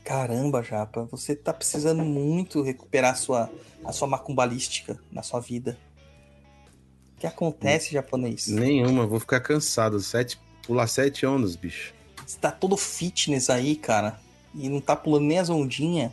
Caramba, 0.05 0.63
Japa, 0.63 1.07
você 1.11 1.35
tá 1.37 1.53
precisando 1.53 2.05
muito 2.05 2.63
recuperar 2.63 3.13
a 3.13 3.15
sua, 3.15 3.51
a 3.85 3.93
sua 3.93 4.09
macumbalística 4.09 4.99
na 5.11 5.23
sua 5.23 5.41
vida. 5.41 5.79
O 7.17 7.21
que 7.21 7.27
acontece, 7.27 7.93
japonês? 7.93 8.49
Nenhuma. 8.49 9.07
Vou 9.07 9.21
ficar 9.21 9.41
cansado. 9.41 10.01
Sete, 10.01 10.41
pular 10.67 10.89
sete 10.89 11.25
ondas, 11.25 11.55
bicho. 11.55 11.95
Você 12.27 12.39
tá 12.39 12.51
todo 12.51 12.77
fitness 12.77 13.49
aí, 13.49 13.77
cara, 13.77 14.19
e 14.55 14.69
não 14.69 14.81
tá 14.81 14.97
pulando 14.97 15.27
nem 15.27 15.39
as 15.39 15.49
ondinhas. 15.49 16.11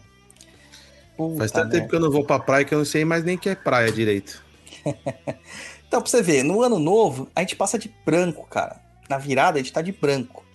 Faz 1.37 1.51
tanto 1.51 1.71
tempo 1.71 1.89
que 1.89 1.95
eu 1.95 1.99
não 1.99 2.11
vou 2.11 2.23
pra 2.23 2.39
praia 2.39 2.63
que 2.63 2.73
eu 2.73 2.77
não 2.77 2.85
sei 2.85 3.03
mais 3.03 3.23
nem 3.23 3.37
que 3.37 3.49
é 3.49 3.55
praia 3.55 3.91
direito. 3.91 4.43
Então, 5.89 5.99
pra 6.03 6.11
você 6.11 6.21
ver, 6.21 6.43
no 6.43 6.61
ano 6.61 6.77
novo, 6.77 7.27
a 7.35 7.41
gente 7.41 7.55
passa 7.55 7.79
de 7.79 7.91
branco, 8.05 8.45
cara. 8.47 8.79
Na 9.09 9.17
virada, 9.17 9.57
a 9.57 9.61
gente 9.61 9.73
tá 9.73 9.81
de 9.81 9.91
branco. 9.91 10.45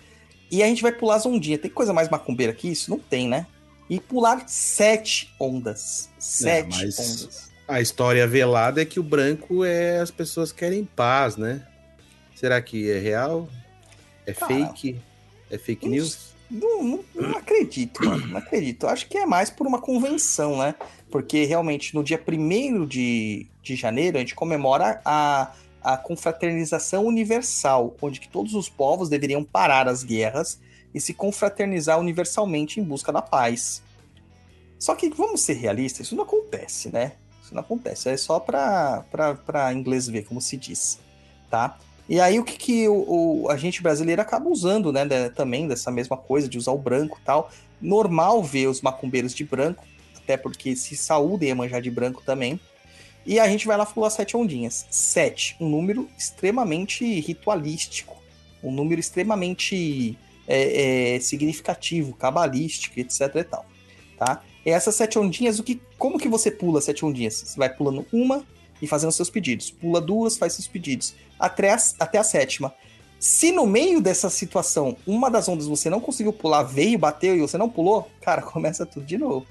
E 0.50 0.62
a 0.62 0.66
gente 0.66 0.82
vai 0.82 0.92
pular 0.92 1.16
as 1.16 1.26
ondinhas. 1.26 1.60
Tem 1.60 1.70
coisa 1.70 1.92
mais 1.92 2.08
macumbeira 2.08 2.52
que 2.52 2.68
isso? 2.68 2.90
Não 2.90 2.98
tem, 2.98 3.28
né? 3.28 3.46
E 3.88 4.00
pular 4.00 4.44
sete 4.48 5.34
ondas. 5.38 6.08
Sete 6.18 6.84
mas- 6.84 6.98
ondas. 6.98 7.50
A 7.66 7.80
história 7.80 8.26
velada 8.26 8.82
é 8.82 8.84
que 8.84 9.00
o 9.00 9.02
branco 9.02 9.64
é 9.64 9.98
as 9.98 10.10
pessoas 10.10 10.52
querem 10.52 10.84
paz, 10.84 11.36
né? 11.36 11.66
Será 12.34 12.60
que 12.60 12.90
é 12.90 12.98
real? 12.98 13.48
É 14.26 14.32
Cara, 14.34 14.52
fake? 14.54 15.00
É 15.50 15.56
fake 15.56 15.88
news? 15.88 16.34
Não, 16.50 16.82
não- 16.84 17.04
não 17.14 17.38
acredito, 17.38 18.04
mano. 18.04 18.26
Não 18.26 18.36
acredito. 18.36 18.86
Acho 18.86 19.08
que 19.08 19.16
é 19.16 19.24
mais 19.24 19.48
por 19.48 19.66
uma 19.66 19.80
convenção, 19.80 20.58
né? 20.58 20.74
Porque 21.10 21.44
realmente 21.44 21.94
no 21.94 22.04
dia 22.04 22.20
1 22.22 22.84
de, 22.86 23.46
de 23.62 23.76
janeiro 23.76 24.18
a 24.18 24.20
gente 24.20 24.34
comemora 24.34 25.00
a, 25.04 25.52
a 25.84 25.96
confraternização 25.98 27.04
universal, 27.04 27.94
onde 28.00 28.18
que 28.18 28.28
todos 28.28 28.54
os 28.54 28.68
povos 28.68 29.10
deveriam 29.10 29.44
parar 29.44 29.86
as 29.86 30.02
guerras 30.02 30.58
e 30.94 31.00
se 31.00 31.12
confraternizar 31.12 32.00
universalmente 32.00 32.80
em 32.80 32.82
busca 32.82 33.12
da 33.12 33.20
paz. 33.20 33.82
Só 34.78 34.94
que 34.94 35.10
vamos 35.10 35.42
ser 35.42 35.54
realistas, 35.54 36.06
isso 36.06 36.16
não 36.16 36.24
acontece, 36.24 36.88
né? 36.90 37.12
Isso 37.42 37.54
não 37.54 37.60
acontece, 37.60 38.08
é 38.08 38.16
só 38.16 38.40
para 38.40 39.04
inglês 39.74 40.08
ver, 40.08 40.24
como 40.24 40.40
se 40.40 40.56
diz, 40.56 40.98
tá? 41.50 41.78
E 42.08 42.20
aí 42.20 42.38
o 42.38 42.44
que, 42.44 42.56
que 42.56 42.88
o, 42.88 43.42
o 43.44 43.50
agente 43.50 43.82
brasileiro 43.82 44.20
acaba 44.20 44.48
usando, 44.48 44.92
né, 44.92 45.04
de- 45.04 45.30
também 45.30 45.66
dessa 45.68 45.90
mesma 45.90 46.16
coisa 46.16 46.48
de 46.48 46.58
usar 46.58 46.72
o 46.72 46.78
branco 46.78 47.18
tal. 47.24 47.50
Normal 47.80 48.42
ver 48.42 48.66
os 48.66 48.80
macumbeiros 48.80 49.34
de 49.34 49.44
branco, 49.44 49.84
até 50.16 50.36
porque 50.36 50.76
se 50.76 50.96
saúdem 50.96 51.50
a 51.50 51.54
manjar 51.54 51.80
de 51.82 51.90
branco 51.90 52.22
também. 52.24 52.58
E 53.26 53.40
a 53.40 53.48
gente 53.48 53.66
vai 53.66 53.76
lá 53.76 53.86
pular 53.86 54.10
sete 54.10 54.36
ondinhas. 54.36 54.86
Sete, 54.90 55.56
um 55.60 55.68
número 55.68 56.08
extremamente 56.18 57.20
ritualístico, 57.20 58.16
um 58.62 58.70
número 58.70 59.00
extremamente 59.00 60.18
é, 60.46 61.14
é, 61.16 61.20
significativo, 61.20 62.14
cabalístico, 62.14 63.00
etc 63.00 63.20
e 63.34 63.44
tal, 63.44 63.66
tá? 64.18 64.42
E 64.64 64.70
essas 64.70 64.94
sete 64.94 65.18
ondinhas, 65.18 65.58
o 65.58 65.62
que, 65.62 65.80
como 65.98 66.18
que 66.18 66.28
você 66.28 66.50
pula 66.50 66.80
sete 66.80 67.04
ondinhas? 67.04 67.34
Você 67.34 67.58
vai 67.58 67.68
pulando 67.68 68.06
uma 68.12 68.44
e 68.80 68.86
fazendo 68.86 69.12
seus 69.12 69.30
pedidos. 69.30 69.70
Pula 69.70 70.00
duas, 70.00 70.36
faz 70.36 70.54
seus 70.54 70.66
pedidos. 70.66 71.14
Até 71.38 71.72
a, 71.72 71.78
até 71.98 72.18
a 72.18 72.24
sétima. 72.24 72.74
Se 73.18 73.50
no 73.52 73.66
meio 73.66 74.00
dessa 74.00 74.28
situação, 74.28 74.96
uma 75.06 75.30
das 75.30 75.48
ondas 75.48 75.66
você 75.66 75.88
não 75.88 76.00
conseguiu 76.00 76.32
pular, 76.32 76.62
veio, 76.62 76.98
bateu 76.98 77.34
e 77.36 77.40
você 77.40 77.56
não 77.56 77.70
pulou, 77.70 78.10
cara, 78.20 78.40
começa 78.42 78.84
tudo 78.84 79.06
de 79.06 79.16
novo. 79.16 79.46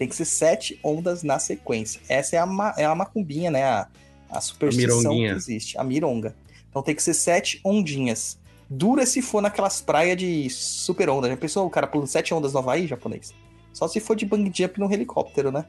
Tem 0.00 0.08
que 0.08 0.16
ser 0.16 0.24
sete 0.24 0.80
ondas 0.82 1.22
na 1.22 1.38
sequência. 1.38 2.00
Essa 2.08 2.36
é 2.36 2.38
a, 2.38 2.46
ma- 2.46 2.72
é 2.78 2.86
a 2.86 2.94
macumbinha, 2.94 3.50
né? 3.50 3.64
A, 3.64 3.86
a 4.30 4.40
superstição 4.40 4.96
que 4.96 5.02
mironguinha. 5.02 5.32
existe. 5.32 5.76
A 5.76 5.84
mironga. 5.84 6.34
Então 6.70 6.82
tem 6.82 6.94
que 6.94 7.02
ser 7.02 7.12
sete 7.12 7.60
ondinhas. 7.62 8.38
Dura 8.70 9.04
se 9.04 9.20
for 9.20 9.42
naquelas 9.42 9.82
praias 9.82 10.16
de 10.16 10.48
super 10.48 11.10
onda. 11.10 11.28
Já 11.28 11.36
pensou 11.36 11.66
o 11.66 11.70
cara 11.70 11.86
pulando 11.86 12.06
sete 12.08 12.32
ondas 12.32 12.54
no 12.54 12.60
Havaí, 12.60 12.86
japonês? 12.86 13.34
Só 13.74 13.86
se 13.86 14.00
for 14.00 14.16
de 14.16 14.24
bang 14.24 14.50
jump 14.54 14.80
no 14.80 14.90
helicóptero, 14.90 15.52
né? 15.52 15.66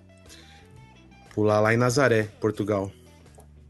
Pular 1.36 1.59
lá 1.59 1.73
em 1.73 1.77
Nazaré, 1.77 2.29
Portugal. 2.39 2.89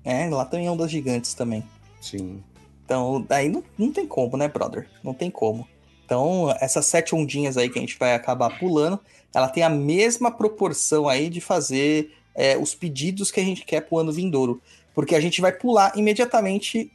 É, 0.04 0.30
lá 0.30 0.46
tem 0.46 0.70
ondas 0.70 0.92
gigantes 0.92 1.34
também. 1.34 1.64
Sim. 2.00 2.44
Então, 2.86 3.26
daí 3.28 3.50
não, 3.50 3.64
não 3.80 3.92
tem 3.92 4.06
como, 4.06 4.38
né, 4.38 4.48
brother? 4.48 4.88
Não 5.04 5.14
tem 5.16 5.32
como. 5.32 5.68
Então, 6.06 6.56
essas 6.60 6.86
sete 6.86 7.16
ondinhas 7.16 7.58
aí 7.58 7.68
que 7.68 7.80
a 7.80 7.82
gente 7.82 7.98
vai 7.98 8.14
acabar 8.14 8.60
pulando, 8.60 9.00
ela 9.34 9.48
tem 9.50 9.64
a 9.64 9.70
mesma 9.70 10.32
proporção 10.32 11.08
aí 11.08 11.30
de 11.30 11.40
fazer 11.42 12.14
é, 12.36 12.58
os 12.58 12.74
pedidos 12.76 13.32
que 13.32 13.40
a 13.40 13.44
gente 13.44 13.64
quer 13.66 13.82
pro 13.82 14.00
ano 14.00 14.12
vindouro. 14.12 14.62
Porque 14.94 15.16
a 15.16 15.22
gente 15.22 15.40
vai 15.42 15.52
pular 15.52 15.94
imediatamente 15.98 16.92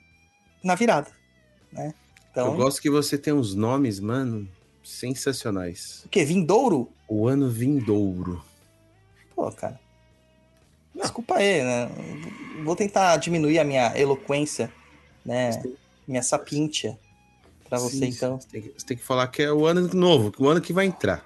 na 0.63 0.75
virada, 0.75 1.11
né? 1.73 1.95
Então, 2.31 2.49
Eu 2.49 2.57
gosto 2.57 2.83
que 2.83 2.91
você 2.91 3.17
tem 3.17 3.33
uns 3.33 3.55
nomes, 3.55 3.99
mano, 3.99 4.47
sensacionais. 4.85 6.03
o 6.05 6.09
quê? 6.09 6.25
Vindouro? 6.25 6.91
O 7.09 7.27
ano 7.27 7.49
vindouro. 7.49 8.45
Pô, 9.35 9.51
cara. 9.53 9.81
Desculpa 10.95 11.37
aí, 11.37 11.63
né? 11.63 11.89
Vou 12.65 12.75
tentar 12.77 13.17
diminuir 13.19 13.59
a 13.59 13.65
minha 13.65 13.97
eloquência, 13.99 14.73
né? 15.25 15.51
Tem- 15.57 15.77
Minha 16.09 16.23
sapíntia 16.23 16.99
pra 17.69 17.79
você, 17.79 17.97
Sim, 17.97 18.07
então. 18.07 18.41
Você 18.41 18.49
tem, 18.49 18.63
que, 18.63 18.69
você 18.79 18.87
tem 18.87 18.97
que 18.97 19.03
falar 19.03 19.27
que 19.29 19.43
é 19.43 19.53
o 19.53 19.67
ano 19.67 19.93
novo, 19.93 20.33
o 20.39 20.49
ano 20.49 20.61
que 20.61 20.73
vai 20.73 20.87
entrar. 20.87 21.25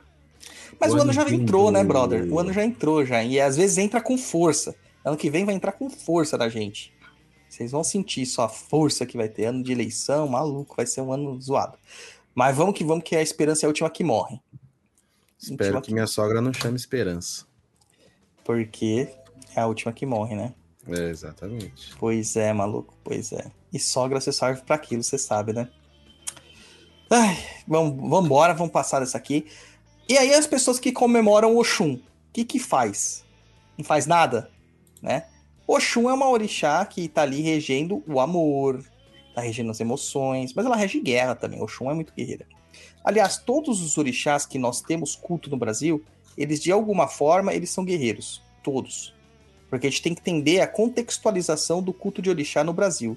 Mas 0.78 0.92
O 0.92 0.96
o 0.96 1.00
ano 1.00 1.10
ano 1.10 1.12
já 1.12 1.22
entrou, 1.30 1.70
né, 1.70 1.82
vindouro. 1.82 2.08
brother? 2.08 2.32
O 2.32 2.38
ano 2.38 2.52
já 2.52 2.64
entrou 2.64 3.04
já. 3.04 3.22
E 3.22 3.40
às 3.40 3.56
vezes 3.56 3.78
entra 3.78 4.00
com 4.00 4.16
força. 4.18 4.74
Ano 5.04 5.16
que 5.16 5.30
vem 5.30 5.44
vai 5.44 5.54
entrar 5.54 5.72
com 5.72 5.88
força 5.88 6.36
da 6.36 6.48
gente. 6.48 6.92
Vocês 7.48 7.72
vão 7.72 7.82
sentir 7.82 8.26
só 8.26 8.44
a 8.44 8.48
força 8.48 9.04
que 9.04 9.16
vai 9.16 9.28
ter. 9.28 9.46
Ano 9.46 9.62
de 9.62 9.72
eleição, 9.72 10.28
maluco, 10.28 10.76
vai 10.76 10.86
ser 10.86 11.00
um 11.00 11.12
ano 11.12 11.40
zoado. 11.40 11.76
Mas 12.34 12.56
vamos 12.56 12.76
que 12.76 12.84
vamos, 12.84 13.02
que 13.02 13.16
a 13.16 13.22
esperança 13.22 13.64
é 13.64 13.66
a 13.66 13.68
última 13.68 13.90
que 13.90 14.04
morre. 14.04 14.40
Espero 15.38 15.76
Última 15.76 15.82
que 15.82 15.92
minha 15.92 16.06
sogra 16.06 16.40
não 16.40 16.52
chame 16.52 16.76
Esperança. 16.76 17.46
Porque 18.44 19.08
é 19.56 19.60
a 19.60 19.66
última 19.66 19.92
que 19.92 20.04
morre, 20.04 20.36
né? 20.36 20.54
É, 20.86 21.08
exatamente. 21.08 21.94
Pois 21.98 22.36
é, 22.36 22.52
maluco, 22.52 22.94
pois 23.02 23.32
é. 23.32 23.50
E 23.72 23.78
sogra 23.78 24.20
você 24.20 24.32
serve 24.32 24.62
pra 24.62 24.76
aquilo, 24.76 25.02
você 25.02 25.18
sabe, 25.18 25.52
né? 25.52 25.68
Ai, 27.08 27.36
vamos, 27.66 27.96
vamos 27.96 28.26
embora, 28.26 28.54
vamos 28.54 28.72
passar 28.72 29.00
dessa 29.00 29.18
aqui. 29.18 29.46
E 30.10 30.18
aí 30.18 30.34
as 30.34 30.44
pessoas 30.44 30.80
que 30.80 30.90
comemoram 30.90 31.56
Oxum, 31.56 31.92
o 31.92 32.00
que 32.32 32.44
que 32.44 32.58
faz? 32.58 33.24
Não 33.78 33.84
faz 33.84 34.06
nada, 34.06 34.50
né? 35.00 35.28
Oxum 35.68 36.10
é 36.10 36.12
uma 36.12 36.28
orixá 36.28 36.84
que 36.84 37.08
tá 37.08 37.22
ali 37.22 37.40
regendo 37.42 38.02
o 38.08 38.18
amor, 38.18 38.84
tá 39.36 39.40
regendo 39.40 39.70
as 39.70 39.78
emoções, 39.78 40.52
mas 40.52 40.66
ela 40.66 40.74
rege 40.74 40.98
guerra 40.98 41.36
também. 41.36 41.62
Oxum 41.62 41.88
é 41.88 41.94
muito 41.94 42.12
guerreira. 42.12 42.44
Aliás, 43.04 43.38
todos 43.38 43.80
os 43.80 43.98
orixás 43.98 44.44
que 44.44 44.58
nós 44.58 44.80
temos 44.80 45.14
culto 45.14 45.48
no 45.48 45.56
Brasil, 45.56 46.04
eles 46.36 46.60
de 46.60 46.72
alguma 46.72 47.06
forma, 47.06 47.54
eles 47.54 47.70
são 47.70 47.84
guerreiros, 47.84 48.42
todos. 48.64 49.14
Porque 49.68 49.86
a 49.86 49.90
gente 49.90 50.02
tem 50.02 50.12
que 50.12 50.22
entender 50.22 50.60
a 50.60 50.66
contextualização 50.66 51.80
do 51.80 51.92
culto 51.92 52.20
de 52.20 52.28
orixá 52.28 52.64
no 52.64 52.72
Brasil. 52.72 53.16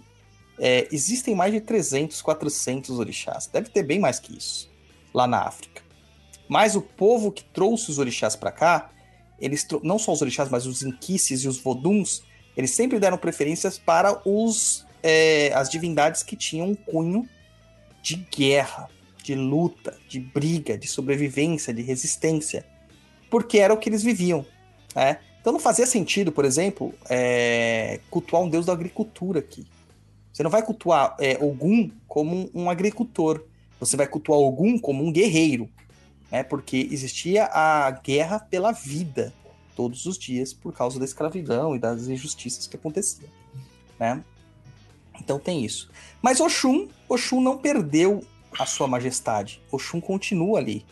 É, 0.60 0.88
existem 0.91 1.34
mais 1.34 1.52
de 1.52 1.60
300, 1.60 2.22
400 2.22 3.00
orixás. 3.00 3.48
Deve 3.48 3.70
ter 3.70 3.82
bem 3.82 3.98
mais 3.98 4.20
que 4.20 4.38
isso 4.38 4.72
lá 5.12 5.28
na 5.28 5.41
África. 5.41 5.82
Mas 6.48 6.76
o 6.76 6.82
povo 6.82 7.32
que 7.32 7.44
trouxe 7.44 7.89
os 7.89 8.00
orixás 8.00 8.36
para 8.36 8.52
cá, 8.52 8.91
eles 9.39 9.66
não 9.82 9.98
só 9.98 10.12
os 10.12 10.22
orixás, 10.22 10.50
mas 10.50 10.66
os 10.66 10.84
inquices 10.84 11.41
e 11.41 11.48
os 11.48 11.60
voduns, 11.60 12.24
eles 12.56 12.72
sempre 12.72 13.00
deram 13.00 13.18
preferências 13.18 13.78
para 13.78 14.22
os 14.28 14.86
é, 15.02 15.52
as 15.54 15.70
divindades 15.70 16.24
que 16.24 16.36
tinham 16.36 16.70
um 16.70 16.76
cunho 16.76 17.28
de 18.02 18.16
guerra, 18.16 18.89
de 19.22 19.36
luta, 19.36 19.98
de 20.08 20.20
briga, 20.20 20.78
de 20.78 20.88
sobrevivência, 20.88 21.74
de 21.74 21.82
resistência, 21.82 22.66
porque 23.30 23.60
era 23.60 23.74
o 23.74 23.78
que 23.78 23.89
eles 23.89 24.04
viviam. 24.04 24.46
né? 24.96 25.20
Então 25.39 25.52
não 25.52 25.60
fazia 25.60 25.86
sentido, 25.86 26.32
por 26.32 26.46
exemplo, 26.46 26.94
é, 27.10 28.00
cultuar 28.10 28.41
um 28.41 28.50
deus 28.50 28.66
da 28.66 28.74
agricultura 28.74 29.39
aqui. 29.39 29.68
Você 30.32 30.41
não 30.41 30.50
vai 30.50 30.64
cultuar 30.64 31.16
é, 31.20 31.38
Ogum 31.39 31.91
como 32.08 32.36
um, 32.36 32.64
um 32.64 32.70
agricultor. 32.70 33.44
Você 33.80 33.98
vai 33.98 34.08
cultuar 34.08 34.39
Ogum 34.39 34.80
como 34.80 35.04
um 35.04 35.12
guerreiro. 35.12 35.70
Né? 36.34 36.41
Porque 36.41 36.89
existia 36.91 37.45
a 37.45 37.91
guerra 37.91 38.39
pela 38.39 38.71
vida 38.71 39.31
todos 39.75 40.07
os 40.07 40.17
dias 40.17 40.51
por 40.51 40.73
causa 40.73 40.97
da 40.97 41.05
escravidão 41.05 41.75
e 41.75 41.79
das 41.79 42.07
injustiças 42.07 42.65
que 42.65 42.75
aconteciam. 42.75 43.29
Né? 43.99 44.19
Então 45.19 45.38
tem 45.38 45.63
isso. 45.63 45.91
Mas 46.23 46.41
Oxum, 46.41 46.88
Oxum 47.07 47.39
não 47.39 47.59
perdeu 47.59 48.25
a 48.57 48.65
sua 48.65 48.88
majestade. 48.88 49.61
Oxum 49.71 50.01
continua 50.01 50.57
ali 50.57 50.84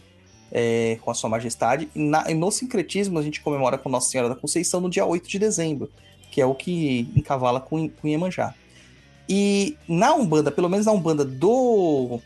é, 0.52 1.00
com 1.02 1.10
a 1.10 1.14
sua 1.16 1.28
majestade. 1.28 1.90
E, 1.96 2.00
na, 2.00 2.24
no 2.30 2.52
sincretismo 2.52 3.18
a 3.18 3.24
gente 3.24 3.42
comemora 3.42 3.80
com 3.80 3.90
Nossa 3.90 4.12
Senhora 4.12 4.30
da 4.30 4.36
Conceição 4.36 4.80
no 4.80 4.92
dia 4.92 5.08
8 5.08 5.28
de 5.28 5.40
dezembro, 5.40 5.90
que 6.30 6.40
é 6.40 6.46
o 6.46 6.54
que 6.54 7.12
encavala 7.16 7.60
com, 7.60 7.90
com 7.90 8.08
Iemanjá. 8.08 8.54
E 9.28 9.76
na 9.88 10.14
Umbanda, 10.14 10.52
pelo 10.52 10.70
menos 10.70 10.86
na 10.86 10.92
Umbanda 10.92 11.26
do. 11.26 12.20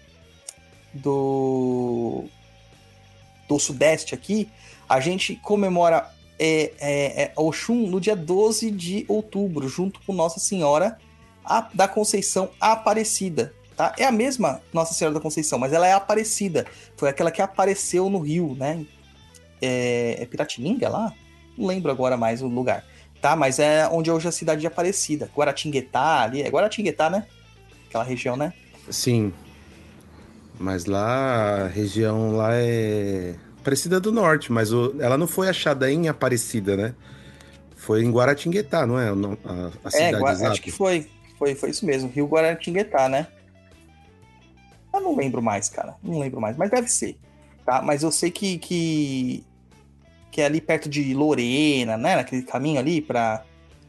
do. 0.94 2.26
Do 3.48 3.60
Sudeste 3.60 4.14
aqui, 4.16 4.50
a 4.88 5.00
gente 5.00 5.36
comemora 5.36 6.10
é, 6.38 6.74
é, 6.80 7.24
é, 7.24 7.34
Oxum 7.36 7.88
no 7.88 8.00
dia 8.02 8.16
12 8.16 8.70
de 8.72 9.06
outubro, 9.08 9.68
junto 9.70 10.00
com 10.06 10.14
Nossa 10.14 10.40
Senhora 10.40 10.98
a- 11.44 11.70
da 11.74 11.88
Conceição 11.88 12.50
Aparecida. 12.60 13.54
Tá? 13.78 13.94
É 13.98 14.06
a 14.06 14.12
mesma 14.12 14.62
Nossa 14.74 14.94
Senhora 14.94 15.14
da 15.14 15.22
Conceição, 15.22 15.58
mas 15.60 15.72
ela 15.74 15.88
é 15.88 15.94
Aparecida. 15.94 16.66
Foi 16.98 17.08
aquela 17.10 17.32
que 17.32 17.42
apareceu 17.42 18.10
no 18.10 18.20
Rio, 18.20 18.56
né? 18.58 18.86
É, 19.62 20.18
é 20.20 20.26
Piratininga 20.26 20.90
lá? 20.90 21.14
Não 21.58 21.68
lembro 21.68 21.92
agora 21.92 22.18
mais 22.18 22.42
o 22.42 22.48
lugar. 22.48 22.84
Tá? 23.22 23.36
Mas 23.36 23.58
é 23.60 23.88
onde 23.88 24.10
é 24.10 24.14
hoje 24.14 24.28
a 24.28 24.32
cidade 24.32 24.62
de 24.62 24.68
Aparecida. 24.68 25.30
Guaratinguetá 25.36 26.22
ali. 26.22 26.42
É 26.42 26.50
Guaratinguetá, 26.50 27.10
né? 27.10 27.26
Aquela 27.88 28.04
região, 28.04 28.36
né? 28.36 28.54
Sim. 28.90 29.34
Mas 30.60 30.86
lá, 30.86 31.64
a 31.66 31.68
região 31.68 32.36
lá 32.36 32.50
é 32.54 33.36
Aparecida 33.60 34.00
do 34.00 34.12
Norte, 34.12 34.52
mas 34.52 34.72
o- 34.72 34.96
ela 35.00 35.18
não 35.18 35.28
foi 35.28 35.50
achada 35.50 35.92
em 35.92 36.08
Aparecida, 36.08 36.78
né? 36.78 36.94
Foi 37.76 38.04
em 38.04 38.12
Guaratinguetá, 38.12 38.86
não 38.86 39.00
é? 39.00 39.10
A, 39.10 39.72
a 39.84 39.88
É, 39.88 39.90
cidade 39.92 40.18
Gua- 40.20 40.32
exata. 40.32 40.52
acho 40.52 40.62
que 40.62 40.72
foi. 40.72 41.08
foi. 41.38 41.56
Foi 41.56 41.70
isso 41.72 41.86
mesmo. 41.86 42.10
Rio 42.10 42.26
Guaratinguetá, 42.28 43.10
né? 43.10 43.28
Eu 44.94 45.02
não 45.02 45.16
lembro 45.16 45.42
mais, 45.42 45.68
cara. 45.68 45.96
Não 46.02 46.20
lembro 46.20 46.40
mais. 46.40 46.56
Mas 46.56 46.70
deve 46.72 46.88
ser. 46.88 47.18
Tá? 47.66 47.82
Mas 47.82 48.04
eu 48.04 48.12
sei 48.12 48.32
que. 48.32 48.58
que... 48.60 49.44
Que 50.32 50.42
é 50.42 50.46
ali 50.46 50.60
perto 50.62 50.90
de 50.90 51.14
Lorena, 51.14 51.98
né? 51.98 52.18
Naquele 52.18 52.42
caminho 52.44 52.78
ali 52.80 53.02
pra 53.02 53.44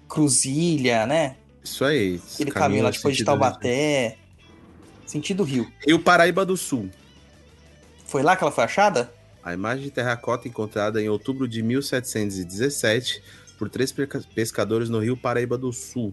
Cruzilha, 0.08 1.04
né? 1.06 1.36
Isso 1.62 1.84
aí. 1.84 2.20
Aquele 2.34 2.50
caminho 2.52 2.82
lá 2.84 2.90
no 2.90 2.94
depois 2.94 3.16
de 3.16 3.24
Taubaté. 3.24 4.16
Sentido 5.06 5.44
Rio. 5.44 5.70
Rio 5.86 5.98
Paraíba 5.98 6.44
do 6.44 6.56
Sul. 6.56 6.90
Foi 8.06 8.22
lá 8.22 8.36
que 8.36 8.42
ela 8.44 8.52
foi 8.52 8.64
achada? 8.64 9.12
A 9.42 9.52
imagem 9.54 9.84
de 9.84 9.90
terracota 9.90 10.48
encontrada 10.48 11.00
em 11.00 11.08
outubro 11.08 11.46
de 11.46 11.62
1717 11.62 13.22
por 13.58 13.68
três 13.68 13.92
pesca- 13.92 14.22
pescadores 14.34 14.88
no 14.88 14.98
Rio 14.98 15.16
Paraíba 15.16 15.56
do 15.56 15.72
Sul. 15.72 16.12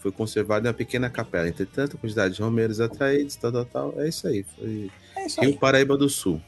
Foi 0.00 0.10
conservada 0.10 0.66
em 0.66 0.68
uma 0.68 0.74
pequena 0.74 1.10
capela. 1.10 1.46
Entretanto, 1.48 1.96
a 1.96 2.00
quantidade 2.00 2.34
de 2.34 2.42
romeiros 2.42 2.80
atraídos, 2.80 3.36
tal, 3.36 3.52
tal, 3.52 3.64
tal. 3.66 3.94
É 3.98 4.08
isso 4.08 4.26
aí. 4.26 4.44
Foi 4.56 4.90
É 5.16 5.26
isso 5.26 5.40
Rio 5.40 5.50
aí. 5.50 5.56
Paraíba 5.58 5.96
do 5.96 6.08
Sul. 6.08 6.40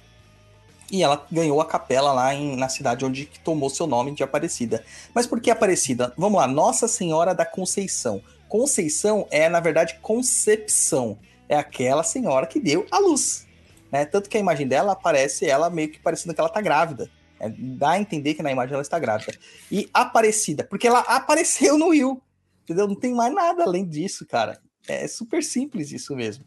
E 0.90 1.02
ela 1.02 1.24
ganhou 1.30 1.60
a 1.60 1.64
capela 1.66 2.12
lá 2.12 2.34
em- 2.34 2.56
na 2.56 2.68
cidade 2.68 3.04
onde 3.04 3.26
tomou 3.44 3.68
seu 3.70 3.86
nome 3.86 4.12
de 4.14 4.22
Aparecida. 4.22 4.84
Mas 5.14 5.26
por 5.26 5.40
que 5.40 5.50
Aparecida? 5.50 6.12
Vamos 6.16 6.40
lá, 6.40 6.46
Nossa 6.46 6.88
Senhora 6.88 7.34
da 7.34 7.44
Conceição. 7.46 8.22
Conceição 8.48 9.26
é, 9.30 9.48
na 9.48 9.60
verdade, 9.60 9.98
concepção. 10.02 11.18
É 11.52 11.58
aquela 11.58 12.02
senhora 12.02 12.46
que 12.46 12.58
deu 12.58 12.86
a 12.90 12.98
luz. 12.98 13.46
Né? 13.90 14.06
Tanto 14.06 14.30
que 14.30 14.38
a 14.38 14.40
imagem 14.40 14.66
dela 14.66 14.92
aparece 14.92 15.44
ela 15.44 15.68
meio 15.68 15.90
que 15.90 15.98
parecendo 15.98 16.34
que 16.34 16.40
ela 16.40 16.48
tá 16.48 16.62
grávida. 16.62 17.10
É, 17.38 17.50
dá 17.50 17.90
a 17.90 18.00
entender 18.00 18.32
que 18.32 18.42
na 18.42 18.50
imagem 18.50 18.72
ela 18.72 18.80
está 18.80 18.98
grávida. 18.98 19.34
E 19.70 19.86
Aparecida, 19.92 20.64
porque 20.64 20.86
ela 20.86 21.00
apareceu 21.00 21.76
no 21.76 21.90
rio. 21.90 22.22
Entendeu? 22.62 22.88
Não 22.88 22.94
tem 22.94 23.12
mais 23.12 23.34
nada 23.34 23.64
além 23.64 23.86
disso, 23.86 24.24
cara. 24.24 24.58
É 24.88 25.06
super 25.06 25.44
simples 25.44 25.92
isso 25.92 26.16
mesmo. 26.16 26.42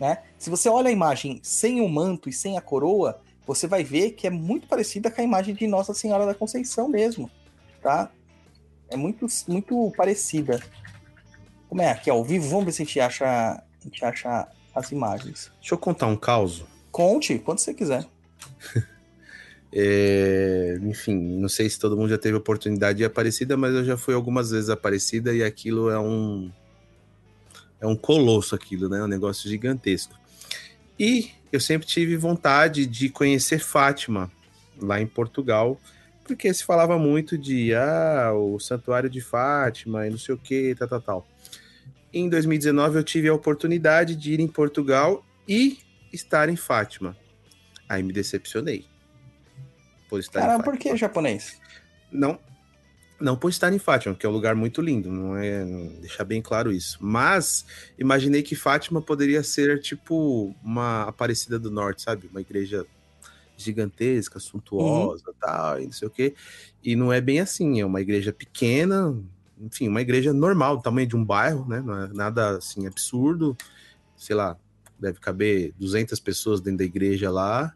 Né? 0.00 0.18
Se 0.36 0.50
você 0.50 0.68
olha 0.68 0.88
a 0.88 0.92
imagem 0.92 1.38
sem 1.40 1.80
o 1.80 1.88
manto 1.88 2.28
e 2.28 2.32
sem 2.32 2.58
a 2.58 2.60
coroa, 2.60 3.20
você 3.46 3.68
vai 3.68 3.84
ver 3.84 4.10
que 4.10 4.26
é 4.26 4.30
muito 4.30 4.66
parecida 4.66 5.08
com 5.08 5.20
a 5.20 5.24
imagem 5.24 5.54
de 5.54 5.68
Nossa 5.68 5.94
Senhora 5.94 6.26
da 6.26 6.34
Conceição 6.34 6.88
mesmo, 6.88 7.30
tá? 7.80 8.10
É 8.90 8.96
muito, 8.96 9.24
muito 9.46 9.92
parecida. 9.96 10.60
Como 11.68 11.80
é 11.80 11.90
aqui 11.90 12.10
ao 12.10 12.24
vivo? 12.24 12.48
Vamos 12.48 12.64
ver 12.64 12.72
se 12.72 12.82
a 12.82 12.84
gente 12.84 12.98
acha, 12.98 13.62
a 13.80 13.84
gente 13.84 14.04
acha 14.04 14.48
as 14.74 14.92
imagens. 14.92 15.50
Deixa 15.60 15.74
eu 15.74 15.78
contar 15.78 16.06
um 16.06 16.16
caos. 16.16 16.64
Conte, 16.90 17.38
quando 17.38 17.58
você 17.58 17.74
quiser. 17.74 18.06
É, 19.70 20.78
enfim, 20.82 21.14
não 21.14 21.48
sei 21.48 21.68
se 21.68 21.78
todo 21.78 21.94
mundo 21.94 22.08
já 22.08 22.16
teve 22.16 22.34
oportunidade 22.36 22.98
de 22.98 23.04
Aparecida, 23.04 23.54
mas 23.54 23.74
eu 23.74 23.84
já 23.84 23.98
fui 23.98 24.14
algumas 24.14 24.50
vezes 24.50 24.70
Aparecida 24.70 25.34
e 25.34 25.44
aquilo 25.44 25.90
é 25.90 26.00
um 26.00 26.50
é 27.80 27.86
um 27.86 27.94
colosso 27.94 28.54
aquilo, 28.54 28.88
né? 28.88 29.02
Um 29.02 29.06
negócio 29.06 29.48
gigantesco. 29.48 30.18
E 30.98 31.30
eu 31.52 31.60
sempre 31.60 31.86
tive 31.86 32.16
vontade 32.16 32.86
de 32.86 33.08
conhecer 33.08 33.60
Fátima 33.60 34.30
lá 34.80 35.00
em 35.00 35.06
Portugal, 35.06 35.80
porque 36.24 36.52
se 36.52 36.64
falava 36.64 36.98
muito 36.98 37.38
de 37.38 37.72
ah, 37.74 38.32
o 38.34 38.58
Santuário 38.58 39.08
de 39.08 39.20
Fátima 39.20 40.06
e 40.06 40.10
não 40.10 40.18
sei 40.18 40.34
o 40.34 40.38
que, 40.38 40.74
tal, 40.76 40.88
tal, 40.88 41.00
tal. 41.00 41.28
Em 42.12 42.28
2019 42.28 42.98
eu 42.98 43.04
tive 43.04 43.28
a 43.28 43.34
oportunidade 43.34 44.16
de 44.16 44.32
ir 44.32 44.40
em 44.40 44.48
Portugal 44.48 45.24
e 45.46 45.78
estar 46.12 46.48
em 46.48 46.56
Fátima. 46.56 47.16
Aí 47.88 48.02
me 48.02 48.12
decepcionei. 48.12 48.86
Por 50.08 50.20
estar 50.20 50.40
em 50.40 50.42
Caramba, 50.42 50.64
por 50.64 50.78
que 50.78 50.96
japonês? 50.96 51.60
Não, 52.10 52.38
não 53.20 53.36
por 53.36 53.50
estar 53.50 53.72
em 53.72 53.78
Fátima, 53.78 54.14
que 54.14 54.24
é 54.24 54.28
um 54.28 54.32
lugar 54.32 54.54
muito 54.54 54.80
lindo, 54.80 55.10
não 55.10 55.36
é? 55.36 55.64
Deixar 56.00 56.24
bem 56.24 56.40
claro 56.40 56.72
isso. 56.72 56.98
Mas 57.00 57.66
imaginei 57.98 58.42
que 58.42 58.54
Fátima 58.54 59.02
poderia 59.02 59.42
ser 59.42 59.80
tipo 59.80 60.54
uma 60.62 61.02
Aparecida 61.02 61.58
do 61.58 61.70
Norte, 61.70 62.02
sabe? 62.02 62.28
Uma 62.28 62.40
igreja 62.40 62.86
gigantesca, 63.56 64.38
suntuosa, 64.38 65.34
tal, 65.40 65.80
e 65.80 65.86
não 65.86 65.92
sei 65.92 66.08
o 66.08 66.10
quê. 66.10 66.34
E 66.82 66.94
não 66.94 67.12
é 67.12 67.20
bem 67.20 67.40
assim, 67.40 67.80
é 67.80 67.84
uma 67.84 68.00
igreja 68.00 68.32
pequena, 68.32 69.14
enfim, 69.60 69.88
uma 69.88 70.00
igreja 70.00 70.32
normal, 70.32 70.76
do 70.76 70.82
tamanho 70.82 71.06
de 71.06 71.16
um 71.16 71.24
bairro, 71.24 71.66
né? 71.68 71.80
Não 71.80 72.04
é 72.04 72.08
nada 72.08 72.56
assim 72.56 72.86
absurdo. 72.86 73.56
Sei 74.16 74.34
lá, 74.34 74.56
deve 74.98 75.18
caber 75.20 75.72
200 75.78 76.18
pessoas 76.20 76.60
dentro 76.60 76.78
da 76.78 76.84
igreja 76.84 77.30
lá. 77.30 77.72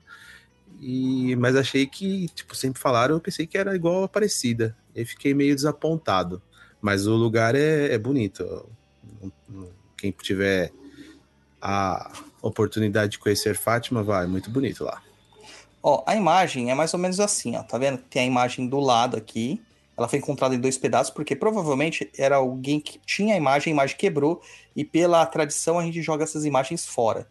E, 0.80 1.37
mas 1.37 1.55
achei 1.55 1.87
que, 1.87 2.28
tipo, 2.28 2.57
sempre 2.57 2.80
falaram, 2.80 3.14
eu 3.14 3.20
pensei 3.20 3.47
que 3.47 3.57
era 3.57 3.74
igual 3.74 4.03
a 4.03 4.07
Aparecida. 4.07 4.76
E 4.95 5.05
fiquei 5.05 5.33
meio 5.33 5.55
desapontado. 5.55 6.43
Mas 6.80 7.07
o 7.07 7.14
lugar 7.14 7.55
é, 7.55 7.93
é 7.93 7.99
bonito. 7.99 8.68
Quem 9.97 10.11
tiver 10.11 10.72
a 11.61 12.12
oportunidade 12.43 13.12
de 13.12 13.18
conhecer 13.20 13.57
Fátima, 13.57 14.03
vai, 14.03 14.26
muito 14.26 14.51
bonito 14.51 14.83
lá. 14.83 15.01
Ó, 15.80 16.03
a 16.07 16.16
imagem 16.16 16.70
é 16.70 16.74
mais 16.74 16.93
ou 16.93 16.99
menos 16.99 17.20
assim, 17.20 17.57
ó. 17.57 17.62
Tá 17.62 17.78
vendo? 17.78 17.99
Tem 17.99 18.22
a 18.22 18.26
imagem 18.26 18.68
do 18.68 18.80
lado 18.80 19.16
aqui. 19.16 19.61
Ela 19.97 20.09
foi 20.09 20.18
encontrada 20.18 20.55
em 20.55 20.61
dois 20.61 20.78
pedaços, 20.78 21.12
porque 21.12 21.36
provavelmente 21.36 22.11
era 22.16 22.36
alguém 22.36 22.80
que 22.80 22.99
tinha 23.05 23.34
a 23.34 23.36
imagem, 23.36 23.72
a 23.72 23.74
imagem 23.74 23.97
quebrou, 23.97 24.40
e 24.74 24.84
pela 24.84 25.24
tradição 25.26 25.78
a 25.78 25.84
gente 25.84 26.01
joga 26.01 26.24
essas 26.24 26.45
imagens 26.45 26.86
fora, 26.86 27.28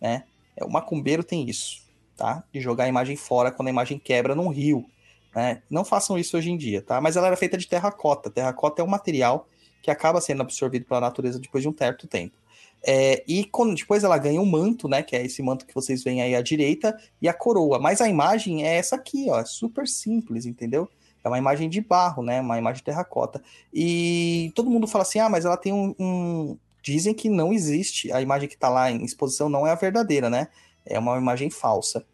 né? 0.00 0.24
É, 0.56 0.64
o 0.64 0.70
macumbeiro 0.70 1.22
tem 1.22 1.48
isso, 1.48 1.82
tá? 2.16 2.42
De 2.52 2.60
jogar 2.60 2.84
a 2.84 2.88
imagem 2.88 3.16
fora 3.16 3.50
quando 3.50 3.68
a 3.68 3.70
imagem 3.70 3.98
quebra 3.98 4.34
num 4.34 4.48
rio, 4.48 4.84
né? 5.34 5.62
Não 5.70 5.84
façam 5.84 6.18
isso 6.18 6.36
hoje 6.36 6.50
em 6.50 6.56
dia, 6.56 6.82
tá? 6.82 7.00
Mas 7.00 7.16
ela 7.16 7.28
era 7.28 7.36
feita 7.36 7.56
de 7.56 7.68
terracota. 7.68 8.28
Terracota 8.28 8.82
é 8.82 8.84
um 8.84 8.88
material 8.88 9.46
que 9.82 9.90
acaba 9.90 10.20
sendo 10.20 10.42
absorvido 10.42 10.84
pela 10.84 11.00
natureza 11.00 11.38
depois 11.38 11.62
de 11.62 11.68
um 11.68 11.76
certo 11.76 12.06
tempo. 12.06 12.36
É, 12.82 13.22
e 13.28 13.44
quando, 13.44 13.74
depois 13.74 14.04
ela 14.04 14.16
ganha 14.18 14.40
um 14.40 14.46
manto, 14.46 14.88
né? 14.88 15.02
Que 15.02 15.14
é 15.14 15.24
esse 15.24 15.42
manto 15.42 15.66
que 15.66 15.74
vocês 15.74 16.02
veem 16.02 16.22
aí 16.22 16.34
à 16.34 16.42
direita, 16.42 16.98
e 17.20 17.28
a 17.28 17.34
coroa. 17.34 17.78
Mas 17.78 18.00
a 18.00 18.08
imagem 18.08 18.66
é 18.66 18.76
essa 18.76 18.96
aqui, 18.96 19.26
ó. 19.28 19.38
É 19.38 19.44
super 19.44 19.86
simples, 19.86 20.46
entendeu? 20.46 20.88
É 21.22 21.28
uma 21.28 21.38
imagem 21.38 21.68
de 21.68 21.80
barro, 21.80 22.22
né? 22.22 22.40
Uma 22.40 22.58
imagem 22.58 22.78
de 22.78 22.84
terracota. 22.84 23.42
E 23.72 24.52
todo 24.54 24.70
mundo 24.70 24.86
fala 24.86 25.02
assim: 25.02 25.18
ah, 25.18 25.28
mas 25.28 25.44
ela 25.44 25.56
tem 25.56 25.72
um. 25.72 25.94
um... 25.98 26.56
Dizem 26.82 27.12
que 27.12 27.28
não 27.28 27.52
existe. 27.52 28.10
A 28.10 28.22
imagem 28.22 28.48
que 28.48 28.56
tá 28.56 28.68
lá 28.68 28.90
em 28.90 29.04
exposição 29.04 29.48
não 29.48 29.66
é 29.66 29.70
a 29.70 29.74
verdadeira, 29.74 30.30
né? 30.30 30.48
É 30.86 30.98
uma 30.98 31.18
imagem 31.18 31.50
falsa. 31.50 32.04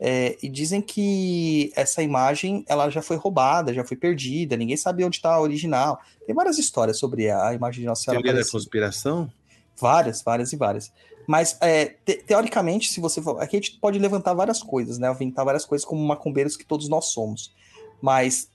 É, 0.00 0.38
e 0.40 0.48
dizem 0.48 0.80
que 0.80 1.72
essa 1.74 2.02
imagem 2.02 2.64
ela 2.68 2.88
já 2.88 3.02
foi 3.02 3.16
roubada, 3.16 3.74
já 3.74 3.84
foi 3.84 3.96
perdida, 3.96 4.56
ninguém 4.56 4.76
sabe 4.76 5.04
onde 5.04 5.16
está 5.16 5.34
a 5.34 5.40
original. 5.40 6.00
Tem 6.24 6.34
várias 6.34 6.56
histórias 6.56 6.98
sobre 6.98 7.28
a 7.30 7.52
imagem 7.52 7.80
de 7.80 7.86
Nossa 7.86 8.04
Senhora 8.04 8.22
Teoria 8.22 8.40
da 8.40 8.48
conspiração? 8.48 9.30
Várias, 9.76 10.22
várias 10.22 10.52
e 10.52 10.56
várias. 10.56 10.92
Mas, 11.26 11.58
é, 11.60 11.86
te- 11.86 12.22
teoricamente, 12.26 12.88
se 12.88 13.00
você 13.00 13.20
for. 13.20 13.42
Aqui 13.42 13.56
a 13.56 13.60
gente 13.60 13.72
pode 13.78 13.98
levantar 13.98 14.32
várias 14.34 14.62
coisas, 14.62 14.98
né? 14.98 15.08
Aventar 15.08 15.44
várias 15.44 15.64
coisas 15.64 15.84
como 15.84 16.02
macumbeiros 16.06 16.56
que 16.56 16.64
todos 16.64 16.88
nós 16.88 17.06
somos. 17.06 17.52
Mas 18.00 18.50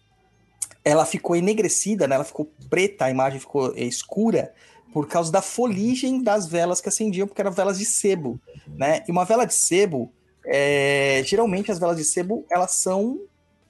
ela 0.84 1.06
ficou 1.06 1.36
enegrecida, 1.36 2.08
né? 2.08 2.16
Ela 2.16 2.24
ficou 2.24 2.52
preta, 2.70 3.06
a 3.06 3.12
imagem 3.12 3.40
ficou 3.40 3.74
é, 3.76 3.84
escura 3.84 4.54
por 4.94 5.08
causa 5.08 5.32
da 5.32 5.42
foligem 5.42 6.22
das 6.22 6.46
velas 6.46 6.80
que 6.80 6.90
acendiam, 6.90 7.28
porque 7.28 7.42
eram 7.42 7.52
velas 7.52 7.80
de 7.80 7.86
sebo, 7.86 8.40
né? 8.68 9.04
E 9.08 9.12
uma 9.12 9.26
vela 9.26 9.46
de 9.46 9.54
sebo, 9.54 10.12
é, 10.46 11.24
geralmente 11.26 11.72
as 11.72 11.80
velas 11.80 11.98
de 11.98 12.04
sebo, 12.04 12.46
elas 12.50 12.72
são 12.72 13.22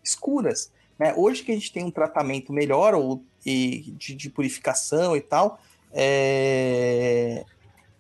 escuras, 0.03 0.71
né? 0.99 1.13
Hoje 1.15 1.43
que 1.43 1.51
a 1.51 1.55
gente 1.55 1.71
tem 1.71 1.85
um 1.85 1.91
tratamento 1.91 2.51
melhor 2.51 2.93
ou 2.93 3.23
e 3.45 3.93
de, 3.97 4.15
de 4.15 4.29
purificação 4.29 5.15
e 5.15 5.21
tal, 5.21 5.59
é, 5.91 7.45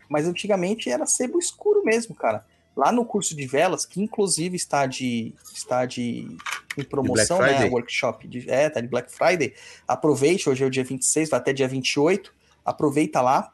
mas 0.09 0.27
antigamente 0.27 0.89
era 0.89 1.05
sebo 1.05 1.39
escuro 1.39 1.83
mesmo, 1.83 2.15
cara. 2.15 2.45
Lá 2.75 2.91
no 2.91 3.05
curso 3.05 3.35
de 3.35 3.45
velas, 3.45 3.85
que 3.85 4.01
inclusive 4.01 4.55
está 4.55 4.85
de 4.87 5.33
está 5.53 5.85
de 5.85 6.35
em 6.77 6.83
promoção, 6.83 7.37
Black 7.37 7.59
né? 7.59 7.69
Workshop 7.69 8.27
de, 8.27 8.49
é, 8.49 8.69
tá 8.69 8.81
de 8.81 8.87
Black 8.87 9.11
Friday. 9.11 9.53
Aproveite, 9.87 10.49
hoje 10.49 10.63
é 10.63 10.67
o 10.67 10.69
dia 10.69 10.83
26, 10.83 11.29
vai 11.29 11.39
até 11.39 11.53
dia 11.53 11.67
28. 11.67 12.33
Aproveita 12.65 13.21
lá. 13.21 13.53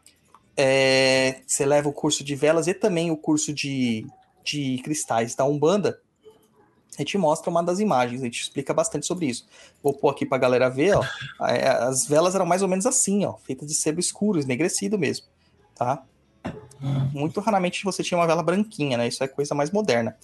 É, 0.55 1.41
você 1.45 1.65
leva 1.65 1.89
o 1.89 1.93
curso 1.93 2.23
de 2.23 2.35
velas 2.35 2.67
e 2.67 2.73
também 2.73 3.11
o 3.11 3.17
curso 3.17 3.53
de, 3.53 4.05
de 4.43 4.79
cristais 4.83 5.35
da 5.35 5.45
Umbanda. 5.45 6.01
A 6.97 7.01
gente 7.01 7.17
mostra 7.17 7.49
uma 7.49 7.63
das 7.63 7.79
imagens, 7.79 8.21
a 8.21 8.25
gente 8.25 8.41
explica 8.41 8.73
bastante 8.73 9.05
sobre 9.05 9.27
isso. 9.27 9.47
Vou 9.81 9.93
pôr 9.93 10.09
aqui 10.09 10.25
pra 10.25 10.37
galera 10.37 10.69
ver, 10.69 10.97
ó. 10.97 11.03
É, 11.47 11.69
As 11.69 12.05
velas 12.05 12.35
eram 12.35 12.45
mais 12.45 12.61
ou 12.61 12.67
menos 12.67 12.85
assim, 12.85 13.25
ó, 13.25 13.37
feitas 13.37 13.69
de 13.69 13.75
sebo 13.75 13.99
escuro, 13.99 14.37
esnegrecido 14.37 14.99
mesmo, 14.99 15.25
tá? 15.75 16.03
Muito 17.13 17.39
raramente 17.41 17.83
você 17.83 18.01
tinha 18.01 18.17
uma 18.17 18.27
vela 18.27 18.41
branquinha, 18.41 18.97
né? 18.97 19.07
Isso 19.07 19.23
é 19.23 19.27
coisa 19.27 19.53
mais 19.53 19.71
moderna. 19.71 20.15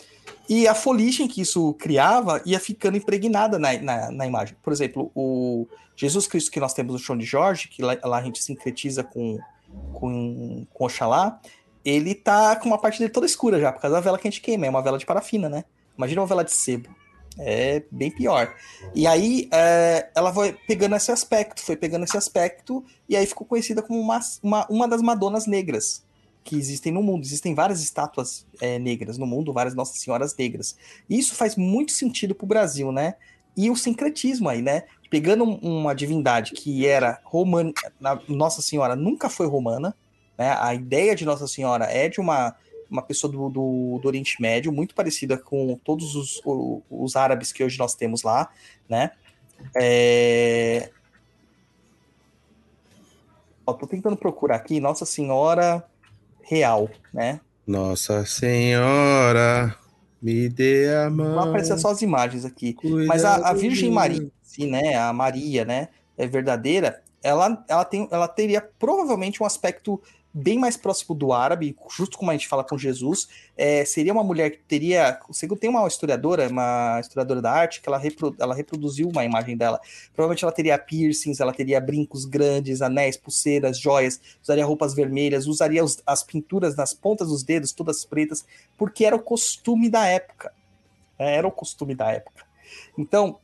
E 0.47 0.67
a 0.67 0.75
foligem 0.75 1.27
que 1.27 1.41
isso 1.41 1.73
criava 1.73 2.41
ia 2.45 2.59
ficando 2.59 2.97
impregnada 2.97 3.59
na, 3.59 3.73
na, 3.81 4.11
na 4.11 4.27
imagem. 4.27 4.55
Por 4.63 4.71
exemplo, 4.71 5.11
o 5.13 5.67
Jesus 5.95 6.27
Cristo 6.27 6.51
que 6.51 6.59
nós 6.59 6.73
temos 6.73 6.93
no 6.93 6.99
chão 6.99 7.17
de 7.17 7.25
Jorge, 7.25 7.67
que 7.67 7.81
lá, 7.81 7.97
lá 8.03 8.17
a 8.17 8.23
gente 8.23 8.41
sincretiza 8.41 9.03
com, 9.03 9.37
com, 9.93 10.65
com 10.73 10.85
Oxalá, 10.85 11.39
ele 11.83 12.15
tá 12.15 12.55
com 12.55 12.67
uma 12.67 12.77
parte 12.77 12.99
dele 12.99 13.11
toda 13.11 13.25
escura 13.25 13.59
já, 13.59 13.71
por 13.71 13.81
causa 13.81 13.95
da 13.95 14.01
vela 14.01 14.17
que 14.17 14.27
a 14.27 14.31
gente 14.31 14.41
queima. 14.41 14.65
É 14.65 14.69
uma 14.69 14.81
vela 14.81 14.97
de 14.97 15.05
parafina, 15.05 15.49
né? 15.49 15.65
Imagina 15.97 16.21
uma 16.21 16.27
vela 16.27 16.43
de 16.43 16.51
sebo. 16.51 16.89
É 17.37 17.83
bem 17.91 18.09
pior. 18.09 18.55
E 18.93 19.05
aí 19.05 19.49
é, 19.51 20.09
ela 20.15 20.33
foi 20.33 20.53
pegando 20.67 20.95
esse 20.95 21.11
aspecto, 21.11 21.61
foi 21.61 21.75
pegando 21.75 22.05
esse 22.05 22.15
aspecto, 22.15 22.83
e 23.09 23.15
aí 23.17 23.25
ficou 23.25 23.45
conhecida 23.45 23.81
como 23.81 23.99
uma, 23.99 24.19
uma, 24.41 24.65
uma 24.67 24.87
das 24.87 25.01
Madonas 25.01 25.45
Negras 25.45 26.04
que 26.45 26.55
existem 26.55 26.93
no 26.93 27.01
mundo. 27.01 27.23
Existem 27.25 27.55
várias 27.55 27.81
estátuas 27.81 28.45
é, 28.61 28.77
negras 28.77 29.17
no 29.17 29.25
mundo, 29.25 29.51
várias 29.51 29.73
Nossas 29.73 29.99
Senhoras 29.99 30.33
negras. 30.37 30.77
E 31.09 31.17
isso 31.17 31.33
faz 31.35 31.55
muito 31.57 31.91
sentido 31.91 32.35
pro 32.35 32.45
Brasil, 32.45 32.91
né? 32.91 33.15
E 33.57 33.69
o 33.71 33.75
sincretismo 33.75 34.47
aí, 34.47 34.61
né? 34.61 34.83
Pegando 35.09 35.43
um- 35.43 35.79
uma 35.81 35.95
divindade 35.95 36.51
que 36.51 36.85
era 36.85 37.19
romana, 37.23 37.73
na- 37.99 38.21
Nossa 38.29 38.61
Senhora 38.61 38.95
nunca 38.95 39.27
foi 39.27 39.47
romana, 39.47 39.95
né? 40.37 40.55
A 40.59 40.73
ideia 40.75 41.15
de 41.15 41.25
Nossa 41.25 41.47
Senhora 41.47 41.85
é 41.85 42.07
de 42.07 42.19
uma, 42.21 42.55
uma 42.91 43.01
pessoa 43.01 43.31
do, 43.31 43.49
do, 43.49 43.99
do 43.99 44.07
Oriente 44.07 44.39
Médio, 44.39 44.71
muito 44.71 44.93
parecida 44.93 45.37
com 45.39 45.79
todos 45.83 46.15
os, 46.15 46.41
o- 46.45 46.83
os 46.91 47.15
árabes 47.15 47.51
que 47.51 47.63
hoje 47.63 47.79
nós 47.79 47.95
temos 47.95 48.21
lá, 48.21 48.49
né? 48.87 49.11
É... 49.75 50.91
Ó, 53.65 53.73
tô 53.73 53.87
tentando 53.87 54.15
procurar 54.15 54.57
aqui 54.57 54.79
Nossa 54.79 55.07
Senhora 55.07 55.83
Real, 56.47 56.89
né? 57.13 57.39
Nossa 57.65 58.23
Senhora, 58.25 59.75
me 60.21 60.47
dê 60.47 60.93
a 60.93 61.09
mão. 61.09 61.35
Vai 61.35 61.49
aparecer 61.49 61.77
só 61.79 61.89
as 61.89 62.01
imagens 62.03 62.45
aqui. 62.45 62.73
cuida 62.73 63.07
Mas 63.07 63.25
a, 63.25 63.49
a 63.49 63.53
Virgem. 63.53 63.91
Maria, 63.91 64.31
sim, 64.43 64.69
né? 64.69 64.95
A 64.95 65.11
Maria, 65.11 65.65
né? 65.65 65.89
É 66.15 66.27
verdadeira. 66.27 67.01
Ela, 67.23 67.65
ela, 67.67 67.83
tem, 67.83 68.07
ela 68.11 68.27
teria 68.27 68.61
provavelmente 68.61 69.41
um 69.41 69.45
aspecto 69.45 69.99
bem 70.37 70.59
mais 70.59 70.75
próximo 70.75 71.15
do 71.15 71.31
árabe, 71.31 71.73
justo 71.95 72.17
como 72.17 72.29
a 72.29 72.33
gente 72.33 72.47
fala 72.49 72.61
com 72.61 72.77
Jesus. 72.77 73.29
É, 73.55 73.85
seria 73.85 74.11
uma 74.11 74.23
mulher 74.23 74.51
que 74.51 74.57
teria. 74.57 75.17
Você 75.29 75.47
tem 75.55 75.69
uma 75.69 75.87
historiadora, 75.87 76.49
uma 76.49 76.99
historiadora 76.99 77.41
da 77.41 77.51
arte, 77.51 77.81
que 77.81 77.87
ela, 77.87 77.97
repro, 77.97 78.35
ela 78.37 78.53
reproduziu 78.53 79.07
uma 79.07 79.23
imagem 79.23 79.55
dela. 79.55 79.79
Provavelmente 80.13 80.43
ela 80.43 80.51
teria 80.51 80.77
piercings, 80.77 81.39
ela 81.39 81.53
teria 81.53 81.79
brincos 81.79 82.25
grandes, 82.25 82.81
anéis, 82.81 83.15
pulseiras, 83.15 83.79
joias, 83.79 84.19
usaria 84.43 84.65
roupas 84.65 84.93
vermelhas, 84.93 85.47
usaria 85.47 85.81
os- 85.81 86.03
as 86.05 86.21
pinturas 86.21 86.75
nas 86.75 86.93
pontas 86.93 87.29
dos 87.29 87.41
dedos, 87.41 87.71
todas 87.71 88.03
pretas, 88.03 88.45
porque 88.77 89.05
era 89.05 89.15
o 89.15 89.19
costume 89.19 89.89
da 89.89 90.05
época. 90.05 90.51
É, 91.17 91.37
Era 91.37 91.47
o 91.47 91.51
costume 91.51 91.95
da 91.95 92.11
época. 92.11 92.43
Então, 92.97 93.39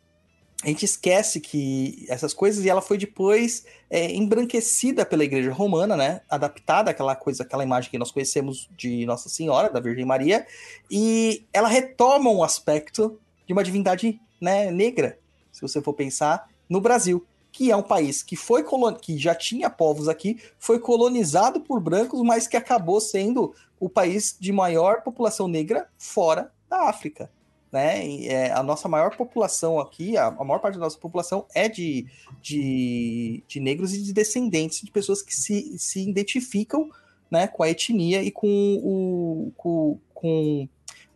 a 0.64 0.68
gente 0.68 0.86
esquece 0.86 1.39
que 1.39 2.05
essas 2.07 2.34
coisas, 2.34 2.64
e 2.64 2.70
ela 2.70 2.82
foi 2.82 2.97
depois 2.97 3.66
é, 3.89 4.12
embranquecida 4.12 5.03
pela 5.03 5.24
Igreja 5.24 5.51
Romana, 5.51 5.97
né? 5.97 6.22
Adaptada 6.30 6.91
àquela 6.91 7.16
coisa, 7.16 7.41
aquela 7.41 7.64
imagem 7.64 7.89
que 7.89 7.97
nós 7.97 8.12
conhecemos 8.12 8.70
de 8.78 9.05
Nossa 9.07 9.28
Senhora, 9.28 9.72
da 9.72 9.80
Virgem 9.80 10.05
Maria, 10.05 10.45
e 10.89 11.43
ela 11.51 11.68
retoma 11.68 12.30
um 12.30 12.43
aspecto 12.43 13.20
de 13.47 13.53
uma 13.53 13.64
divindade 13.64 14.22
né, 14.39 14.70
negra, 14.70 15.18
se 15.51 15.62
você 15.62 15.82
for 15.82 15.93
pensar, 15.93 16.47
no 16.70 16.80
Brasil, 16.80 17.26
que 17.51 17.72
é 17.72 17.76
um 17.76 17.82
país 17.82 18.22
que 18.22 18.36
foi 18.36 18.64
que 19.01 19.18
já 19.18 19.34
tinha 19.34 19.70
povos 19.70 20.07
aqui, 20.07 20.39
foi 20.59 20.80
colonizado 20.80 21.59
por 21.59 21.80
brancos, 21.80 22.22
mas 22.22 22.47
que 22.47 22.55
acabou 22.55 23.01
sendo 23.01 23.53
o 23.80 23.89
país 23.89 24.38
de 24.39 24.51
maior 24.51 25.01
população 25.01 25.47
negra 25.47 25.89
fora 25.97 26.51
da 26.70 26.88
África 26.88 27.30
né? 27.72 28.26
É, 28.26 28.51
a 28.51 28.61
nossa 28.61 28.89
maior 28.89 29.15
população 29.15 29.80
aqui, 29.80 30.17
a, 30.17 30.28
a, 30.28 30.43
maior 30.43 30.59
parte 30.59 30.76
da 30.76 30.82
nossa 30.82 30.97
população 30.97 31.45
é 31.55 31.69
de, 31.69 32.05
de, 32.41 33.43
de 33.47 33.59
negros 33.59 33.93
e 33.93 34.01
de 34.01 34.11
descendentes 34.11 34.82
de 34.82 34.91
pessoas 34.91 35.22
que 35.22 35.34
se, 35.34 35.78
se 35.80 36.07
identificam 36.07 36.89
né, 37.30 37.47
com 37.47 37.63
a 37.63 37.69
etnia 37.69 38.22
e 38.22 38.30
com 38.30 38.47
o, 38.84 39.51
com, 39.55 39.97
com 40.13 40.67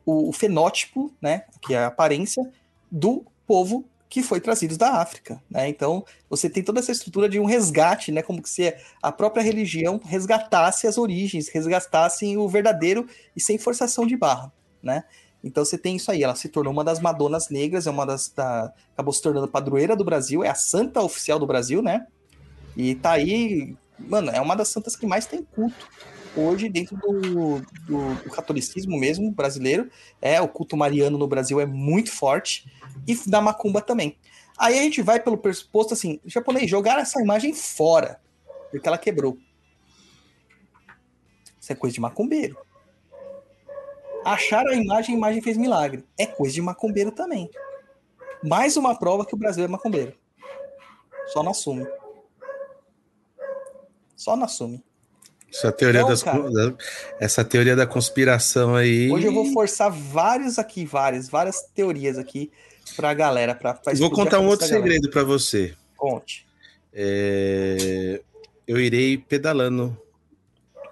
o, 0.06 0.32
fenótipo, 0.32 1.12
né, 1.22 1.44
que 1.62 1.74
é 1.74 1.80
a 1.80 1.88
aparência 1.88 2.50
do 2.90 3.26
povo 3.46 3.84
que 4.08 4.24
foi 4.24 4.40
trazido 4.40 4.78
da 4.78 5.02
África, 5.02 5.44
né? 5.50 5.68
Então 5.68 6.06
você 6.30 6.50
tem 6.50 6.64
toda 6.64 6.80
essa 6.80 6.92
estrutura 6.92 7.28
de 7.28 7.38
um 7.38 7.44
resgate, 7.44 8.14
né? 8.14 8.22
Como 8.22 8.40
se 8.48 8.74
a 9.02 9.12
própria 9.12 9.44
religião 9.44 10.00
resgatasse 10.02 10.88
as 10.88 10.98
origens, 10.98 11.50
resgatasse 11.50 12.38
o 12.38 12.48
verdadeiro 12.48 13.10
e 13.36 13.42
sem 13.42 13.58
forçação 13.58 14.08
de 14.08 14.16
barra, 14.16 14.54
né? 14.82 15.04
Então 15.46 15.64
você 15.64 15.78
tem 15.78 15.96
isso 15.96 16.10
aí, 16.10 16.24
ela 16.24 16.34
se 16.34 16.50
tornou 16.50 16.74
uma 16.74 16.84
das 16.84 17.00
Madonas 17.00 17.50
negras, 17.50 17.86
é 17.86 17.92
uma 17.92 18.04
das. 18.04 18.30
Da, 18.30 18.74
acabou 18.92 19.14
se 19.14 19.22
tornando 19.22 19.48
padroeira 19.48 19.96
do 19.96 20.04
Brasil, 20.04 20.44
é 20.44 20.50
a 20.50 20.56
santa 20.56 21.04
oficial 21.04 21.38
do 21.38 21.46
Brasil, 21.46 21.84
né? 21.84 22.08
E 22.76 22.96
tá 22.96 23.12
aí, 23.12 23.78
mano, 24.00 24.32
é 24.32 24.42
uma 24.42 24.56
das 24.56 24.70
santas 24.70 24.96
que 24.96 25.06
mais 25.06 25.28
tem 25.28 25.44
culto 25.44 25.88
hoje 26.36 26.68
dentro 26.68 26.98
do, 26.98 27.22
do, 27.22 27.60
do, 28.24 28.30
catolicismo 28.32 29.00
mesmo 29.00 29.32
brasileiro. 29.32 29.88
É, 30.20 30.42
o 30.42 30.48
culto 30.48 30.76
mariano 30.76 31.16
no 31.16 31.28
Brasil 31.28 31.62
é 31.62 31.66
muito 31.66 32.12
forte, 32.12 32.68
e 33.08 33.16
da 33.30 33.40
macumba 33.40 33.82
também. 33.82 34.18
Aí 34.58 34.80
a 34.80 34.82
gente 34.82 35.04
vai 35.04 35.20
pelo 35.20 35.38
pressuposto 35.38 35.94
assim: 35.94 36.20
japonês, 36.26 36.68
jogar 36.68 37.00
essa 37.00 37.22
imagem 37.22 37.54
fora, 37.54 38.20
porque 38.72 38.88
ela 38.88 38.98
quebrou. 38.98 39.38
Isso 41.62 41.72
é 41.72 41.76
coisa 41.76 41.94
de 41.94 42.02
macumbeiro. 42.02 42.65
Achar 44.26 44.66
a 44.66 44.74
imagem, 44.74 45.14
a 45.14 45.18
imagem 45.20 45.40
fez 45.40 45.56
milagre. 45.56 46.04
É 46.18 46.26
coisa 46.26 46.56
de 46.56 46.62
macumbeiro 46.62 47.12
também. 47.12 47.48
Mais 48.44 48.76
uma 48.76 48.98
prova 48.98 49.24
que 49.24 49.36
o 49.36 49.38
Brasil 49.38 49.64
é 49.64 49.68
macumbeiro. 49.68 50.14
Só 51.28 51.44
não 51.44 51.52
assume. 51.52 51.86
Só 54.16 54.36
não 54.36 54.46
assume. 54.46 54.84
Essa 55.54 55.72
teoria, 55.72 56.02
então, 56.02 56.10
das, 56.10 56.24
cara, 56.24 56.76
essa 57.20 57.46
teoria 57.46 57.76
da 57.76 57.86
conspiração 57.86 58.76
aí. 58.76 59.12
Hoje 59.12 59.28
eu 59.28 59.34
vou 59.34 59.54
forçar 59.54 59.92
vários 59.92 60.58
aqui, 60.58 60.86
várias, 60.86 61.30
várias 61.30 61.62
teorias 61.62 62.18
aqui 62.18 62.52
pra 62.96 63.14
galera. 63.14 63.54
Pra, 63.54 63.76
pra 63.76 63.94
vou 63.94 64.10
contar 64.10 64.40
um 64.40 64.48
outro 64.48 64.66
segredo 64.66 65.08
para 65.12 65.24
você. 65.24 65.76
Conte. 65.96 66.48
É, 66.92 68.22
eu 68.68 68.80
irei 68.80 69.18
pedalando 69.20 69.96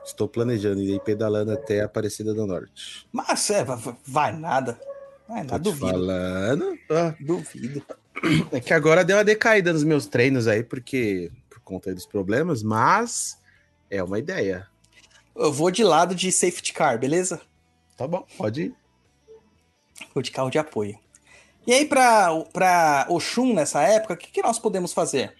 Estou 0.06 0.28
planejando 0.28 0.82
ir 0.82 0.99
pedalando 1.01 1.51
até 1.51 1.82
Aparecida 1.82 2.34
do 2.34 2.45
Norte. 2.45 3.08
Mas 3.12 3.49
é, 3.49 3.64
vai 4.06 4.36
nada. 4.38 4.80
Vai 5.28 5.43
nada, 5.43 5.60
duvido. 5.60 5.88
falando. 5.88 6.78
Ah. 6.89 7.16
Duvido. 7.20 7.84
É 8.51 8.60
que 8.60 8.74
agora 8.74 9.04
deu 9.04 9.18
uma 9.18 9.24
decaída 9.24 9.74
nos 9.74 9.84
meus 9.84 10.06
treinos 10.06 10.47
aí, 10.47 10.64
porque 10.64 11.32
por 11.49 11.60
conta 11.62 11.93
dos 11.93 12.06
problemas, 12.06 12.62
mas 12.62 13.38
é 13.89 14.04
uma 14.04 14.20
ideia. 14.20 14.68
Eu 15.36 15.51
vou 15.51 15.72
de 15.72 15.84
lado 15.84 16.14
de 16.14 16.32
safety 16.32 16.74
car, 16.74 16.99
beleza? 16.99 17.41
Tá 17.97 18.08
bom, 18.08 18.26
pode 18.38 18.64
ir. 18.64 18.76
Vou 20.14 20.22
de 20.22 20.32
carro 20.32 20.49
de 20.49 20.58
apoio. 20.58 20.97
E 21.66 21.74
aí, 21.74 21.86
para 21.86 23.06
Oxum 23.10 23.54
nessa 23.54 23.82
época, 23.82 24.14
o 24.14 24.18
que, 24.18 24.32
que 24.32 24.41
nós 24.41 24.60
podemos 24.60 24.91
fazer? 24.91 25.34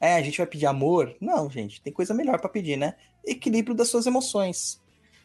É, 0.00 0.16
a 0.16 0.22
gente 0.22 0.38
vai 0.38 0.46
pedir 0.46 0.66
amor? 0.66 1.16
Não, 1.20 1.48
gente, 1.48 1.80
tem 1.80 1.92
coisa 1.92 2.12
melhor 2.12 2.40
para 2.40 2.50
pedir, 2.50 2.76
né? 2.76 2.94
Equilíbrio 3.26 3.74
das 3.74 3.88
suas 3.88 4.06
emoções. 4.06 4.80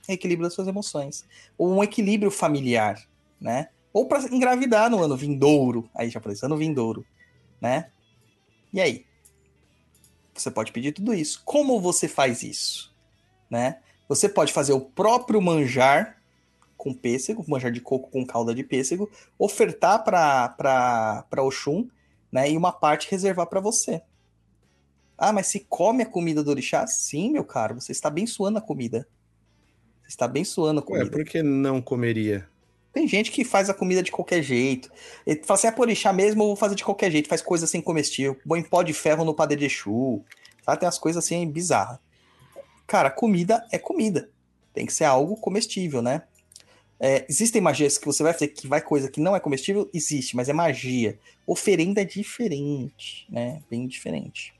Equilíbrio 0.09 0.47
das 0.47 0.53
suas 0.55 0.67
emoções. 0.67 1.25
Ou 1.57 1.71
um 1.71 1.83
equilíbrio 1.83 2.31
familiar, 2.31 2.99
né? 3.39 3.69
Ou 3.93 4.07
para 4.07 4.23
engravidar 4.33 4.89
no 4.89 5.03
ano 5.03 5.15
vindouro. 5.15 5.89
Aí 5.93 6.09
já 6.09 6.19
falei, 6.19 6.37
ano 6.41 6.57
vindouro, 6.57 7.05
né? 7.61 7.91
E 8.73 8.81
aí? 8.81 9.05
Você 10.33 10.49
pode 10.49 10.71
pedir 10.71 10.93
tudo 10.93 11.13
isso. 11.13 11.41
Como 11.45 11.79
você 11.79 12.07
faz 12.07 12.41
isso? 12.41 12.95
Né? 13.49 13.79
Você 14.07 14.27
pode 14.27 14.51
fazer 14.51 14.73
o 14.73 14.81
próprio 14.81 15.41
manjar 15.41 16.17
com 16.77 16.93
pêssego, 16.93 17.45
manjar 17.47 17.71
de 17.71 17.79
coco 17.79 18.09
com 18.09 18.25
calda 18.25 18.55
de 18.55 18.63
pêssego, 18.63 19.11
ofertar 19.37 20.03
para 20.03 21.43
Oxum, 21.43 21.87
né? 22.31 22.49
E 22.49 22.57
uma 22.57 22.71
parte 22.71 23.11
reservar 23.11 23.45
para 23.45 23.59
você. 23.59 24.01
Ah, 25.23 25.31
mas 25.31 25.45
se 25.45 25.59
come 25.69 26.01
a 26.01 26.05
comida 26.07 26.43
do 26.43 26.49
orixá? 26.49 26.87
Sim, 26.87 27.33
meu 27.33 27.43
caro, 27.43 27.79
você 27.79 27.91
está 27.91 28.07
abençoando 28.07 28.57
a 28.57 28.61
comida. 28.61 29.07
Você 30.01 30.07
está 30.07 30.25
abençoando 30.25 30.79
a 30.79 30.83
comida. 30.83 31.05
Ué, 31.05 31.11
por 31.11 31.23
que 31.23 31.43
não 31.43 31.79
comeria? 31.79 32.49
Tem 32.91 33.07
gente 33.07 33.29
que 33.29 33.45
faz 33.45 33.69
a 33.69 33.73
comida 33.75 34.01
de 34.01 34.11
qualquer 34.11 34.41
jeito. 34.41 34.91
Ele 35.23 35.43
fala 35.43 35.59
assim, 35.59 35.67
é 35.67 35.71
por 35.71 35.83
orixá 35.83 36.11
mesmo, 36.11 36.41
eu 36.41 36.47
vou 36.47 36.55
fazer 36.55 36.73
de 36.73 36.83
qualquer 36.83 37.11
jeito. 37.11 37.29
Faz 37.29 37.39
coisa 37.39 37.65
assim 37.65 37.81
comestível. 37.81 38.35
Põe 38.47 38.63
pó 38.63 38.81
de 38.81 38.93
ferro 38.93 39.23
no 39.23 39.35
padê 39.35 39.55
de 39.55 39.69
chu. 39.69 40.23
Tá? 40.65 40.75
Tem 40.75 40.87
umas 40.87 40.97
coisas 40.97 41.23
assim 41.23 41.47
bizarras. 41.47 41.99
Cara, 42.87 43.11
comida 43.11 43.63
é 43.71 43.77
comida. 43.77 44.27
Tem 44.73 44.87
que 44.87 44.93
ser 44.93 45.03
algo 45.03 45.37
comestível, 45.37 46.01
né? 46.01 46.23
É, 46.99 47.27
existem 47.29 47.61
magias 47.61 47.95
que 47.95 48.07
você 48.07 48.23
vai 48.23 48.33
fazer 48.33 48.47
que 48.47 48.67
vai 48.67 48.81
coisa 48.81 49.07
que 49.07 49.21
não 49.21 49.35
é 49.35 49.39
comestível? 49.39 49.87
Existe, 49.93 50.35
mas 50.35 50.49
é 50.49 50.53
magia. 50.53 51.19
Oferenda 51.45 52.01
é 52.01 52.05
diferente, 52.05 53.27
né? 53.29 53.61
Bem 53.69 53.85
diferente. 53.85 54.59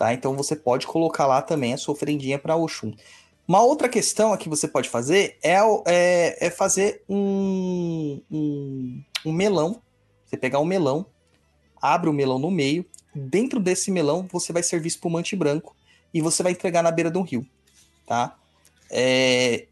Tá? 0.00 0.14
Então 0.14 0.34
você 0.34 0.56
pode 0.56 0.86
colocar 0.86 1.26
lá 1.26 1.42
também 1.42 1.74
a 1.74 1.76
sua 1.76 1.92
ofrendinha 1.92 2.38
para 2.38 2.56
Oxum. 2.56 2.94
Uma 3.46 3.62
outra 3.62 3.86
questão 3.86 4.34
que 4.34 4.48
você 4.48 4.66
pode 4.66 4.88
fazer 4.88 5.36
é, 5.42 5.58
é, 5.86 6.46
é 6.46 6.50
fazer 6.50 7.04
um, 7.06 8.18
um, 8.30 9.02
um, 9.26 9.30
melão. 9.30 9.82
Você 10.24 10.38
pegar 10.38 10.58
um 10.58 10.64
melão, 10.64 11.04
abre 11.82 12.08
o 12.08 12.14
melão 12.14 12.38
no 12.38 12.50
meio, 12.50 12.82
dentro 13.14 13.60
desse 13.60 13.90
melão 13.90 14.26
você 14.32 14.54
vai 14.54 14.62
servir 14.62 14.88
espumante 14.88 15.36
branco 15.36 15.76
e 16.14 16.22
você 16.22 16.42
vai 16.42 16.52
entregar 16.52 16.82
na 16.82 16.90
beira 16.90 17.10
de 17.10 17.18
um 17.18 17.22
rio. 17.22 17.46
Tá? 18.06 18.38
É... 18.90 19.66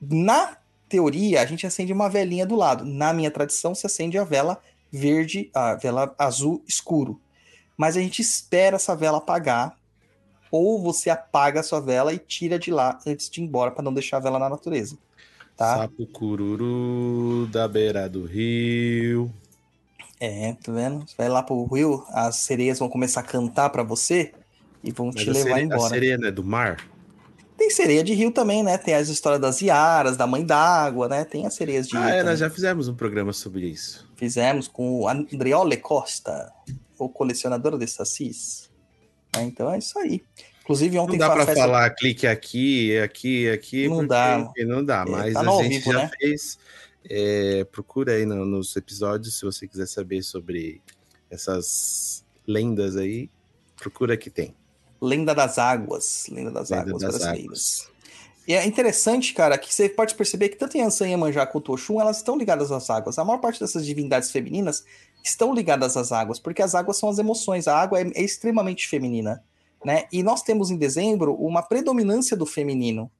Na 0.00 0.58
teoria, 0.88 1.42
a 1.42 1.44
gente 1.44 1.66
acende 1.66 1.92
uma 1.92 2.08
velinha 2.08 2.46
do 2.46 2.54
lado. 2.54 2.84
Na 2.84 3.12
minha 3.12 3.32
tradição, 3.32 3.74
se 3.74 3.84
acende 3.84 4.16
a 4.16 4.22
vela 4.22 4.62
verde, 4.92 5.50
a 5.52 5.74
vela 5.74 6.14
azul 6.16 6.62
escuro 6.68 7.20
mas 7.80 7.96
a 7.96 8.00
gente 8.00 8.20
espera 8.20 8.76
essa 8.76 8.94
vela 8.94 9.16
apagar, 9.16 9.74
ou 10.50 10.82
você 10.82 11.08
apaga 11.08 11.60
a 11.60 11.62
sua 11.62 11.80
vela 11.80 12.12
e 12.12 12.18
tira 12.18 12.58
de 12.58 12.70
lá 12.70 12.98
antes 13.06 13.30
de 13.30 13.40
ir 13.40 13.44
embora 13.44 13.70
para 13.70 13.82
não 13.82 13.94
deixar 13.94 14.18
a 14.18 14.20
vela 14.20 14.38
na 14.38 14.50
natureza. 14.50 14.98
Tá? 15.56 15.78
Sapo 15.78 16.06
cururu 16.08 17.46
da 17.46 17.66
beira 17.66 18.06
do 18.06 18.26
rio. 18.26 19.32
É, 20.20 20.54
tá 20.62 20.70
vendo? 20.70 21.08
Você 21.08 21.14
vai 21.16 21.30
lá 21.30 21.42
pro 21.42 21.64
rio, 21.72 22.04
as 22.10 22.36
sereias 22.36 22.78
vão 22.78 22.86
começar 22.90 23.20
a 23.20 23.22
cantar 23.22 23.70
para 23.70 23.82
você 23.82 24.34
e 24.84 24.92
vão 24.92 25.06
mas 25.06 25.14
te 25.14 25.30
levar 25.30 25.42
sereia, 25.44 25.64
embora. 25.64 25.86
A 25.86 25.88
sereia 25.88 26.18
não 26.18 26.28
é 26.28 26.30
do 26.30 26.44
mar? 26.44 26.86
Tem 27.56 27.70
sereia 27.70 28.04
de 28.04 28.12
rio 28.12 28.30
também, 28.30 28.62
né? 28.62 28.76
Tem 28.76 28.92
as 28.92 29.08
histórias 29.08 29.40
das 29.40 29.62
iaras, 29.62 30.18
da 30.18 30.26
mãe 30.26 30.44
d'água, 30.44 31.08
né? 31.08 31.24
Tem 31.24 31.46
as 31.46 31.54
sereias 31.54 31.88
de 31.88 31.96
ah, 31.96 32.00
rio. 32.00 32.08
Ah, 32.10 32.16
é, 32.16 32.22
nós 32.22 32.38
já 32.38 32.50
fizemos 32.50 32.88
um 32.88 32.94
programa 32.94 33.32
sobre 33.32 33.68
isso. 33.68 34.06
Fizemos 34.16 34.68
com 34.68 35.00
o 35.00 35.08
Andriole 35.08 35.78
Costa 35.78 36.52
o 37.06 37.08
colecionador 37.08 37.78
de 37.78 37.86
sacis. 37.86 38.70
É, 39.36 39.42
então 39.42 39.72
é 39.72 39.78
isso 39.78 39.98
aí. 39.98 40.22
Inclusive 40.62 40.98
ontem 40.98 41.12
não 41.12 41.18
dá 41.18 41.30
para 41.30 41.46
festa... 41.46 41.60
falar 41.60 41.90
clique 41.90 42.26
aqui, 42.26 42.98
aqui, 42.98 43.48
aqui. 43.48 43.88
Não 43.88 44.06
dá. 44.06 44.52
Não 44.58 44.84
dá, 44.84 45.04
é, 45.06 45.10
mas 45.10 45.34
tá 45.34 45.40
a 45.40 45.62
gente 45.62 45.78
vivo, 45.78 45.92
já 45.92 45.98
né? 45.98 46.10
fez. 46.18 46.58
É, 47.08 47.64
procura 47.64 48.12
aí 48.12 48.26
no, 48.26 48.44
nos 48.44 48.76
episódios 48.76 49.38
se 49.38 49.44
você 49.44 49.66
quiser 49.66 49.86
saber 49.86 50.22
sobre 50.22 50.80
essas 51.30 52.24
lendas 52.46 52.96
aí. 52.96 53.30
Procura 53.76 54.16
que 54.16 54.30
tem. 54.30 54.54
Lenda 55.00 55.34
das 55.34 55.58
águas. 55.58 56.26
Lenda 56.28 56.50
das 56.50 56.70
Lenda 56.70 56.82
águas 56.82 57.02
das 57.02 57.18
brasileiras. 57.18 57.82
Águas. 57.82 58.00
E 58.46 58.54
é 58.54 58.66
interessante, 58.66 59.32
cara, 59.32 59.56
que 59.56 59.72
você 59.72 59.88
pode 59.88 60.14
perceber 60.14 60.48
que 60.48 60.56
tanto 60.56 60.76
Yansan 60.76 61.06
e 61.06 61.10
Iemanjá 61.10 61.46
quanto 61.46 61.72
Oxum, 61.72 62.00
elas 62.00 62.16
estão 62.16 62.36
ligadas 62.36 62.72
às 62.72 62.90
águas. 62.90 63.18
A 63.18 63.24
maior 63.24 63.38
parte 63.38 63.60
dessas 63.60 63.86
divindades 63.86 64.30
femininas 64.30 64.84
estão 65.22 65.54
ligadas 65.54 65.96
às 65.96 66.12
águas, 66.12 66.38
porque 66.38 66.62
as 66.62 66.74
águas 66.74 66.96
são 66.96 67.08
as 67.08 67.18
emoções, 67.18 67.68
a 67.68 67.76
água 67.76 68.00
é, 68.00 68.10
é 68.14 68.22
extremamente 68.22 68.88
feminina, 68.88 69.42
né? 69.84 70.04
E 70.12 70.22
nós 70.22 70.42
temos 70.42 70.70
em 70.70 70.76
dezembro 70.76 71.34
uma 71.34 71.62
predominância 71.62 72.36
do 72.36 72.46
feminino, 72.46 73.10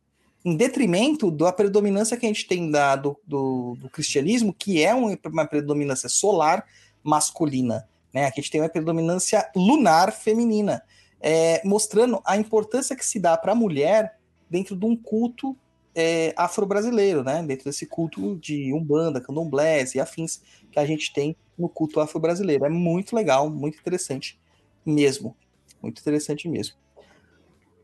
em 0.45 0.57
detrimento 0.57 1.31
da 1.31 1.53
predominância 1.53 2.17
que 2.17 2.27
a 2.27 2.29
gente 2.29 2.47
tem 2.47 2.71
da, 2.71 2.97
do, 2.97 3.19
do, 3.27 3.77
do 3.79 3.91
cristianismo, 3.91 4.55
que 4.55 4.83
é 4.83 4.95
uma 4.95 5.47
predominância 5.47 6.09
solar, 6.09 6.65
masculina. 7.03 7.87
Né? 8.13 8.27
Aqui 8.27 8.41
a 8.41 8.43
gente 8.43 8.51
tem 8.51 8.61
uma 8.61 8.69
predominância 8.69 9.51
lunar 9.55 10.13
feminina, 10.13 10.83
é, 11.21 11.61
mostrando 11.65 12.21
a 12.25 12.37
importância 12.37 12.97
que 12.97 13.05
se 13.05 13.19
dá 13.19 13.37
para 13.37 13.53
a 13.53 13.55
mulher 13.55 14.19
dentro 14.49 14.75
de 14.75 14.85
um 14.87 14.97
culto 14.97 15.57
é, 16.01 16.35
afro-brasileiro, 16.37 17.23
né? 17.23 17.43
Dentro 17.43 17.67
desse 17.67 17.87
culto 17.87 18.37
de 18.37 18.73
Umbanda, 18.73 19.21
Candomblés 19.21 19.95
e 19.95 20.01
afins 20.01 20.41
que 20.73 20.79
a 20.79 20.87
gente 20.87 21.13
tem 21.13 21.37
no 21.59 21.69
culto 21.69 22.01
afro-brasileiro. 22.01 22.65
É 22.65 22.69
muito 22.69 23.15
legal, 23.15 23.51
muito 23.51 23.79
interessante 23.79 24.41
mesmo. 24.85 25.37
Muito 25.83 26.01
interessante 26.01 26.49
mesmo. 26.49 26.75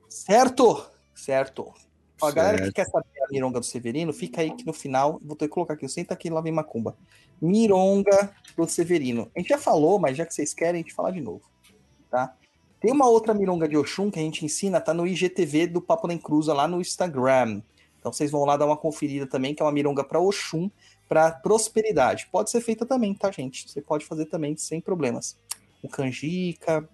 Certo? 0.09 0.87
Certo. 1.15 1.73
Ó, 2.21 2.29
a 2.29 2.33
galera 2.33 2.63
que 2.63 2.73
quer 2.73 2.87
saber 2.87 3.23
a 3.23 3.31
mironga 3.31 3.61
do 3.61 3.67
Severino, 3.67 4.13
fica 4.13 4.41
aí 4.41 4.51
que 4.51 4.67
no 4.67 4.73
final, 4.73 5.21
vou 5.23 5.37
ter 5.37 5.47
que 5.47 5.53
colocar 5.53 5.75
aqui, 5.75 5.87
senta 5.87 6.15
aqui 6.15 6.31
lá 6.31 6.41
vem 6.41 6.53
Macumba. 6.53 6.97
Mironga 7.41 8.35
do 8.57 8.67
Severino. 8.67 9.31
A 9.37 9.39
gente 9.39 9.49
já 9.49 9.59
falou, 9.59 9.99
mas 9.99 10.17
já 10.17 10.25
que 10.25 10.33
vocês 10.33 10.55
querem, 10.55 10.81
a 10.81 10.83
gente 10.83 10.95
fala 10.95 11.13
de 11.13 11.21
novo, 11.21 11.43
tá? 12.11 12.35
Tem 12.81 12.93
uma 12.93 13.09
outra 13.09 13.35
mironga 13.35 13.69
de 13.69 13.77
Oxum 13.77 14.11
que 14.11 14.19
a 14.19 14.23
gente 14.23 14.45
ensina, 14.45 14.81
tá 14.81 14.95
no 14.95 15.07
IGTV 15.07 15.67
do 15.67 15.83
Papo 15.83 16.07
Nem 16.07 16.19
Cruza 16.19 16.55
lá 16.55 16.67
no 16.67 16.81
Instagram. 16.81 17.61
Então 18.07 18.13
vocês 18.13 18.31
vão 18.31 18.45
lá 18.45 18.57
dar 18.57 18.67
uma 18.67 18.77
conferida 18.77 19.27
também, 19.27 19.53
que 19.53 19.61
é 19.61 19.67
uma 19.67 19.73
mironga 19.73 20.05
para 20.05 20.21
Oxum, 20.21 20.71
para 21.09 21.33
prosperidade. 21.33 22.29
Pode 22.31 22.53
ser 22.53 22.61
feita 22.61 22.87
também, 22.87 23.13
tá, 23.13 23.33
gente? 23.33 23.69
Você 23.69 23.83
pode 23.83 24.07
fazer 24.07 24.27
também 24.27 24.57
sem 24.57 24.81
problemas. 24.81 25.37
Com 25.83 25.89
canjica, 25.89 26.89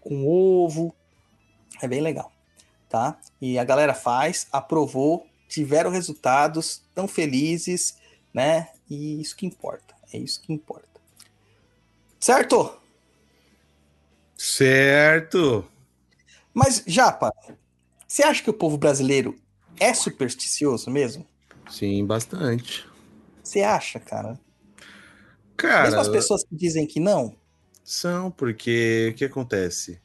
com 0.00 0.26
ovo. 0.26 0.94
É 1.82 1.86
bem 1.86 2.00
legal, 2.00 2.32
tá? 2.88 3.20
E 3.38 3.58
a 3.58 3.64
galera 3.64 3.92
faz, 3.92 4.46
aprovou, 4.50 5.26
tiveram 5.50 5.90
resultados, 5.90 6.82
tão 6.94 7.06
felizes, 7.06 7.98
né? 8.32 8.70
E 8.88 9.20
isso 9.20 9.36
que 9.36 9.44
importa. 9.44 9.94
É 10.10 10.16
isso 10.16 10.40
que 10.40 10.50
importa. 10.50 10.98
Certo? 12.18 12.74
Certo. 14.34 15.70
Mas, 16.54 16.82
Japa, 16.86 17.34
você 18.06 18.22
acha 18.22 18.42
que 18.42 18.48
o 18.48 18.54
povo 18.54 18.78
brasileiro 18.78 19.38
é 19.80 19.94
supersticioso 19.94 20.90
mesmo? 20.90 21.26
Sim, 21.70 22.04
bastante. 22.06 22.86
Você 23.42 23.62
acha, 23.62 23.98
cara? 23.98 24.38
Cara, 25.56 25.84
Mesmo 25.84 26.00
as 26.00 26.08
pessoas 26.08 26.44
que 26.44 26.54
dizem 26.56 26.86
que 26.86 27.00
não? 27.00 27.34
são, 27.84 28.30
porque 28.30 29.10
o 29.12 29.14
que 29.16 29.24
acontece? 29.24 30.00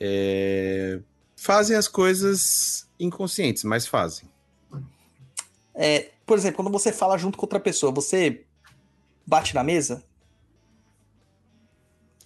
É, 0.00 1.00
Fazem 1.36 1.76
as 1.76 1.86
coisas 1.88 2.88
inconscientes, 2.98 3.62
mas 3.64 3.86
fazem. 3.86 4.28
É, 5.74 6.10
por 6.26 6.36
exemplo, 6.36 6.56
quando 6.56 6.72
você 6.72 6.92
fala 6.92 7.16
junto 7.16 7.38
com 7.38 7.46
outra 7.46 7.60
pessoa, 7.60 7.92
você 7.92 8.44
bate 9.26 9.54
na 9.54 9.62
mesa? 9.62 10.02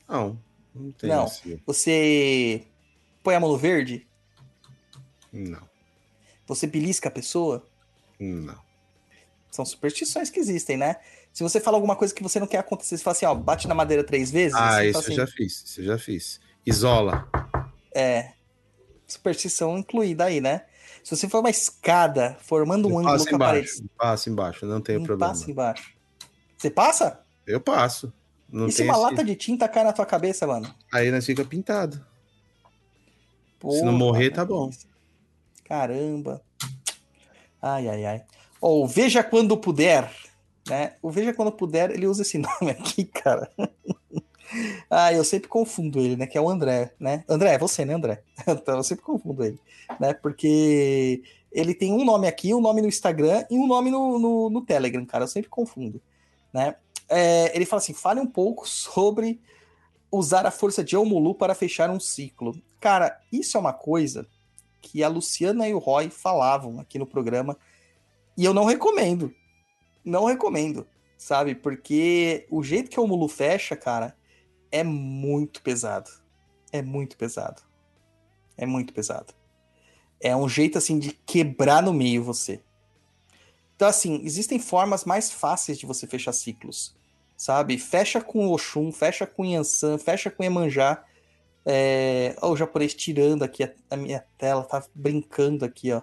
Não, 0.08 0.38
não 0.74 0.92
tem 0.92 1.10
Não. 1.10 1.24
esse- 1.24 1.62
Você 1.66 2.64
põe 3.22 3.34
a 3.34 3.40
mão 3.40 3.50
no 3.50 3.56
verde? 3.58 4.06
Não, 5.32 5.68
Você 6.46 6.66
belisca 6.66 7.08
a 7.08 7.12
pessoa? 7.12 7.66
não. 8.18 8.56
São 9.50 9.66
superstições 9.66 10.30
que 10.30 10.40
existem, 10.40 10.78
né? 10.78 10.96
Se 11.30 11.42
você 11.42 11.60
fala 11.60 11.76
alguma 11.76 11.94
coisa 11.94 12.14
que 12.14 12.22
você 12.22 12.40
não 12.40 12.46
quer 12.46 12.56
acontecer, 12.56 12.96
você 12.96 13.04
fala 13.04 13.14
assim, 13.14 13.26
ó, 13.26 13.34
bate 13.34 13.68
na 13.68 13.74
madeira 13.74 14.02
três 14.02 14.30
vezes. 14.30 14.56
Ah, 14.56 14.82
isso 14.82 14.98
assim, 14.98 15.10
eu 15.10 15.16
já 15.18 15.26
fiz, 15.26 15.62
isso 15.62 15.80
eu 15.82 15.84
já 15.84 15.98
fiz. 15.98 16.40
Isola. 16.64 17.28
É. 17.94 18.32
Superstição 19.06 19.76
incluída 19.76 20.24
aí, 20.24 20.40
né? 20.40 20.64
Se 21.04 21.14
você 21.14 21.28
for 21.28 21.40
uma 21.40 21.50
escada 21.50 22.38
formando 22.40 22.88
um 22.88 22.98
ângulo 22.98 23.26
com 23.26 23.36
a 23.36 23.38
parede, 23.38 23.68
passa 23.98 24.30
embaixo, 24.30 24.64
não 24.64 24.80
tem 24.80 25.02
problema. 25.02 25.32
passa 25.34 25.50
embaixo. 25.50 25.94
Você 26.56 26.70
passa? 26.70 27.20
Eu 27.46 27.60
passo. 27.60 28.10
Não 28.48 28.68
e 28.68 28.72
se 28.72 28.82
uma 28.84 28.94
esse- 28.94 29.02
lata 29.02 29.22
de 29.22 29.36
tinta 29.36 29.68
cai 29.68 29.84
na 29.84 29.92
tua 29.92 30.06
cabeça, 30.06 30.46
mano? 30.46 30.74
Aí 30.90 31.10
nós 31.10 31.26
fica 31.26 31.44
pintado. 31.44 32.02
Porra, 33.58 33.82
não 33.84 33.92
morrer, 33.92 34.30
tá 34.30 34.46
bom. 34.46 34.70
Caramba. 35.72 36.42
Ai, 37.62 37.88
ai, 37.88 38.04
ai. 38.04 38.24
Ou 38.60 38.86
veja 38.86 39.24
quando 39.24 39.56
puder, 39.56 40.12
né? 40.68 40.96
O 41.00 41.10
veja 41.10 41.32
quando 41.32 41.50
puder, 41.50 41.90
ele 41.92 42.06
usa 42.06 42.20
esse 42.20 42.36
nome 42.36 42.72
aqui, 42.72 43.06
cara. 43.06 43.50
ah, 44.90 45.14
eu 45.14 45.24
sempre 45.24 45.48
confundo 45.48 45.98
ele, 45.98 46.14
né? 46.14 46.26
Que 46.26 46.36
é 46.36 46.40
o 46.42 46.50
André, 46.50 46.92
né? 47.00 47.24
André, 47.26 47.54
é 47.54 47.58
você, 47.58 47.86
né, 47.86 47.94
André? 47.94 48.22
então 48.46 48.76
eu 48.76 48.82
sempre 48.82 49.02
confundo 49.02 49.42
ele, 49.42 49.58
né? 49.98 50.12
Porque 50.12 51.22
ele 51.50 51.74
tem 51.74 51.90
um 51.90 52.04
nome 52.04 52.28
aqui, 52.28 52.52
um 52.52 52.60
nome 52.60 52.82
no 52.82 52.88
Instagram 52.88 53.46
e 53.50 53.58
um 53.58 53.66
nome 53.66 53.90
no, 53.90 54.18
no, 54.18 54.50
no 54.50 54.60
Telegram, 54.60 55.06
cara. 55.06 55.24
Eu 55.24 55.28
sempre 55.28 55.48
confundo, 55.48 56.02
né? 56.52 56.76
É, 57.08 57.56
ele 57.56 57.64
fala 57.64 57.80
assim: 57.80 57.94
fale 57.94 58.20
um 58.20 58.26
pouco 58.26 58.68
sobre 58.68 59.40
usar 60.10 60.44
a 60.44 60.50
força 60.50 60.84
de 60.84 60.98
Omulu 60.98 61.34
para 61.34 61.54
fechar 61.54 61.88
um 61.88 61.98
ciclo. 61.98 62.60
Cara, 62.78 63.18
isso 63.32 63.56
é 63.56 63.60
uma 63.60 63.72
coisa 63.72 64.28
que 64.82 65.02
a 65.02 65.08
Luciana 65.08 65.66
e 65.68 65.72
o 65.72 65.78
Roy 65.78 66.10
falavam 66.10 66.78
aqui 66.80 66.98
no 66.98 67.06
programa 67.06 67.56
e 68.36 68.44
eu 68.44 68.52
não 68.52 68.64
recomendo. 68.64 69.34
Não 70.04 70.26
recomendo, 70.26 70.86
sabe? 71.16 71.54
Porque 71.54 72.46
o 72.50 72.62
jeito 72.62 72.90
que 72.90 72.98
o 72.98 73.04
Omulu 73.04 73.28
fecha, 73.28 73.76
cara, 73.76 74.16
é 74.70 74.82
muito 74.82 75.62
pesado. 75.62 76.10
É 76.72 76.82
muito 76.82 77.16
pesado. 77.16 77.62
É 78.56 78.66
muito 78.66 78.92
pesado. 78.92 79.32
É 80.20 80.34
um 80.36 80.48
jeito 80.48 80.78
assim 80.78 80.98
de 80.98 81.12
quebrar 81.12 81.82
no 81.82 81.92
meio 81.92 82.22
você. 82.22 82.60
Então, 83.76 83.88
assim, 83.88 84.20
existem 84.24 84.58
formas 84.58 85.04
mais 85.04 85.30
fáceis 85.30 85.78
de 85.78 85.86
você 85.86 86.06
fechar 86.06 86.32
ciclos, 86.32 86.94
sabe? 87.36 87.76
Fecha 87.78 88.20
com 88.20 88.48
Oxum, 88.48 88.92
fecha 88.92 89.26
com 89.26 89.44
Yansan, 89.44 89.98
fecha 89.98 90.30
com 90.30 90.44
Emanjá. 90.44 91.04
É... 91.64 92.34
Ó, 92.42 92.52
o 92.52 92.56
japonês 92.56 92.94
tirando 92.94 93.42
aqui 93.42 93.64
a, 93.64 93.72
a 93.90 93.96
minha 93.96 94.24
tela, 94.38 94.64
tá 94.64 94.84
brincando 94.94 95.64
aqui, 95.64 95.92
ó. 95.92 96.02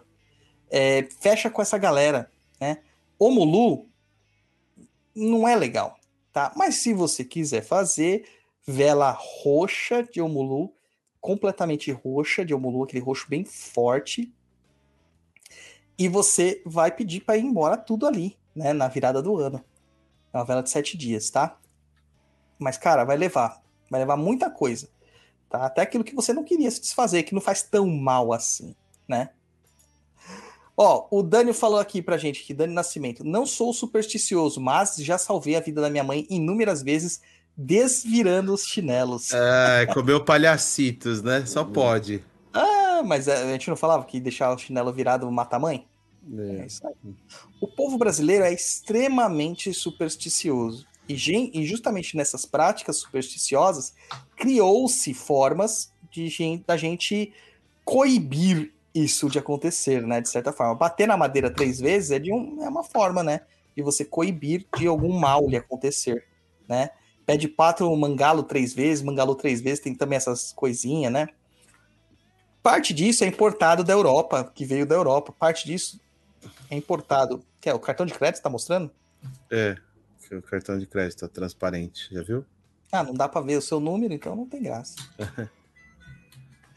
É, 0.71 1.07
fecha 1.19 1.49
com 1.49 1.61
essa 1.61 1.77
galera, 1.77 2.31
né? 2.59 2.77
O 3.17 3.87
não 5.15 5.47
é 5.47 5.55
legal, 5.55 5.99
tá? 6.31 6.53
Mas 6.55 6.75
se 6.75 6.93
você 6.93 7.25
quiser 7.25 7.63
fazer 7.63 8.25
vela 8.65 9.11
roxa 9.11 10.03
de 10.03 10.21
Omulu, 10.21 10.73
completamente 11.19 11.91
roxa 11.91 12.45
de 12.45 12.53
Omulu, 12.53 12.83
aquele 12.83 13.03
roxo 13.03 13.27
bem 13.27 13.43
forte, 13.43 14.33
e 15.97 16.07
você 16.07 16.61
vai 16.65 16.91
pedir 16.91 17.21
para 17.21 17.35
ir 17.35 17.43
embora 17.43 17.75
tudo 17.75 18.07
ali, 18.07 18.37
né? 18.55 18.71
Na 18.71 18.87
virada 18.87 19.21
do 19.21 19.37
ano. 19.37 19.63
É 20.31 20.37
uma 20.37 20.45
vela 20.45 20.63
de 20.63 20.69
sete 20.69 20.97
dias, 20.97 21.29
tá? 21.29 21.57
Mas, 22.57 22.77
cara, 22.77 23.03
vai 23.03 23.17
levar. 23.17 23.61
Vai 23.89 23.99
levar 23.99 24.15
muita 24.15 24.49
coisa. 24.49 24.89
Tá? 25.49 25.65
Até 25.65 25.81
aquilo 25.81 26.03
que 26.03 26.15
você 26.15 26.31
não 26.31 26.43
queria 26.43 26.69
se 26.69 26.79
desfazer, 26.79 27.23
que 27.23 27.33
não 27.33 27.41
faz 27.41 27.63
tão 27.63 27.87
mal 27.87 28.31
assim, 28.31 28.75
né? 29.07 29.31
Ó, 30.77 31.07
o 31.11 31.21
Dani 31.21 31.51
falou 31.51 31.79
aqui 31.79 32.01
pra 32.01 32.17
gente, 32.17 32.43
que 32.43 32.53
Dani 32.53 32.73
Nascimento, 32.73 33.23
não 33.25 33.45
sou 33.45 33.73
supersticioso, 33.73 34.61
mas 34.61 34.95
já 34.97 35.17
salvei 35.17 35.55
a 35.55 35.59
vida 35.59 35.81
da 35.81 35.89
minha 35.89 36.03
mãe 36.03 36.25
inúmeras 36.29 36.81
vezes 36.81 37.19
desvirando 37.57 38.53
os 38.53 38.63
chinelos. 38.63 39.33
É, 39.33 39.85
comeu 39.87 40.23
palhacitos, 40.23 41.21
né? 41.21 41.45
Só 41.45 41.65
pode. 41.65 42.23
Ah, 42.53 43.01
mas 43.03 43.27
a 43.27 43.51
gente 43.51 43.69
não 43.69 43.75
falava 43.75 44.05
que 44.05 44.19
deixar 44.21 44.53
o 44.53 44.57
chinelo 44.57 44.93
virado 44.93 45.29
mata 45.29 45.57
a 45.57 45.59
mãe? 45.59 45.85
É 46.37 46.61
É. 46.61 46.65
isso 46.65 46.87
aí. 46.87 46.93
O 47.59 47.67
povo 47.67 47.97
brasileiro 47.97 48.45
é 48.45 48.53
extremamente 48.53 49.73
supersticioso. 49.73 50.87
E, 51.09 51.65
justamente 51.65 52.15
nessas 52.15 52.45
práticas 52.45 52.97
supersticiosas, 52.97 53.95
criou-se 54.35 55.11
formas 55.13 55.91
de 56.11 56.27
gen- 56.27 56.63
da 56.67 56.77
gente 56.77 57.33
coibir 57.83 58.71
isso 58.93 59.27
de 59.29 59.39
acontecer, 59.39 60.05
né? 60.05 60.21
De 60.21 60.29
certa 60.29 60.53
forma. 60.53 60.75
Bater 60.75 61.07
na 61.07 61.17
madeira 61.17 61.49
três 61.49 61.79
vezes 61.79 62.11
é, 62.11 62.19
de 62.19 62.31
um, 62.31 62.63
é 62.63 62.69
uma 62.69 62.83
forma, 62.83 63.23
né? 63.23 63.41
De 63.75 63.81
você 63.81 64.05
coibir 64.05 64.67
de 64.77 64.85
algum 64.85 65.17
mal 65.17 65.47
lhe 65.47 65.57
acontecer, 65.57 66.23
né? 66.67 66.91
Pede 67.25 67.47
pato 67.47 67.95
mangalo 67.95 68.43
três 68.43 68.73
vezes, 68.73 69.03
mangalo 69.03 69.35
três 69.35 69.61
vezes, 69.61 69.79
tem 69.79 69.95
também 69.95 70.17
essas 70.17 70.53
coisinhas, 70.53 71.11
né? 71.11 71.29
Parte 72.61 72.93
disso 72.93 73.23
é 73.23 73.27
importado 73.27 73.83
da 73.83 73.93
Europa, 73.93 74.51
que 74.53 74.65
veio 74.65 74.85
da 74.85 74.95
Europa. 74.95 75.31
Parte 75.31 75.65
disso 75.65 75.99
é 76.69 76.75
importado. 76.75 77.43
É 77.65 77.73
o 77.73 77.79
cartão 77.79 78.05
de 78.05 78.13
crédito 78.13 78.41
tá 78.43 78.49
mostrando? 78.49 78.91
É, 79.51 79.77
que 80.29 80.35
o 80.35 80.41
cartão 80.43 80.77
de 80.77 80.85
crédito 80.85 81.25
é 81.25 81.27
transparente, 81.27 82.07
já 82.13 82.21
viu? 82.21 82.45
Ah, 82.91 83.03
não 83.03 83.13
dá 83.13 83.27
para 83.27 83.41
ver 83.41 83.57
o 83.57 83.61
seu 83.61 83.79
número, 83.79 84.13
então 84.13 84.35
não 84.35 84.47
tem 84.47 84.61
graça. 84.61 84.95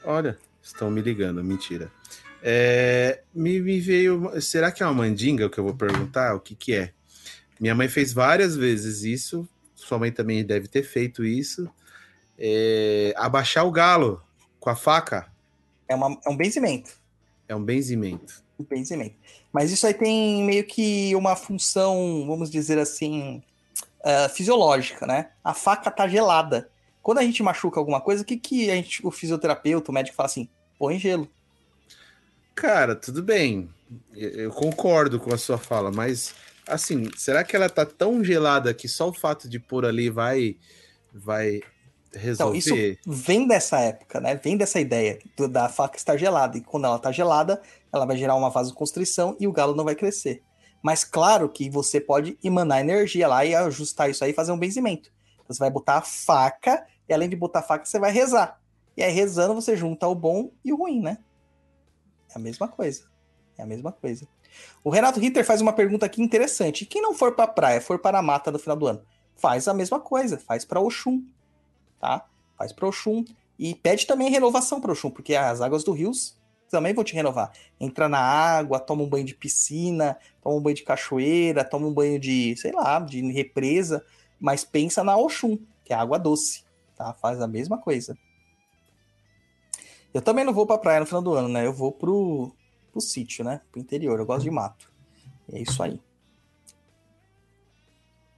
Olha, 0.05 0.39
estão 0.63 0.91
me 0.91 1.01
ligando, 1.03 1.45
mentira. 1.45 1.93
É, 2.43 3.23
me, 3.33 3.61
me 3.61 3.79
veio. 3.79 4.41
Será 4.41 4.73
que 4.73 4.83
é 4.83 4.87
uma 4.87 4.95
mandinga 4.95 5.47
o 5.47 5.51
que 5.51 5.59
eu 5.59 5.65
vou 5.65 5.75
perguntar? 5.75 6.35
O 6.35 6.41
que, 6.41 6.55
que 6.55 6.75
é? 6.75 6.93
Minha 7.61 7.75
mãe 7.75 7.89
fez 7.89 8.13
várias 8.13 8.57
vezes 8.57 9.03
isso, 9.05 9.49
sua 9.75 9.99
mãe 9.99 10.11
também 10.11 10.45
deve 10.45 10.67
ter 10.67 10.83
feito 10.83 11.25
isso. 11.25 11.71
É, 12.37 13.15
abaixar 13.17 13.65
o 13.65 13.71
galo 13.71 14.21
com 14.59 14.71
a 14.71 14.75
faca 14.75 15.31
É, 15.87 15.95
uma, 15.95 16.19
é 16.25 16.29
um 16.29 16.37
benzimento. 16.37 16.91
é 17.47 17.55
um 17.55 17.63
benzimento. 17.63 18.43
Um 18.63 18.77
benzimento. 18.77 19.17
Mas 19.53 19.71
isso 19.71 19.87
aí 19.87 19.95
tem 19.95 20.43
meio 20.45 20.65
que 20.65 21.15
uma 21.17 21.37
função, 21.37 22.25
vamos 22.27 22.51
dizer 22.51 22.79
assim, 22.79 23.43
ah, 24.05 24.29
fisiológica, 24.29 25.07
né? 25.07 25.31
A 25.45 25.55
faca 25.55 25.91
tá 25.91 26.09
gelada. 26.09 26.71
Quando 27.03 27.19
a 27.19 27.23
gente 27.23 27.43
machuca 27.43 27.81
alguma 27.81 28.01
coisa, 28.01 28.23
o 28.23 28.25
que, 28.25 28.37
que 28.37 28.71
a 28.71 28.75
gente, 28.77 29.05
o 29.07 29.11
fisioterapeuta, 29.11 29.91
o 29.91 29.95
médico 29.95 30.17
fala 30.17 30.27
assim? 30.29 30.49
Põe 30.79 30.99
gelo. 30.99 31.29
Cara, 32.55 32.95
tudo 32.95 33.23
bem. 33.23 33.69
Eu 34.15 34.51
concordo 34.53 35.19
com 35.21 35.33
a 35.35 35.39
sua 35.39 35.59
fala, 35.59 35.91
mas 35.91 36.35
assim, 36.67 37.11
será 37.17 37.45
que 37.45 37.57
ela 37.57 37.69
tá 37.69 37.85
tão 37.85 38.23
gelada 38.25 38.73
que 38.73 38.89
só 38.89 39.09
o 39.09 39.13
fato 39.13 39.49
de 39.49 39.59
pôr 39.59 39.85
ali 39.85 40.09
vai 40.09 40.57
vai 41.13 41.61
Então, 42.35 42.53
resolver? 42.53 42.59
isso 42.59 42.75
vem 43.07 43.47
dessa 43.47 43.81
época, 43.81 44.21
né? 44.21 44.35
Vem 44.37 44.57
dessa 44.57 44.81
ideia 44.81 45.19
do- 45.37 45.49
da 45.49 45.69
faca 45.69 45.97
estar 45.97 46.17
gelada. 46.17 46.57
E 46.57 46.61
quando 46.63 46.87
ela 46.87 46.99
tá 46.99 47.11
gelada, 47.13 47.61
ela 47.93 48.07
vai 48.07 48.17
gerar 48.17 48.35
uma 48.35 48.51
vasoconstrição 48.51 49.37
e 49.39 49.47
o 49.47 49.53
galo 49.53 49.75
não 49.75 49.85
vai 49.85 49.95
crescer. 49.95 50.43
Mas 50.83 51.05
claro 51.05 51.49
que 51.49 51.71
você 51.71 52.01
pode 52.01 52.39
emanar 52.43 52.81
energia 52.81 53.29
lá 53.29 53.45
e 53.45 53.55
ajustar 53.55 54.11
isso 54.11 54.25
aí 54.25 54.31
e 54.33 54.35
fazer 54.35 54.51
um 54.53 54.59
benzimento. 54.59 55.13
Você 55.47 55.59
vai 55.59 55.71
botar 55.71 55.99
a 55.99 56.03
faca 56.03 56.87
e 57.09 57.13
além 57.13 57.29
de 57.29 57.37
botar 57.37 57.61
a 57.61 57.63
faca, 57.63 57.85
você 57.85 57.99
vai 57.99 58.11
rezar. 58.11 58.61
E 58.97 59.03
aí 59.03 59.13
rezando 59.13 59.55
você 59.55 59.77
junta 59.77 60.07
o 60.09 60.15
bom 60.15 60.51
e 60.65 60.73
o 60.73 60.77
ruim, 60.77 61.01
né? 61.01 61.19
É 62.31 62.37
a 62.37 62.39
mesma 62.39 62.67
coisa. 62.67 63.05
É 63.57 63.63
a 63.63 63.67
mesma 63.67 63.93
coisa. 63.93 64.27
O 64.83 64.91
Renato 64.91 65.21
Ritter 65.21 65.45
faz 65.45 65.61
uma 65.61 65.73
pergunta 65.73 66.07
aqui 66.07 66.23
interessante. 66.23 66.85
Quem 66.85 67.01
não 67.01 67.15
for 67.15 67.35
pra 67.35 67.47
praia, 67.47 67.81
for 67.81 67.99
para 67.99 68.19
a 68.19 68.23
mata 68.23 68.51
no 68.51 68.59
final 68.59 68.77
do 68.77 68.87
ano, 68.87 69.03
faz 69.37 69.69
a 69.69 69.75
mesma 69.75 70.01
coisa, 70.01 70.39
faz 70.39 70.65
para 70.65 70.81
Oxum, 70.81 71.25
tá? 71.99 72.27
Faz 72.57 72.73
para 72.73 72.89
Oxum 72.89 73.25
e 73.59 73.75
pede 73.75 74.07
também 74.07 74.31
renovação 74.31 74.81
para 74.81 74.93
Oxum, 74.93 75.11
porque 75.11 75.35
as 75.35 75.61
águas 75.61 75.85
do 75.85 75.93
rios 75.93 76.39
também 76.73 76.95
vão 76.95 77.05
te 77.05 77.15
renovar. 77.15 77.53
Entra 77.79 78.09
na 78.09 78.19
água, 78.19 78.81
toma 78.81 79.03
um 79.03 79.09
banho 79.09 79.27
de 79.27 79.35
piscina, 79.35 80.17
toma 80.43 80.57
um 80.57 80.61
banho 80.61 80.75
de 80.75 80.83
cachoeira, 80.83 81.63
toma 81.63 81.87
um 81.87 81.93
banho 81.93 82.19
de, 82.19 82.57
sei 82.57 82.73
lá, 82.73 82.99
de 82.99 83.21
represa, 83.31 84.05
mas 84.41 84.65
pensa 84.65 85.05
na 85.05 85.17
Oxum, 85.17 85.59
que 85.85 85.93
é 85.93 85.97
água 85.97 86.19
doce, 86.19 86.65
tá? 86.97 87.13
Faz 87.13 87.41
a 87.41 87.47
mesma 87.47 87.79
coisa. 87.79 88.17
Eu 90.15 90.23
também 90.23 90.45
não 90.45 90.53
vou 90.53 90.67
pra 90.67 90.79
praia 90.79 91.01
no 91.01 91.07
final 91.07 91.23
do 91.23 91.35
ano, 91.35 91.49
né? 91.49 91.67
Eu 91.67 91.73
vou 91.73 91.93
pro, 91.93 92.53
pro 92.91 93.01
sítio, 93.01 93.45
né? 93.45 93.61
Pro 93.71 93.81
interior. 93.81 94.19
Eu 94.19 94.27
gosto 94.27 94.43
de 94.43 94.51
mato. 94.51 94.91
É 95.53 95.61
isso 95.61 95.83
aí. 95.83 96.01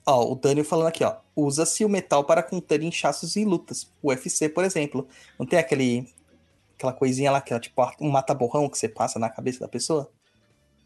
Ó, 0.07 0.33
o 0.33 0.35
Daniel 0.35 0.65
falando 0.65 0.89
aqui, 0.89 1.03
ó. 1.03 1.17
Usa-se 1.35 1.85
o 1.85 1.89
metal 1.89 2.25
para 2.25 2.43
conter 2.43 2.83
inchaços 2.83 3.37
em 3.37 3.45
lutas. 3.45 3.91
O 4.03 4.09
UFC, 4.09 4.49
por 4.49 4.65
exemplo. 4.65 5.09
Não 5.39 5.47
tem 5.47 5.59
aquele 5.59 6.07
aquela 6.77 6.93
coisinha 6.93 7.31
lá 7.31 7.41
que 7.41 7.55
é 7.55 7.59
tipo 7.59 7.83
um 8.01 8.11
mata-borrão 8.11 8.69
que 8.69 8.79
você 8.79 8.89
passa 8.89 9.19
na 9.19 9.31
cabeça 9.31 9.61
da 9.61 9.69
pessoa? 9.69 10.11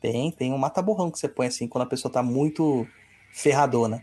Tem, 0.00 0.30
tem 0.30 0.52
um 0.52 0.58
mata-borrão 0.58 1.10
que 1.10 1.18
você 1.18 1.28
põe 1.28 1.48
assim 1.48 1.66
quando 1.66 1.82
a 1.82 1.88
pessoa 1.88 2.12
tá 2.12 2.22
muito 2.22 2.86
ferradona. 3.32 4.02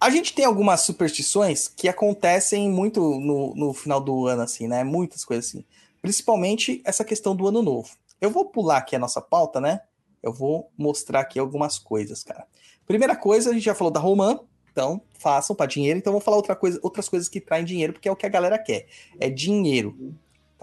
A 0.00 0.10
gente 0.10 0.34
tem 0.34 0.44
algumas 0.44 0.82
superstições 0.82 1.66
que 1.66 1.88
acontecem 1.88 2.68
muito 2.68 3.00
no, 3.18 3.54
no 3.54 3.72
final 3.72 4.00
do 4.00 4.26
ano, 4.26 4.42
assim, 4.42 4.68
né? 4.68 4.84
Muitas 4.84 5.24
coisas 5.24 5.46
assim. 5.46 5.64
Principalmente 6.02 6.82
essa 6.84 7.04
questão 7.04 7.34
do 7.34 7.48
ano 7.48 7.62
novo. 7.62 7.88
Eu 8.20 8.30
vou 8.30 8.44
pular 8.44 8.78
aqui 8.78 8.94
a 8.94 8.98
nossa 8.98 9.20
pauta, 9.20 9.60
né? 9.60 9.80
Eu 10.22 10.32
vou 10.32 10.70
mostrar 10.76 11.20
aqui 11.20 11.38
algumas 11.38 11.78
coisas, 11.78 12.22
cara. 12.22 12.46
Primeira 12.86 13.16
coisa, 13.16 13.50
a 13.50 13.52
gente 13.54 13.64
já 13.64 13.74
falou 13.74 13.90
da 13.90 14.00
Romã, 14.00 14.38
então 14.70 15.00
façam 15.18 15.56
para 15.56 15.66
dinheiro. 15.66 15.98
Então 15.98 16.12
vou 16.12 16.20
falar 16.20 16.36
outra 16.36 16.54
coisa, 16.54 16.78
outras 16.82 17.08
coisas 17.08 17.28
que 17.28 17.40
traem 17.40 17.64
dinheiro, 17.64 17.94
porque 17.94 18.08
é 18.08 18.12
o 18.12 18.16
que 18.16 18.26
a 18.26 18.30
galera 18.30 18.58
quer. 18.58 18.86
É 19.18 19.30
dinheiro, 19.30 19.96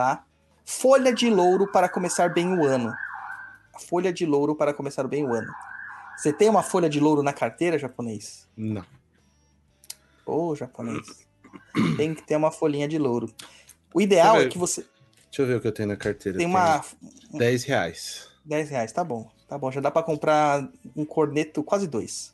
tá? 0.01 0.25
Folha 0.65 1.13
de 1.13 1.29
louro 1.29 1.71
para 1.71 1.87
começar 1.87 2.33
bem 2.33 2.57
o 2.57 2.65
ano. 2.65 2.91
Folha 3.87 4.11
de 4.11 4.25
louro 4.25 4.55
para 4.55 4.73
começar 4.73 5.07
bem 5.07 5.23
o 5.23 5.31
ano. 5.31 5.53
Você 6.17 6.33
tem 6.33 6.49
uma 6.49 6.63
folha 6.63 6.89
de 6.89 6.99
louro 6.99 7.21
na 7.21 7.31
carteira, 7.31 7.77
japonês? 7.77 8.47
Não. 8.57 8.83
Ô, 10.25 10.55
japonês. 10.55 11.27
Tem 11.97 12.15
que 12.15 12.23
ter 12.23 12.35
uma 12.35 12.49
folhinha 12.49 12.87
de 12.87 12.97
louro. 12.97 13.31
O 13.93 14.01
ideal 14.01 14.37
é 14.37 14.47
que 14.47 14.57
você 14.57 14.83
Deixa 15.25 15.43
eu 15.43 15.45
ver 15.45 15.57
o 15.57 15.61
que 15.61 15.67
eu 15.67 15.71
tenho 15.71 15.89
na 15.89 15.95
carteira. 15.95 16.39
tem 16.39 16.47
uma 16.47 16.79
tenho 16.79 17.37
10 17.37 17.63
reais. 17.63 18.27
10 18.43 18.69
reais, 18.71 18.91
tá 18.91 19.03
bom. 19.03 19.29
Tá 19.47 19.57
bom, 19.57 19.71
já 19.71 19.81
dá 19.81 19.91
pra 19.91 20.01
comprar 20.01 20.67
um 20.95 21.05
corneto 21.05 21.63
quase 21.63 21.85
dois. 21.85 22.33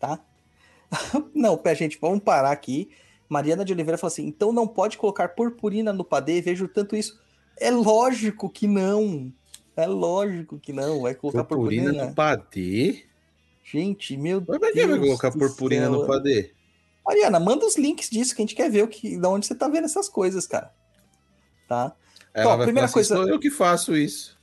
Tá? 0.00 0.18
não, 1.32 1.56
pé, 1.56 1.76
gente, 1.76 1.96
vamos 2.00 2.24
parar 2.24 2.50
aqui. 2.50 2.90
Mariana 3.28 3.64
de 3.64 3.72
Oliveira 3.72 3.98
falou 3.98 4.12
assim: 4.12 4.26
então 4.26 4.52
não 4.52 4.66
pode 4.66 4.96
colocar 4.98 5.28
purpurina 5.30 5.92
no 5.92 6.04
padê, 6.04 6.40
vejo 6.40 6.68
tanto 6.68 6.94
isso. 6.96 7.18
É 7.58 7.70
lógico 7.70 8.48
que 8.50 8.66
não. 8.66 9.32
É 9.76 9.86
lógico 9.86 10.58
que 10.58 10.72
não. 10.72 11.02
Vai 11.02 11.14
colocar 11.14 11.44
Purpurina 11.44 11.84
purpurina. 11.84 12.06
no 12.08 12.14
padê? 12.14 13.04
Gente, 13.64 14.16
meu 14.16 14.42
Mas 14.46 14.58
pra 14.58 14.68
que 14.68 14.74
Deus. 14.74 14.90
vai 14.90 14.98
colocar 15.00 15.30
purpurina 15.32 15.88
no 15.88 16.06
padê? 16.06 16.52
Mariana, 17.06 17.38
manda 17.40 17.64
os 17.66 17.76
links 17.76 18.08
disso 18.10 18.34
que 18.34 18.42
a 18.42 18.44
gente 18.44 18.54
quer 18.54 18.70
ver 18.70 18.82
o 18.84 18.88
que, 18.88 19.16
de 19.18 19.26
onde 19.26 19.46
você 19.46 19.54
tá 19.54 19.68
vendo 19.68 19.84
essas 19.84 20.08
coisas, 20.08 20.46
cara. 20.46 20.72
Tá? 21.68 21.94
Ela 22.34 22.52
Ó, 22.52 22.56
vai 22.56 22.66
primeira 22.66 22.84
assim, 22.86 22.94
coisa- 22.94 23.16
sou 23.16 23.28
eu 23.28 23.38
que 23.38 23.50
faço 23.50 23.96
isso. 23.96 24.36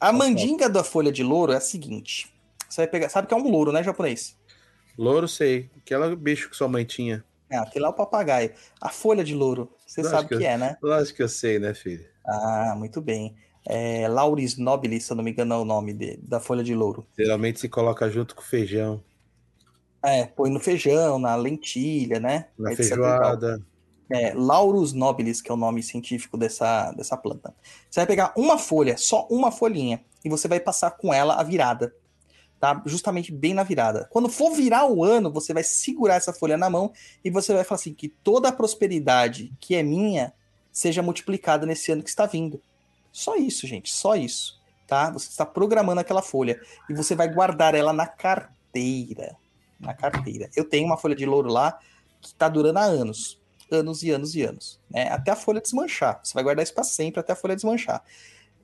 A 0.00 0.12
mandinga 0.12 0.68
da 0.68 0.84
folha 0.84 1.10
de 1.10 1.22
louro 1.22 1.52
é 1.52 1.56
a 1.56 1.60
seguinte. 1.60 2.32
Você 2.68 2.82
vai 2.82 2.88
pegar. 2.88 3.08
Sabe 3.08 3.26
que 3.26 3.34
é 3.34 3.36
um 3.36 3.48
louro, 3.48 3.72
né, 3.72 3.82
japonês? 3.82 4.36
Louro, 4.96 5.26
sei. 5.26 5.70
Aquela 5.76 6.14
bicho 6.14 6.48
que 6.50 6.56
sua 6.56 6.68
mãe 6.68 6.84
tinha. 6.84 7.24
É, 7.50 7.56
aquele 7.56 7.82
lá 7.82 7.88
é 7.88 7.90
o 7.92 7.94
papagaio. 7.94 8.52
A 8.80 8.88
folha 8.90 9.24
de 9.24 9.34
louro, 9.34 9.70
você 9.86 10.02
Lógico 10.02 10.16
sabe 10.16 10.26
o 10.26 10.28
que 10.28 10.38
que 10.38 10.46
é, 10.46 10.58
né? 10.58 10.76
Lógico 10.82 11.16
que 11.16 11.22
eu 11.22 11.28
sei, 11.28 11.58
né, 11.58 11.74
filho? 11.74 12.04
Ah, 12.26 12.74
muito 12.76 13.00
bem. 13.00 13.34
É, 13.66 14.06
Lauris 14.08 14.56
nobile, 14.56 15.00
se 15.00 15.10
eu 15.12 15.16
não 15.16 15.24
me 15.24 15.30
engano 15.30 15.54
é 15.54 15.58
o 15.58 15.64
nome 15.64 15.92
de- 15.92 16.16
da 16.18 16.40
folha 16.40 16.62
de 16.62 16.74
louro. 16.74 17.06
Geralmente 17.18 17.60
se 17.60 17.68
coloca 17.68 18.08
junto 18.10 18.34
com 18.34 18.42
feijão. 18.42 19.02
É, 20.04 20.24
põe 20.26 20.50
no 20.50 20.60
feijão, 20.60 21.18
na 21.18 21.34
lentilha, 21.34 22.20
né? 22.20 22.46
Na 22.58 22.72
Etc 22.72 22.86
feijoada. 22.88 23.60
É, 24.10 24.32
Laurus 24.32 24.92
nobilis, 24.94 25.42
que 25.42 25.50
é 25.50 25.54
o 25.54 25.56
nome 25.56 25.82
científico 25.82 26.38
dessa, 26.38 26.92
dessa 26.92 27.16
planta. 27.16 27.54
Você 27.90 28.00
vai 28.00 28.06
pegar 28.06 28.32
uma 28.36 28.56
folha, 28.56 28.96
só 28.96 29.26
uma 29.30 29.50
folhinha, 29.50 30.02
e 30.24 30.30
você 30.30 30.48
vai 30.48 30.60
passar 30.60 30.92
com 30.92 31.12
ela 31.12 31.34
a 31.34 31.42
virada. 31.42 31.94
Tá? 32.60 32.82
Justamente 32.84 33.30
bem 33.30 33.54
na 33.54 33.62
virada. 33.62 34.08
Quando 34.10 34.28
for 34.28 34.52
virar 34.52 34.86
o 34.86 35.04
ano, 35.04 35.32
você 35.32 35.54
vai 35.54 35.62
segurar 35.62 36.16
essa 36.16 36.32
folha 36.32 36.56
na 36.56 36.68
mão 36.68 36.92
e 37.24 37.30
você 37.30 37.54
vai 37.54 37.62
falar 37.62 37.78
assim: 37.78 37.94
que 37.94 38.08
toda 38.08 38.48
a 38.48 38.52
prosperidade 38.52 39.52
que 39.60 39.76
é 39.76 39.82
minha 39.82 40.32
seja 40.72 41.02
multiplicada 41.02 41.64
nesse 41.64 41.92
ano 41.92 42.02
que 42.02 42.08
está 42.08 42.26
vindo. 42.26 42.60
Só 43.12 43.36
isso, 43.36 43.66
gente, 43.66 43.92
só 43.92 44.16
isso. 44.16 44.60
Tá? 44.86 45.10
Você 45.10 45.28
está 45.28 45.46
programando 45.46 46.00
aquela 46.00 46.22
folha 46.22 46.60
e 46.88 46.94
você 46.94 47.14
vai 47.14 47.32
guardar 47.32 47.74
ela 47.74 47.92
na 47.92 48.06
carteira. 48.06 49.36
Na 49.78 49.94
carteira. 49.94 50.50
Eu 50.56 50.64
tenho 50.64 50.86
uma 50.86 50.96
folha 50.96 51.14
de 51.14 51.26
louro 51.26 51.48
lá 51.48 51.78
que 52.20 52.28
está 52.28 52.48
durando 52.48 52.78
há 52.78 52.84
anos 52.84 53.38
anos 53.70 54.02
e 54.02 54.10
anos 54.10 54.34
e 54.34 54.42
anos, 54.42 54.80
né? 54.90 55.08
Até 55.10 55.30
a 55.30 55.36
folha 55.36 55.60
desmanchar. 55.60 56.20
Você 56.22 56.34
vai 56.34 56.42
guardar 56.42 56.62
isso 56.62 56.74
para 56.74 56.84
sempre 56.84 57.20
até 57.20 57.32
a 57.32 57.36
folha 57.36 57.54
desmanchar. 57.54 58.02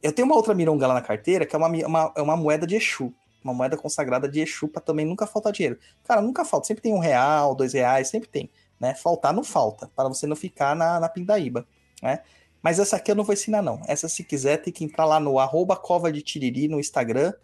Eu 0.03 0.13
tenho 0.13 0.27
uma 0.27 0.37
outra 0.37 0.55
mironga 0.55 0.87
lá 0.87 0.95
na 0.95 1.01
carteira 1.01 1.47
que 1.47 1.55
é 1.55 1.59
uma, 1.59 1.69
uma, 1.69 2.13
é 2.17 2.23
uma 2.23 2.37
moeda 2.37 2.67
de 2.67 2.77
Exu, 2.77 3.13
uma 3.45 3.53
moeda 3.53 3.77
consagrada 3.77 4.29
de 4.29 4.41
Exu 4.41 4.67
para 4.67 4.81
também 4.81 5.05
nunca 5.05 5.27
faltar 5.27 5.53
dinheiro. 5.53 5.79
Cara, 6.03 6.23
nunca 6.23 6.45
falta, 6.45 6.67
sempre 6.67 6.83
tem 6.83 6.95
um 6.95 6.99
real, 6.99 7.55
dois 7.55 7.75
reais, 7.75 8.09
sempre 8.09 8.29
tem, 8.29 8.51
né? 8.81 8.95
Faltar 8.95 9.35
não 9.35 9.45
falta, 9.45 9.91
para 9.95 10.09
você 10.09 10.27
não 10.27 10.35
ficar 10.35 10.75
na, 10.75 10.99
na 10.99 11.09
pindaíba, 11.09 11.67
né? 12.03 12.21
Mas 12.63 12.79
essa 12.79 12.97
aqui 12.97 13.11
eu 13.11 13.15
não 13.15 13.25
vou 13.25 13.35
ensinar 13.35 13.61
não. 13.61 13.83
Essa 13.87 14.09
se 14.09 14.25
quiser 14.25 14.57
tem 14.57 14.73
que 14.73 14.83
entrar 14.83 15.05
lá 15.05 15.21
no 15.21 15.39
arroba 15.39 15.77
cova 15.77 16.11
de 16.11 16.23
tiriri 16.23 16.67
no 16.67 16.81
Instagram, 16.81 17.35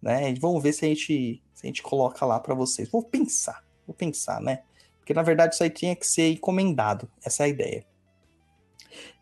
né? 0.00 0.30
E 0.30 0.38
vamos 0.38 0.62
ver 0.62 0.72
se 0.72 0.84
a 0.84 0.88
gente, 0.88 1.42
se 1.52 1.66
a 1.66 1.66
gente 1.66 1.82
coloca 1.82 2.24
lá 2.24 2.38
para 2.38 2.54
vocês. 2.54 2.88
Vou 2.88 3.02
pensar, 3.02 3.64
vou 3.84 3.94
pensar, 3.94 4.40
né? 4.40 4.62
Porque 5.00 5.12
na 5.12 5.22
verdade 5.22 5.54
isso 5.54 5.64
aí 5.64 5.70
tinha 5.70 5.96
que 5.96 6.06
ser 6.06 6.30
encomendado. 6.32 7.10
Essa 7.24 7.42
é 7.42 7.46
a 7.46 7.48
ideia. 7.48 7.86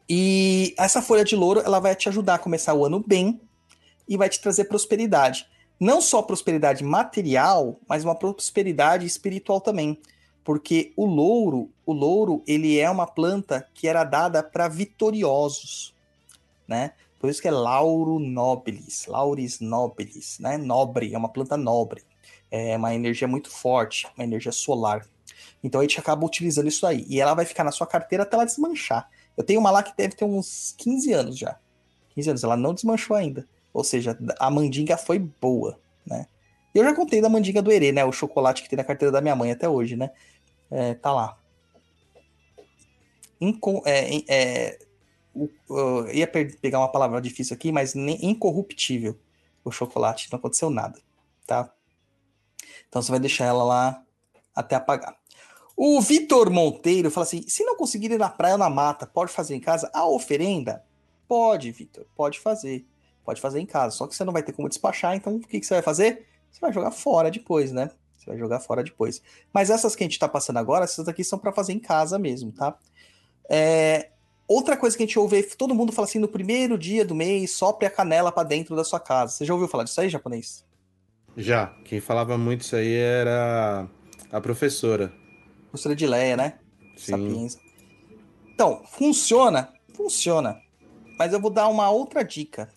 E 0.08 0.74
essa 0.78 1.00
folha 1.00 1.24
de 1.24 1.34
louro, 1.34 1.60
ela 1.60 1.80
vai 1.80 1.96
te 1.96 2.08
ajudar 2.08 2.34
a 2.34 2.38
começar 2.38 2.74
o 2.74 2.84
ano 2.84 3.02
bem 3.06 3.40
e 4.06 4.16
vai 4.16 4.28
te 4.28 4.40
trazer 4.40 4.64
prosperidade. 4.64 5.48
Não 5.78 6.00
só 6.00 6.22
prosperidade 6.22 6.84
material, 6.84 7.78
mas 7.88 8.04
uma 8.04 8.14
prosperidade 8.14 9.06
espiritual 9.06 9.60
também. 9.60 10.00
Porque 10.44 10.92
o 10.96 11.06
louro, 11.06 11.70
o 11.86 11.92
louro, 11.92 12.42
ele 12.46 12.78
é 12.78 12.88
uma 12.88 13.06
planta 13.06 13.66
que 13.74 13.88
era 13.88 14.04
dada 14.04 14.42
para 14.42 14.68
vitoriosos, 14.68 15.94
né? 16.68 16.92
Por 17.24 17.30
isso 17.30 17.40
que 17.40 17.48
é 17.48 17.50
Lauro 17.50 18.18
nobilis, 18.18 19.06
Lauris 19.06 19.58
nobilis, 19.58 20.38
né? 20.38 20.58
Nobre, 20.58 21.14
é 21.14 21.16
uma 21.16 21.30
planta 21.30 21.56
nobre. 21.56 22.04
É 22.50 22.76
uma 22.76 22.94
energia 22.94 23.26
muito 23.26 23.50
forte, 23.50 24.06
uma 24.14 24.24
energia 24.24 24.52
solar. 24.52 25.06
Então 25.62 25.80
a 25.80 25.84
gente 25.84 25.98
acaba 25.98 26.26
utilizando 26.26 26.68
isso 26.68 26.86
aí. 26.86 27.06
E 27.08 27.18
ela 27.18 27.32
vai 27.32 27.46
ficar 27.46 27.64
na 27.64 27.72
sua 27.72 27.86
carteira 27.86 28.24
até 28.24 28.36
ela 28.36 28.44
desmanchar. 28.44 29.08
Eu 29.38 29.42
tenho 29.42 29.58
uma 29.58 29.70
lá 29.70 29.82
que 29.82 29.96
deve 29.96 30.14
ter 30.14 30.26
uns 30.26 30.74
15 30.76 31.12
anos 31.14 31.38
já. 31.38 31.58
15 32.14 32.28
anos, 32.28 32.44
ela 32.44 32.58
não 32.58 32.74
desmanchou 32.74 33.16
ainda. 33.16 33.48
Ou 33.74 33.82
seja, 33.82 34.16
a 34.38 34.50
mandinga 34.50 34.96
foi 34.96 35.18
boa, 35.18 35.80
né? 36.06 36.28
Eu 36.72 36.84
já 36.84 36.94
contei 36.94 37.20
da 37.20 37.28
mandinga 37.28 37.60
do 37.60 37.72
Herê, 37.72 37.90
né? 37.90 38.04
O 38.04 38.12
chocolate 38.12 38.62
que 38.62 38.68
tem 38.68 38.76
na 38.76 38.84
carteira 38.84 39.10
da 39.10 39.20
minha 39.20 39.34
mãe 39.34 39.50
até 39.50 39.68
hoje, 39.68 39.96
né? 39.96 40.10
É, 40.70 40.94
tá 40.94 41.12
lá. 41.12 41.36
Incon 43.40 43.82
é, 43.84 44.22
é, 44.28 44.78
o- 45.34 45.48
eu 45.68 46.14
ia 46.14 46.26
pegar 46.26 46.78
uma 46.78 46.90
palavra 46.90 47.20
difícil 47.20 47.54
aqui, 47.54 47.72
mas 47.72 47.94
nem 47.94 48.24
incorruptível 48.24 49.18
o 49.64 49.70
chocolate. 49.72 50.28
Não 50.30 50.38
aconteceu 50.38 50.70
nada, 50.70 51.00
tá? 51.46 51.72
Então 52.88 53.02
você 53.02 53.10
vai 53.10 53.20
deixar 53.20 53.46
ela 53.46 53.64
lá 53.64 54.02
até 54.54 54.76
apagar. 54.76 55.16
O 55.76 56.00
Vitor 56.00 56.50
Monteiro 56.50 57.10
fala 57.10 57.26
assim: 57.26 57.42
se 57.48 57.64
não 57.64 57.76
conseguir 57.76 58.12
ir 58.12 58.18
na 58.18 58.28
praia 58.28 58.54
ou 58.54 58.58
na 58.58 58.70
mata, 58.70 59.06
pode 59.06 59.32
fazer 59.32 59.56
em 59.56 59.60
casa? 59.60 59.90
A 59.92 60.06
oferenda? 60.06 60.84
Pode, 61.26 61.72
Vitor, 61.72 62.06
pode 62.14 62.38
fazer. 62.38 62.86
Pode 63.24 63.40
fazer 63.40 63.60
em 63.60 63.66
casa. 63.66 63.96
Só 63.96 64.06
que 64.06 64.14
você 64.14 64.24
não 64.24 64.32
vai 64.32 64.42
ter 64.42 64.52
como 64.52 64.68
despachar, 64.68 65.14
então 65.14 65.36
o 65.36 65.40
que, 65.40 65.60
que 65.60 65.66
você 65.66 65.74
vai 65.74 65.82
fazer? 65.82 66.26
Você 66.50 66.60
vai 66.60 66.72
jogar 66.72 66.90
fora 66.90 67.30
depois, 67.30 67.72
né? 67.72 67.90
Você 68.16 68.26
vai 68.26 68.38
jogar 68.38 68.60
fora 68.60 68.82
depois. 68.82 69.22
Mas 69.52 69.70
essas 69.70 69.96
que 69.96 70.04
a 70.04 70.06
gente 70.06 70.18
tá 70.18 70.28
passando 70.28 70.58
agora, 70.58 70.84
essas 70.84 71.08
aqui 71.08 71.24
são 71.24 71.38
para 71.38 71.52
fazer 71.52 71.72
em 71.72 71.80
casa 71.80 72.18
mesmo, 72.18 72.52
tá? 72.52 72.76
É, 73.48 74.10
Outra 74.46 74.76
coisa 74.76 74.94
que 74.94 75.02
a 75.02 75.06
gente 75.06 75.18
ouve, 75.18 75.42
todo 75.56 75.74
mundo 75.74 75.90
fala 75.90 76.06
assim, 76.06 76.18
no 76.18 76.28
primeiro 76.28 76.76
dia 76.76 77.04
do 77.04 77.14
mês, 77.14 77.52
sopre 77.52 77.86
a 77.86 77.90
canela 77.90 78.30
para 78.30 78.46
dentro 78.46 78.76
da 78.76 78.84
sua 78.84 79.00
casa. 79.00 79.32
Você 79.32 79.44
já 79.44 79.54
ouviu 79.54 79.68
falar 79.68 79.84
disso 79.84 80.00
aí, 80.00 80.10
japonês? 80.10 80.64
Já. 81.34 81.68
Quem 81.84 81.98
falava 81.98 82.36
muito 82.36 82.60
isso 82.60 82.76
aí 82.76 82.94
era 82.94 83.88
a 84.30 84.40
professora. 84.42 85.10
Professora 85.70 85.96
de 85.96 86.06
Leia, 86.06 86.36
né? 86.36 86.58
Sim. 86.94 87.12
Sapiência. 87.12 87.60
Então, 88.54 88.82
funciona? 88.84 89.72
Funciona. 89.94 90.60
Mas 91.18 91.32
eu 91.32 91.40
vou 91.40 91.50
dar 91.50 91.68
uma 91.68 91.88
outra 91.90 92.22
dica. 92.22 92.68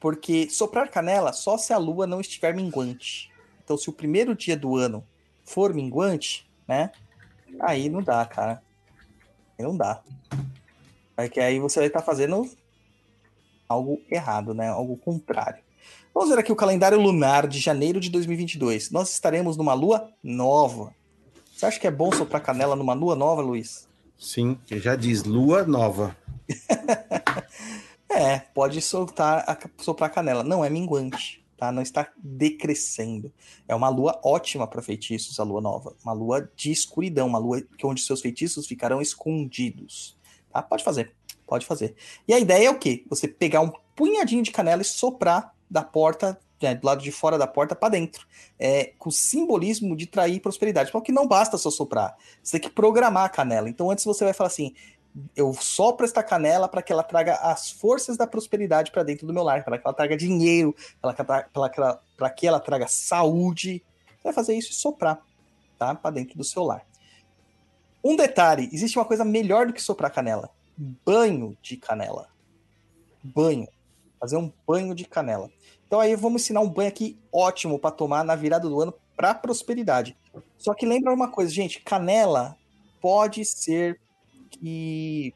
Porque 0.00 0.48
soprar 0.48 0.90
canela 0.90 1.32
só 1.32 1.58
se 1.58 1.72
a 1.72 1.78
lua 1.78 2.06
não 2.06 2.20
estiver 2.20 2.54
minguante. 2.54 3.30
Então, 3.62 3.76
se 3.76 3.88
o 3.90 3.92
primeiro 3.92 4.34
dia 4.34 4.56
do 4.56 4.76
ano 4.76 5.06
for 5.44 5.74
minguante, 5.74 6.50
né? 6.66 6.90
Aí 7.60 7.88
não 7.88 8.02
dá, 8.02 8.24
cara. 8.24 8.62
Aí 9.58 9.64
não 9.64 9.76
dá. 9.76 10.02
É 11.16 11.28
que 11.28 11.38
aí 11.38 11.60
você 11.60 11.80
vai 11.80 11.88
estar 11.88 12.00
fazendo 12.00 12.48
algo 13.68 14.00
errado, 14.10 14.54
né? 14.54 14.68
Algo 14.68 14.96
contrário. 14.96 15.62
Vamos 16.14 16.30
ver 16.30 16.38
aqui 16.38 16.50
o 16.50 16.56
calendário 16.56 16.98
lunar 16.98 17.46
de 17.46 17.60
janeiro 17.60 18.00
de 18.00 18.10
2022. 18.10 18.90
Nós 18.90 19.12
estaremos 19.12 19.56
numa 19.56 19.74
lua 19.74 20.10
nova. 20.22 20.92
Você 21.54 21.66
acha 21.66 21.78
que 21.78 21.86
é 21.86 21.90
bom 21.90 22.10
soprar 22.10 22.40
canela 22.42 22.74
numa 22.74 22.94
lua 22.94 23.14
nova, 23.14 23.42
Luiz? 23.42 23.86
Sim, 24.18 24.58
já 24.66 24.96
diz 24.96 25.24
lua 25.24 25.62
nova. 25.62 26.16
É, 28.10 28.40
pode 28.40 28.82
soltar 28.82 29.44
a, 29.48 29.56
soprar 29.78 30.10
canela. 30.10 30.42
Não 30.42 30.64
é 30.64 30.68
minguante, 30.68 31.44
tá? 31.56 31.70
Não 31.70 31.80
está 31.80 32.10
decrescendo. 32.18 33.32
É 33.68 33.74
uma 33.74 33.88
lua 33.88 34.20
ótima 34.24 34.66
para 34.66 34.82
feitiços, 34.82 35.38
a 35.38 35.44
lua 35.44 35.60
nova. 35.60 35.94
Uma 36.02 36.12
lua 36.12 36.50
de 36.56 36.72
escuridão, 36.72 37.28
uma 37.28 37.38
lua 37.38 37.62
onde 37.84 38.02
seus 38.02 38.20
feitiços 38.20 38.66
ficarão 38.66 39.00
escondidos. 39.00 40.18
Tá? 40.52 40.60
Pode 40.60 40.82
fazer, 40.82 41.14
pode 41.46 41.64
fazer. 41.64 41.94
E 42.26 42.34
a 42.34 42.38
ideia 42.40 42.66
é 42.66 42.70
o 42.70 42.78
quê? 42.78 43.04
Você 43.08 43.28
pegar 43.28 43.60
um 43.60 43.72
punhadinho 43.94 44.42
de 44.42 44.50
canela 44.50 44.82
e 44.82 44.84
soprar 44.84 45.54
da 45.70 45.84
porta, 45.84 46.36
né, 46.60 46.74
do 46.74 46.84
lado 46.84 47.00
de 47.00 47.12
fora 47.12 47.38
da 47.38 47.46
porta 47.46 47.76
para 47.76 47.90
dentro. 47.90 48.26
É, 48.58 48.92
com 48.98 49.08
o 49.08 49.12
simbolismo 49.12 49.94
de 49.94 50.06
trair 50.06 50.40
prosperidade. 50.40 50.90
Porque 50.90 51.12
não 51.12 51.28
basta 51.28 51.56
só 51.56 51.70
soprar. 51.70 52.16
Você 52.42 52.58
tem 52.58 52.68
que 52.68 52.74
programar 52.74 53.24
a 53.26 53.28
canela. 53.28 53.68
Então 53.68 53.88
antes 53.88 54.04
você 54.04 54.24
vai 54.24 54.32
falar 54.32 54.48
assim: 54.48 54.74
eu 55.34 55.52
sopro 55.54 56.04
esta 56.04 56.22
canela 56.22 56.68
para 56.68 56.82
que 56.82 56.92
ela 56.92 57.02
traga 57.02 57.34
as 57.36 57.70
forças 57.70 58.16
da 58.16 58.26
prosperidade 58.26 58.90
para 58.90 59.02
dentro 59.02 59.26
do 59.26 59.32
meu 59.32 59.42
lar, 59.42 59.64
para 59.64 59.78
que 59.78 59.86
ela 59.86 59.94
traga 59.94 60.16
dinheiro, 60.16 60.74
para 61.00 62.30
que 62.30 62.46
ela 62.46 62.60
traga 62.60 62.86
saúde. 62.86 63.82
Você 64.16 64.24
vai 64.24 64.32
fazer 64.32 64.54
isso 64.54 64.70
e 64.70 64.74
soprar, 64.74 65.20
tá? 65.78 65.94
Para 65.94 66.10
dentro 66.12 66.36
do 66.36 66.44
seu 66.44 66.62
lar. 66.62 66.86
Um 68.04 68.16
detalhe: 68.16 68.68
existe 68.72 68.98
uma 68.98 69.04
coisa 69.04 69.24
melhor 69.24 69.66
do 69.66 69.72
que 69.72 69.82
soprar 69.82 70.10
canela: 70.10 70.50
banho 71.04 71.56
de 71.60 71.76
canela. 71.76 72.28
Banho. 73.22 73.68
Fazer 74.18 74.36
um 74.36 74.52
banho 74.66 74.94
de 74.94 75.04
canela. 75.04 75.50
Então 75.86 75.98
aí 75.98 76.14
vamos 76.14 76.42
ensinar 76.42 76.60
um 76.60 76.68
banho 76.68 76.88
aqui 76.88 77.18
ótimo 77.32 77.78
para 77.78 77.90
tomar 77.90 78.24
na 78.24 78.36
virada 78.36 78.68
do 78.68 78.80
ano 78.80 78.94
para 79.16 79.34
prosperidade. 79.34 80.16
Só 80.56 80.72
que 80.72 80.86
lembra 80.86 81.12
uma 81.12 81.28
coisa, 81.28 81.50
gente: 81.50 81.80
canela 81.80 82.56
pode 83.00 83.44
ser 83.44 84.00
que 84.50 85.34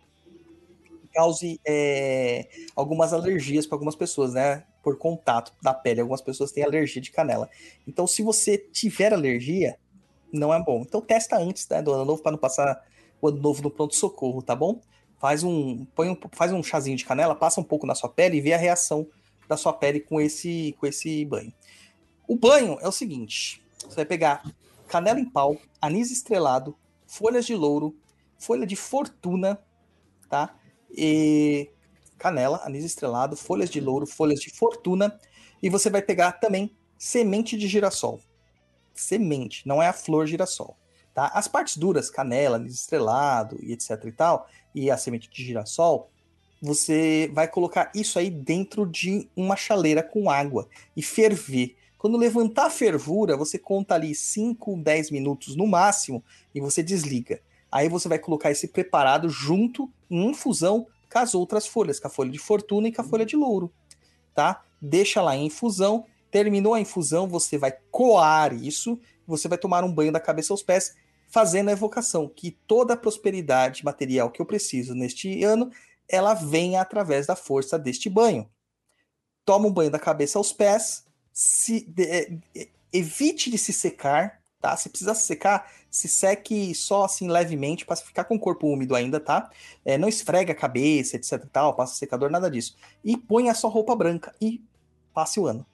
cause 1.15 1.61
é, 1.65 2.49
algumas 2.75 3.12
alergias 3.12 3.67
para 3.67 3.77
algumas 3.77 3.95
pessoas, 3.95 4.35
né? 4.35 4.65
Por 4.83 4.99
contato 4.99 5.53
da 5.62 5.73
pele. 5.73 6.01
Algumas 6.01 6.21
pessoas 6.21 6.53
têm 6.53 6.65
alergia 6.65 7.01
de 7.01 7.11
canela. 7.11 7.49
Então, 7.87 8.07
se 8.07 8.23
você 8.23 8.59
tiver 8.59 9.12
alergia, 9.12 9.79
não 10.35 10.53
é 10.53 10.62
bom. 10.62 10.83
Então 10.83 11.01
testa 11.01 11.39
antes 11.39 11.69
né, 11.69 11.81
do 11.81 11.93
ano 11.93 12.05
novo 12.05 12.23
para 12.23 12.33
não 12.33 12.39
passar 12.39 12.85
o 13.21 13.29
ano 13.29 13.41
novo 13.41 13.62
no 13.62 13.71
pronto-socorro, 13.71 14.43
tá 14.43 14.55
bom? 14.55 14.81
Faz 15.19 15.43
um, 15.43 15.87
põe 15.95 16.11
um, 16.11 16.19
faz 16.33 16.53
um 16.53 16.62
chazinho 16.62 16.97
de 16.97 17.05
canela, 17.05 17.35
passa 17.35 17.61
um 17.61 17.65
pouco 17.65 17.87
na 17.87 17.95
sua 17.95 18.11
pele 18.11 18.37
e 18.37 18.41
vê 18.41 18.53
a 18.53 18.59
reação 18.59 19.07
da 19.49 19.57
sua 19.57 19.73
pele 19.73 20.01
com 20.01 20.21
esse, 20.21 20.75
com 20.79 20.87
esse 20.87 21.25
banho. 21.25 21.53
O 22.27 22.37
banho 22.37 22.79
é 22.81 22.89
o 22.89 22.93
seguinte: 22.93 23.62
você 23.79 23.97
vai 23.97 24.05
pegar 24.05 24.43
canela 24.89 25.21
em 25.21 25.25
pau, 25.25 25.57
anis 25.81 26.11
estrelado, 26.11 26.77
folhas 27.07 27.47
de 27.47 27.55
louro, 27.55 27.97
folha 28.45 28.66
de 28.66 28.76
fortuna, 28.76 29.59
tá? 30.28 30.55
E 30.90 31.70
canela, 32.18 32.61
anis 32.64 32.84
estrelado, 32.84 33.36
folhas 33.36 33.70
de 33.70 33.80
louro, 33.80 34.07
folhas 34.07 34.40
de 34.40 34.51
fortuna, 34.51 35.18
e 35.62 35.68
você 35.68 35.90
vai 35.90 36.03
pegar 36.03 36.32
também 36.32 36.76
semente 36.99 37.57
de 37.57 37.66
girassol 37.66 38.20
semente, 38.95 39.66
não 39.66 39.82
é 39.82 39.88
a 39.88 39.92
flor 39.92 40.26
girassol. 40.26 40.76
Tá? 41.12 41.26
As 41.34 41.47
partes 41.47 41.76
duras, 41.76 42.11
canela, 42.11 42.64
estrelado 42.66 43.59
e 43.62 43.72
etc 43.72 44.05
e 44.05 44.12
tal, 44.12 44.49
e 44.74 44.90
a 44.90 44.97
semente 44.97 45.28
de 45.28 45.45
girassol, 45.45 46.11
você 46.61 47.30
vai 47.32 47.47
colocar 47.47 47.92
isso 47.95 48.18
aí 48.18 48.30
dentro 48.30 48.86
de 48.86 49.28
uma 49.36 49.55
chaleira 49.55 50.03
com 50.03 50.30
água 50.30 50.68
e 50.97 51.03
ferver. 51.03 51.76
Quando 51.99 52.16
levantar 52.16 52.66
a 52.66 52.70
fervura, 52.70 53.36
você 53.36 53.59
conta 53.59 53.95
ali 53.95 54.14
5, 54.14 54.76
10 54.78 55.11
minutos 55.11 55.57
no 55.57 55.66
máximo 55.66 56.24
e 56.55 56.61
você 56.61 56.82
desliga. 56.82 57.40
Aí 57.75 57.89
você 57.89 58.09
vai 58.09 58.18
colocar 58.18 58.53
esse 58.53 58.68
preparado 58.68 59.29
junto 59.29 59.91
em 60.09 60.31
infusão 60.31 60.87
com 61.12 61.18
as 61.18 61.35
outras 61.35 61.66
folhas, 61.66 61.99
com 61.99 62.07
a 62.07 62.11
folha 62.11 62.31
de 62.31 62.39
fortuna 62.39 62.87
e 62.87 62.93
com 62.93 63.03
a 63.03 63.05
folha 63.05 63.27
de 63.27 63.35
louro, 63.35 63.72
tá? 64.35 64.62
Deixa 64.81 65.20
lá 65.20 65.37
em 65.37 65.47
infusão 65.47 66.05
Terminou 66.35 66.75
a 66.75 66.81
infusão, 66.81 67.29
você 67.29 67.57
vai 67.57 67.70
coar 67.93 68.53
isso, 68.53 68.99
você 69.25 69.47
vai 69.47 69.57
tomar 69.57 69.85
um 69.85 69.93
banho 69.93 70.11
da 70.11 70.18
cabeça 70.18 70.53
aos 70.53 70.64
pés, 70.64 70.93
fazendo 71.29 71.68
a 71.68 71.72
evocação 71.72 72.29
que 72.29 72.51
toda 72.51 72.95
a 72.95 72.97
prosperidade 72.97 73.85
material 73.85 74.29
que 74.33 74.43
eu 74.43 74.45
preciso 74.45 74.97
neste 74.97 75.45
ano, 75.45 75.70
ela 76.09 76.35
venha 76.35 76.81
através 76.81 77.25
da 77.25 77.37
força 77.37 77.79
deste 77.79 78.11
banho. 78.11 78.51
Toma 79.45 79.68
um 79.68 79.72
banho 79.72 79.93
da 79.93 79.99
cabeça 80.01 80.37
aos 80.37 80.53
pés, 80.53 81.07
se, 81.33 81.85
de, 81.87 82.41
evite 82.93 83.49
de 83.49 83.57
se 83.57 83.72
secar, 83.72 84.43
tá? 84.65 84.77
Se 84.77 84.89
precisar 84.89 85.15
se 85.15 85.27
secar, 85.27 85.71
se 85.91 86.09
seque 86.09 86.75
só 86.75 87.05
assim 87.05 87.29
levemente 87.29 87.85
para 87.85 87.97
ficar 87.97 88.25
com 88.25 88.37
o 88.37 88.41
corpo 88.41 88.67
úmido 88.67 88.95
ainda, 88.95 89.21
tá? 89.21 89.51
É, 89.84 89.99
não 89.99 90.09
esfrega 90.09 90.53
a 90.53 90.57
cabeça, 90.57 91.17
etc, 91.17 91.45
tal, 91.53 91.75
passa 91.75 91.97
secador, 91.97 92.30
nada 92.30 92.51
disso. 92.51 92.76
E 93.05 93.17
põe 93.17 93.49
a 93.49 93.55
sua 93.55 93.71
roupa 93.71 93.95
branca 93.95 94.34
e 94.41 94.63
passe 95.13 95.38
o 95.38 95.47
ano 95.47 95.67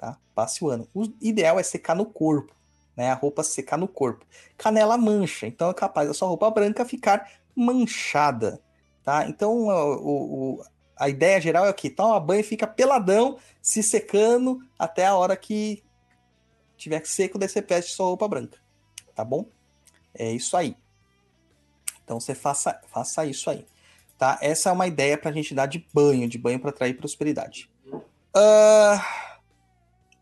tá? 0.00 0.16
Passe 0.34 0.64
o 0.64 0.70
ano. 0.70 0.88
O 0.94 1.04
ideal 1.20 1.60
é 1.60 1.62
secar 1.62 1.94
no 1.94 2.06
corpo, 2.06 2.54
né? 2.96 3.10
A 3.10 3.14
roupa 3.14 3.44
secar 3.44 3.76
no 3.76 3.86
corpo. 3.86 4.24
Canela 4.56 4.96
mancha, 4.96 5.46
então 5.46 5.68
é 5.70 5.74
capaz 5.74 6.08
da 6.08 6.14
sua 6.14 6.28
roupa 6.28 6.50
branca 6.50 6.86
ficar 6.86 7.30
manchada, 7.54 8.58
tá? 9.04 9.28
Então 9.28 9.66
o, 9.68 10.54
o, 10.54 10.64
a 10.96 11.08
ideia 11.10 11.40
geral 11.40 11.66
é 11.66 11.72
que 11.72 11.90
toma 11.90 12.18
banho 12.18 12.40
e 12.40 12.44
fica 12.44 12.66
peladão, 12.66 13.36
se 13.60 13.82
secando 13.82 14.60
até 14.78 15.04
a 15.04 15.14
hora 15.14 15.36
que 15.36 15.82
tiver 16.80 17.04
seco, 17.06 17.38
daí 17.38 17.48
você 17.48 17.60
veste 17.60 17.92
sua 17.92 18.06
roupa 18.06 18.26
branca, 18.26 18.58
tá 19.14 19.24
bom? 19.24 19.46
É 20.14 20.30
isso 20.32 20.56
aí. 20.56 20.76
Então 22.02 22.18
você 22.18 22.34
faça, 22.34 22.80
faça 22.88 23.24
isso 23.24 23.48
aí. 23.48 23.66
Tá? 24.18 24.38
Essa 24.42 24.68
é 24.68 24.72
uma 24.72 24.86
ideia 24.86 25.16
para 25.16 25.30
a 25.30 25.32
gente 25.32 25.54
dar 25.54 25.66
de 25.66 25.86
banho, 25.94 26.28
de 26.28 26.36
banho 26.36 26.60
para 26.60 26.70
atrair 26.70 26.94
prosperidade. 26.96 27.70
Uh, 27.92 29.00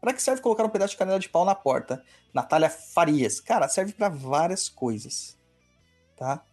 para 0.01 0.13
que 0.13 0.23
serve 0.23 0.41
colocar 0.41 0.65
um 0.65 0.69
pedaço 0.69 0.93
de 0.93 0.99
canela 0.99 1.19
de 1.19 1.29
pau 1.29 1.45
na 1.45 1.55
porta? 1.55 2.05
Natália 2.33 2.71
Farias. 2.71 3.41
Cara, 3.41 3.69
serve 3.69 3.93
para 3.93 4.09
várias 4.09 4.69
coisas. 4.69 5.37
Tá? 6.17 6.45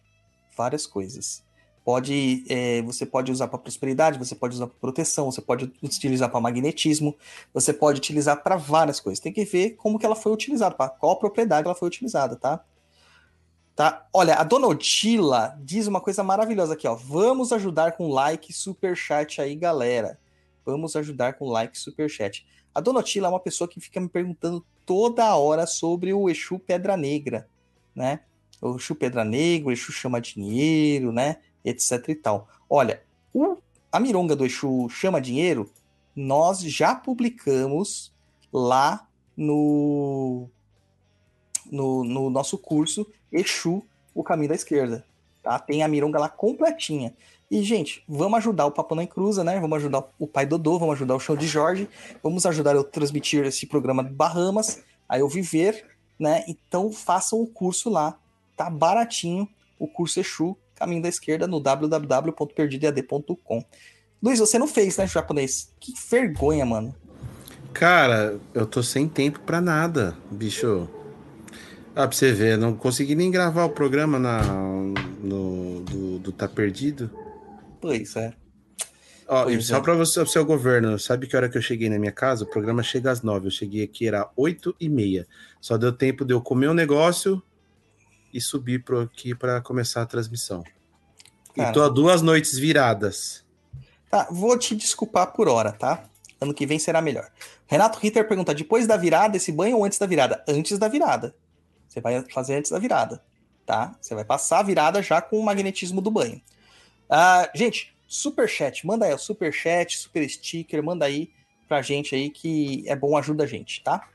Várias 0.56 0.86
coisas. 0.86 1.45
Pode, 1.86 2.44
é, 2.48 2.82
você 2.82 3.06
pode 3.06 3.30
usar 3.30 3.46
para 3.46 3.60
prosperidade, 3.60 4.18
você 4.18 4.34
pode 4.34 4.56
usar 4.56 4.66
para 4.66 4.76
proteção, 4.80 5.30
você 5.30 5.40
pode 5.40 5.72
utilizar 5.80 6.28
para 6.28 6.40
magnetismo, 6.40 7.14
você 7.54 7.72
pode 7.72 7.98
utilizar 7.98 8.42
para 8.42 8.56
várias 8.56 8.98
coisas. 8.98 9.20
Tem 9.20 9.32
que 9.32 9.44
ver 9.44 9.76
como 9.76 9.96
que 9.96 10.04
ela 10.04 10.16
foi 10.16 10.32
utilizada, 10.32 10.74
para 10.74 10.88
qual 10.88 11.16
propriedade 11.16 11.64
ela 11.64 11.76
foi 11.76 11.86
utilizada, 11.86 12.34
tá? 12.34 12.64
Tá? 13.76 14.04
Olha, 14.12 14.34
a 14.34 14.42
Dona 14.42 14.66
Odila 14.66 15.56
diz 15.62 15.86
uma 15.86 16.00
coisa 16.00 16.24
maravilhosa 16.24 16.74
aqui, 16.74 16.88
ó. 16.88 16.96
Vamos 16.96 17.52
ajudar 17.52 17.92
com 17.92 18.08
like, 18.08 18.52
super 18.52 18.96
chat 18.96 19.40
aí, 19.40 19.54
galera. 19.54 20.18
Vamos 20.64 20.96
ajudar 20.96 21.34
com 21.34 21.48
like, 21.48 21.78
super 21.78 22.10
chat. 22.10 22.44
A 22.74 22.80
Donatila 22.80 23.28
é 23.28 23.30
uma 23.30 23.38
pessoa 23.38 23.68
que 23.68 23.78
fica 23.78 24.00
me 24.00 24.08
perguntando 24.08 24.66
toda 24.84 25.36
hora 25.36 25.68
sobre 25.68 26.12
o 26.12 26.28
Exu 26.28 26.58
Pedra 26.58 26.96
Negra, 26.96 27.48
né? 27.94 28.20
O 28.60 28.74
Exu 28.74 28.96
Pedra 28.96 29.24
Negra, 29.24 29.68
o 29.68 29.72
Exu 29.72 29.92
chama 29.92 30.20
dinheiro, 30.20 31.12
né? 31.12 31.36
Etc 31.66 32.08
e 32.08 32.14
tal. 32.14 32.48
Olha, 32.70 33.02
o, 33.34 33.58
a 33.92 34.00
mironga 34.00 34.34
do 34.34 34.46
Exu 34.46 34.88
chama 34.88 35.20
dinheiro, 35.20 35.70
nós 36.14 36.60
já 36.60 36.94
publicamos 36.94 38.10
lá 38.50 39.06
no 39.36 40.48
no, 41.70 42.04
no 42.04 42.30
nosso 42.30 42.56
curso 42.56 43.06
Exu, 43.30 43.82
o 44.14 44.22
caminho 44.22 44.48
da 44.48 44.54
esquerda. 44.54 45.04
Tá? 45.42 45.58
Tem 45.58 45.82
a 45.82 45.88
Mironga 45.88 46.18
lá 46.18 46.28
completinha. 46.28 47.14
E, 47.48 47.62
gente, 47.62 48.02
vamos 48.08 48.38
ajudar 48.38 48.66
o 48.66 48.72
Papo 48.72 48.94
na 48.94 49.06
Cruza, 49.06 49.44
né? 49.44 49.60
Vamos 49.60 49.76
ajudar 49.78 50.04
o 50.18 50.26
pai 50.26 50.44
Dodô, 50.44 50.78
vamos 50.78 50.94
ajudar 50.96 51.14
o 51.14 51.20
show 51.20 51.36
de 51.36 51.46
Jorge, 51.46 51.88
vamos 52.22 52.44
ajudar 52.44 52.74
eu 52.74 52.80
a 52.80 52.84
transmitir 52.84 53.44
esse 53.44 53.66
programa 53.66 54.02
do 54.02 54.12
Bahamas, 54.12 54.82
a 55.08 55.18
eu 55.18 55.28
viver, 55.28 55.86
né? 56.18 56.44
Então 56.48 56.90
façam 56.90 57.40
o 57.40 57.46
curso 57.46 57.88
lá, 57.88 58.18
tá 58.56 58.68
baratinho, 58.68 59.48
o 59.78 59.86
curso 59.86 60.18
Exu, 60.18 60.56
caminho 60.76 61.02
da 61.02 61.08
esquerda, 61.08 61.46
no 61.46 61.58
www.perdidead.com. 61.58 63.64
Luiz, 64.22 64.38
você 64.38 64.58
não 64.58 64.68
fez, 64.68 64.96
né, 64.96 65.06
japonês? 65.06 65.72
Que 65.80 65.92
vergonha, 66.10 66.64
mano. 66.64 66.94
Cara, 67.72 68.38
eu 68.54 68.66
tô 68.66 68.82
sem 68.82 69.08
tempo 69.08 69.40
pra 69.40 69.60
nada, 69.60 70.16
bicho. 70.30 70.88
Ah, 71.94 72.06
pra 72.06 72.16
você 72.16 72.32
ver, 72.32 72.58
não 72.58 72.74
consegui 72.74 73.14
nem 73.14 73.30
gravar 73.30 73.64
o 73.64 73.70
programa 73.70 74.18
na, 74.18 74.42
no, 75.22 75.80
do, 75.80 76.18
do 76.18 76.32
Tá 76.32 76.48
Perdido. 76.48 77.10
Pois 77.80 78.16
é. 78.16 78.32
Ó, 79.28 79.44
Pois 79.44 79.66
só 79.66 79.78
é. 79.78 79.80
pra 79.80 79.94
você, 79.94 80.20
pro 80.20 80.28
seu 80.28 80.44
governo, 80.44 80.98
sabe 80.98 81.26
que 81.26 81.36
hora 81.36 81.48
que 81.48 81.58
eu 81.58 81.62
cheguei 81.62 81.88
na 81.88 81.98
minha 81.98 82.12
casa? 82.12 82.44
O 82.44 82.46
programa 82.46 82.82
chega 82.82 83.10
às 83.10 83.22
nove. 83.22 83.46
Eu 83.46 83.50
cheguei 83.50 83.82
aqui, 83.82 84.06
era 84.06 84.30
oito 84.36 84.74
e 84.80 84.88
meia. 84.88 85.26
Só 85.60 85.76
deu 85.76 85.92
tempo 85.92 86.24
de 86.24 86.32
eu 86.32 86.40
comer 86.40 86.68
um 86.68 86.74
negócio 86.74 87.42
e 88.36 88.40
subir 88.40 88.84
pro 88.84 89.00
aqui 89.00 89.34
pra 89.34 89.60
começar 89.60 90.02
a 90.02 90.06
transmissão. 90.06 90.62
E 91.56 91.60
Cara. 91.60 91.72
tô 91.72 91.82
a 91.82 91.88
duas 91.88 92.20
noites 92.20 92.58
viradas. 92.58 93.44
Tá, 94.10 94.28
vou 94.30 94.58
te 94.58 94.76
desculpar 94.76 95.32
por 95.32 95.48
hora, 95.48 95.72
tá? 95.72 96.04
Ano 96.40 96.52
que 96.52 96.66
vem 96.66 96.78
será 96.78 97.00
melhor. 97.00 97.30
Renato 97.66 97.98
Ritter 97.98 98.28
pergunta: 98.28 98.54
depois 98.54 98.86
da 98.86 98.96
virada, 98.96 99.36
esse 99.36 99.50
banho 99.50 99.78
ou 99.78 99.84
antes 99.84 99.98
da 99.98 100.06
virada? 100.06 100.44
Antes 100.46 100.78
da 100.78 100.86
virada. 100.86 101.34
Você 101.88 102.00
vai 102.00 102.22
fazer 102.30 102.56
antes 102.56 102.70
da 102.70 102.78
virada, 102.78 103.22
tá? 103.64 103.96
Você 104.00 104.14
vai 104.14 104.24
passar 104.24 104.58
a 104.58 104.62
virada 104.62 105.02
já 105.02 105.22
com 105.22 105.38
o 105.38 105.44
magnetismo 105.44 106.02
do 106.02 106.10
banho. 106.10 106.42
Ah, 107.08 107.50
gente, 107.54 107.96
super 108.06 108.46
chat, 108.46 108.86
manda 108.86 109.06
aí 109.06 109.14
o 109.14 109.18
super 109.18 109.50
chat, 109.50 109.96
super 109.96 110.28
sticker, 110.28 110.82
manda 110.82 111.06
aí 111.06 111.30
pra 111.66 111.80
gente 111.80 112.14
aí 112.14 112.28
que 112.28 112.84
é 112.86 112.94
bom, 112.94 113.16
ajuda 113.16 113.44
a 113.44 113.46
gente, 113.46 113.82
tá? 113.82 114.06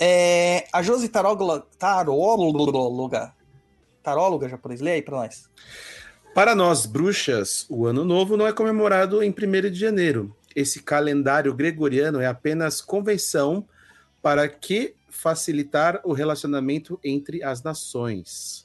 É, 0.00 0.66
a 0.72 0.82
Josi 0.82 1.08
Taróloga, 1.08 1.66
taróloga, 1.78 3.32
taróloga 4.02 4.48
japonês, 4.48 4.80
lê 4.80 4.92
aí 4.92 5.02
pra 5.02 5.16
nós. 5.18 5.48
Para 6.34 6.54
nós, 6.54 6.86
bruxas, 6.86 7.66
o 7.68 7.86
ano 7.86 8.04
novo 8.04 8.36
não 8.36 8.46
é 8.46 8.52
comemorado 8.52 9.22
em 9.22 9.30
1 9.30 9.70
de 9.70 9.78
janeiro. 9.78 10.34
Esse 10.56 10.82
calendário 10.82 11.54
gregoriano 11.54 12.20
é 12.20 12.26
apenas 12.26 12.80
convenção 12.80 13.66
para 14.20 14.48
que 14.48 14.94
facilitar 15.10 16.00
o 16.04 16.12
relacionamento 16.12 16.98
entre 17.04 17.42
as 17.44 17.62
nações. 17.62 18.64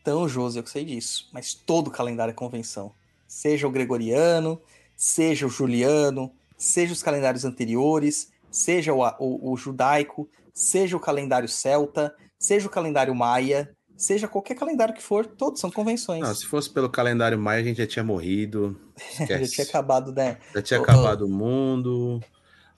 Então, 0.00 0.28
Josi, 0.28 0.58
eu 0.58 0.66
sei 0.66 0.84
disso, 0.84 1.28
mas 1.32 1.54
todo 1.54 1.90
calendário 1.90 2.32
é 2.32 2.34
convenção. 2.34 2.92
Seja 3.26 3.66
o 3.66 3.70
gregoriano, 3.70 4.60
seja 4.96 5.46
o 5.46 5.50
juliano, 5.50 6.32
seja 6.56 6.92
os 6.92 7.02
calendários 7.02 7.44
anteriores, 7.44 8.30
seja 8.50 8.92
o, 8.94 9.00
o- 9.18 9.52
o 9.52 9.56
judaico, 9.56 10.28
seja 10.54 10.96
o 10.96 11.00
calendário 11.00 11.48
celta, 11.48 12.14
seja 12.38 12.66
o 12.66 12.70
calendário 12.70 13.14
maia, 13.14 13.74
seja 13.96 14.28
qualquer 14.28 14.54
calendário 14.54 14.94
que 14.94 15.02
for, 15.02 15.26
todos 15.26 15.60
são 15.60 15.70
convenções. 15.70 16.20
Não, 16.22 16.34
se 16.34 16.46
fosse 16.46 16.70
pelo 16.70 16.88
calendário 16.88 17.38
maia, 17.38 17.60
a 17.60 17.64
gente 17.64 17.78
já 17.78 17.86
tinha 17.86 18.04
morrido. 18.04 18.80
Já 19.28 19.44
tinha 19.46 19.66
acabado, 19.66 20.12
né? 20.12 20.38
Já 20.54 20.62
tinha 20.62 20.80
ô. 20.80 20.82
acabado 20.84 21.26
o 21.26 21.28
mundo. 21.28 22.20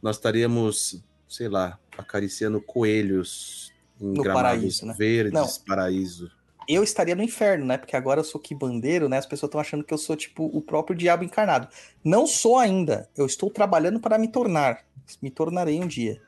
Nós 0.03 0.17
estaríamos, 0.17 1.05
sei 1.29 1.49
lá, 1.49 1.79
acariciando 1.99 2.61
coelhos 2.61 3.71
em 4.01 4.07
No 4.15 4.23
gramados 4.23 4.81
paraíso, 4.81 4.87
né? 4.87 4.95
verdes, 4.97 5.33
Não. 5.33 5.47
paraíso. 5.67 6.31
Eu 6.69 6.83
estaria 6.83 7.15
no 7.15 7.23
inferno, 7.23 7.65
né? 7.65 7.79
Porque 7.79 7.95
agora 7.95 8.21
eu 8.21 8.25
sou 8.25 8.41
quibandeiro, 8.41 9.09
né? 9.09 9.19
As 9.19 9.27
pessoas 9.27 9.49
estão 9.49 9.61
achando 9.61 9.85
que 9.85 9.95
eu 9.95 9.99
sou, 9.99 10.17
tipo, 10.17 10.47
o 10.47 10.61
próprio 10.61 10.97
diabo 10.97 11.23
encarnado. 11.23 11.69
Não 12.03 12.27
sou 12.27 12.59
ainda. 12.59 13.09
Eu 13.17 13.25
estou 13.27 13.51
trabalhando 13.51 14.01
para 14.01 14.19
me 14.19 14.29
tornar. 14.29 14.85
Me 15.23 15.31
tornarei 15.31 15.81
um 15.81 15.87
dia, 15.87 16.21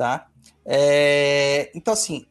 tá? 0.00 0.28
É, 0.64 1.70
Então, 1.74 1.92
assim, 1.92 2.24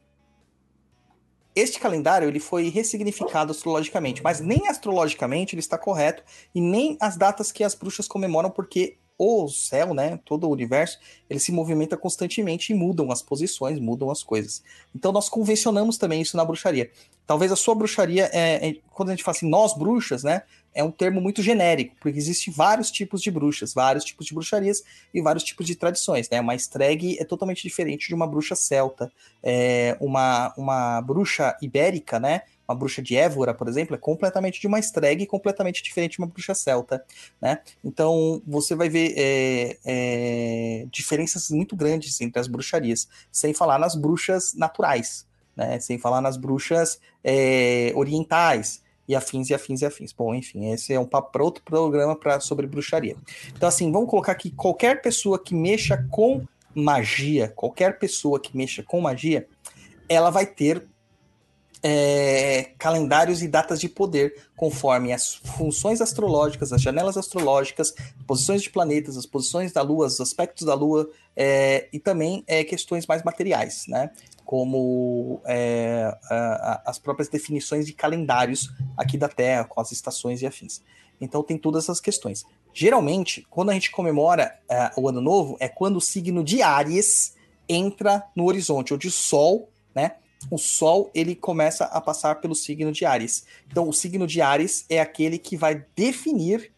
este 1.56 1.80
calendário 1.80 2.28
ele 2.28 2.40
foi 2.40 2.68
ressignificado 2.70 3.52
astrologicamente, 3.52 4.24
mas 4.24 4.40
nem 4.40 4.68
astrologicamente 4.68 5.54
ele 5.54 5.60
está 5.60 5.78
correto 5.78 6.24
e 6.56 6.60
nem 6.60 6.98
as 7.00 7.16
datas 7.16 7.52
que 7.52 7.64
as 7.64 7.76
bruxas 7.76 8.08
comemoram, 8.08 8.50
porque 8.50 8.98
o 9.20 9.48
céu, 9.50 9.94
né, 9.94 10.18
todo 10.26 10.48
o 10.48 10.52
universo, 10.52 10.98
ele 11.30 11.40
se 11.40 11.52
movimenta 11.52 11.96
constantemente 11.96 12.74
e 12.74 12.76
mudam 12.76 13.12
as 13.12 13.22
posições, 13.22 13.80
mudam 13.80 14.10
as 14.10 14.24
coisas. 14.24 14.64
Então 14.96 15.12
nós 15.12 15.30
convencionamos 15.30 15.96
também 15.98 16.22
isso 16.22 16.38
na 16.38 16.46
bruxaria. 16.46 16.90
Talvez 17.28 17.52
a 17.52 17.56
sua 17.56 17.76
bruxaria, 17.76 18.32
é, 18.34 18.70
é- 18.70 18.76
quando 18.90 19.10
a 19.10 19.12
gente 19.12 19.24
fala 19.24 19.38
assim, 19.38 19.50
nós 19.50 19.78
bruxas, 19.78 20.24
né, 20.24 20.42
é 20.74 20.84
um 20.84 20.92
termo 20.92 21.20
muito 21.20 21.42
genérico, 21.42 21.96
porque 22.00 22.18
existem 22.18 22.54
vários 22.54 22.92
tipos 22.92 23.22
de 23.22 23.32
bruxas, 23.32 23.74
vários 23.74 24.04
tipos 24.04 24.26
de 24.26 24.34
bruxarias 24.34 24.84
e 25.14 25.22
vários 25.22 25.44
tipos 25.44 25.66
de 25.66 25.76
tradições, 25.76 26.30
né? 26.30 26.40
Uma 26.40 26.56
estreg 26.56 27.18
é 27.20 27.26
totalmente 27.26 27.64
diferente 27.64 28.08
de 28.08 28.16
uma 28.16 28.28
bruxa 28.28 28.56
celta, 28.56 29.12
é, 29.44 29.98
uma, 30.00 30.54
uma 30.58 31.02
bruxa 31.02 31.58
ibérica, 31.62 32.20
né? 32.20 32.44
Uma 32.68 32.76
bruxa 32.76 33.02
de 33.02 33.16
Évora, 33.16 33.52
por 33.54 33.68
exemplo, 33.68 33.96
é 33.96 33.98
completamente 33.98 34.62
de 34.62 34.68
uma 34.68 34.78
estreg 34.78 35.24
e 35.24 35.26
completamente 35.26 35.82
diferente 35.82 36.14
de 36.14 36.20
uma 36.20 36.28
bruxa 36.28 36.54
celta, 36.54 37.04
né? 37.42 37.60
Então 37.84 38.42
você 38.46 38.76
vai 38.76 38.90
ver 38.90 39.14
é, 39.18 39.78
é, 39.84 40.86
diferenças 40.92 41.50
muito 41.50 41.76
grandes 41.76 42.22
entre 42.22 42.40
as 42.40 42.48
bruxarias, 42.48 43.08
sem 43.32 43.54
falar 43.54 43.80
nas 43.80 43.96
bruxas 43.96 44.54
naturais, 44.54 45.26
né? 45.56 45.80
Sem 45.80 45.98
falar 45.98 46.22
nas 46.22 46.38
bruxas 46.38 47.00
é, 47.24 47.92
orientais 47.96 48.82
e 49.10 49.16
afins 49.16 49.50
e 49.50 49.56
afins 49.56 49.82
e 49.82 49.86
afins. 49.88 50.14
Bom, 50.14 50.36
enfim, 50.36 50.72
esse 50.72 50.94
é 50.94 51.00
um 51.00 51.06
papo 51.06 51.32
para 51.32 51.44
outro 51.44 51.64
programa 51.64 52.16
pra, 52.16 52.40
sobre 52.40 52.68
bruxaria. 52.68 53.16
Então, 53.48 53.68
assim, 53.68 53.92
vamos 53.92 54.08
colocar 54.08 54.36
que 54.36 54.52
qualquer 54.52 55.02
pessoa 55.02 55.40
que 55.40 55.56
mexa 55.56 56.06
com 56.12 56.46
magia, 56.76 57.52
qualquer 57.56 57.98
pessoa 57.98 58.40
que 58.40 58.56
mexa 58.56 58.84
com 58.84 59.02
magia, 59.02 59.48
ela 60.08 60.30
vai 60.30 60.46
ter 60.46 60.88
é, 61.82 62.72
calendários 62.78 63.42
e 63.42 63.48
datas 63.48 63.80
de 63.80 63.90
poder 63.90 64.36
conforme 64.56 65.12
as 65.12 65.36
funções 65.36 66.02
astrológicas, 66.02 66.72
as 66.72 66.82
janelas 66.82 67.18
astrológicas, 67.18 67.94
posições 68.28 68.62
de 68.62 68.70
planetas, 68.70 69.18
as 69.18 69.26
posições 69.26 69.72
da 69.72 69.82
Lua, 69.82 70.06
os 70.06 70.22
aspectos 70.22 70.68
da 70.68 70.76
Lua 70.76 71.10
é, 71.36 71.88
e 71.92 72.00
também 72.00 72.44
é, 72.46 72.64
questões 72.64 73.08
mais 73.08 73.24
materiais, 73.24 73.86
né? 73.88 74.12
Como 74.50 75.42
é, 75.46 76.12
a- 76.28 76.36
a- 76.36 76.90
as 76.90 76.98
próprias 76.98 77.30
definições 77.30 77.86
de 77.86 77.94
calendários 77.94 78.72
aqui 78.98 79.16
da 79.16 79.30
Terra, 79.30 79.64
com 79.66 79.80
as 79.80 79.92
estações 79.92 80.42
e 80.42 80.48
afins. 80.48 80.82
Então 81.22 81.44
tem 81.44 81.56
todas 81.56 81.84
essas 81.84 82.02
questões. 82.02 82.44
Geralmente, 82.74 83.46
quando 83.48 83.70
a 83.70 83.76
gente 83.76 83.92
comemora 83.92 84.58
é, 84.68 84.92
o 84.98 85.08
Ano 85.08 85.22
Novo, 85.22 85.56
é 85.60 85.70
quando 85.70 85.98
o 85.98 86.02
signo 86.02 86.44
de 86.44 86.64
Áries 86.64 87.36
entra 87.68 88.24
no 88.36 88.46
horizonte, 88.46 88.92
onde 88.92 89.08
o 89.08 89.12
Sol, 89.12 89.70
né? 89.94 90.14
O 90.50 90.58
Sol 90.58 91.12
ele 91.14 91.36
começa 91.36 91.86
a 91.86 92.02
passar 92.02 92.42
pelo 92.42 92.56
signo 92.56 92.92
de 92.92 93.06
Áries. 93.06 93.46
Então, 93.70 93.88
o 93.88 93.94
signo 93.94 94.26
de 94.26 94.42
Áries 94.42 94.84
é 94.90 95.00
aquele 95.00 95.38
que 95.38 95.56
vai 95.56 95.86
definir 95.96 96.72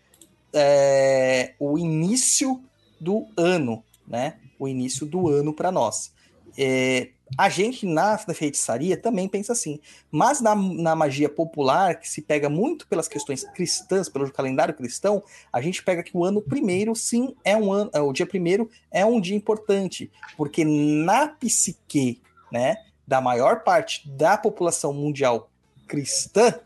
é, 0.54 1.54
o 1.58 1.78
início 1.78 2.62
do 3.00 3.28
ano, 3.38 3.82
né? 4.06 4.36
O 4.60 4.68
início 4.68 5.06
do 5.06 5.30
ano 5.30 5.54
para 5.54 5.72
nós. 5.72 6.12
É, 6.58 7.12
a 7.38 7.50
gente 7.50 7.86
na, 7.86 8.18
feitiçaria 8.18 8.98
também 8.98 9.28
pensa 9.28 9.54
assim, 9.54 9.80
mas 10.12 10.42
na, 10.42 10.56
na 10.56 10.96
magia 10.96 11.30
popular, 11.30 12.00
que 12.00 12.10
se 12.10 12.22
pega 12.22 12.50
muito 12.50 12.88
pelas 12.88 13.08
questões 13.08 13.44
cristãs, 13.56 14.10
pelo 14.10 14.32
calendário 14.32 14.74
cristão, 14.74 15.24
a 15.52 15.62
gente 15.62 15.84
pega 15.84 16.04
que 16.04 16.16
o 16.16 16.26
ano 16.26 16.42
primeiro, 16.42 16.96
sim, 16.96 17.36
é 17.44 17.56
um 17.56 17.72
ano, 17.72 17.90
é, 17.94 18.02
o 18.02 18.12
dia 18.12 18.26
primeiro 18.26 18.70
é 18.92 19.06
um 19.06 19.20
dia 19.20 19.36
importante, 19.36 20.12
porque 20.36 20.66
na 20.66 21.28
psique, 21.28 22.22
né, 22.52 22.76
da 23.08 23.22
maior 23.22 23.64
parte 23.64 24.08
da 24.10 24.38
população 24.38 24.94
mundial 24.94 25.50
cristã, 25.88 26.60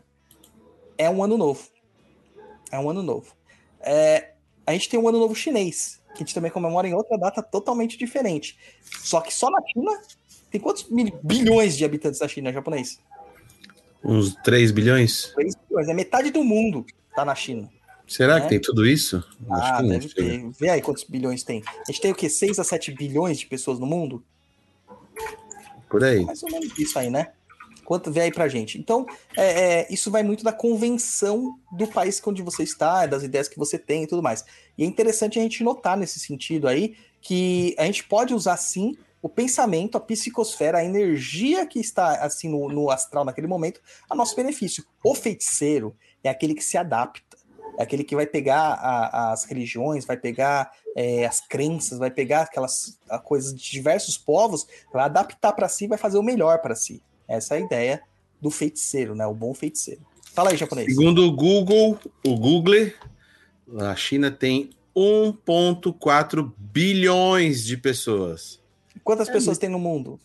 é 0.98 1.08
um 1.08 1.22
ano 1.22 1.36
novo. 1.36 1.68
É 2.70 2.78
um 2.78 2.90
ano 2.90 3.02
novo. 3.02 3.34
É, 3.80 4.32
a 4.66 4.72
gente 4.72 4.88
tem 4.88 4.98
um 4.98 5.08
ano 5.08 5.18
novo 5.18 5.34
chinês, 5.34 6.00
que 6.08 6.14
a 6.14 6.18
gente 6.18 6.34
também 6.34 6.50
comemora 6.50 6.88
em 6.88 6.94
outra 6.94 7.16
data 7.16 7.42
totalmente 7.42 7.96
diferente. 7.96 8.58
Só 8.82 9.20
que 9.20 9.32
só 9.32 9.50
na 9.50 9.60
China 9.66 10.00
tem 10.50 10.60
quantos 10.60 10.88
mil- 10.88 11.18
bilhões 11.22 11.76
de 11.76 11.84
habitantes 11.84 12.20
da 12.20 12.28
China 12.28 12.52
japonês? 12.52 12.98
Uns 14.04 14.34
3 14.44 14.70
bilhões? 14.70 15.32
3 15.34 15.54
bilhões, 15.68 15.88
é 15.88 15.94
metade 15.94 16.30
do 16.30 16.44
mundo 16.44 16.84
tá 17.14 17.24
na 17.24 17.34
China. 17.34 17.68
Será 18.06 18.36
É. 18.36 18.40
que 18.40 18.48
tem 18.48 18.60
tudo 18.60 18.86
isso? 18.86 19.24
Ah, 19.50 19.82
não 19.82 19.88
deve 19.88 20.08
chega. 20.08 20.22
ter. 20.22 20.50
Vê 20.60 20.68
aí 20.70 20.80
quantos 20.80 21.02
bilhões 21.04 21.42
tem. 21.42 21.62
A 21.66 21.90
gente 21.90 22.00
tem 22.00 22.12
o 22.12 22.14
quê? 22.14 22.28
6 22.28 22.58
a 22.60 22.64
7 22.64 22.92
bilhões 22.92 23.38
de 23.38 23.46
pessoas 23.46 23.78
no 23.80 23.86
mundo? 23.86 24.22
Por 25.88 26.04
aí. 26.04 26.24
Mais 26.24 26.42
ou 26.42 26.50
menos 26.50 26.78
isso 26.78 26.98
aí, 26.98 27.10
né? 27.10 27.32
Quanto 27.84 28.10
vê 28.10 28.22
aí 28.22 28.32
pra 28.32 28.48
gente. 28.48 28.78
Então, 28.78 29.06
é, 29.36 29.80
é, 29.82 29.86
isso 29.92 30.10
vai 30.10 30.22
muito 30.24 30.42
da 30.42 30.52
convenção 30.52 31.56
do 31.70 31.86
país 31.86 32.20
onde 32.26 32.42
você 32.42 32.64
está, 32.64 33.06
das 33.06 33.22
ideias 33.22 33.48
que 33.48 33.58
você 33.58 33.78
tem 33.78 34.02
e 34.02 34.06
tudo 34.08 34.22
mais. 34.22 34.44
E 34.76 34.82
é 34.82 34.86
interessante 34.86 35.38
a 35.38 35.42
gente 35.42 35.62
notar 35.62 35.96
nesse 35.96 36.18
sentido 36.18 36.66
aí 36.66 36.96
que 37.20 37.74
a 37.78 37.84
gente 37.86 38.04
pode 38.04 38.34
usar 38.34 38.56
sim 38.56 38.96
o 39.26 39.28
pensamento, 39.28 39.98
a 39.98 40.00
psicosfera, 40.00 40.78
a 40.78 40.84
energia 40.84 41.66
que 41.66 41.80
está 41.80 42.24
assim 42.24 42.48
no, 42.48 42.68
no 42.68 42.90
astral 42.90 43.24
naquele 43.24 43.48
momento 43.48 43.80
a 44.08 44.14
nosso 44.14 44.36
benefício. 44.36 44.84
O 45.02 45.16
feiticeiro 45.16 45.96
é 46.22 46.28
aquele 46.28 46.54
que 46.54 46.62
se 46.62 46.78
adapta, 46.78 47.36
é 47.76 47.82
aquele 47.82 48.04
que 48.04 48.14
vai 48.14 48.24
pegar 48.24 48.74
a- 48.74 49.32
as 49.32 49.44
religiões, 49.44 50.04
vai 50.04 50.16
pegar 50.16 50.70
é, 50.96 51.26
as 51.26 51.40
crenças, 51.40 51.98
vai 51.98 52.10
pegar 52.10 52.42
aquelas 52.42 52.98
coisas 53.24 53.52
de 53.52 53.70
diversos 53.70 54.16
povos, 54.16 54.64
vai 54.92 55.04
adaptar 55.04 55.52
para 55.52 55.68
si, 55.68 55.88
vai 55.88 55.98
fazer 55.98 56.18
o 56.18 56.22
melhor 56.22 56.60
para 56.62 56.76
si. 56.76 57.02
Essa 57.28 57.56
é 57.56 57.58
a 57.58 57.60
ideia 57.60 58.02
do 58.40 58.50
feiticeiro, 58.50 59.14
né? 59.16 59.26
O 59.26 59.34
bom 59.34 59.52
feiticeiro. 59.52 60.00
Fala 60.32 60.50
aí, 60.50 60.56
japonês. 60.56 60.86
Segundo 60.86 61.26
o 61.26 61.34
Google, 61.34 61.98
o 62.24 62.36
Google, 62.36 62.92
a 63.80 63.96
China 63.96 64.30
tem 64.30 64.70
1,4 64.96 66.50
bilhões 66.56 67.64
de 67.64 67.76
pessoas. 67.76 68.64
Quantas 69.06 69.28
pessoas 69.30 69.56
tem 69.56 69.70
no 69.70 69.78
mundo? 69.78 70.18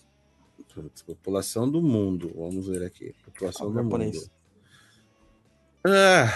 Putz, 0.74 1.03
população 1.03 1.70
do 1.70 1.84
mundo. 1.84 2.34
Vamos 2.36 2.68
ver 2.68 2.84
aqui. 2.84 3.14
População 3.24 3.68
Ah, 3.68 3.70
do 3.70 3.76
japonês. 3.76 4.16
mundo. 4.16 4.32
Ah, 5.86 6.34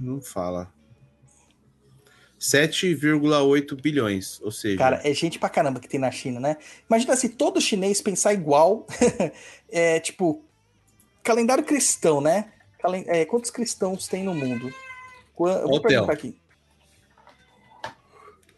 não 0.00 0.20
fala. 0.22 0.72
7,8 2.40 3.74
bilhões. 3.80 4.40
Ou 4.42 4.50
seja, 4.50 4.78
Cara, 4.78 5.00
é 5.04 5.12
gente 5.12 5.38
pra 5.38 5.48
caramba 5.50 5.78
que 5.78 5.88
tem 5.88 6.00
na 6.00 6.10
China, 6.10 6.40
né? 6.40 6.56
Imagina 6.88 7.16
se 7.16 7.28
todo 7.28 7.60
chinês 7.60 8.00
pensar 8.00 8.32
igual. 8.32 8.86
é 9.70 10.00
tipo, 10.00 10.42
calendário 11.22 11.64
cristão, 11.64 12.20
né? 12.20 12.50
Calen- 12.78 13.04
é, 13.08 13.24
quantos 13.24 13.50
cristãos 13.50 14.08
tem 14.08 14.22
no 14.24 14.34
mundo? 14.34 14.72
Qua- 15.34 15.52
Eu 15.60 15.68
vou 15.68 15.76
Hotel. 15.76 15.88
perguntar 15.90 16.12
aqui. 16.14 16.38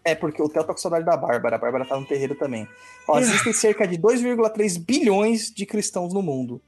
É, 0.06 0.14
porque 0.14 0.40
o 0.40 0.48
Theo 0.48 0.62
tá 0.62 0.72
com 0.72 0.78
saudade 0.78 1.04
da 1.04 1.16
Bárbara. 1.16 1.56
A 1.56 1.58
Bárbara 1.58 1.84
tá 1.84 1.98
no 1.98 2.06
terreiro 2.06 2.36
também. 2.36 2.68
Ó, 3.08 3.18
existem 3.18 3.52
cerca 3.52 3.88
de 3.88 3.98
2,3 3.98 4.78
bilhões 4.78 5.50
de 5.50 5.66
cristãos 5.66 6.14
no 6.14 6.22
mundo, 6.22 6.62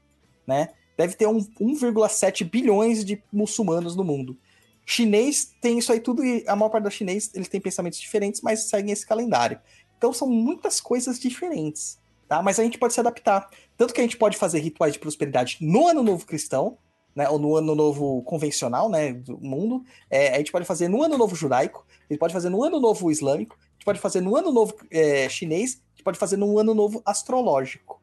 né? 0.45 0.67
Deve 0.97 1.13
ter 1.13 1.25
um 1.25 1.39
1,7 1.39 2.43
bilhões 2.43 3.05
de 3.05 3.23
muçulmanos 3.31 3.95
no 3.95 4.03
mundo. 4.03 4.37
Chinês 4.85 5.55
tem 5.61 5.79
isso 5.79 5.89
aí 5.93 6.01
tudo 6.01 6.21
e 6.25 6.43
a 6.49 6.55
maior 6.55 6.69
parte 6.69 6.83
dos 6.83 6.93
chinês 6.93 7.31
eles 7.33 7.47
têm 7.47 7.61
pensamentos 7.61 7.97
diferentes, 7.97 8.41
mas 8.41 8.67
seguem 8.67 8.91
esse 8.91 9.07
calendário. 9.07 9.57
Então 9.97 10.11
são 10.11 10.27
muitas 10.27 10.81
coisas 10.81 11.17
diferentes, 11.17 11.97
tá? 12.27 12.43
Mas 12.43 12.59
a 12.59 12.63
gente 12.63 12.77
pode 12.77 12.93
se 12.93 12.99
adaptar. 12.99 13.49
Tanto 13.77 13.93
que 13.93 14.01
a 14.01 14.03
gente 14.03 14.17
pode 14.17 14.35
fazer 14.35 14.59
rituais 14.59 14.91
de 14.91 14.99
prosperidade 14.99 15.59
no 15.61 15.87
Ano 15.87 16.03
Novo 16.03 16.25
Cristão, 16.25 16.77
né? 17.15 17.29
Ou 17.29 17.39
no 17.39 17.55
Ano 17.55 17.75
Novo 17.75 18.21
convencional, 18.23 18.89
né? 18.89 19.13
Do 19.13 19.37
mundo. 19.39 19.83
É, 20.09 20.35
a 20.35 20.37
gente 20.37 20.51
pode 20.51 20.65
fazer 20.65 20.87
no 20.87 21.03
Ano 21.03 21.17
Novo 21.17 21.35
Judaico, 21.35 21.85
a 22.09 22.13
gente 22.13 22.19
pode 22.19 22.33
fazer 22.33 22.49
no 22.49 22.63
Ano 22.63 22.79
Novo 22.79 23.11
Islâmico, 23.11 23.57
a 23.59 23.73
gente 23.73 23.85
pode 23.85 23.99
fazer 23.99 24.21
no 24.21 24.35
Ano 24.35 24.51
Novo 24.51 24.75
é, 24.91 25.27
Chinês, 25.29 25.81
a 25.93 25.95
gente 25.95 26.03
pode 26.03 26.17
fazer 26.17 26.37
no 26.37 26.57
Ano 26.57 26.73
Novo 26.73 27.01
Astrológico. 27.05 28.01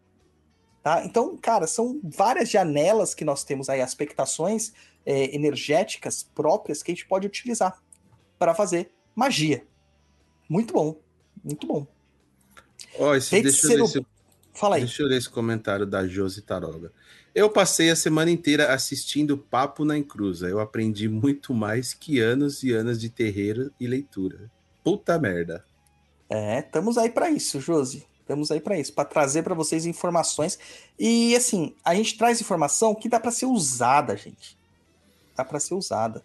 Tá? 0.82 1.04
Então, 1.04 1.36
cara, 1.36 1.66
são 1.66 2.00
várias 2.04 2.48
janelas 2.48 3.12
que 3.12 3.24
nós 3.24 3.42
temos 3.42 3.68
aí, 3.68 3.80
aspectações 3.80 4.72
é, 5.04 5.34
energéticas 5.34 6.22
próprias 6.22 6.82
que 6.82 6.92
a 6.92 6.94
gente 6.94 7.08
pode 7.08 7.26
utilizar 7.26 7.82
para 8.38 8.54
fazer 8.54 8.92
magia. 9.14 9.66
Muito 10.48 10.74
bom, 10.74 10.96
muito 11.42 11.66
bom. 11.66 11.86
ó, 12.98 13.14
esse, 13.16 13.42
deixa, 13.42 13.72
eu 13.72 13.84
esse, 13.84 14.06
Fala 14.56 14.76
aí. 14.76 14.82
deixa 14.82 15.02
eu 15.02 15.06
ler 15.06 15.18
esse 15.18 15.28
comentário 15.28 15.86
da 15.86 16.06
Josi 16.06 16.40
Taroga. 16.40 16.90
Eu 17.34 17.50
passei 17.50 17.90
a 17.90 17.96
semana 17.96 18.30
inteira 18.30 18.72
assistindo 18.72 19.36
Papo 19.36 19.84
na 19.84 19.98
Encruza. 19.98 20.48
Eu 20.48 20.58
aprendi 20.58 21.08
muito 21.08 21.52
mais 21.52 21.92
que 21.92 22.18
anos 22.18 22.62
e 22.62 22.72
anos 22.72 22.98
de 22.98 23.10
terreiro 23.10 23.70
e 23.78 23.86
leitura. 23.86 24.50
Puta 24.82 25.18
merda. 25.18 25.62
É, 26.30 26.60
estamos 26.60 26.96
aí 26.96 27.10
para 27.10 27.30
isso, 27.30 27.60
Josi. 27.60 28.06
Estamos 28.20 28.50
aí 28.50 28.58
para 28.58 28.78
isso, 28.78 28.92
para 28.92 29.04
trazer 29.04 29.42
para 29.42 29.54
vocês 29.54 29.84
informações. 29.84 30.58
E 30.98 31.36
assim, 31.36 31.76
a 31.84 31.94
gente 31.94 32.16
traz 32.16 32.40
informação 32.40 32.94
que 32.94 33.08
dá 33.08 33.20
para 33.20 33.30
ser 33.30 33.46
usada, 33.46 34.16
gente. 34.16 34.58
Dá 35.36 35.44
para 35.44 35.60
ser 35.60 35.74
usada, 35.74 36.24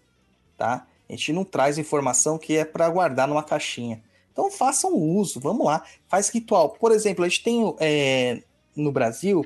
tá? 0.57 0.87
A 1.07 1.11
gente 1.11 1.33
não 1.33 1.43
traz 1.43 1.77
informação 1.77 2.39
que 2.39 2.55
é 2.55 2.63
para 2.63 2.89
guardar 2.89 3.27
numa 3.27 3.43
caixinha. 3.43 4.01
Então 4.31 4.49
façam 4.49 4.93
uso, 4.93 5.39
vamos 5.39 5.65
lá, 5.65 5.83
faz 6.07 6.29
ritual. 6.29 6.71
Por 6.71 6.91
exemplo, 6.91 7.23
a 7.23 7.27
gente 7.27 7.43
tem 7.43 7.75
é, 7.79 8.41
no 8.75 8.91
Brasil, 8.91 9.45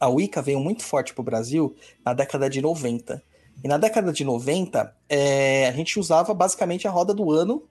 a 0.00 0.08
Wicca 0.08 0.42
veio 0.42 0.60
muito 0.60 0.82
forte 0.82 1.14
pro 1.14 1.22
Brasil 1.22 1.74
na 2.04 2.12
década 2.12 2.48
de 2.50 2.60
90. 2.60 3.22
E 3.62 3.68
na 3.68 3.76
década 3.76 4.12
de 4.12 4.24
90, 4.24 4.94
é, 5.08 5.68
a 5.68 5.72
gente 5.72 5.98
usava 5.98 6.32
basicamente 6.32 6.86
a 6.86 6.90
roda 6.90 7.12
do 7.12 7.32
ano 7.32 7.62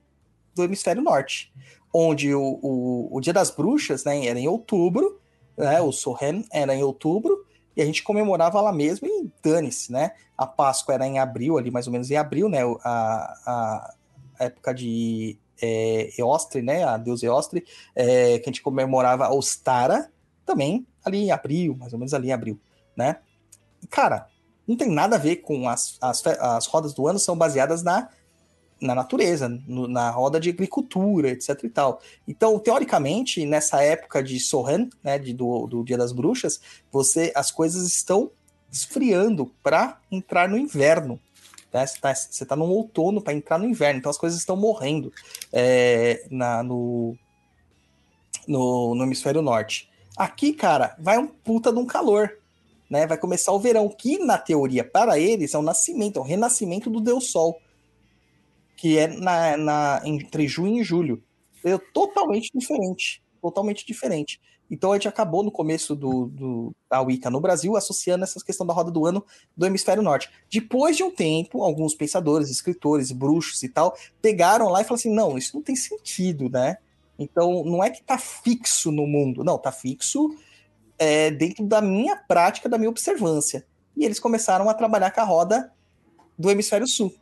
do 0.54 0.64
hemisfério 0.64 1.02
norte 1.02 1.52
onde 1.94 2.34
o, 2.34 2.60
o, 2.62 3.18
o 3.18 3.22
Dia 3.22 3.34
das 3.34 3.50
Bruxas 3.50 4.04
né, 4.04 4.26
era 4.26 4.40
em 4.40 4.48
outubro, 4.48 5.20
né, 5.58 5.82
o 5.82 5.92
Sohen 5.92 6.46
era 6.52 6.76
em 6.76 6.84
outubro, 6.84 7.46
e 7.76 7.82
a 7.82 7.86
gente 7.86 8.04
comemorava 8.04 8.60
lá 8.62 8.72
mesmo 8.72 9.08
e 9.08 9.30
dane-se, 9.44 9.92
né? 9.92 10.12
A 10.36 10.48
Páscoa 10.48 10.96
era 10.96 11.06
em 11.06 11.20
abril, 11.20 11.60
ali 11.60 11.70
mais 11.70 11.86
ou 11.86 11.94
menos 11.94 12.10
em 12.10 12.16
abril, 12.16 12.50
né? 12.50 12.62
A, 12.84 13.94
a 14.40 14.46
época 14.46 14.74
de 14.74 15.38
é, 15.62 16.10
Eostre, 16.18 16.62
né? 16.62 16.84
A 16.84 16.98
deusa 16.98 17.26
Eostre, 17.26 17.66
é, 17.96 18.40
que 18.40 18.50
a 18.50 18.52
gente 18.52 18.62
comemorava 18.62 19.30
Ostara, 19.30 20.12
também 20.46 20.86
ali 21.04 21.24
em 21.26 21.32
abril, 21.32 21.76
mais 21.78 21.94
ou 21.94 22.00
menos 22.00 22.14
ali 22.14 22.30
em 22.30 22.34
abril, 22.34 22.60
né? 22.96 23.18
Cara, 23.90 24.28
não 24.68 24.76
tem 24.76 24.90
nada 24.90 25.16
a 25.16 25.20
ver 25.20 25.38
com 25.38 25.68
as, 25.70 25.98
as, 26.02 26.26
as 26.26 26.66
rodas 26.68 26.94
do 26.94 27.08
ano, 27.08 27.20
são 27.20 27.38
baseadas 27.38 27.84
na 27.84 28.10
na 28.80 28.94
natureza, 28.94 29.50
no- 29.50 29.88
na 29.88 30.10
roda 30.12 30.40
de 30.40 30.50
agricultura, 30.50 31.30
etc 31.30 31.64
e 31.64 31.70
tal. 31.70 32.00
Então, 32.28 32.60
teoricamente, 32.60 33.46
nessa 33.46 33.82
época 33.82 34.22
de 34.22 34.40
Sohan, 34.40 34.88
né, 35.04 35.18
de, 35.18 35.34
do, 35.34 35.66
do 35.68 35.84
Dia 35.84 35.98
das 35.98 36.12
Bruxas, 36.12 36.62
você 36.92 37.32
as 37.36 37.50
coisas 37.52 37.88
estão 37.88 38.30
esfriando 38.72 39.52
para 39.64 40.00
entrar 40.12 40.48
no 40.48 40.58
inverno. 40.58 41.20
Você, 41.72 42.00
tá, 42.00 42.16
você 42.16 42.46
tá 42.46 42.56
no 42.56 42.66
outono 42.66 43.22
para 43.22 43.34
entrar 43.34 43.58
no 43.58 43.66
inverno, 43.68 44.00
então 44.00 44.10
as 44.10 44.18
coisas 44.18 44.40
estão 44.40 44.56
morrendo 44.56 45.12
é, 45.52 46.26
na, 46.32 46.64
no, 46.64 47.16
no, 48.48 48.96
no 48.96 49.04
hemisfério 49.04 49.42
norte. 49.42 49.90
Aqui, 50.16 50.54
cara, 50.54 50.96
vai 51.00 51.18
um 51.18 51.28
puta 51.28 51.72
de 51.72 51.80
um 51.80 51.86
calor. 51.86 52.32
Né? 52.90 53.06
Vai 53.06 53.18
começar 53.18 53.52
o 53.52 53.60
verão, 53.60 53.90
que 53.90 54.18
na 54.18 54.38
teoria, 54.38 54.84
para 54.84 55.20
eles, 55.20 55.54
é 55.54 55.58
um 55.60 55.62
nascimento, 55.62 56.18
é 56.18 56.22
um 56.22 56.26
renascimento 56.26 56.90
do 56.90 57.02
Deus 57.02 57.30
Sol 57.32 57.60
que 58.78 58.98
é 58.98 59.08
na, 59.08 59.58
na- 59.58 60.02
entre 60.06 60.48
junho 60.48 60.82
e 60.82 60.84
julho. 60.84 61.22
É 61.66 61.78
totalmente 61.94 62.52
diferente. 62.54 63.22
Totalmente 63.42 63.86
diferente. 63.86 64.40
Então 64.70 64.92
a 64.92 64.96
gente 64.96 65.08
acabou 65.08 65.44
no 65.44 65.52
começo 65.52 65.96
do, 65.96 66.28
do, 66.28 66.76
da 66.90 67.02
Wicca 67.02 67.30
no 67.30 67.40
Brasil 67.40 67.76
associando 67.76 68.24
essa 68.24 68.44
questão 68.44 68.66
da 68.66 68.74
roda 68.74 68.92
do 68.92 69.06
ano 69.06 69.26
do 69.56 69.66
hemisfério 69.66 70.04
norte. 70.04 70.30
Depois 70.52 70.98
de 70.98 71.04
um 71.04 71.12
tempo, 71.12 71.64
alguns 71.64 71.96
pensadores, 71.96 72.50
escritores, 72.50 73.12
bruxos 73.12 73.64
e 73.64 73.70
tal, 73.70 73.96
pegaram 74.22 74.70
lá 74.70 74.82
e 74.82 74.84
falaram 74.84 74.96
assim: 74.96 75.14
não, 75.14 75.38
isso 75.38 75.56
não 75.56 75.64
tem 75.64 75.76
sentido, 75.76 76.50
né? 76.50 76.78
Então 77.18 77.64
não 77.64 77.84
é 77.84 77.90
que 77.90 78.04
tá 78.04 78.18
fixo 78.18 78.92
no 78.92 79.08
mundo, 79.08 79.44
não, 79.44 79.58
tá 79.58 79.72
fixo 79.72 80.36
é, 81.00 81.32
dentro 81.32 81.66
da 81.66 81.82
minha 81.82 82.16
prática, 82.16 82.70
da 82.70 82.78
minha 82.78 82.90
observância. 82.90 83.66
E 83.96 84.06
eles 84.06 84.20
começaram 84.20 84.70
a 84.70 84.74
trabalhar 84.74 85.12
com 85.12 85.22
a 85.22 85.24
roda 85.24 85.72
do 86.38 86.52
hemisfério 86.52 86.88
sul. 86.88 87.14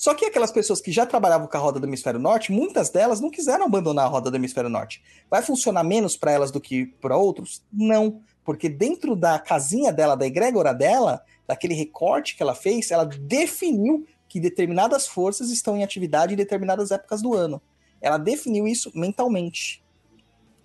Só 0.00 0.14
que 0.14 0.24
aquelas 0.24 0.50
pessoas 0.50 0.80
que 0.80 0.90
já 0.90 1.04
trabalhavam 1.04 1.46
com 1.46 1.56
a 1.58 1.60
roda 1.60 1.78
do 1.78 1.86
hemisfério 1.86 2.18
norte, 2.18 2.50
muitas 2.50 2.88
delas 2.88 3.20
não 3.20 3.30
quiseram 3.30 3.66
abandonar 3.66 4.06
a 4.06 4.08
roda 4.08 4.30
do 4.30 4.36
hemisfério 4.38 4.70
norte. 4.70 5.02
Vai 5.28 5.42
funcionar 5.42 5.84
menos 5.84 6.16
para 6.16 6.32
elas 6.32 6.50
do 6.50 6.58
que 6.58 6.86
para 6.86 7.18
outros? 7.18 7.62
Não, 7.70 8.22
porque 8.42 8.66
dentro 8.66 9.14
da 9.14 9.38
casinha 9.38 9.92
dela, 9.92 10.16
da 10.16 10.26
egrégora 10.26 10.72
dela, 10.72 11.22
daquele 11.46 11.74
recorte 11.74 12.34
que 12.34 12.42
ela 12.42 12.54
fez, 12.54 12.90
ela 12.90 13.04
definiu 13.04 14.06
que 14.26 14.40
determinadas 14.40 15.06
forças 15.06 15.50
estão 15.50 15.76
em 15.76 15.84
atividade 15.84 16.32
em 16.32 16.36
determinadas 16.36 16.90
épocas 16.90 17.20
do 17.20 17.34
ano. 17.34 17.60
Ela 18.00 18.16
definiu 18.16 18.66
isso 18.66 18.90
mentalmente. 18.94 19.84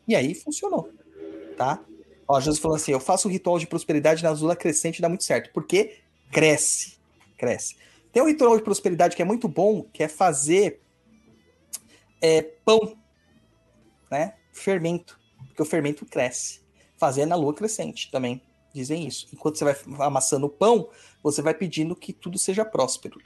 E 0.07 0.15
aí 0.15 0.33
funcionou, 0.33 0.89
tá? 1.57 1.81
Ó, 2.25 2.39
Jesus 2.39 2.57
falando 2.57 2.77
assim: 2.77 2.93
eu 2.93 3.01
faço 3.01 3.27
o 3.27 3.31
ritual 3.31 3.59
de 3.59 3.67
prosperidade 3.67 4.23
na 4.23 4.29
Azula 4.29 4.55
crescente 4.55 5.01
dá 5.01 5.09
muito 5.09 5.25
certo, 5.25 5.51
porque 5.53 5.97
cresce, 6.31 6.93
cresce. 7.37 7.75
Tem 8.15 8.23
um 8.23 8.27
ritual 8.27 8.55
de 8.55 8.63
prosperidade 8.63 9.13
que 9.13 9.21
é 9.21 9.25
muito 9.25 9.45
bom, 9.45 9.83
que 9.91 10.01
é 10.01 10.07
fazer 10.07 10.79
é, 12.21 12.41
pão, 12.41 12.97
né? 14.09 14.35
Fermento, 14.53 15.19
porque 15.47 15.61
o 15.61 15.65
fermento 15.65 16.05
cresce. 16.05 16.61
Fazer 16.97 17.25
na 17.25 17.35
lua 17.35 17.53
crescente 17.53 18.09
também, 18.09 18.41
dizem 18.73 19.05
isso. 19.05 19.27
Enquanto 19.33 19.57
você 19.57 19.65
vai 19.65 19.75
amassando 20.07 20.45
o 20.45 20.49
pão, 20.49 20.89
você 21.21 21.41
vai 21.41 21.53
pedindo 21.53 21.93
que 21.93 22.13
tudo 22.13 22.37
seja 22.37 22.63
próspero. 22.63 23.19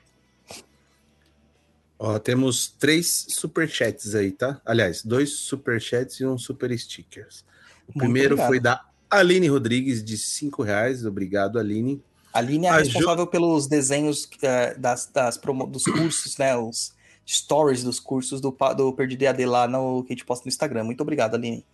Ó, 2.00 2.18
temos 2.18 2.70
três 2.70 3.28
superchats 3.30 4.16
aí, 4.16 4.32
tá? 4.32 4.60
Aliás, 4.66 5.04
dois 5.04 5.34
superchats 5.34 6.20
e 6.20 6.26
um 6.26 6.36
super 6.36 6.76
stickers. 6.76 7.46
O 7.88 7.92
Muito 7.94 8.00
primeiro 8.00 8.34
obrigado. 8.34 8.48
foi 8.48 8.60
da 8.60 8.90
Aline 9.08 9.50
Rodrigues, 9.50 10.04
de 10.04 10.18
cinco 10.18 10.64
reais. 10.64 11.06
Obrigado, 11.06 11.60
Aline. 11.60 12.04
A 12.34 12.40
Aline 12.40 12.68
é 12.68 12.70
a 12.70 12.78
responsável 12.78 13.26
pelos 13.28 13.68
desenhos 13.68 14.30
eh, 14.42 14.76
das, 14.76 15.08
das 15.08 15.38
promo- 15.38 15.66
dos 15.68 15.84
cursos, 15.84 16.38
né? 16.38 16.56
Os 16.56 16.94
stories 17.28 17.84
dos 17.84 18.00
cursos 18.00 18.40
do, 18.42 18.56
do 18.76 18.94
Perdido 18.94 19.24
EAD 19.24 19.46
lá 19.46 19.68
no, 19.68 20.04
que 20.04 20.14
a 20.14 20.16
gente 20.16 20.26
posta 20.26 20.46
no 20.46 20.50
Instagram. 20.50 20.84
Muito 20.84 21.02
obrigado, 21.02 21.36
Aline. 21.36 21.66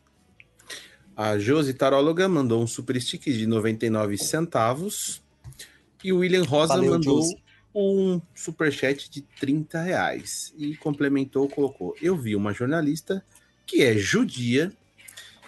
A 1.16 1.38
Josi 1.38 1.74
Taróloga 1.74 2.28
mandou 2.28 2.62
um 2.62 2.68
super 2.68 3.00
stick 3.02 3.24
de 3.24 3.48
99 3.48 4.18
centavos. 4.18 5.22
E 6.04 6.12
o 6.12 6.18
William 6.18 6.44
Rosa 6.44 6.74
Valeu, 6.76 6.92
mandou 6.92 7.22
Josi. 7.22 7.38
um 7.74 8.22
superchat 8.34 9.10
de 9.10 9.22
30 9.22 9.82
reais. 9.82 10.54
E 10.58 10.76
complementou, 10.76 11.48
colocou: 11.50 11.96
Eu 12.02 12.18
vi 12.18 12.36
uma 12.36 12.54
jornalista 12.54 13.24
que 13.66 13.82
é 13.82 13.98
judia, 13.98 14.72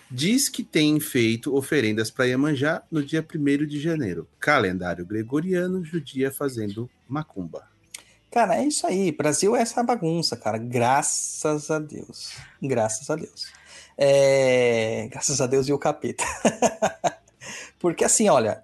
diz 0.09 0.49
que 0.49 0.63
tem 0.63 0.99
feito 0.99 1.55
oferendas 1.55 2.09
para 2.09 2.25
Iemanjá 2.25 2.83
no 2.91 3.03
dia 3.03 3.25
1 3.25 3.65
de 3.65 3.79
janeiro. 3.79 4.27
Calendário 4.39 5.05
gregoriano, 5.05 5.83
judia 5.83 6.31
fazendo 6.31 6.89
macumba. 7.07 7.67
Cara, 8.31 8.57
é 8.57 8.65
isso 8.65 8.85
aí. 8.85 9.11
Brasil 9.11 9.55
é 9.55 9.61
essa 9.61 9.81
bagunça, 9.83 10.35
cara. 10.35 10.57
Graças 10.57 11.71
a 11.71 11.79
Deus. 11.79 12.35
Graças 12.61 13.09
a 13.09 13.15
Deus. 13.15 13.47
É, 13.97 15.07
Graças 15.09 15.41
a 15.41 15.47
Deus 15.47 15.67
e 15.67 15.73
o 15.73 15.79
capeta. 15.79 16.23
Porque 17.79 18.03
assim, 18.03 18.29
olha, 18.29 18.63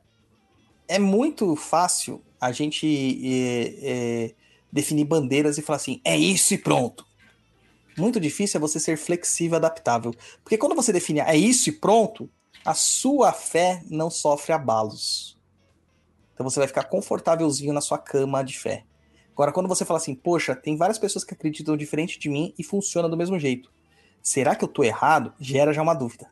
é 0.88 1.00
muito 1.00 1.56
fácil 1.56 2.22
a 2.40 2.52
gente 2.52 2.86
é, 3.24 3.78
é, 3.82 4.32
definir 4.72 5.06
bandeiras 5.06 5.58
e 5.58 5.62
falar 5.62 5.78
assim, 5.78 6.02
é 6.04 6.18
isso 6.18 6.54
e 6.54 6.58
pronto. 6.58 7.06
Muito 7.98 8.20
difícil 8.20 8.58
é 8.58 8.62
você 8.62 8.80
ser 8.80 8.98
flexível 8.98 9.56
e 9.56 9.58
adaptável. 9.58 10.14
Porque 10.44 10.58
quando 10.58 10.76
você 10.76 10.92
define 10.92 11.20
é 11.20 11.36
isso 11.36 11.70
e 11.70 11.72
pronto, 11.72 12.30
a 12.66 12.74
sua 12.74 13.32
fé 13.32 13.84
não 13.90 14.10
sofre 14.10 14.54
abalos. 14.54 15.38
Então 16.34 16.50
você 16.50 16.60
vai 16.60 16.68
ficar 16.68 16.86
confortávelzinho 16.86 17.74
na 17.74 17.82
sua 17.82 17.98
cama 17.98 18.44
de 18.44 18.58
fé. 18.58 18.86
Agora, 19.32 19.52
quando 19.52 19.68
você 19.68 19.84
fala 19.84 19.98
assim, 19.98 20.14
poxa, 20.16 20.56
tem 20.56 20.78
várias 20.78 21.00
pessoas 21.00 21.24
que 21.24 21.34
acreditam 21.34 21.76
diferente 21.76 22.20
de 22.20 22.30
mim 22.30 22.54
e 22.58 22.64
funciona 22.64 23.10
do 23.10 23.18
mesmo 23.18 23.40
jeito. 23.40 23.72
Será 24.22 24.56
que 24.56 24.64
eu 24.64 24.68
tô 24.68 24.84
errado? 24.84 25.34
Gera 25.40 25.74
já 25.74 25.82
uma 25.82 25.94
dúvida. 25.94 26.32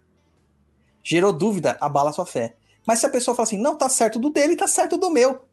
Gerou 1.03 1.33
dúvida, 1.33 1.77
abala 1.81 2.13
sua 2.13 2.25
fé. 2.25 2.55
Mas 2.85 2.99
se 2.99 3.05
a 3.05 3.09
pessoa 3.09 3.35
fala 3.35 3.47
assim, 3.47 3.57
não, 3.57 3.75
tá 3.75 3.89
certo 3.89 4.19
do 4.19 4.29
dele, 4.29 4.55
tá 4.55 4.67
certo 4.67 4.97
do 4.97 5.09
meu. 5.09 5.45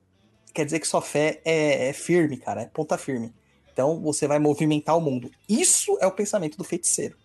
Quer 0.55 0.65
dizer 0.65 0.81
que 0.81 0.87
sua 0.87 1.03
fé 1.03 1.41
é, 1.45 1.89
é 1.89 1.93
firme, 1.93 2.37
cara, 2.37 2.63
é 2.63 2.67
ponta 2.67 2.99
firme. 2.99 3.35
Então 3.79 4.01
você 4.01 4.27
vai 4.27 4.41
movimentar 4.41 4.99
o 4.99 5.01
mundo. 5.01 5.31
Isso 5.49 5.97
é 6.01 6.07
o 6.09 6.11
pensamento 6.11 6.59
do 6.59 6.65
feiticeiro. 6.65 7.17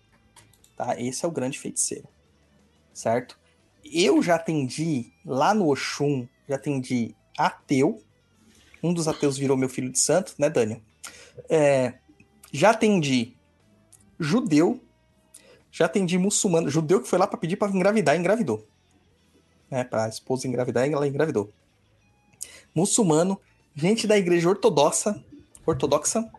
Tá? 0.78 1.02
Esse 1.02 1.26
é 1.26 1.28
o 1.28 1.32
grande 1.32 1.58
feiticeiro. 1.58 2.08
Certo? 2.94 3.40
Eu 3.84 4.22
já 4.22 4.36
atendi 4.36 5.12
lá 5.26 5.56
no 5.56 5.72
Oxum, 5.72 6.28
já 6.48 6.58
atendi 6.58 7.16
ateu. 7.36 8.04
Um 8.84 8.94
dos 8.94 9.08
ateus 9.08 9.36
virou 9.36 9.58
meu 9.58 9.68
filho 9.68 9.92
de 9.92 9.98
santo, 9.98 10.36
né, 10.38 10.48
Daniel? 10.48 10.80
É, 11.50 11.96
já 12.52 12.70
atendi 12.70 13.36
judeu, 14.20 14.80
já 15.72 15.86
atendi 15.86 16.20
muçulmano, 16.20 16.70
judeu 16.70 17.02
que 17.02 17.10
foi 17.10 17.18
lá 17.18 17.26
para 17.26 17.40
pedir 17.40 17.56
para 17.56 17.72
engravidar 17.72 18.16
engravidou. 18.16 18.64
Né, 19.72 19.84
para 19.84 20.06
a 20.06 20.10
esposa 20.10 20.48
engravidar 20.48 20.88
ela 20.88 21.08
engravidou. 21.08 21.52
Muçulmano, 22.76 23.42
gente 23.76 24.06
da 24.06 24.16
igreja 24.20 24.48
ortodoxa, 24.50 25.20
ortodoxa, 25.66 26.32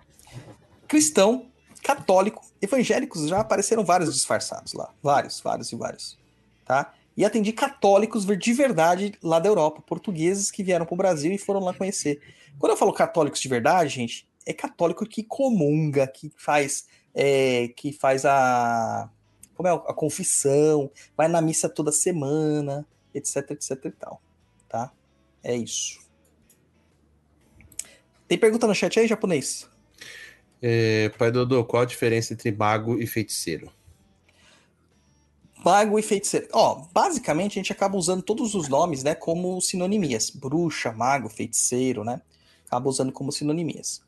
cristão, 0.95 1.47
católico, 1.83 2.47
evangélicos, 2.63 3.27
já 3.27 3.41
apareceram 3.41 3.85
vários 3.85 4.15
disfarçados 4.15 4.75
lá, 4.75 4.95
vários, 5.03 5.41
vários 5.41 5.73
e 5.73 5.77
vários, 5.77 6.17
tá? 6.65 6.95
E 7.17 7.25
atendi 7.25 7.53
católicos 7.53 8.25
de 8.25 8.53
verdade 8.53 9.13
lá 9.21 9.41
da 9.41 9.49
Europa, 9.49 9.83
portugueses 9.83 10.53
que 10.53 10.63
vieram 10.63 10.87
para 10.87 10.95
o 10.95 10.97
Brasil 10.97 11.33
e 11.33 11.39
foram 11.39 11.59
lá 11.59 11.75
conhecer. 11.75 12.21
Quando 12.61 12.71
eu 12.71 12.77
falo 12.77 12.93
católicos 12.93 13.41
de 13.41 13.49
verdade, 13.49 13.89
gente, 13.91 14.29
é 14.47 14.53
católico 14.53 15.05
que 15.05 15.25
comunga, 15.25 16.07
que 16.07 16.31
faz, 16.37 16.87
é, 17.13 17.69
que 17.77 17.93
faz 17.93 18.25
a, 18.25 19.11
como 19.57 19.69
é, 19.69 19.73
a 19.73 19.93
confissão, 19.93 20.89
vai 21.17 21.27
na 21.27 21.41
missa 21.41 21.69
toda 21.69 21.91
semana, 21.91 22.87
etc, 23.13 23.51
etc 23.51 23.85
e 23.85 23.91
tal, 23.91 24.23
tá? 24.69 24.93
É 25.43 25.57
isso. 25.57 25.99
Tem 28.29 28.39
pergunta 28.39 28.69
no 28.69 28.75
chat 28.77 29.01
aí, 29.01 29.09
japonês? 29.09 29.74
É, 30.67 31.11
pai 31.19 31.31
Dodô, 31.31 31.63
qual 31.63 31.83
a 31.83 31.85
diferença 31.85 32.33
entre 32.33 32.51
mago 32.51 32.99
e 32.99 33.07
feiticeiro? 33.07 33.71
Mago 35.63 35.99
e 35.99 36.03
feiticeiro. 36.03 36.49
Ó, 36.55 36.87
basicamente 36.91 37.53
a 37.53 37.61
gente 37.61 37.71
acaba 37.71 37.99
usando 37.99 38.23
todos 38.23 38.55
os 38.55 38.67
nomes, 38.67 39.03
né, 39.05 39.15
como 39.15 39.61
sinonimias. 39.61 40.31
Bruxa, 40.31 40.91
mago, 40.91 41.29
feiticeiro, 41.29 42.03
né? 42.03 42.23
Acaba 42.67 42.89
usando 42.89 43.13
como 43.13 43.31
sinonimias. 43.31 44.01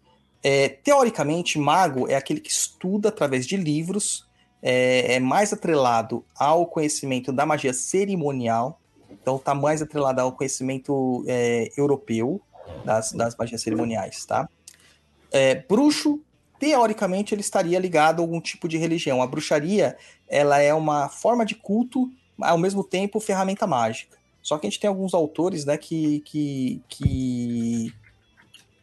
É, 0.42 0.70
teoricamente, 0.70 1.58
mago 1.58 2.08
é 2.08 2.14
aquele 2.14 2.40
que 2.40 2.50
estuda 2.50 3.10
através 3.10 3.46
de 3.46 3.58
livros, 3.58 4.26
é, 4.62 5.16
é 5.16 5.20
mais 5.20 5.52
atrelado 5.52 6.24
ao 6.34 6.64
conhecimento 6.64 7.34
da 7.34 7.44
magia 7.44 7.74
cerimonial, 7.74 8.80
então 9.10 9.36
está 9.36 9.54
mais 9.54 9.82
atrelado 9.82 10.22
ao 10.22 10.32
conhecimento 10.32 11.22
é, 11.28 11.70
europeu 11.76 12.40
das, 12.82 13.12
das 13.12 13.36
magias 13.36 13.60
cerimoniais, 13.60 14.24
tá? 14.24 14.48
É, 15.30 15.54
bruxo, 15.54 16.22
teoricamente, 16.58 17.34
ele 17.34 17.40
estaria 17.40 17.78
ligado 17.78 18.20
a 18.20 18.22
algum 18.22 18.40
tipo 18.40 18.68
de 18.68 18.76
religião. 18.76 19.22
A 19.22 19.26
bruxaria, 19.26 19.96
ela 20.28 20.58
é 20.58 20.72
uma 20.74 21.08
forma 21.08 21.44
de 21.44 21.54
culto, 21.54 22.10
ao 22.40 22.58
mesmo 22.58 22.84
tempo 22.84 23.20
ferramenta 23.20 23.66
mágica. 23.66 24.16
Só 24.42 24.58
que 24.58 24.66
a 24.66 24.70
gente 24.70 24.78
tem 24.78 24.88
alguns 24.88 25.12
autores, 25.12 25.64
né, 25.64 25.76
que 25.76 26.20
que, 26.20 26.80
que, 26.88 27.94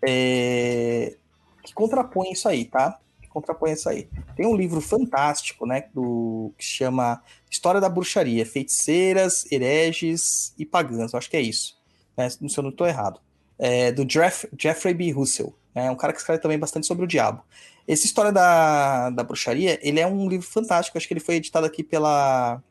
é, 0.06 1.16
que 1.64 1.74
contrapõem 1.74 2.34
isso 2.34 2.50
aí, 2.50 2.66
tá? 2.66 3.00
Que 3.22 3.30
contrapõem 3.30 3.72
isso 3.72 3.88
aí. 3.88 4.10
Tem 4.36 4.46
um 4.46 4.58
livro 4.58 4.82
fantástico, 4.82 5.66
né, 5.66 5.86
do 5.94 6.52
que 6.58 6.66
chama 6.66 7.24
História 7.50 7.80
da 7.80 7.88
Bruxaria, 7.88 8.46
Feiticeiras, 8.46 9.50
Hereges 9.50 10.54
e 10.58 10.66
Pagãs. 10.66 11.14
Eu 11.14 11.20
acho 11.20 11.30
que 11.30 11.38
é 11.38 11.42
isso. 11.42 11.78
Né, 12.18 12.30
se 12.30 12.40
eu 12.42 12.64
não 12.64 12.70
estou 12.70 12.86
errado. 12.86 13.22
É, 13.58 13.92
do 13.92 14.04
Jeff, 14.04 14.48
Jeffrey 14.60 14.94
B. 14.94 15.12
Russell. 15.12 15.56
É 15.76 15.90
um 15.90 15.96
cara 15.96 16.14
que 16.14 16.20
escreve 16.20 16.42
também 16.42 16.60
bastante 16.60 16.86
sobre 16.88 17.04
o 17.06 17.08
diabo. 17.08 17.44
Essa 17.88 18.06
história 18.06 18.32
da, 18.32 19.10
da 19.10 19.24
bruxaria, 19.24 19.80
ele 19.82 20.00
é 20.00 20.08
um 20.08 20.28
livro 20.30 20.46
fantástico. 20.48 20.98
Acho 20.98 21.08
que 21.08 21.14
ele 21.14 21.20
foi 21.20 21.36
editado 21.36 21.66
aqui 21.66 21.84
pela. 21.84 22.62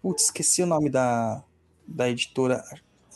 Putz, 0.00 0.24
esqueci 0.24 0.62
o 0.62 0.66
nome 0.66 0.90
da, 0.90 1.42
da 1.86 2.08
editora. 2.08 2.62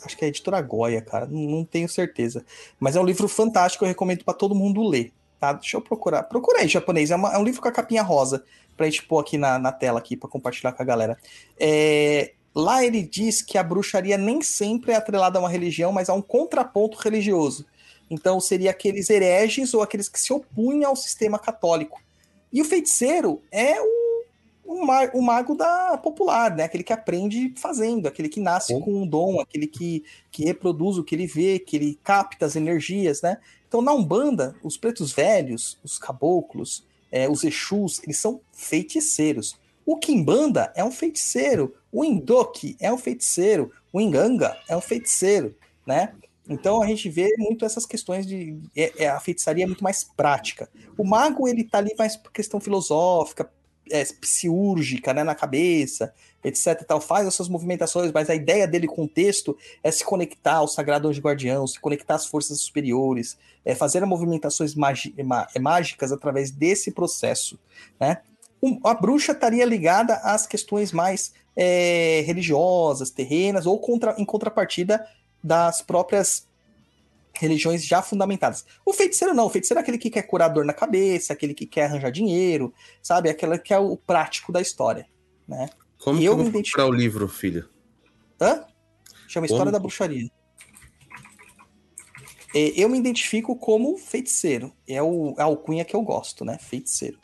Acho 0.03 0.15
que 0.15 0.23
é 0.23 0.27
a 0.27 0.29
editora 0.29 0.61
Goya, 0.61 1.01
cara. 1.01 1.25
Não, 1.25 1.39
não 1.41 1.65
tenho 1.65 1.89
certeza. 1.89 2.45
Mas 2.79 2.95
é 2.95 3.01
um 3.01 3.05
livro 3.05 3.27
fantástico, 3.27 3.83
eu 3.83 3.87
recomendo 3.89 4.23
para 4.23 4.33
todo 4.33 4.55
mundo 4.55 4.87
ler. 4.87 5.11
Tá? 5.39 5.53
Deixa 5.53 5.75
eu 5.77 5.81
procurar. 5.81 6.23
Procura 6.23 6.59
aí, 6.61 6.67
japonês. 6.67 7.11
É, 7.11 7.15
uma- 7.15 7.33
é 7.33 7.37
um 7.37 7.43
livro 7.43 7.61
com 7.61 7.67
a 7.67 7.71
capinha 7.71 8.01
rosa. 8.03 8.43
Pra 8.75 8.85
gente 8.85 9.03
pôr 9.03 9.19
aqui 9.19 9.37
na, 9.37 9.59
na 9.59 9.71
tela 9.71 9.99
aqui 9.99 10.15
para 10.15 10.29
compartilhar 10.29 10.71
com 10.71 10.81
a 10.81 10.85
galera. 10.85 11.17
É, 11.59 12.33
lá 12.55 12.83
ele 12.85 13.01
diz 13.01 13.41
que 13.41 13.57
a 13.57 13.63
bruxaria 13.63 14.17
nem 14.17 14.41
sempre 14.41 14.91
é 14.91 14.95
atrelada 14.95 15.37
a 15.37 15.41
uma 15.41 15.49
religião, 15.49 15.91
mas 15.91 16.09
a 16.09 16.13
um 16.13 16.21
contraponto 16.21 16.97
religioso. 16.99 17.65
Então 18.09 18.39
seria 18.39 18.71
aqueles 18.71 19.09
hereges 19.09 19.73
ou 19.73 19.81
aqueles 19.81 20.07
que 20.07 20.19
se 20.19 20.31
opunham 20.31 20.89
ao 20.89 20.95
sistema 20.95 21.37
católico. 21.37 22.01
E 22.51 22.61
o 22.61 22.65
feiticeiro 22.65 23.41
é 23.51 23.75
o, 23.81 24.23
o, 24.63 24.85
ma- 24.85 25.11
o 25.13 25.21
mago 25.21 25.55
da 25.55 25.97
popular, 25.97 26.55
né? 26.55 26.63
Aquele 26.63 26.83
que 26.83 26.93
aprende 26.93 27.53
fazendo, 27.57 28.07
aquele 28.07 28.29
que 28.29 28.39
nasce 28.39 28.79
com 28.79 29.03
um 29.03 29.07
dom, 29.07 29.41
aquele 29.41 29.67
que, 29.67 30.03
que 30.31 30.45
reproduz 30.45 30.97
o 30.97 31.03
que 31.03 31.13
ele 31.15 31.27
vê, 31.27 31.59
que 31.59 31.75
ele 31.75 31.99
capta 32.03 32.45
as 32.45 32.55
energias, 32.55 33.21
né? 33.21 33.37
Então 33.67 33.81
na 33.81 33.93
Umbanda, 33.93 34.55
os 34.63 34.77
pretos 34.77 35.11
velhos, 35.11 35.77
os 35.83 35.97
caboclos, 35.97 36.85
é, 37.11 37.29
os 37.29 37.43
Exus, 37.43 38.01
eles 38.03 38.17
são 38.17 38.39
feiticeiros. 38.53 39.57
O 39.85 39.97
Kimbanda 39.97 40.71
é 40.75 40.83
um 40.83 40.91
feiticeiro, 40.91 41.73
o 41.91 42.03
Indoki 42.03 42.75
é 42.79 42.91
um 42.91 42.97
feiticeiro, 42.97 43.71
o 43.91 44.01
Inganga 44.01 44.57
é 44.67 44.75
um 44.75 44.81
feiticeiro, 44.81 45.55
né? 45.85 46.13
Então 46.49 46.81
a 46.81 46.87
gente 46.87 47.09
vê 47.09 47.33
muito 47.37 47.65
essas 47.65 47.85
questões 47.85 48.25
de. 48.25 48.57
é- 48.75 49.03
é- 49.03 49.07
a 49.09 49.19
feitiçaria 49.19 49.63
é 49.63 49.67
muito 49.67 49.83
mais 49.83 50.03
prática. 50.03 50.69
O 50.97 51.03
mago, 51.03 51.47
ele 51.47 51.63
tá 51.63 51.79
ali 51.79 51.93
mais 51.97 52.15
por 52.15 52.31
questão 52.31 52.59
filosófica, 52.59 53.49
é, 53.91 54.03
psiúrgica, 54.05 55.13
né, 55.13 55.23
na 55.23 55.33
cabeça, 55.35 56.13
etc 56.43 56.83
tal, 56.85 56.99
faz 57.01 57.27
as 57.27 57.33
suas 57.35 57.49
movimentações, 57.49 58.11
mas 58.11 58.29
a 58.29 58.35
ideia 58.35 58.67
dele 58.67 58.87
com 58.87 59.03
o 59.03 59.07
texto 59.07 59.57
é 59.83 59.91
se 59.91 60.03
conectar 60.03 60.55
ao 60.55 60.67
sagrado 60.67 61.07
anjo 61.07 61.21
guardião, 61.21 61.65
se 61.65 61.79
conectar 61.79 62.15
às 62.15 62.25
forças 62.25 62.59
superiores, 62.61 63.37
é 63.65 63.73
fazer 63.75 64.05
movimentações 64.05 64.73
é, 65.53 65.59
mágicas 65.59 66.11
através 66.11 66.51
desse 66.51 66.91
processo, 66.91 67.57
né? 67.99 68.19
Um- 68.61 68.79
a 68.83 68.93
bruxa 68.93 69.31
estaria 69.33 69.63
ligada 69.65 70.15
às 70.15 70.45
questões 70.47 70.91
mais 70.91 71.33
é, 71.59 72.21
religiosas, 72.27 73.09
terrenas, 73.09 73.65
ou 73.65 73.79
contra- 73.79 74.13
em 74.19 74.25
contrapartida 74.25 75.03
das 75.43 75.81
próprias 75.81 76.47
religiões 77.33 77.85
já 77.85 78.01
fundamentadas. 78.01 78.65
O 78.85 78.91
feiticeiro 78.91 79.33
não, 79.33 79.45
o 79.45 79.49
feiticeiro 79.49 79.79
é 79.79 79.83
aquele 79.83 79.97
que 79.97 80.09
quer 80.09 80.23
curar 80.23 80.47
dor 80.47 80.65
na 80.65 80.73
cabeça, 80.73 81.33
aquele 81.33 81.53
que 81.53 81.65
quer 81.67 81.85
arranjar 81.85 82.11
dinheiro, 82.11 82.73
sabe? 83.01 83.29
Aquele 83.29 83.57
que 83.59 83.73
é 83.73 83.77
o 83.79 83.95
prático 83.95 84.51
da 84.51 84.59
história, 84.61 85.07
né? 85.47 85.69
Como 86.03 86.17
E 86.17 86.21
que 86.21 86.25
eu 86.25 86.31
eu 86.31 86.35
vou 86.37 86.43
me 86.45 86.49
identifico- 86.49 86.81
o 86.81 86.91
livro, 86.91 87.27
filho? 87.27 87.69
Hã? 88.41 88.65
Chama 89.27 89.45
História 89.45 89.65
Como? 89.65 89.71
da 89.71 89.79
Bruxaria. 89.79 90.29
É, 92.55 92.71
Eu 92.81 92.89
me 92.89 92.97
identifico 92.97 93.55
como 93.55 93.97
feiticeiro. 93.97 94.73
É 94.87 95.01
o, 95.01 95.35
a 95.37 95.43
alcunha 95.43 95.83
que 95.85 95.95
eu 95.95 96.01
gosto, 96.01 96.45
né? 96.45 96.57
Feiticeiro. 96.57 97.19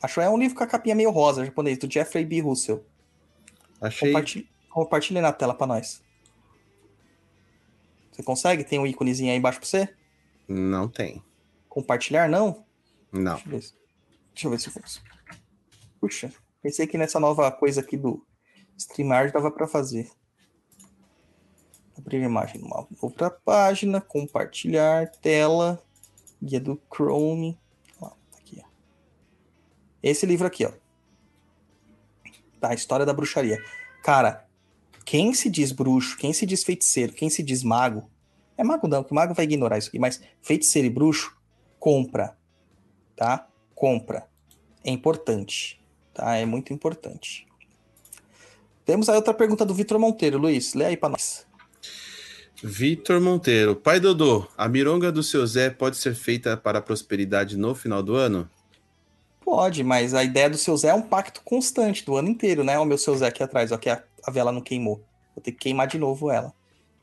Achou? 0.00 0.22
É 0.22 0.28
um 0.30 0.38
livro 0.38 0.56
com 0.56 0.64
a 0.64 0.66
capinha 0.66 0.94
meio 0.94 1.10
rosa, 1.10 1.44
japonês, 1.44 1.78
do 1.78 1.90
Jeffrey 1.92 2.24
B. 2.24 2.40
Russell. 2.40 2.84
Achei. 3.80 4.08
Compartilhe, 4.12 4.48
compartilhe 4.70 5.20
na 5.20 5.32
tela 5.32 5.54
pra 5.54 5.66
nós. 5.66 6.01
Você 8.12 8.22
consegue? 8.22 8.62
Tem 8.62 8.78
um 8.78 8.86
íconezinho 8.86 9.32
aí 9.32 9.38
embaixo 9.38 9.58
pra 9.58 9.66
você? 9.66 9.88
Não 10.46 10.88
tem. 10.88 11.24
Compartilhar, 11.68 12.28
não? 12.28 12.64
Não. 13.10 13.34
Deixa 13.34 13.46
eu 13.46 13.50
ver 13.50 13.62
se, 13.62 13.74
deixa 14.34 14.46
eu 14.46 14.50
ver 14.50 14.60
se 14.60 14.68
eu 14.68 14.72
consigo. 14.74 15.06
Puxa, 16.00 16.32
pensei 16.62 16.86
que 16.86 16.98
nessa 16.98 17.18
nova 17.18 17.50
coisa 17.50 17.80
aqui 17.80 17.96
do 17.96 18.24
StreamYard 18.76 19.32
dava 19.32 19.50
pra 19.50 19.66
fazer. 19.66 20.10
Abrir 21.96 22.22
a 22.22 22.26
imagem 22.26 22.60
numa 22.60 22.86
outra 23.00 23.30
página, 23.30 24.00
compartilhar, 24.00 25.10
tela, 25.22 25.82
guia 26.42 26.60
do 26.60 26.80
Chrome. 26.92 27.58
Ó, 28.00 28.08
tá 28.08 28.38
aqui, 28.38 28.62
ó. 28.62 28.68
Esse 30.02 30.26
livro 30.26 30.46
aqui, 30.46 30.66
ó. 30.66 30.72
Tá, 32.60 32.70
a 32.70 32.74
história 32.74 33.06
da 33.06 33.12
bruxaria. 33.12 33.62
Cara, 34.02 34.48
quem 35.04 35.34
se 35.34 35.50
diz 35.50 35.72
bruxo, 35.72 36.16
quem 36.16 36.32
se 36.32 36.46
diz 36.46 36.62
feiticeiro, 36.64 37.12
quem 37.12 37.28
se 37.28 37.42
diz 37.42 37.62
mago, 37.62 38.08
é 38.56 38.64
mago 38.64 38.86
não, 38.86 39.02
que 39.02 39.14
mago 39.14 39.34
vai 39.34 39.44
ignorar 39.44 39.78
isso 39.78 39.88
aqui, 39.88 39.98
mas 39.98 40.20
feiticeiro 40.40 40.86
e 40.86 40.90
bruxo, 40.90 41.36
compra, 41.78 42.36
tá? 43.16 43.48
Compra. 43.74 44.26
É 44.84 44.90
importante, 44.90 45.80
tá? 46.12 46.36
É 46.36 46.44
muito 46.44 46.72
importante. 46.72 47.46
Temos 48.84 49.08
aí 49.08 49.16
outra 49.16 49.32
pergunta 49.32 49.64
do 49.64 49.74
Vitor 49.74 49.98
Monteiro. 49.98 50.38
Luiz, 50.38 50.74
lê 50.74 50.86
aí 50.86 50.96
pra 50.96 51.08
nós. 51.08 51.46
Vitor 52.62 53.20
Monteiro. 53.20 53.74
Pai 53.74 53.98
Dodô, 53.98 54.46
a 54.56 54.68
mironga 54.68 55.10
do 55.10 55.22
seu 55.22 55.46
Zé 55.46 55.70
pode 55.70 55.96
ser 55.96 56.14
feita 56.14 56.56
para 56.56 56.78
a 56.78 56.82
prosperidade 56.82 57.56
no 57.56 57.74
final 57.74 58.02
do 58.02 58.14
ano? 58.14 58.48
Pode, 59.44 59.82
mas 59.82 60.14
a 60.14 60.22
ideia 60.22 60.48
do 60.48 60.56
seu 60.56 60.76
Zé 60.76 60.88
é 60.88 60.94
um 60.94 61.02
pacto 61.02 61.42
constante 61.44 62.04
do 62.04 62.16
ano 62.16 62.28
inteiro, 62.28 62.62
né? 62.62 62.78
O 62.78 62.84
meu 62.84 62.98
seu 62.98 63.16
Zé 63.16 63.26
aqui 63.26 63.42
atrás, 63.42 63.72
ó, 63.72 63.76
que 63.76 63.90
a, 63.90 64.02
a 64.26 64.30
vela 64.30 64.52
não 64.52 64.60
queimou. 64.60 65.02
Vou 65.34 65.42
ter 65.42 65.52
que 65.52 65.58
queimar 65.58 65.86
de 65.86 65.98
novo 65.98 66.30
ela. 66.30 66.52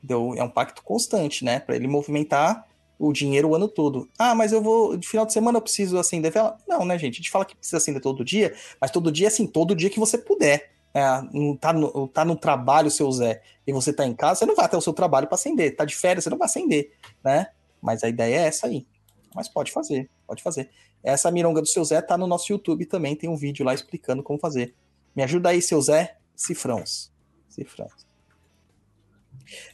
Então, 0.02 0.34
é 0.34 0.42
um 0.42 0.48
pacto 0.48 0.82
constante, 0.82 1.44
né? 1.44 1.60
Para 1.60 1.76
ele 1.76 1.86
movimentar 1.86 2.66
o 2.98 3.12
dinheiro 3.12 3.48
o 3.48 3.54
ano 3.54 3.66
todo. 3.66 4.08
Ah, 4.18 4.34
mas 4.34 4.52
eu 4.52 4.62
vou, 4.62 4.96
de 4.96 5.08
final 5.08 5.24
de 5.24 5.32
semana 5.32 5.56
eu 5.56 5.62
preciso 5.62 5.98
acender 5.98 6.30
vela? 6.30 6.58
Não, 6.68 6.84
né, 6.84 6.98
gente? 6.98 7.14
A 7.14 7.16
gente 7.16 7.30
fala 7.30 7.46
que 7.46 7.56
precisa 7.56 7.78
acender 7.78 8.02
todo 8.02 8.24
dia, 8.24 8.54
mas 8.78 8.90
todo 8.90 9.10
dia, 9.10 9.28
assim, 9.28 9.46
todo 9.46 9.74
dia 9.74 9.88
que 9.88 9.98
você 9.98 10.18
puder. 10.18 10.70
É, 10.92 11.02
não 11.32 11.56
tá 11.56 11.72
no, 11.72 12.08
tá 12.08 12.24
no 12.24 12.34
trabalho, 12.34 12.90
seu 12.90 13.10
Zé, 13.12 13.40
e 13.64 13.72
você 13.72 13.92
tá 13.92 14.04
em 14.04 14.12
casa, 14.12 14.40
você 14.40 14.46
não 14.46 14.56
vai 14.56 14.64
até 14.64 14.76
o 14.76 14.80
seu 14.80 14.92
trabalho 14.92 15.28
para 15.28 15.36
acender. 15.36 15.74
Tá 15.76 15.84
de 15.84 15.94
férias, 15.94 16.24
você 16.24 16.30
não 16.30 16.36
vai 16.36 16.46
acender, 16.46 16.92
né? 17.24 17.46
Mas 17.80 18.02
a 18.02 18.08
ideia 18.08 18.40
é 18.40 18.46
essa 18.46 18.66
aí. 18.66 18.86
Mas 19.34 19.48
pode 19.48 19.70
fazer, 19.70 20.10
pode 20.26 20.42
fazer. 20.42 20.68
Essa 21.02 21.30
mironga 21.30 21.60
do 21.60 21.66
seu 21.66 21.84
Zé 21.84 22.02
tá 22.02 22.18
no 22.18 22.26
nosso 22.26 22.52
YouTube 22.52 22.84
também, 22.84 23.16
tem 23.16 23.30
um 23.30 23.36
vídeo 23.36 23.64
lá 23.64 23.72
explicando 23.72 24.22
como 24.22 24.38
fazer. 24.38 24.74
Me 25.14 25.22
ajuda 25.22 25.50
aí, 25.50 25.62
seu 25.62 25.80
Zé, 25.80 26.16
cifrãos. 26.34 27.09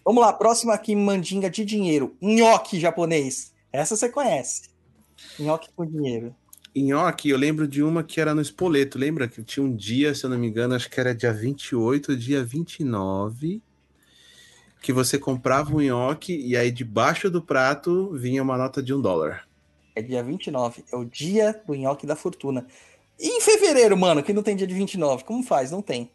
Vamos 0.04 0.22
lá, 0.22 0.32
próxima 0.32 0.74
aqui, 0.74 0.94
mandinga 0.96 1.50
de 1.50 1.64
dinheiro. 1.64 2.16
Nhoque 2.20 2.80
japonês. 2.80 3.52
Essa 3.72 3.96
você 3.96 4.08
conhece. 4.08 4.70
Nhoque 5.38 5.68
com 5.74 5.84
dinheiro. 5.84 6.34
Nhoque, 6.74 7.30
eu 7.30 7.38
lembro 7.38 7.66
de 7.66 7.82
uma 7.82 8.02
que 8.02 8.20
era 8.20 8.34
no 8.34 8.40
Espoleto. 8.40 8.98
Lembra 8.98 9.28
que 9.28 9.42
tinha 9.42 9.64
um 9.64 9.74
dia, 9.74 10.14
se 10.14 10.24
eu 10.24 10.30
não 10.30 10.38
me 10.38 10.46
engano, 10.46 10.74
acho 10.74 10.90
que 10.90 11.00
era 11.00 11.14
dia 11.14 11.32
28, 11.32 12.16
dia 12.16 12.44
29, 12.44 13.62
que 14.82 14.92
você 14.92 15.18
comprava 15.18 15.74
um 15.74 15.80
nhoque 15.80 16.36
e 16.36 16.56
aí 16.56 16.70
debaixo 16.70 17.30
do 17.30 17.40
prato 17.42 18.12
vinha 18.14 18.42
uma 18.42 18.58
nota 18.58 18.82
de 18.82 18.92
um 18.92 19.00
dólar. 19.00 19.48
É 19.94 20.02
dia 20.02 20.22
29. 20.22 20.84
É 20.92 20.96
o 20.96 21.04
dia 21.04 21.60
do 21.66 21.74
nhoque 21.74 22.06
da 22.06 22.14
fortuna. 22.14 22.66
E 23.18 23.38
em 23.38 23.40
fevereiro, 23.40 23.96
mano, 23.96 24.22
que 24.22 24.34
não 24.34 24.42
tem 24.42 24.54
dia 24.54 24.66
de 24.66 24.74
29? 24.74 25.24
Como 25.24 25.42
faz? 25.42 25.70
Não 25.70 25.80
tem. 25.80 26.10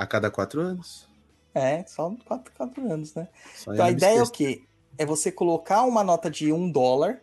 A 0.00 0.06
cada 0.06 0.30
quatro 0.30 0.62
anos. 0.62 1.06
É, 1.54 1.84
só 1.86 2.10
4, 2.24 2.54
quatro 2.54 2.90
anos, 2.90 3.14
né? 3.14 3.28
Só 3.54 3.74
Então 3.74 3.84
a 3.84 3.90
ia 3.90 3.92
ideia 3.92 4.18
é 4.20 4.22
o 4.22 4.30
quê? 4.30 4.62
É 4.96 5.04
você 5.04 5.30
colocar 5.30 5.82
uma 5.82 6.02
nota 6.02 6.30
de 6.30 6.50
um 6.50 6.70
dólar, 6.72 7.20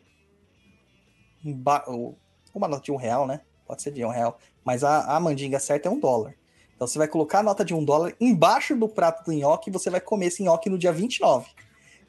uma 2.54 2.68
nota 2.68 2.84
de 2.84 2.92
um 2.92 2.98
real, 2.98 3.26
né? 3.26 3.42
Pode 3.66 3.82
ser 3.82 3.90
de 3.90 4.06
um 4.06 4.10
real, 4.10 4.38
mas 4.64 4.84
a, 4.84 5.16
a 5.16 5.20
mandinga 5.20 5.60
certa 5.60 5.90
é 5.90 5.92
um 5.92 6.00
dólar. 6.00 6.36
Então 6.76 6.88
você 6.88 7.00
vai 7.00 7.08
colocar 7.08 7.40
a 7.40 7.44
nota 7.44 7.66
de 7.66 7.74
um 7.74 7.84
dólar 7.84 8.16
embaixo 8.22 8.76
do 8.76 8.88
prato 8.88 9.26
do 9.26 9.34
nhoque 9.34 9.72
e 9.72 9.74
você 9.74 9.90
vai 9.90 10.00
comer 10.00 10.28
esse 10.28 10.44
nhoque 10.44 10.70
no 10.70 10.78
dia 10.78 10.94
29. 10.94 11.50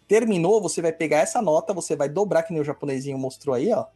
Terminou, 0.07 0.61
você 0.61 0.83
vai 0.83 0.93
pegar 0.93 1.21
essa 1.21 1.41
nota, 1.41 1.73
você 1.73 1.97
vai 1.97 2.11
dobrar, 2.11 2.43
que 2.43 2.53
nem 2.53 2.61
o 2.61 2.65
japonesinho 2.65 3.17
mostrou 3.17 3.55
aí, 3.55 3.73
ó. 3.73 3.87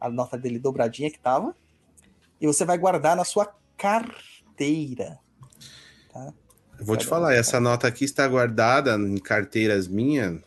A 0.00 0.10
nota 0.10 0.36
dele 0.36 0.58
dobradinha 0.58 1.08
que 1.08 1.20
tava. 1.20 1.54
E 2.40 2.48
você 2.48 2.64
vai 2.64 2.76
guardar 2.76 3.14
na 3.14 3.24
sua 3.24 3.54
carteira. 3.76 5.20
Eu 6.78 6.84
Vou 6.84 6.96
te 6.96 7.06
Cada 7.06 7.10
falar, 7.10 7.28
um, 7.28 7.38
essa 7.38 7.60
nota 7.60 7.88
aqui 7.88 8.04
está 8.04 8.26
guardada 8.26 8.94
em 8.96 9.18
carteiras 9.18 9.88
minhas 9.88 10.40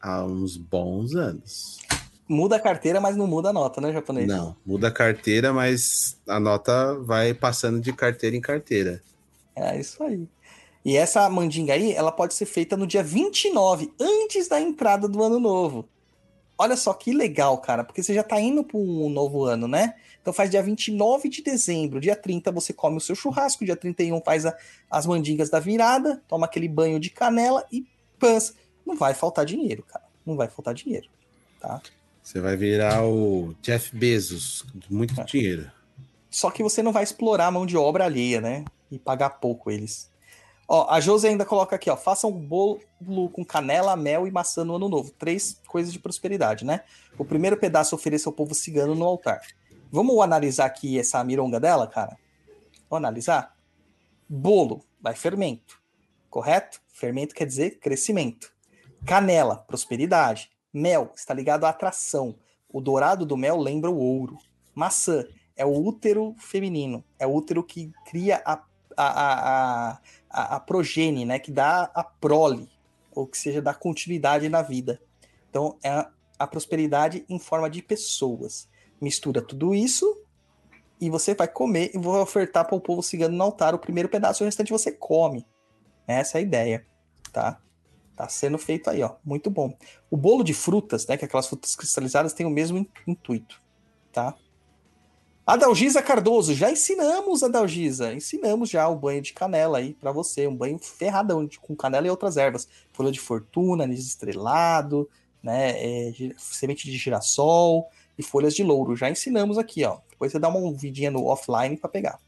há 0.00 0.22
uns 0.24 0.56
bons 0.56 1.14
anos. 1.14 1.78
Muda 2.28 2.56
a 2.56 2.60
carteira, 2.60 3.00
mas 3.00 3.16
não 3.16 3.26
muda 3.26 3.50
a 3.50 3.52
nota, 3.52 3.80
né, 3.80 3.92
japonês? 3.92 4.26
Não, 4.26 4.56
muda 4.64 4.88
a 4.88 4.92
carteira, 4.92 5.52
mas 5.52 6.18
a 6.26 6.40
nota 6.40 6.94
vai 7.00 7.34
passando 7.34 7.80
de 7.80 7.92
carteira 7.92 8.34
em 8.36 8.40
carteira. 8.40 9.02
É 9.54 9.78
isso 9.78 10.02
aí. 10.02 10.26
E 10.84 10.96
essa 10.96 11.28
mandinga 11.30 11.72
aí, 11.72 11.92
ela 11.92 12.12
pode 12.12 12.34
ser 12.34 12.44
feita 12.44 12.76
no 12.76 12.86
dia 12.86 13.02
29, 13.02 13.92
antes 13.98 14.48
da 14.48 14.60
entrada 14.60 15.08
do 15.08 15.22
ano 15.22 15.38
novo. 15.38 15.88
Olha 16.58 16.76
só 16.76 16.92
que 16.92 17.12
legal, 17.12 17.58
cara, 17.58 17.82
porque 17.82 18.02
você 18.02 18.14
já 18.14 18.22
tá 18.22 18.40
indo 18.40 18.62
para 18.62 18.78
um 18.78 19.08
novo 19.08 19.44
ano, 19.44 19.66
né? 19.66 19.94
Então 20.24 20.32
faz 20.32 20.48
dia 20.50 20.62
29 20.62 21.28
de 21.28 21.42
dezembro, 21.42 22.00
dia 22.00 22.16
30 22.16 22.50
você 22.50 22.72
come 22.72 22.96
o 22.96 23.00
seu 23.00 23.14
churrasco, 23.14 23.62
dia 23.62 23.76
31 23.76 24.22
faz 24.22 24.46
a- 24.46 24.56
as 24.90 25.04
mandingas 25.04 25.50
da 25.50 25.60
virada, 25.60 26.22
toma 26.26 26.46
aquele 26.46 26.66
banho 26.66 26.98
de 26.98 27.10
canela 27.10 27.62
e 27.70 27.86
pans. 28.18 28.54
Não 28.86 28.96
vai 28.96 29.12
faltar 29.12 29.44
dinheiro, 29.44 29.82
cara. 29.82 30.02
Não 30.24 30.34
vai 30.34 30.48
faltar 30.48 30.72
dinheiro, 30.72 31.08
tá? 31.60 31.78
Você 32.22 32.40
vai 32.40 32.56
virar 32.56 33.04
o 33.04 33.54
Jeff 33.60 33.94
Bezos, 33.94 34.64
muito 34.88 35.20
É. 35.20 35.24
dinheiro. 35.24 35.70
Só 36.30 36.50
que 36.50 36.62
você 36.62 36.82
não 36.82 36.90
vai 36.90 37.04
explorar 37.04 37.48
a 37.48 37.50
mão 37.50 37.66
de 37.66 37.76
obra 37.76 38.04
alheia, 38.06 38.40
né? 38.40 38.64
E 38.90 38.98
pagar 38.98 39.28
pouco 39.28 39.70
eles. 39.70 40.10
Ó, 40.66 40.90
a 40.90 40.98
Josi 41.00 41.26
ainda 41.26 41.44
coloca 41.44 41.76
aqui, 41.76 41.90
ó. 41.90 41.96
Faça 41.98 42.26
um 42.26 42.32
bolo 42.32 42.80
com 43.30 43.44
canela, 43.44 43.94
mel 43.94 44.26
e 44.26 44.30
maçã 44.30 44.64
no 44.64 44.76
ano 44.76 44.88
novo. 44.88 45.10
Três 45.10 45.60
coisas 45.68 45.92
de 45.92 45.98
prosperidade, 45.98 46.64
né? 46.64 46.80
O 47.18 47.26
primeiro 47.26 47.58
pedaço 47.58 47.94
ofereça 47.94 48.26
ao 48.30 48.32
povo 48.32 48.54
cigano 48.54 48.94
no 48.94 49.04
altar. 49.04 49.42
Vamos 49.94 50.20
analisar 50.20 50.64
aqui 50.64 50.98
essa 50.98 51.22
mironga 51.22 51.60
dela, 51.60 51.86
cara? 51.86 52.18
Vamos 52.90 53.06
analisar? 53.06 53.56
Bolo, 54.28 54.84
vai 55.00 55.14
fermento. 55.14 55.80
Correto? 56.28 56.82
Fermento 56.88 57.32
quer 57.32 57.46
dizer 57.46 57.78
crescimento. 57.78 58.52
Canela, 59.06 59.56
prosperidade. 59.56 60.50
Mel, 60.72 61.12
está 61.14 61.32
ligado 61.32 61.62
à 61.62 61.68
atração. 61.68 62.34
O 62.68 62.80
dourado 62.80 63.24
do 63.24 63.36
mel 63.36 63.56
lembra 63.56 63.88
o 63.88 63.96
ouro. 63.96 64.36
Maçã 64.74 65.24
é 65.54 65.64
o 65.64 65.70
útero 65.70 66.34
feminino. 66.40 67.04
É 67.16 67.24
o 67.24 67.32
útero 67.32 67.62
que 67.62 67.92
cria 68.04 68.42
a, 68.44 68.54
a, 68.96 69.06
a, 69.06 70.00
a, 70.28 70.56
a 70.56 70.58
progenie, 70.58 71.24
né? 71.24 71.38
Que 71.38 71.52
dá 71.52 71.88
a 71.94 72.02
prole. 72.02 72.68
Ou 73.12 73.28
que 73.28 73.38
seja, 73.38 73.62
dá 73.62 73.72
continuidade 73.72 74.48
na 74.48 74.60
vida. 74.60 75.00
Então, 75.48 75.78
é 75.84 76.04
a 76.36 76.46
prosperidade 76.48 77.24
em 77.28 77.38
forma 77.38 77.70
de 77.70 77.80
pessoas. 77.80 78.68
Mistura 79.04 79.42
tudo 79.42 79.74
isso 79.74 80.18
e 80.98 81.10
você 81.10 81.34
vai 81.34 81.46
comer 81.46 81.90
e 81.94 81.98
vai 81.98 82.20
ofertar 82.20 82.66
para 82.66 82.74
o 82.74 82.80
povo 82.80 83.02
cigano 83.02 83.36
no 83.36 83.44
altar. 83.44 83.74
O 83.74 83.78
primeiro 83.78 84.08
pedaço, 84.08 84.42
o 84.42 84.46
restante 84.46 84.72
você 84.72 84.90
come. 84.90 85.46
Essa 86.06 86.38
é 86.38 86.40
a 86.40 86.42
ideia, 86.42 86.86
tá? 87.30 87.60
Tá 88.16 88.26
sendo 88.28 88.56
feito 88.56 88.88
aí, 88.88 89.02
ó. 89.02 89.16
Muito 89.22 89.50
bom. 89.50 89.76
O 90.10 90.16
bolo 90.16 90.42
de 90.42 90.54
frutas, 90.54 91.06
né? 91.06 91.18
Que 91.18 91.24
é 91.24 91.26
aquelas 91.26 91.46
frutas 91.46 91.76
cristalizadas, 91.76 92.32
tem 92.32 92.46
o 92.46 92.50
mesmo 92.50 92.78
in- 92.78 92.88
intuito, 93.06 93.60
tá? 94.10 94.34
Adalgisa 95.46 96.00
Cardoso, 96.00 96.54
já 96.54 96.70
ensinamos, 96.70 97.42
Adalgisa. 97.42 98.14
Ensinamos 98.14 98.70
já 98.70 98.88
o 98.88 98.96
banho 98.96 99.20
de 99.20 99.34
canela 99.34 99.76
aí 99.76 99.92
pra 99.92 100.10
você. 100.10 100.46
Um 100.46 100.56
banho 100.56 100.78
ferradão 100.78 101.46
com 101.60 101.76
canela 101.76 102.06
e 102.06 102.10
outras 102.10 102.38
ervas. 102.38 102.66
Folha 102.94 103.12
de 103.12 103.20
fortuna, 103.20 103.84
anis 103.84 104.06
estrelado, 104.06 105.06
né? 105.42 105.72
é, 106.08 106.12
semente 106.38 106.90
de 106.90 106.96
girassol 106.96 107.90
e 108.18 108.22
folhas 108.22 108.54
de 108.54 108.62
louro. 108.62 108.96
Já 108.96 109.10
ensinamos 109.10 109.58
aqui, 109.58 109.84
ó. 109.84 109.98
Depois 110.10 110.32
você 110.32 110.38
dá 110.38 110.48
uma 110.48 110.72
vidinha 110.72 111.10
no 111.10 111.24
offline 111.26 111.76
pra 111.76 111.88
pegar. 111.88 112.18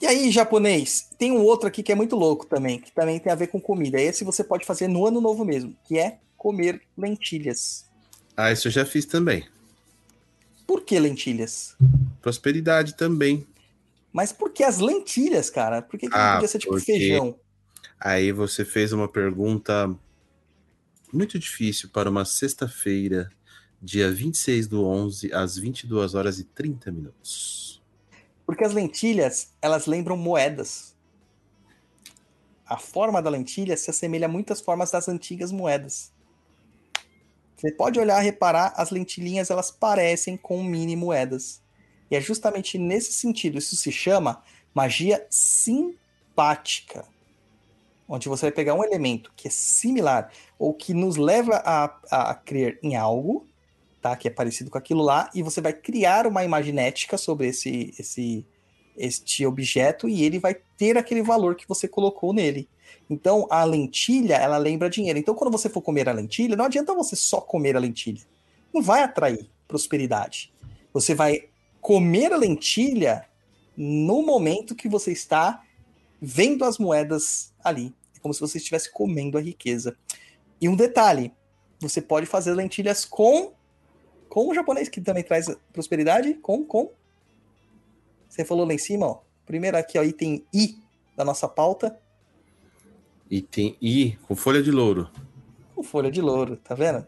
E 0.00 0.06
aí, 0.06 0.30
japonês, 0.30 1.10
tem 1.18 1.30
um 1.30 1.42
outro 1.42 1.68
aqui 1.68 1.82
que 1.82 1.92
é 1.92 1.94
muito 1.94 2.16
louco 2.16 2.46
também, 2.46 2.80
que 2.80 2.90
também 2.90 3.18
tem 3.20 3.30
a 3.30 3.36
ver 3.36 3.48
com 3.48 3.60
comida. 3.60 4.00
Esse 4.00 4.24
você 4.24 4.42
pode 4.42 4.64
fazer 4.64 4.88
no 4.88 5.06
ano 5.06 5.20
novo 5.20 5.44
mesmo, 5.44 5.76
que 5.84 5.98
é 5.98 6.18
comer 6.38 6.80
lentilhas. 6.96 7.84
Ah, 8.36 8.50
isso 8.50 8.68
eu 8.68 8.72
já 8.72 8.86
fiz 8.86 9.04
também. 9.04 9.46
Por 10.66 10.82
que 10.84 10.98
lentilhas? 10.98 11.76
Prosperidade 12.22 12.96
também. 12.96 13.46
Mas 14.10 14.32
por 14.32 14.50
que 14.50 14.64
as 14.64 14.78
lentilhas, 14.78 15.50
cara? 15.50 15.82
Por 15.82 15.98
que, 16.00 16.06
que 16.08 16.12
não 16.16 16.18
Ah, 16.18 16.32
podia 16.34 16.48
ser 16.48 16.58
tipo 16.58 16.72
porque- 16.72 16.92
feijão? 16.92 17.38
Aí 17.98 18.32
você 18.32 18.64
fez 18.64 18.92
uma 18.92 19.06
pergunta 19.06 19.94
muito 21.12 21.38
difícil 21.38 21.90
para 21.90 22.08
uma 22.08 22.24
sexta-feira 22.24 23.30
dia 23.80 24.10
26 24.10 24.66
do 24.68 24.84
11, 24.86 25.32
às 25.32 25.56
22 25.56 26.14
horas 26.14 26.38
e 26.38 26.44
30 26.44 26.92
minutos. 26.92 27.82
Porque 28.44 28.64
as 28.64 28.74
lentilhas, 28.74 29.52
elas 29.62 29.86
lembram 29.86 30.16
moedas. 30.16 30.94
A 32.66 32.76
forma 32.76 33.22
da 33.22 33.30
lentilha 33.30 33.76
se 33.76 33.90
assemelha 33.90 34.26
a 34.26 34.28
muitas 34.28 34.60
formas 34.60 34.90
das 34.90 35.08
antigas 35.08 35.50
moedas. 35.50 36.12
Você 37.56 37.72
pode 37.72 37.98
olhar 37.98 38.20
e 38.22 38.24
reparar, 38.24 38.72
as 38.76 38.90
lentilhinhas 38.90 39.50
elas 39.50 39.70
parecem 39.70 40.36
com 40.36 40.62
mini 40.62 40.96
moedas. 40.96 41.62
E 42.10 42.16
é 42.16 42.20
justamente 42.20 42.78
nesse 42.78 43.12
sentido, 43.12 43.58
isso 43.58 43.76
se 43.76 43.92
chama 43.92 44.42
magia 44.74 45.26
simpática. 45.30 47.06
Onde 48.08 48.28
você 48.28 48.46
vai 48.46 48.52
pegar 48.52 48.74
um 48.74 48.82
elemento 48.82 49.32
que 49.36 49.46
é 49.46 49.50
similar 49.50 50.32
ou 50.58 50.74
que 50.74 50.92
nos 50.92 51.16
leva 51.16 51.62
a, 51.64 51.84
a, 52.10 52.30
a 52.30 52.34
crer 52.34 52.78
em 52.82 52.96
algo, 52.96 53.46
tá? 54.00 54.16
Que 54.16 54.28
é 54.28 54.30
parecido 54.30 54.70
com 54.70 54.78
aquilo 54.78 55.02
lá, 55.02 55.30
e 55.34 55.42
você 55.42 55.60
vai 55.60 55.72
criar 55.72 56.26
uma 56.26 56.44
imaginética 56.44 57.16
sobre 57.16 57.48
esse, 57.48 57.94
esse 57.98 58.46
este 58.96 59.46
objeto 59.46 60.08
e 60.08 60.24
ele 60.24 60.38
vai 60.38 60.54
ter 60.76 60.98
aquele 60.98 61.22
valor 61.22 61.54
que 61.54 61.66
você 61.66 61.88
colocou 61.88 62.32
nele. 62.32 62.68
Então, 63.08 63.46
a 63.50 63.64
lentilha, 63.64 64.34
ela 64.34 64.58
lembra 64.58 64.90
dinheiro. 64.90 65.18
Então, 65.18 65.34
quando 65.34 65.50
você 65.50 65.68
for 65.68 65.80
comer 65.80 66.08
a 66.08 66.12
lentilha, 66.12 66.54
não 66.54 66.66
adianta 66.66 66.94
você 66.94 67.16
só 67.16 67.40
comer 67.40 67.76
a 67.76 67.80
lentilha. 67.80 68.20
Não 68.72 68.82
vai 68.82 69.02
atrair 69.02 69.48
prosperidade. 69.66 70.52
Você 70.92 71.14
vai 71.14 71.48
comer 71.80 72.32
a 72.32 72.36
lentilha 72.36 73.24
no 73.76 74.22
momento 74.22 74.74
que 74.74 74.88
você 74.88 75.12
está 75.12 75.62
vendo 76.20 76.64
as 76.64 76.78
moedas 76.78 77.52
ali. 77.64 77.94
É 78.14 78.20
como 78.20 78.34
se 78.34 78.40
você 78.40 78.58
estivesse 78.58 78.92
comendo 78.92 79.38
a 79.38 79.40
riqueza. 79.40 79.96
E 80.60 80.68
um 80.68 80.76
detalhe: 80.76 81.32
você 81.80 82.02
pode 82.02 82.26
fazer 82.26 82.52
lentilhas 82.52 83.04
com. 83.04 83.52
Com 84.30 84.48
o 84.48 84.54
japonês, 84.54 84.88
que 84.88 85.00
também 85.00 85.24
traz 85.24 85.46
prosperidade. 85.72 86.34
Com, 86.34 86.64
com. 86.64 86.90
Você 88.28 88.44
falou 88.44 88.64
lá 88.64 88.72
em 88.72 88.78
cima, 88.78 89.06
ó. 89.06 89.18
Primeiro 89.44 89.76
aqui, 89.76 89.98
ó, 89.98 90.04
item 90.04 90.46
I 90.54 90.78
da 91.16 91.24
nossa 91.24 91.48
pauta. 91.48 91.98
Item 93.28 93.76
I, 93.82 94.16
com 94.26 94.36
folha 94.36 94.62
de 94.62 94.70
louro. 94.70 95.10
Com 95.74 95.82
folha 95.82 96.10
de 96.10 96.20
louro, 96.20 96.56
tá 96.56 96.74
vendo? 96.76 97.04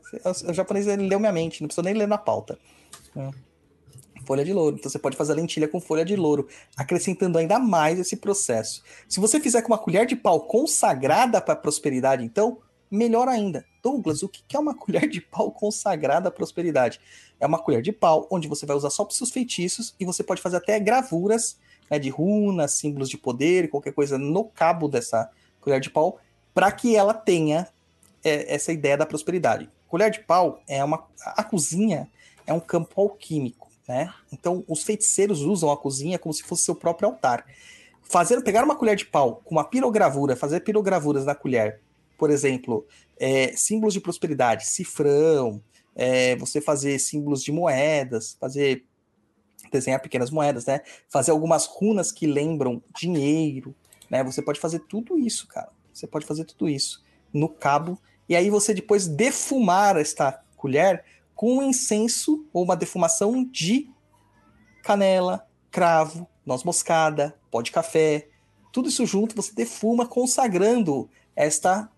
O, 0.49 0.53
japonês 0.53 0.89
ele 0.89 1.09
leu 1.09 1.21
minha 1.21 1.33
mente, 1.33 1.63
não 1.63 1.69
precisa 1.69 1.85
nem 1.85 1.95
ler 1.95 2.09
na 2.09 2.19
pauta. 2.19 2.59
É. 3.17 3.31
Folha 4.25 4.45
de 4.45 4.53
louro. 4.53 4.77
Então 4.77 4.91
você 4.91 4.99
pode 4.99 5.17
fazer 5.17 5.35
lentilha 5.35 5.69
com 5.69 5.81
folha 5.81 6.05
de 6.05 6.17
louro, 6.17 6.49
acrescentando 6.77 7.39
ainda 7.39 7.61
mais 7.61 8.01
esse 8.01 8.17
processo. 8.17 8.83
Se 9.09 9.21
você 9.21 9.39
fizer 9.39 9.63
com 9.63 9.69
uma 9.69 9.79
colher 9.79 10.07
de 10.07 10.17
pau 10.17 10.41
consagrada 10.41 11.41
para 11.41 11.55
prosperidade, 11.55 12.25
então, 12.25 12.59
melhor 12.93 13.27
ainda. 13.27 13.65
Douglas, 13.83 14.23
o 14.23 14.29
que 14.29 14.55
é 14.55 14.59
uma 14.59 14.75
colher 14.77 15.09
de 15.09 15.21
pau 15.21 15.51
consagrada 15.51 16.29
à 16.29 16.33
prosperidade? 16.33 17.01
É 17.41 17.47
uma 17.47 17.59
colher 17.59 17.83
de 17.83 17.91
pau 17.91 18.29
onde 18.31 18.47
você 18.47 18.67
vai 18.67 18.77
usar 18.77 18.91
só 18.91 19.05
para 19.05 19.15
seus 19.15 19.31
feitiços 19.31 19.95
e 19.99 20.05
você 20.05 20.23
pode 20.23 20.43
fazer 20.43 20.59
até 20.59 20.79
gravuras 20.79 21.59
né, 21.91 21.99
de 21.99 22.11
runas, 22.11 22.73
símbolos 22.73 23.09
de 23.09 23.17
poder, 23.17 23.71
qualquer 23.71 23.93
coisa 23.93 24.19
no 24.19 24.45
cabo 24.45 24.87
dessa 24.87 25.31
colher 25.61 25.81
de 25.81 25.91
pau, 25.91 26.19
para 26.55 26.71
que 26.71 26.95
ela 26.95 27.15
tenha 27.15 27.69
é, 28.23 28.55
essa 28.55 28.73
ideia 28.73 28.97
da 28.97 29.07
prosperidade. 29.07 29.71
Colher 29.89 30.11
de 30.11 30.21
pau 30.21 30.61
é 30.69 30.83
uma. 30.85 31.07
A 31.25 31.45
cozinha 31.45 32.09
é 32.47 32.53
um 32.53 32.61
campo 32.61 33.01
alquímico, 33.01 33.69
né? 33.87 34.13
Então, 34.33 34.65
os 34.69 34.83
feiticeiros 34.83 35.41
usam 35.41 35.71
a 35.71 35.77
cozinha 35.77 36.19
como 36.19 36.33
se 36.33 36.43
fosse 36.43 36.65
seu 36.65 36.75
próprio 36.75 37.09
altar. 37.09 37.45
Fazer, 38.03 38.43
pegar 38.43 38.65
uma 38.65 38.77
colher 38.77 38.97
de 38.97 39.07
pau 39.07 39.41
com 39.45 39.55
uma 39.55 39.65
pirogravura, 39.65 40.37
fazer 40.37 40.61
pirogravuras 40.61 41.25
na 41.25 41.35
colher, 41.35 41.81
por 42.17 42.31
exemplo, 42.31 42.87
é, 43.19 43.57
símbolos 43.57 43.95
de 43.95 44.01
prosperidade, 44.01 44.67
cifrão, 44.67 45.63
é, 45.95 46.37
você 46.37 46.61
fazer 46.61 46.99
símbolos 46.99 47.43
de 47.43 47.53
moedas, 47.53 48.37
fazer 48.41 48.85
desenhar 49.71 50.01
pequenas 50.01 50.31
moedas, 50.31 50.67
né? 50.67 50.81
Fazer 51.09 51.31
algumas 51.31 51.67
runas 51.67 52.13
que 52.13 52.27
lembram 52.27 52.83
dinheiro, 52.95 53.75
né? 54.11 54.23
Você 54.25 54.43
pode 54.43 54.61
fazer 54.61 54.81
tudo 54.81 55.19
isso, 55.19 55.47
cara. 55.47 55.71
Você 55.93 56.07
pode 56.07 56.27
fazer 56.27 56.45
tudo 56.45 56.69
isso 56.69 57.03
no 57.33 57.49
cabo 57.49 57.99
e 58.29 58.37
aí 58.37 58.51
você 58.51 58.73
depois 58.73 59.07
defumar 59.07 59.97
esta 59.97 60.43
colher 60.57 61.05
com 61.35 61.59
um 61.59 61.63
incenso 61.63 62.47
ou 62.53 62.65
uma 62.65 62.77
defumação 62.77 63.45
de 63.45 63.91
canela, 64.83 65.47
cravo, 65.71 66.29
noz 66.45 66.65
moscada, 66.65 67.39
pó 67.51 67.63
de 67.63 67.71
café, 67.71 68.29
tudo 68.73 68.89
isso 68.89 69.05
junto 69.05 69.37
você 69.37 69.53
defuma 69.55 70.07
consagrando 70.07 71.11
esta 71.37 71.91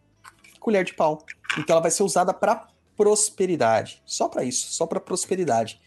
colher 0.64 0.82
de 0.82 0.94
pau. 0.94 1.22
Então 1.58 1.74
ela 1.74 1.82
vai 1.82 1.90
ser 1.90 2.02
usada 2.02 2.32
para 2.32 2.66
prosperidade, 2.96 4.02
só 4.06 4.28
para 4.28 4.42
isso, 4.44 4.72
só 4.72 4.86
para 4.86 4.98
prosperidade. 4.98 5.78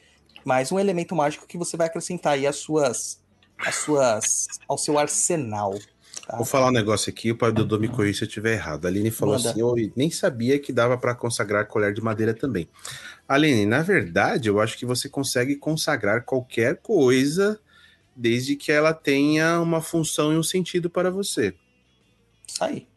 Mais 0.45 0.72
um 0.72 0.80
elemento 0.80 1.16
mágico 1.16 1.48
que 1.48 1.58
você 1.58 1.76
vai 1.76 1.88
acrescentar 1.88 2.34
aí 2.34 2.45
às 2.45 2.58
suas, 2.58 3.20
às 3.58 3.76
suas, 3.76 4.48
ao 4.68 4.78
seu 4.78 4.99
arsenal. 4.99 5.74
Tá? 6.28 6.38
Vou 6.38 6.45
falar 6.45 6.68
um 6.68 6.72
negócio 6.72 7.10
aqui, 7.10 7.32
o 7.32 7.38
pai 7.38 7.52
Dodô 7.52 7.80
me 7.80 7.88
corrija 7.88 8.20
se 8.20 8.24
eu 8.26 8.28
estiver 8.28 8.54
errado. 8.54 8.86
A 8.86 8.88
Aline 8.88 9.10
falou 9.10 9.36
Manda. 9.36 9.49
assim: 9.49 9.60
eu 9.60 9.74
nem 9.95 10.12
sabia 10.12 10.60
que 10.60 10.72
dava 10.72 10.95
para 10.95 11.16
consagrar 11.16 11.66
colher 11.68 11.91
de 11.91 12.02
madeira 12.02 12.34
também. 12.34 12.70
Aline, 13.28 13.66
na 13.66 13.82
verdade, 13.82 14.48
eu 14.48 14.60
acho 14.60 14.78
que 14.78 14.86
você 14.86 15.10
consegue 15.10 15.56
consagrar 15.56 16.24
qualquer 16.24 16.78
coisa 16.78 17.60
desde 18.16 18.56
que 18.56 18.72
ela 18.72 18.94
tenha 18.94 19.60
uma 19.60 19.82
função 19.82 20.32
e 20.32 20.38
um 20.38 20.44
sentido 20.44 20.90
para 20.90 21.10
você. 21.10 21.56
Isso 22.48 22.64
aí. 22.64 22.88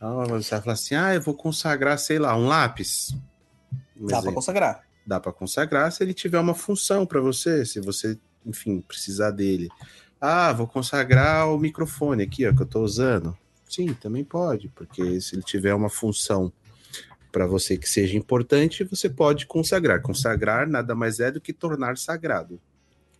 Você 0.00 0.50
vai 0.50 0.60
falar 0.60 0.72
assim: 0.74 0.94
ah, 0.94 1.14
eu 1.14 1.20
vou 1.20 1.34
consagrar, 1.34 1.98
sei 1.98 2.18
lá, 2.18 2.36
um 2.36 2.46
lápis. 2.46 3.16
Um 3.96 4.06
Dá 4.06 4.22
para 4.22 4.32
consagrar. 4.32 4.84
Dá 5.06 5.20
para 5.20 5.32
consagrar 5.32 5.90
se 5.90 6.02
ele 6.02 6.14
tiver 6.14 6.38
uma 6.38 6.54
função 6.54 7.06
para 7.06 7.20
você, 7.20 7.64
se 7.64 7.80
você, 7.80 8.18
enfim, 8.44 8.80
precisar 8.80 9.30
dele. 9.30 9.68
Ah, 10.20 10.52
vou 10.52 10.66
consagrar 10.66 11.48
o 11.48 11.58
microfone 11.58 12.22
aqui, 12.22 12.46
ó, 12.46 12.54
que 12.54 12.62
eu 12.62 12.66
tô 12.66 12.82
usando. 12.82 13.36
Sim, 13.68 13.92
também 13.94 14.24
pode, 14.24 14.68
porque 14.68 15.20
se 15.20 15.34
ele 15.34 15.42
tiver 15.42 15.74
uma 15.74 15.90
função 15.90 16.52
para 17.30 17.46
você 17.46 17.76
que 17.76 17.88
seja 17.88 18.16
importante, 18.16 18.84
você 18.84 19.08
pode 19.08 19.46
consagrar. 19.46 20.00
Consagrar 20.00 20.68
nada 20.68 20.94
mais 20.94 21.20
é 21.20 21.30
do 21.30 21.40
que 21.40 21.52
tornar 21.52 21.96
sagrado. 21.96 22.60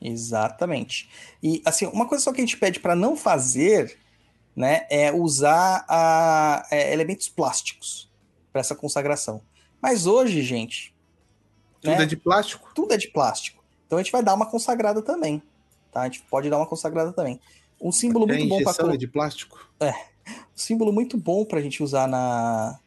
Exatamente. 0.01 1.09
E 1.43 1.61
assim, 1.65 1.87
uma 1.87 2.09
coisa 2.09 2.25
só 2.25 2.33
que 2.33 2.41
a 2.41 2.45
gente 2.45 2.57
pede 2.57 2.81
para 2.81 2.95
não 2.95 3.17
fazer, 3.17 3.97
né, 4.59 4.89
é 4.91 5.13
usar 5.13 5.85
a, 5.89 6.67
é, 6.69 6.93
elementos 6.93 7.29
plásticos 7.29 8.11
para 8.51 8.61
essa 8.61 8.75
consagração. 8.75 9.41
Mas 9.81 10.05
hoje, 10.05 10.43
gente, 10.43 10.93
Tudo 11.81 11.97
né, 11.97 12.03
é 12.03 12.07
de 12.07 12.17
plástico? 12.17 12.69
tudo 12.75 12.93
é 12.93 12.97
de 12.97 13.07
plástico. 13.07 13.63
Então 13.87 13.97
a 13.97 14.03
gente 14.03 14.11
vai 14.11 14.21
dar 14.21 14.35
uma 14.35 14.47
consagrada 14.47 15.01
também, 15.01 15.41
tá? 15.93 16.01
A 16.01 16.05
gente 16.07 16.23
pode 16.23 16.51
dar 16.51 16.57
uma 16.57 16.67
consagrada 16.67 17.13
também. 17.13 17.41
Um 17.81 17.93
símbolo 17.93 18.25
a 18.25 18.35
muito 18.35 18.49
bom 18.49 18.57
para 18.57 18.73
injeção 18.73 18.91
é 18.91 18.97
de 18.97 19.07
plástico? 19.07 19.71
um 19.81 20.57
símbolo 20.57 20.93
muito 20.93 21.17
bom 21.17 21.45
para 21.45 21.61
a 21.61 21.63
gente 21.63 21.81
usar 21.81 22.09
na 22.09 22.81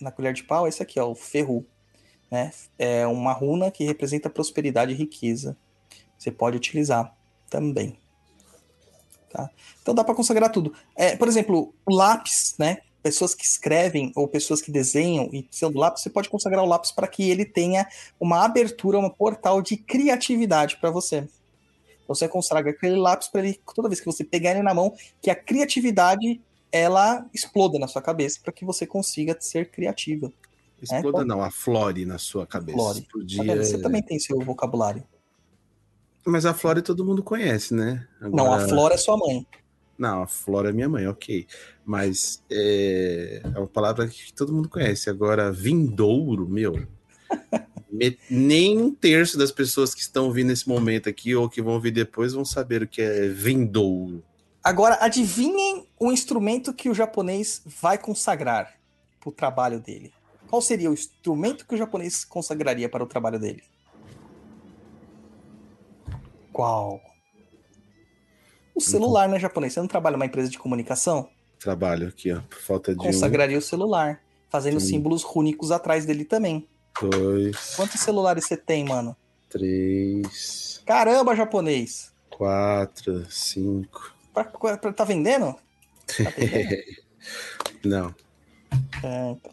na 0.00 0.10
colher 0.10 0.32
de 0.32 0.42
pau 0.42 0.66
é 0.66 0.70
esse 0.70 0.82
aqui, 0.82 0.98
ó, 0.98 1.08
o 1.08 1.14
ferru, 1.14 1.64
né? 2.28 2.50
É 2.76 3.06
uma 3.06 3.32
runa 3.32 3.70
que 3.70 3.84
representa 3.84 4.28
prosperidade 4.28 4.90
e 4.90 4.96
riqueza. 4.96 5.56
Você 6.18 6.32
pode 6.32 6.56
utilizar 6.56 7.14
também. 7.48 7.96
Tá? 9.30 9.48
Então 9.80 9.94
dá 9.94 10.02
para 10.02 10.14
consagrar 10.14 10.50
tudo. 10.50 10.74
É, 10.96 11.16
por 11.16 11.28
exemplo, 11.28 11.72
o 11.86 11.94
lápis, 11.94 12.54
né? 12.58 12.78
Pessoas 13.02 13.34
que 13.34 13.44
escrevem 13.44 14.12
ou 14.14 14.28
pessoas 14.28 14.60
que 14.60 14.70
desenham 14.70 15.30
e 15.32 15.46
sendo 15.50 15.78
lápis, 15.78 16.02
você 16.02 16.10
pode 16.10 16.28
consagrar 16.28 16.62
o 16.62 16.68
lápis 16.68 16.92
para 16.92 17.06
que 17.06 17.30
ele 17.30 17.46
tenha 17.46 17.86
uma 18.18 18.44
abertura, 18.44 18.98
um 18.98 19.08
portal 19.08 19.62
de 19.62 19.76
criatividade 19.76 20.76
para 20.76 20.90
você. 20.90 21.28
Então 22.04 22.14
você 22.14 22.28
consagra 22.28 22.72
aquele 22.72 22.96
lápis 22.96 23.28
para 23.28 23.40
ele, 23.40 23.58
toda 23.74 23.88
vez 23.88 24.00
que 24.00 24.06
você 24.06 24.24
pegar 24.24 24.50
ele 24.50 24.62
na 24.62 24.74
mão, 24.74 24.92
que 25.22 25.30
a 25.30 25.34
criatividade 25.34 26.40
ela 26.72 27.24
exploda 27.32 27.78
na 27.78 27.88
sua 27.88 28.02
cabeça 28.02 28.38
para 28.42 28.52
que 28.52 28.64
você 28.64 28.86
consiga 28.86 29.36
ser 29.40 29.70
criativa. 29.70 30.30
Exploda 30.82 31.24
não, 31.24 31.42
a 31.42 31.50
flore 31.50 32.04
na 32.04 32.18
sua 32.18 32.46
cabeça. 32.46 32.78
Flore. 32.78 33.00
Tá 33.00 33.06
Explodir 33.06 33.44
vendo? 33.44 33.64
Você 33.64 33.80
também 33.80 34.02
tem 34.02 34.18
seu 34.18 34.38
vocabulário. 34.40 35.04
Mas 36.26 36.44
a 36.46 36.52
flore 36.54 36.82
todo 36.82 37.04
mundo 37.04 37.22
conhece, 37.22 37.74
né? 37.74 38.06
Não, 38.20 38.52
a 38.52 38.56
Agora- 38.56 38.68
flora 38.68 38.94
é 38.94 38.98
sua 38.98 39.16
mãe. 39.16 39.46
Não, 39.98 40.22
a 40.22 40.26
Flora 40.26 40.70
é 40.70 40.72
minha 40.72 40.88
mãe, 40.88 41.06
ok. 41.06 41.46
Mas 41.84 42.42
é, 42.50 43.42
é 43.44 43.58
uma 43.58 43.66
palavra 43.66 44.08
que 44.08 44.32
todo 44.32 44.50
mundo 44.50 44.66
conhece. 44.66 45.10
Agora, 45.10 45.52
vindouro, 45.52 46.48
meu. 46.48 46.86
me- 47.92 48.18
nem 48.30 48.78
um 48.80 48.90
terço 48.94 49.36
das 49.36 49.52
pessoas 49.52 49.94
que 49.94 50.00
estão 50.00 50.24
ouvindo 50.24 50.48
nesse 50.48 50.66
momento 50.66 51.06
aqui 51.06 51.34
ou 51.34 51.50
que 51.50 51.60
vão 51.60 51.74
ouvir 51.74 51.90
depois 51.90 52.32
vão 52.32 52.46
saber 52.46 52.82
o 52.82 52.88
que 52.88 53.02
é 53.02 53.28
vindouro. 53.28 54.22
Agora, 54.64 54.96
adivinhem 55.02 55.86
o 55.98 56.10
instrumento 56.10 56.72
que 56.72 56.88
o 56.88 56.94
japonês 56.94 57.60
vai 57.66 57.98
consagrar 57.98 58.72
para 59.20 59.28
o 59.28 59.32
trabalho 59.32 59.80
dele. 59.80 60.12
Qual 60.48 60.62
seria 60.62 60.90
o 60.90 60.94
instrumento 60.94 61.66
que 61.66 61.74
o 61.74 61.78
japonês 61.78 62.24
consagraria 62.24 62.88
para 62.88 63.04
o 63.04 63.06
trabalho 63.06 63.38
dele? 63.38 63.62
Qual? 66.60 67.00
O 68.74 68.82
celular, 68.82 69.26
né, 69.30 69.38
japonês? 69.38 69.72
Você 69.72 69.80
não 69.80 69.86
trabalha 69.88 70.18
numa 70.18 70.26
empresa 70.26 70.50
de 70.50 70.58
comunicação? 70.58 71.30
Trabalho 71.58 72.06
aqui, 72.06 72.30
ó, 72.32 72.40
por 72.42 72.58
falta 72.60 72.92
de 72.94 73.00
um. 73.00 73.04
Consagraria 73.04 73.56
o 73.56 73.62
celular, 73.62 74.20
fazendo 74.50 74.78
símbolos 74.78 75.22
rúnicos 75.22 75.70
atrás 75.70 76.04
dele 76.04 76.22
também. 76.22 76.68
dois, 77.00 77.76
Quantos 77.76 77.98
celulares 78.02 78.44
você 78.44 78.58
tem, 78.58 78.84
mano? 78.84 79.16
três, 79.48 80.82
Caramba, 80.84 81.34
japonês. 81.34 82.12
quatro, 82.28 83.24
cinco. 83.30 84.14
Pra, 84.34 84.44
pra- 84.44 84.92
tá 84.92 85.04
vendendo? 85.04 85.54
Tá 86.06 86.30
vendendo? 86.36 86.82
Não. 87.82 88.14
É, 89.02 89.30
então. 89.30 89.52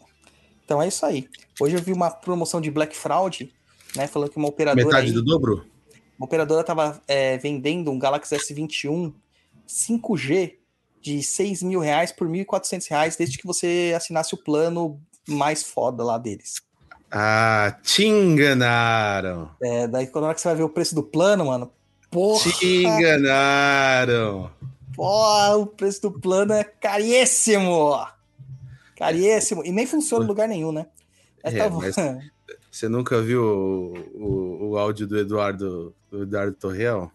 Então 0.62 0.82
é 0.82 0.88
isso 0.88 1.06
aí. 1.06 1.26
Hoje 1.58 1.74
eu 1.74 1.80
vi 1.82 1.94
uma 1.94 2.10
promoção 2.10 2.60
de 2.60 2.70
Black 2.70 2.94
Fraud, 2.94 3.50
né? 3.96 4.06
Falando 4.06 4.28
que 4.30 4.36
uma 4.36 4.48
operadora. 4.48 4.84
Metade 4.86 5.06
aí- 5.06 5.12
do 5.14 5.22
dobro? 5.24 5.64
Uma 6.18 6.26
operadora 6.26 6.62
estava 6.62 7.00
vendendo 7.40 7.90
um 7.90 7.98
Galaxy 7.98 8.34
S21 8.36 9.12
5G 9.68 10.54
de 11.00 11.22
6 11.22 11.62
mil 11.62 11.78
reais 11.80 12.10
por 12.10 12.26
1.400 12.28 12.88
reais, 12.90 13.16
desde 13.16 13.38
que 13.38 13.46
você 13.46 13.92
assinasse 13.96 14.34
o 14.34 14.38
plano 14.38 15.00
mais 15.28 15.62
foda 15.62 16.02
lá 16.02 16.18
deles. 16.18 16.60
Ah, 17.10 17.78
te 17.82 18.04
enganaram. 18.06 19.50
É, 19.62 19.86
daí 19.86 20.06
quando 20.06 20.22
na 20.22 20.28
hora 20.28 20.34
que 20.34 20.40
você 20.40 20.48
vai 20.48 20.56
ver 20.56 20.62
o 20.64 20.68
preço 20.68 20.94
do 20.94 21.02
plano, 21.02 21.46
mano, 21.46 21.70
porra, 22.10 22.50
Te 22.52 22.82
enganaram. 22.84 24.50
porra, 24.94 25.56
o 25.56 25.66
preço 25.66 26.02
do 26.02 26.10
plano 26.12 26.52
é 26.52 26.64
caríssimo! 26.64 27.96
Caríssimo! 28.96 29.64
E 29.64 29.70
nem 29.70 29.86
funciona 29.86 30.24
em 30.24 30.28
lugar 30.28 30.48
nenhum, 30.48 30.72
né? 30.72 30.86
É, 31.42 31.50
É, 31.56 31.58
tá 31.58 31.70
mas- 31.70 31.94
Você 32.78 32.88
nunca 32.88 33.20
viu 33.20 33.42
o, 33.42 33.92
o, 34.14 34.68
o 34.68 34.78
áudio 34.78 35.04
do 35.04 35.18
Eduardo, 35.18 35.92
do 36.08 36.22
Eduardo 36.22 36.54
Torreal? 36.54 37.10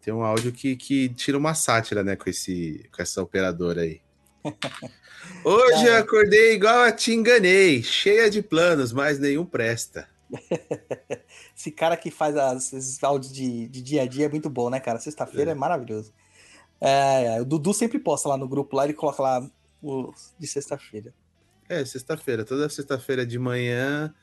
Tem 0.00 0.14
um 0.14 0.22
áudio 0.22 0.52
que, 0.52 0.76
que 0.76 1.08
tira 1.08 1.36
uma 1.36 1.52
sátira, 1.52 2.04
né, 2.04 2.14
com, 2.14 2.30
esse, 2.30 2.88
com 2.94 3.02
essa 3.02 3.20
operadora 3.20 3.80
aí. 3.80 4.00
Hoje 5.42 5.86
eu 5.86 5.96
acordei 5.96 6.52
igual 6.52 6.78
a 6.82 6.92
te 6.92 7.12
enganei, 7.12 7.82
cheia 7.82 8.30
de 8.30 8.40
planos, 8.40 8.92
mas 8.92 9.18
nenhum 9.18 9.44
presta. 9.44 10.08
Esse 11.56 11.72
cara 11.72 11.96
que 11.96 12.12
faz 12.12 12.36
as- 12.36 12.72
esses 12.72 13.02
áudios 13.02 13.32
de, 13.32 13.66
de 13.66 13.82
dia 13.82 14.02
a 14.02 14.06
dia 14.06 14.26
é 14.26 14.28
muito 14.28 14.48
bom, 14.48 14.70
né, 14.70 14.78
cara? 14.78 15.00
Sexta-feira 15.00 15.50
é, 15.50 15.54
maravilhoso. 15.54 16.14
É, 16.80 17.36
é, 17.36 17.42
o 17.42 17.44
Dudu 17.44 17.74
sempre 17.74 17.98
posta 17.98 18.28
lá 18.28 18.36
no 18.36 18.46
grupo, 18.46 18.76
lá 18.76 18.84
ele 18.84 18.94
coloca 18.94 19.20
lá 19.20 19.50
o 19.82 20.12
de 20.38 20.46
sexta-feira. 20.46 21.12
É, 21.68 21.84
sexta-feira, 21.84 22.44
toda 22.44 22.68
sexta-feira 22.68 23.26
de 23.26 23.40
manhã 23.40 24.14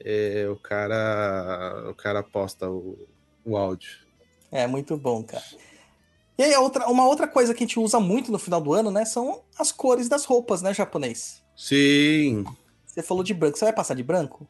é, 0.00 0.48
o 0.48 0.56
cara 0.56 1.90
o 1.90 1.94
cara 1.94 2.22
posta 2.22 2.68
o, 2.70 3.08
o 3.44 3.56
áudio. 3.56 3.90
É 4.50 4.66
muito 4.66 4.96
bom, 4.96 5.22
cara. 5.24 5.44
E 6.38 6.42
aí, 6.42 6.56
outra, 6.56 6.88
uma 6.88 7.06
outra 7.06 7.28
coisa 7.28 7.54
que 7.54 7.64
a 7.64 7.66
gente 7.66 7.78
usa 7.78 8.00
muito 8.00 8.32
no 8.32 8.38
final 8.38 8.60
do 8.60 8.72
ano, 8.72 8.90
né, 8.90 9.04
são 9.04 9.44
as 9.58 9.70
cores 9.72 10.08
das 10.08 10.24
roupas, 10.24 10.62
né, 10.62 10.74
japonês? 10.74 11.42
Sim, 11.54 12.44
Você 12.84 13.02
falou 13.02 13.24
de 13.24 13.32
branco, 13.32 13.56
você 13.58 13.64
vai 13.64 13.72
passar 13.74 13.94
de 13.94 14.02
branco? 14.02 14.46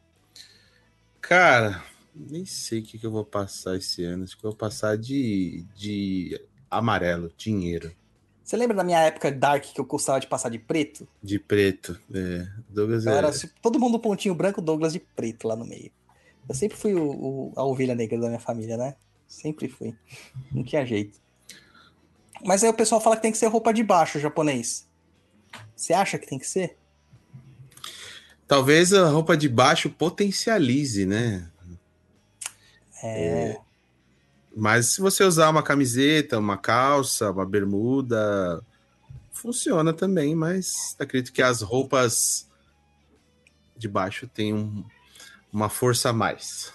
cara, 1.19 1.83
nem 2.13 2.45
sei 2.45 2.79
o 2.79 2.83
que, 2.83 2.97
que 2.99 3.05
eu 3.05 3.11
vou 3.11 3.25
passar 3.25 3.75
esse 3.77 4.03
ano. 4.03 4.23
Acho 4.23 4.37
que 4.37 4.45
eu 4.45 4.51
vou 4.51 4.57
passar 4.57 4.97
de, 4.97 5.65
de 5.75 6.39
amarelo, 6.69 7.31
dinheiro, 7.37 7.95
Você 8.51 8.57
lembra 8.57 8.75
da 8.75 8.83
minha 8.83 8.99
época 8.99 9.31
dark 9.31 9.63
que 9.63 9.79
eu 9.79 9.85
gostava 9.85 10.19
de 10.19 10.27
passar 10.27 10.49
de 10.49 10.59
preto? 10.59 11.07
de 11.23 11.39
preto. 11.39 11.97
É, 12.13 12.45
Douglas 12.67 13.07
é, 13.07 13.17
era 13.17 13.31
se- 13.31 13.47
todo 13.61 13.79
mundo 13.79 13.97
pontinho 13.97 14.35
branco, 14.35 14.61
Douglas 14.61 14.91
de 14.91 14.99
preto 14.99 15.47
lá 15.47 15.55
no 15.55 15.63
meio. 15.63 15.89
Eu 16.49 16.53
sempre 16.53 16.77
fui 16.77 16.93
o, 16.93 17.01
o- 17.01 17.53
a 17.55 17.63
ovelha 17.63 17.95
negra 17.95 18.19
da 18.19 18.27
minha 18.27 18.41
família, 18.41 18.75
né? 18.75 18.97
Sempre 19.25 19.69
fui. 19.69 19.95
Não 20.51 20.65
tinha 20.65 20.85
jeito. 20.85 21.17
Mas 22.43 22.61
aí 22.61 22.69
o 22.69 22.73
pessoal 22.73 22.99
fala 22.99 23.15
que 23.15 23.21
tem 23.21 23.31
que 23.31 23.37
ser 23.37 23.47
roupa 23.47 23.73
de 23.73 23.83
baixo 23.83 24.19
japonês. 24.19 24.85
Você 25.73 25.93
acha 25.93 26.19
que 26.19 26.27
tem 26.27 26.37
que 26.37 26.45
ser? 26.45 26.77
Talvez 28.45 28.91
a 28.91 29.07
roupa 29.07 29.37
de 29.37 29.47
baixo 29.47 29.89
potencialize, 29.89 31.05
né? 31.05 31.49
É. 33.01 33.57
Mas 34.55 34.87
se 34.93 35.01
você 35.01 35.23
usar 35.23 35.49
uma 35.49 35.63
camiseta, 35.63 36.37
uma 36.37 36.57
calça, 36.57 37.31
uma 37.31 37.45
bermuda, 37.45 38.61
funciona 39.31 39.93
também, 39.93 40.35
mas 40.35 40.95
acredito 40.99 41.33
que 41.33 41.41
as 41.41 41.61
roupas 41.61 42.47
de 43.77 43.87
baixo 43.87 44.27
têm 44.27 44.53
um- 44.53 44.83
uma 45.51 45.69
força 45.69 46.09
a 46.09 46.13
mais. 46.13 46.71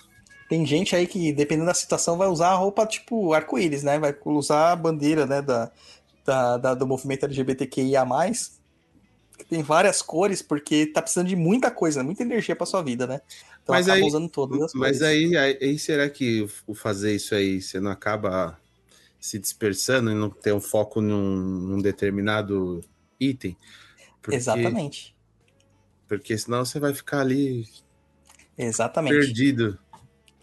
Tem 0.48 0.64
gente 0.64 0.94
aí 0.94 1.06
que, 1.06 1.32
dependendo 1.32 1.66
da 1.66 1.74
situação, 1.74 2.16
vai 2.16 2.28
usar 2.28 2.48
a 2.50 2.54
roupa 2.54 2.86
tipo 2.86 3.32
arco-íris, 3.32 3.82
né? 3.82 3.98
Vai 3.98 4.16
usar 4.24 4.72
a 4.72 4.76
bandeira, 4.76 5.26
né? 5.26 5.42
Da, 5.42 5.70
da, 6.24 6.56
da- 6.56 6.74
do 6.74 6.86
movimento 6.86 7.24
LGBTQIA. 7.24 8.04
Tem 9.50 9.62
várias 9.62 10.00
cores, 10.02 10.42
porque 10.42 10.86
tá 10.86 11.02
precisando 11.02 11.28
de 11.28 11.36
muita 11.36 11.70
coisa, 11.70 12.02
muita 12.02 12.22
energia 12.22 12.56
pra 12.56 12.64
sua 12.66 12.82
vida, 12.82 13.06
né? 13.06 13.20
Então 13.66 13.74
Mas 13.74 13.88
acaba 13.88 14.00
aí- 14.00 14.06
usando 14.08 14.28
todas 14.28 14.62
as 14.62 14.72
Mas 14.74 15.02
aí, 15.02 15.36
aí, 15.36 15.58
aí 15.60 15.76
será 15.76 16.08
que 16.08 16.46
o 16.68 16.72
fazer 16.72 17.16
isso 17.16 17.34
aí, 17.34 17.60
você 17.60 17.80
não 17.80 17.90
acaba 17.90 18.56
se 19.18 19.40
dispersando 19.40 20.08
e 20.12 20.14
não 20.14 20.30
ter 20.30 20.52
um 20.54 20.60
foco 20.60 21.00
num, 21.00 21.34
num 21.36 21.82
determinado 21.82 22.80
item? 23.18 23.56
Porque, 24.22 24.36
Exatamente. 24.36 25.16
Porque 26.06 26.38
senão 26.38 26.64
você 26.64 26.78
vai 26.78 26.94
ficar 26.94 27.22
ali 27.22 27.66
Exatamente. 28.56 29.14
perdido. 29.18 29.76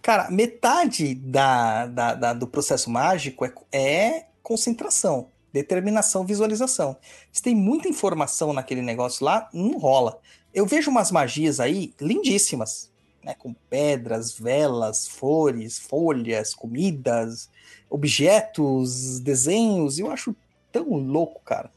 Cara, 0.01 0.29
metade 0.29 1.15
da, 1.15 1.87
da- 1.87 2.13
da- 2.15 2.33
do 2.33 2.45
processo 2.45 2.89
mágico 2.89 3.45
é, 3.45 3.53
é 3.71 4.25
concentração, 4.41 5.29
determinação, 5.53 6.25
visualização. 6.25 6.97
Se 7.31 7.41
tem 7.41 7.55
muita 7.55 7.87
informação 7.87 8.51
naquele 8.51 8.81
negócio 8.81 9.23
lá, 9.23 9.49
não 9.53 9.77
rola. 9.77 10.19
Eu 10.53 10.65
vejo 10.65 10.91
umas 10.91 11.09
magias 11.09 11.61
aí 11.61 11.93
lindíssimas, 12.01 12.91
né? 13.23 13.35
Com 13.37 13.53
pedras, 13.69 14.33
velas, 14.37 15.07
flores, 15.07 15.79
folhas, 15.79 16.53
comidas, 16.53 17.49
objetos, 17.89 19.19
desenhos. 19.19 19.97
Eu 19.97 20.11
acho 20.11 20.35
tão 20.71 20.89
louco, 20.95 21.41
cara. 21.43 21.71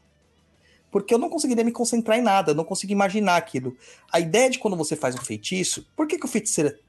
Porque 0.91 1.13
eu 1.13 1.17
não 1.17 1.29
conseguiria 1.29 1.63
me 1.63 1.71
concentrar 1.71 2.17
em 2.17 2.21
nada, 2.21 2.53
não 2.53 2.63
consigo 2.63 2.91
imaginar 2.91 3.37
aquilo. 3.37 3.75
A 4.11 4.19
ideia 4.19 4.49
de 4.49 4.59
quando 4.59 4.77
você 4.77 4.95
faz 4.95 5.15
um 5.15 5.21
feitiço, 5.21 5.87
por 5.95 6.07
que, 6.07 6.17
que 6.17 6.25
o 6.25 6.29
feiticeiro 6.29 6.69
é 6.69 6.79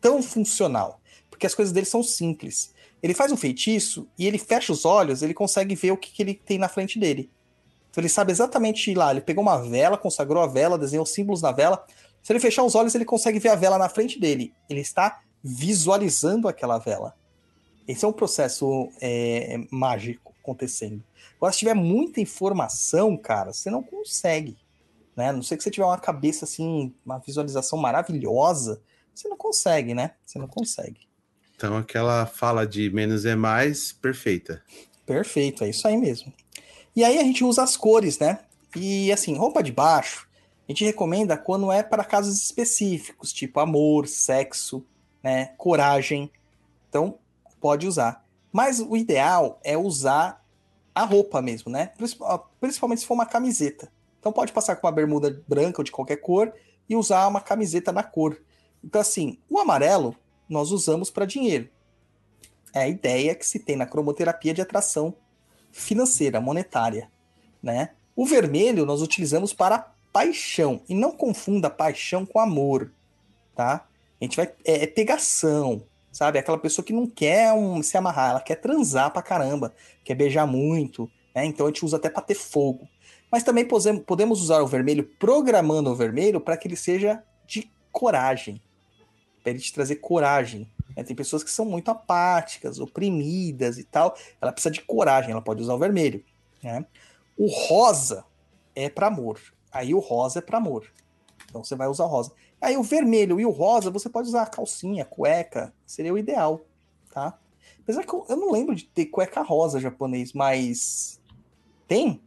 tão 0.00 0.22
funcional? 0.22 1.00
Porque 1.30 1.46
as 1.46 1.54
coisas 1.54 1.72
dele 1.72 1.86
são 1.86 2.02
simples. 2.02 2.74
Ele 3.02 3.14
faz 3.14 3.30
um 3.30 3.36
feitiço 3.36 4.08
e 4.18 4.26
ele 4.26 4.38
fecha 4.38 4.72
os 4.72 4.84
olhos, 4.84 5.22
ele 5.22 5.34
consegue 5.34 5.74
ver 5.74 5.92
o 5.92 5.96
que, 5.96 6.10
que 6.10 6.22
ele 6.22 6.34
tem 6.34 6.58
na 6.58 6.68
frente 6.68 6.98
dele. 6.98 7.30
Então 7.90 8.02
ele 8.02 8.08
sabe 8.10 8.30
exatamente 8.30 8.92
lá. 8.92 9.10
Ele 9.10 9.22
pegou 9.22 9.42
uma 9.42 9.56
vela, 9.56 9.96
consagrou 9.96 10.42
a 10.42 10.46
vela, 10.46 10.76
desenhou 10.76 11.06
símbolos 11.06 11.40
na 11.40 11.50
vela. 11.50 11.82
Se 12.26 12.32
ele 12.32 12.40
fechar 12.40 12.64
os 12.64 12.74
olhos, 12.74 12.92
ele 12.92 13.04
consegue 13.04 13.38
ver 13.38 13.50
a 13.50 13.54
vela 13.54 13.78
na 13.78 13.88
frente 13.88 14.18
dele. 14.18 14.52
Ele 14.68 14.80
está 14.80 15.22
visualizando 15.44 16.48
aquela 16.48 16.76
vela. 16.76 17.16
Esse 17.86 18.04
é 18.04 18.08
um 18.08 18.12
processo 18.12 18.90
é, 19.00 19.60
mágico 19.70 20.34
acontecendo. 20.42 21.04
Agora, 21.36 21.52
se 21.52 21.60
tiver 21.60 21.74
muita 21.74 22.20
informação, 22.20 23.16
cara, 23.16 23.52
você 23.52 23.70
não 23.70 23.80
consegue. 23.80 24.56
Né? 25.14 25.28
A 25.28 25.32
não 25.32 25.40
sei 25.40 25.56
que 25.56 25.62
você 25.62 25.70
tiver 25.70 25.86
uma 25.86 26.00
cabeça 26.00 26.44
assim, 26.44 26.92
uma 27.04 27.18
visualização 27.18 27.78
maravilhosa, 27.78 28.82
você 29.14 29.28
não 29.28 29.36
consegue, 29.36 29.94
né? 29.94 30.10
Você 30.26 30.36
não 30.36 30.48
consegue. 30.48 31.06
Então 31.54 31.76
aquela 31.76 32.26
fala 32.26 32.66
de 32.66 32.90
menos 32.90 33.24
é 33.24 33.36
mais, 33.36 33.92
perfeita. 33.92 34.64
Perfeito, 35.06 35.62
é 35.62 35.68
isso 35.68 35.86
aí 35.86 35.96
mesmo. 35.96 36.34
E 36.96 37.04
aí 37.04 37.20
a 37.20 37.22
gente 37.22 37.44
usa 37.44 37.62
as 37.62 37.76
cores, 37.76 38.18
né? 38.18 38.40
E 38.74 39.12
assim, 39.12 39.36
roupa 39.36 39.62
de 39.62 39.70
baixo, 39.70 40.25
a 40.68 40.72
gente 40.72 40.84
recomenda 40.84 41.36
quando 41.36 41.70
é 41.70 41.82
para 41.82 42.04
casos 42.04 42.36
específicos, 42.42 43.32
tipo 43.32 43.60
amor, 43.60 44.08
sexo, 44.08 44.84
né? 45.22 45.52
Coragem. 45.56 46.30
Então, 46.88 47.18
pode 47.60 47.86
usar. 47.86 48.24
Mas 48.52 48.80
o 48.80 48.96
ideal 48.96 49.60
é 49.62 49.76
usar 49.76 50.44
a 50.94 51.04
roupa 51.04 51.42
mesmo, 51.42 51.70
né? 51.70 51.86
Principal- 51.96 52.50
Principalmente 52.60 53.00
se 53.00 53.06
for 53.06 53.14
uma 53.14 53.26
camiseta. 53.26 53.92
Então 54.18 54.32
pode 54.32 54.52
passar 54.52 54.76
com 54.76 54.86
uma 54.86 54.92
bermuda 54.92 55.42
branca 55.46 55.80
ou 55.80 55.84
de 55.84 55.92
qualquer 55.92 56.16
cor 56.16 56.52
e 56.88 56.96
usar 56.96 57.28
uma 57.28 57.40
camiseta 57.40 57.92
na 57.92 58.02
cor. 58.02 58.40
Então, 58.82 59.00
assim, 59.00 59.38
o 59.48 59.58
amarelo 59.60 60.16
nós 60.48 60.70
usamos 60.72 61.10
para 61.10 61.26
dinheiro. 61.26 61.68
É 62.72 62.80
a 62.80 62.88
ideia 62.88 63.34
que 63.34 63.46
se 63.46 63.58
tem 63.58 63.76
na 63.76 63.86
cromoterapia 63.86 64.52
de 64.52 64.60
atração 64.60 65.14
financeira, 65.70 66.40
monetária, 66.40 67.10
né? 67.62 67.90
O 68.14 68.24
vermelho 68.24 68.86
nós 68.86 69.02
utilizamos 69.02 69.52
para 69.52 69.92
paixão 70.16 70.80
e 70.88 70.94
não 70.94 71.12
confunda 71.12 71.68
paixão 71.68 72.24
com 72.24 72.40
amor, 72.40 72.90
tá? 73.54 73.86
A 74.18 74.24
gente 74.24 74.34
vai 74.34 74.50
é, 74.64 74.84
é 74.84 74.86
pegação, 74.86 75.82
sabe? 76.10 76.38
Aquela 76.38 76.56
pessoa 76.56 76.82
que 76.82 76.92
não 76.94 77.06
quer 77.06 77.52
um, 77.52 77.82
se 77.82 77.98
amarrar, 77.98 78.30
ela 78.30 78.40
quer 78.40 78.54
transar 78.54 79.12
pra 79.12 79.20
caramba, 79.20 79.74
quer 80.02 80.14
beijar 80.14 80.46
muito, 80.46 81.10
né? 81.34 81.44
Então 81.44 81.66
a 81.66 81.68
gente 81.68 81.84
usa 81.84 81.98
até 81.98 82.08
para 82.08 82.22
ter 82.22 82.34
fogo. 82.34 82.88
Mas 83.30 83.42
também 83.42 83.66
podemos 84.06 84.40
usar 84.40 84.62
o 84.62 84.66
vermelho 84.66 85.04
programando 85.18 85.90
o 85.90 85.94
vermelho 85.94 86.40
para 86.40 86.56
que 86.56 86.66
ele 86.66 86.76
seja 86.76 87.22
de 87.46 87.70
coragem, 87.92 88.58
para 89.42 89.50
ele 89.50 89.60
te 89.60 89.70
trazer 89.70 89.96
coragem. 89.96 90.66
né? 90.96 91.04
Tem 91.04 91.14
pessoas 91.14 91.44
que 91.44 91.50
são 91.50 91.66
muito 91.66 91.90
apáticas, 91.90 92.80
oprimidas 92.80 93.76
e 93.76 93.84
tal. 93.84 94.16
Ela 94.40 94.50
precisa 94.50 94.72
de 94.72 94.80
coragem, 94.80 95.32
ela 95.32 95.42
pode 95.42 95.60
usar 95.60 95.74
o 95.74 95.78
vermelho. 95.78 96.24
né? 96.62 96.86
O 97.36 97.48
rosa 97.48 98.24
é 98.74 98.88
para 98.88 99.08
amor. 99.08 99.38
Aí 99.76 99.94
o 99.94 99.98
rosa 99.98 100.38
é 100.38 100.42
para 100.42 100.58
amor. 100.58 100.90
Então 101.48 101.62
você 101.62 101.74
vai 101.74 101.88
usar 101.88 102.04
o 102.04 102.08
rosa. 102.08 102.32
Aí 102.60 102.76
o 102.76 102.82
vermelho 102.82 103.38
e 103.38 103.46
o 103.46 103.50
rosa, 103.50 103.90
você 103.90 104.08
pode 104.08 104.28
usar 104.28 104.46
calcinha, 104.46 105.04
cueca, 105.04 105.72
seria 105.84 106.12
o 106.12 106.18
ideal, 106.18 106.62
tá? 107.12 107.38
Apesar 107.80 108.04
que 108.04 108.12
eu, 108.12 108.24
eu 108.28 108.36
não 108.36 108.50
lembro 108.50 108.74
de 108.74 108.84
ter 108.84 109.06
cueca 109.06 109.42
rosa 109.42 109.78
japonês, 109.78 110.32
mas 110.32 111.20
tem? 111.86 112.20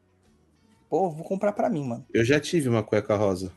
Pô, 0.90 1.10
vou 1.10 1.24
comprar 1.24 1.52
pra 1.52 1.70
mim, 1.70 1.84
mano. 1.84 2.06
Eu 2.14 2.24
já 2.24 2.40
tive 2.40 2.70
uma 2.70 2.84
cueca 2.84 3.16
rosa. 3.16 3.52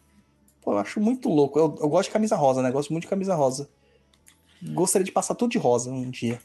Pô, 0.63 0.73
eu 0.73 0.79
acho 0.79 1.01
muito 1.01 1.29
louco. 1.29 1.59
Eu, 1.59 1.77
eu 1.81 1.89
gosto 1.89 2.09
de 2.09 2.13
camisa 2.13 2.37
rosa, 2.37 2.63
né? 2.63 2.71
Gosto 2.71 2.93
muito 2.93 3.05
de 3.05 3.11
camisa 3.11 3.35
rosa. 3.35 3.69
Gostaria 4.63 5.05
de 5.05 5.13
passar 5.13 5.35
tudo 5.35 5.51
de 5.51 5.59
rosa 5.59 5.91
um 5.91 6.11
dia. 6.11 6.41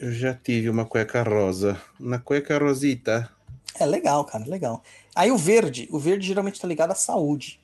Eu 0.00 0.12
já 0.12 0.32
tive 0.32 0.70
uma 0.70 0.84
cueca 0.84 1.22
rosa. 1.22 1.80
Na 1.98 2.18
cueca 2.18 2.58
rosita. 2.58 3.30
É 3.78 3.84
legal, 3.84 4.24
cara, 4.24 4.44
legal. 4.46 4.82
Aí 5.18 5.32
o 5.32 5.36
verde, 5.36 5.88
o 5.90 5.98
verde 5.98 6.24
geralmente 6.24 6.54
está 6.54 6.68
ligado 6.68 6.92
à 6.92 6.94
saúde, 6.94 7.60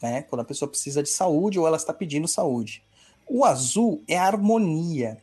né? 0.00 0.22
Quando 0.22 0.42
a 0.42 0.44
pessoa 0.44 0.68
precisa 0.68 1.02
de 1.02 1.08
saúde 1.08 1.58
ou 1.58 1.66
ela 1.66 1.76
está 1.76 1.92
pedindo 1.92 2.28
saúde. 2.28 2.80
O 3.28 3.44
azul 3.44 4.04
é 4.06 4.16
harmonia. 4.16 5.18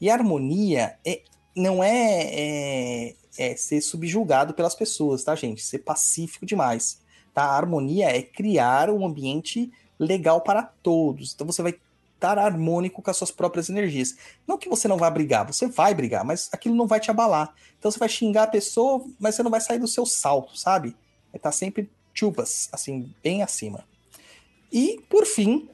E 0.00 0.08
harmonia 0.08 0.96
é, 1.04 1.20
não 1.54 1.84
é, 1.84 2.30
é, 2.32 3.14
é 3.36 3.56
ser 3.56 3.82
subjugado 3.82 4.54
pelas 4.54 4.74
pessoas, 4.74 5.22
tá, 5.22 5.34
gente? 5.34 5.62
Ser 5.62 5.80
pacífico 5.80 6.46
demais. 6.46 7.02
Tá? 7.34 7.42
A 7.42 7.56
harmonia 7.58 8.06
é 8.06 8.22
criar 8.22 8.88
um 8.88 9.04
ambiente 9.04 9.70
legal 9.98 10.40
para 10.40 10.62
todos. 10.62 11.34
Então 11.34 11.46
você 11.46 11.60
vai 11.60 11.74
estar 12.14 12.38
harmônico 12.38 13.02
com 13.02 13.10
as 13.10 13.18
suas 13.18 13.30
próprias 13.30 13.68
energias. 13.68 14.16
Não 14.46 14.56
que 14.56 14.66
você 14.66 14.88
não 14.88 14.96
vá 14.96 15.10
brigar, 15.10 15.46
você 15.46 15.66
vai 15.66 15.92
brigar, 15.92 16.24
mas 16.24 16.48
aquilo 16.52 16.74
não 16.74 16.86
vai 16.86 17.00
te 17.00 17.10
abalar. 17.10 17.54
Então 17.78 17.90
você 17.90 17.98
vai 17.98 18.08
xingar 18.08 18.44
a 18.44 18.46
pessoa, 18.46 19.04
mas 19.20 19.34
você 19.34 19.42
não 19.42 19.50
vai 19.50 19.60
sair 19.60 19.78
do 19.78 19.86
seu 19.86 20.06
salto, 20.06 20.56
sabe? 20.56 20.96
Vai 21.32 21.38
estar 21.38 21.52
sempre 21.52 21.90
chubas, 22.12 22.68
assim, 22.70 23.14
bem 23.22 23.42
acima. 23.42 23.84
E, 24.70 25.00
por 25.08 25.26
fim, 25.26 25.68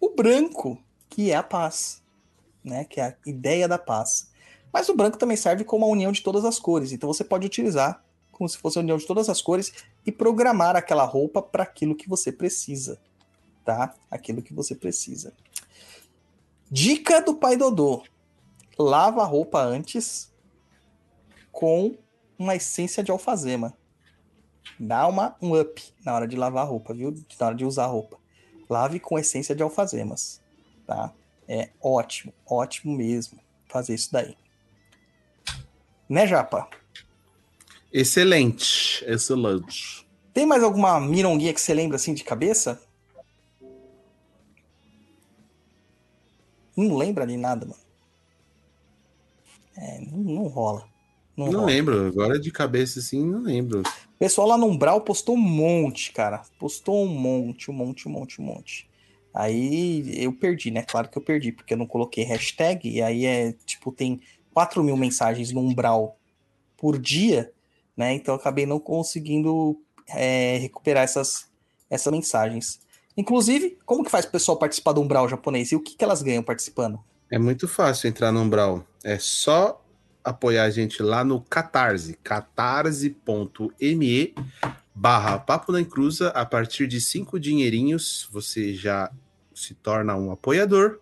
o 0.00 0.10
branco, 0.10 0.78
que 1.08 1.30
é 1.30 1.36
a 1.36 1.42
paz, 1.42 2.02
né? 2.64 2.84
Que 2.84 3.00
é 3.00 3.04
a 3.04 3.16
ideia 3.26 3.68
da 3.68 3.78
paz. 3.78 4.30
Mas 4.72 4.88
o 4.88 4.96
branco 4.96 5.18
também 5.18 5.36
serve 5.36 5.64
como 5.64 5.84
a 5.84 5.88
união 5.88 6.10
de 6.10 6.22
todas 6.22 6.44
as 6.44 6.58
cores. 6.58 6.92
Então 6.92 7.12
você 7.12 7.22
pode 7.22 7.46
utilizar 7.46 8.02
como 8.30 8.48
se 8.48 8.56
fosse 8.56 8.78
a 8.78 8.80
união 8.80 8.96
de 8.96 9.06
todas 9.06 9.28
as 9.28 9.42
cores 9.42 9.72
e 10.06 10.10
programar 10.10 10.74
aquela 10.74 11.04
roupa 11.04 11.42
para 11.42 11.62
aquilo 11.62 11.94
que 11.94 12.08
você 12.08 12.32
precisa, 12.32 12.98
tá? 13.64 13.94
Aquilo 14.10 14.42
que 14.42 14.54
você 14.54 14.74
precisa. 14.74 15.34
Dica 16.70 17.20
do 17.20 17.34
pai 17.34 17.56
Dodô: 17.56 18.02
lava 18.78 19.22
a 19.22 19.26
roupa 19.26 19.62
antes 19.62 20.32
com 21.52 21.96
uma 22.38 22.56
essência 22.56 23.04
de 23.04 23.10
alfazema. 23.10 23.76
Dá 24.78 25.06
uma 25.06 25.36
um 25.40 25.58
up 25.58 25.82
na 26.04 26.14
hora 26.14 26.26
de 26.26 26.36
lavar 26.36 26.64
a 26.64 26.68
roupa, 26.68 26.94
viu? 26.94 27.14
Na 27.38 27.46
hora 27.46 27.54
de 27.54 27.64
usar 27.64 27.84
a 27.84 27.88
roupa. 27.88 28.18
Lave 28.68 28.98
com 29.00 29.18
essência 29.18 29.54
de 29.54 29.62
alfazemas, 29.62 30.40
tá? 30.86 31.12
É 31.48 31.70
ótimo, 31.80 32.32
ótimo 32.46 32.96
mesmo 32.96 33.38
fazer 33.68 33.94
isso 33.94 34.12
daí. 34.12 34.36
Né, 36.08 36.26
Japa? 36.26 36.68
Excelente, 37.92 39.04
excelente. 39.06 40.06
Tem 40.32 40.46
mais 40.46 40.62
alguma 40.62 40.98
mironguinha 41.00 41.52
que 41.52 41.60
você 41.60 41.74
lembra 41.74 41.96
assim 41.96 42.14
de 42.14 42.24
cabeça? 42.24 42.80
Não 46.76 46.96
lembra 46.96 47.26
de 47.26 47.36
nada, 47.36 47.66
mano. 47.66 47.80
É, 49.76 50.00
não, 50.00 50.18
não 50.18 50.46
rola. 50.48 50.88
Não, 51.36 51.46
Não 51.46 51.52
rola. 51.60 51.66
lembro, 51.66 52.06
agora 52.06 52.38
de 52.38 52.50
cabeça 52.50 52.98
assim, 52.98 53.24
não 53.26 53.40
lembro. 53.42 53.82
Pessoal 54.22 54.46
lá 54.46 54.56
no 54.56 54.66
Umbral 54.66 55.00
postou 55.00 55.34
um 55.34 55.40
monte, 55.40 56.12
cara. 56.12 56.42
Postou 56.56 57.04
um 57.04 57.08
monte, 57.08 57.72
um 57.72 57.74
monte, 57.74 58.06
um 58.06 58.12
monte, 58.12 58.40
um 58.40 58.44
monte. 58.44 58.88
Aí 59.34 60.14
eu 60.14 60.32
perdi, 60.32 60.70
né? 60.70 60.84
Claro 60.84 61.08
que 61.08 61.18
eu 61.18 61.22
perdi, 61.22 61.50
porque 61.50 61.74
eu 61.74 61.76
não 61.76 61.88
coloquei 61.88 62.22
hashtag. 62.22 62.88
E 62.88 63.02
aí 63.02 63.26
é, 63.26 63.52
tipo, 63.66 63.90
tem 63.90 64.20
4 64.54 64.84
mil 64.84 64.96
mensagens 64.96 65.50
no 65.50 65.60
Umbral 65.60 66.16
por 66.76 67.00
dia, 67.00 67.50
né? 67.96 68.14
Então 68.14 68.36
eu 68.36 68.38
acabei 68.38 68.64
não 68.64 68.78
conseguindo 68.78 69.76
é, 70.06 70.56
recuperar 70.58 71.02
essas, 71.02 71.48
essas 71.90 72.12
mensagens. 72.12 72.78
Inclusive, 73.16 73.76
como 73.84 74.04
que 74.04 74.10
faz 74.10 74.24
o 74.24 74.30
pessoal 74.30 74.56
participar 74.56 74.92
do 74.92 75.00
Umbral 75.00 75.28
japonês? 75.28 75.72
E 75.72 75.74
o 75.74 75.80
que, 75.80 75.96
que 75.96 76.04
elas 76.04 76.22
ganham 76.22 76.44
participando? 76.44 77.00
É 77.28 77.40
muito 77.40 77.66
fácil 77.66 78.08
entrar 78.08 78.30
no 78.30 78.40
Umbral. 78.40 78.86
É 79.02 79.18
só 79.18 79.81
apoiar 80.24 80.64
a 80.64 80.70
gente 80.70 81.02
lá 81.02 81.24
no 81.24 81.40
Catarse, 81.40 82.18
catarse.me 82.22 83.14
barra 84.94 85.38
Papo 85.38 85.72
na 85.72 85.80
Encruza. 85.80 86.28
A 86.28 86.44
partir 86.44 86.86
de 86.86 87.00
cinco 87.00 87.40
dinheirinhos, 87.40 88.28
você 88.30 88.74
já 88.74 89.10
se 89.54 89.74
torna 89.74 90.16
um 90.16 90.30
apoiador 90.30 91.00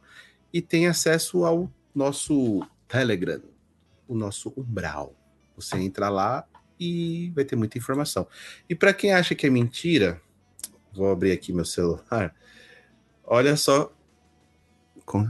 e 0.53 0.61
tem 0.61 0.87
acesso 0.87 1.45
ao 1.45 1.71
nosso 1.95 2.67
Telegram, 2.89 3.43
o 4.09 4.15
nosso 4.15 4.53
Umbral. 4.57 5.15
Você 5.57 5.77
entra 5.77 6.09
lá 6.09 6.45
e 6.79 7.31
vai 7.35 7.45
ter 7.45 7.57
muita 7.57 7.79
informação. 7.79 8.27
E 8.69 8.75
para 8.75 8.95
quem 8.95 9.13
acha 9.13 9.35
que 9.35 9.47
é 9.47 9.51
mentira, 9.51 10.21
vou 10.93 11.11
abrir 11.11 11.33
aqui 11.33 11.53
meu 11.53 11.65
celular. 11.65 12.35
Olha 13.25 13.57
só 13.57 13.93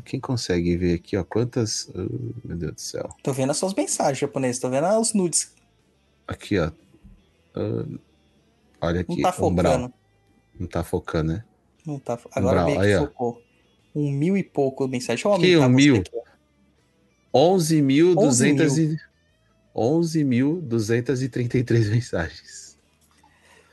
quem 0.05 0.20
consegue 0.20 0.77
ver 0.77 0.94
aqui, 0.94 1.16
ó, 1.16 1.24
quantas. 1.24 1.89
Oh, 1.94 1.98
meu 2.44 2.57
Deus 2.57 2.74
do 2.74 2.81
céu. 2.81 3.09
Tô 3.23 3.32
vendo 3.32 3.51
as 3.51 3.57
suas 3.57 3.74
mensagens 3.74 4.19
japonesas, 4.19 4.61
tô 4.61 4.69
vendo 4.69 4.86
os 4.98 5.15
nudes. 5.15 5.55
Aqui, 6.27 6.59
ó. 6.59 6.70
Ah, 7.55 7.86
olha 8.81 9.01
aqui. 9.01 9.20
Não 9.20 9.31
tá 9.31 9.44
umbral. 9.44 9.73
focando. 9.73 9.94
Não 10.59 10.66
tá 10.66 10.85
focando, 10.85 11.32
né? 11.32 11.44
Não 11.86 11.98
tá, 11.98 12.19
agora 12.32 12.61
Umbral, 12.62 12.66
meio 12.66 12.81
que 12.81 12.86
aí, 12.86 12.97
ó. 12.97 13.01
focou. 13.07 13.43
Um 13.94 14.11
mil 14.12 14.36
e 14.36 14.43
pouco 14.44 14.86
mensagem. 14.86 15.23
Deixa 15.23 15.28
eu 15.28 15.39
Que 15.40 15.57
um 15.57 15.69
mil? 15.69 15.97
aqui, 15.97 16.11
ó. 16.15 16.20
11.200 17.57 18.78
e... 18.78 18.97
11.233 19.74 21.90
mensagens. 21.90 22.70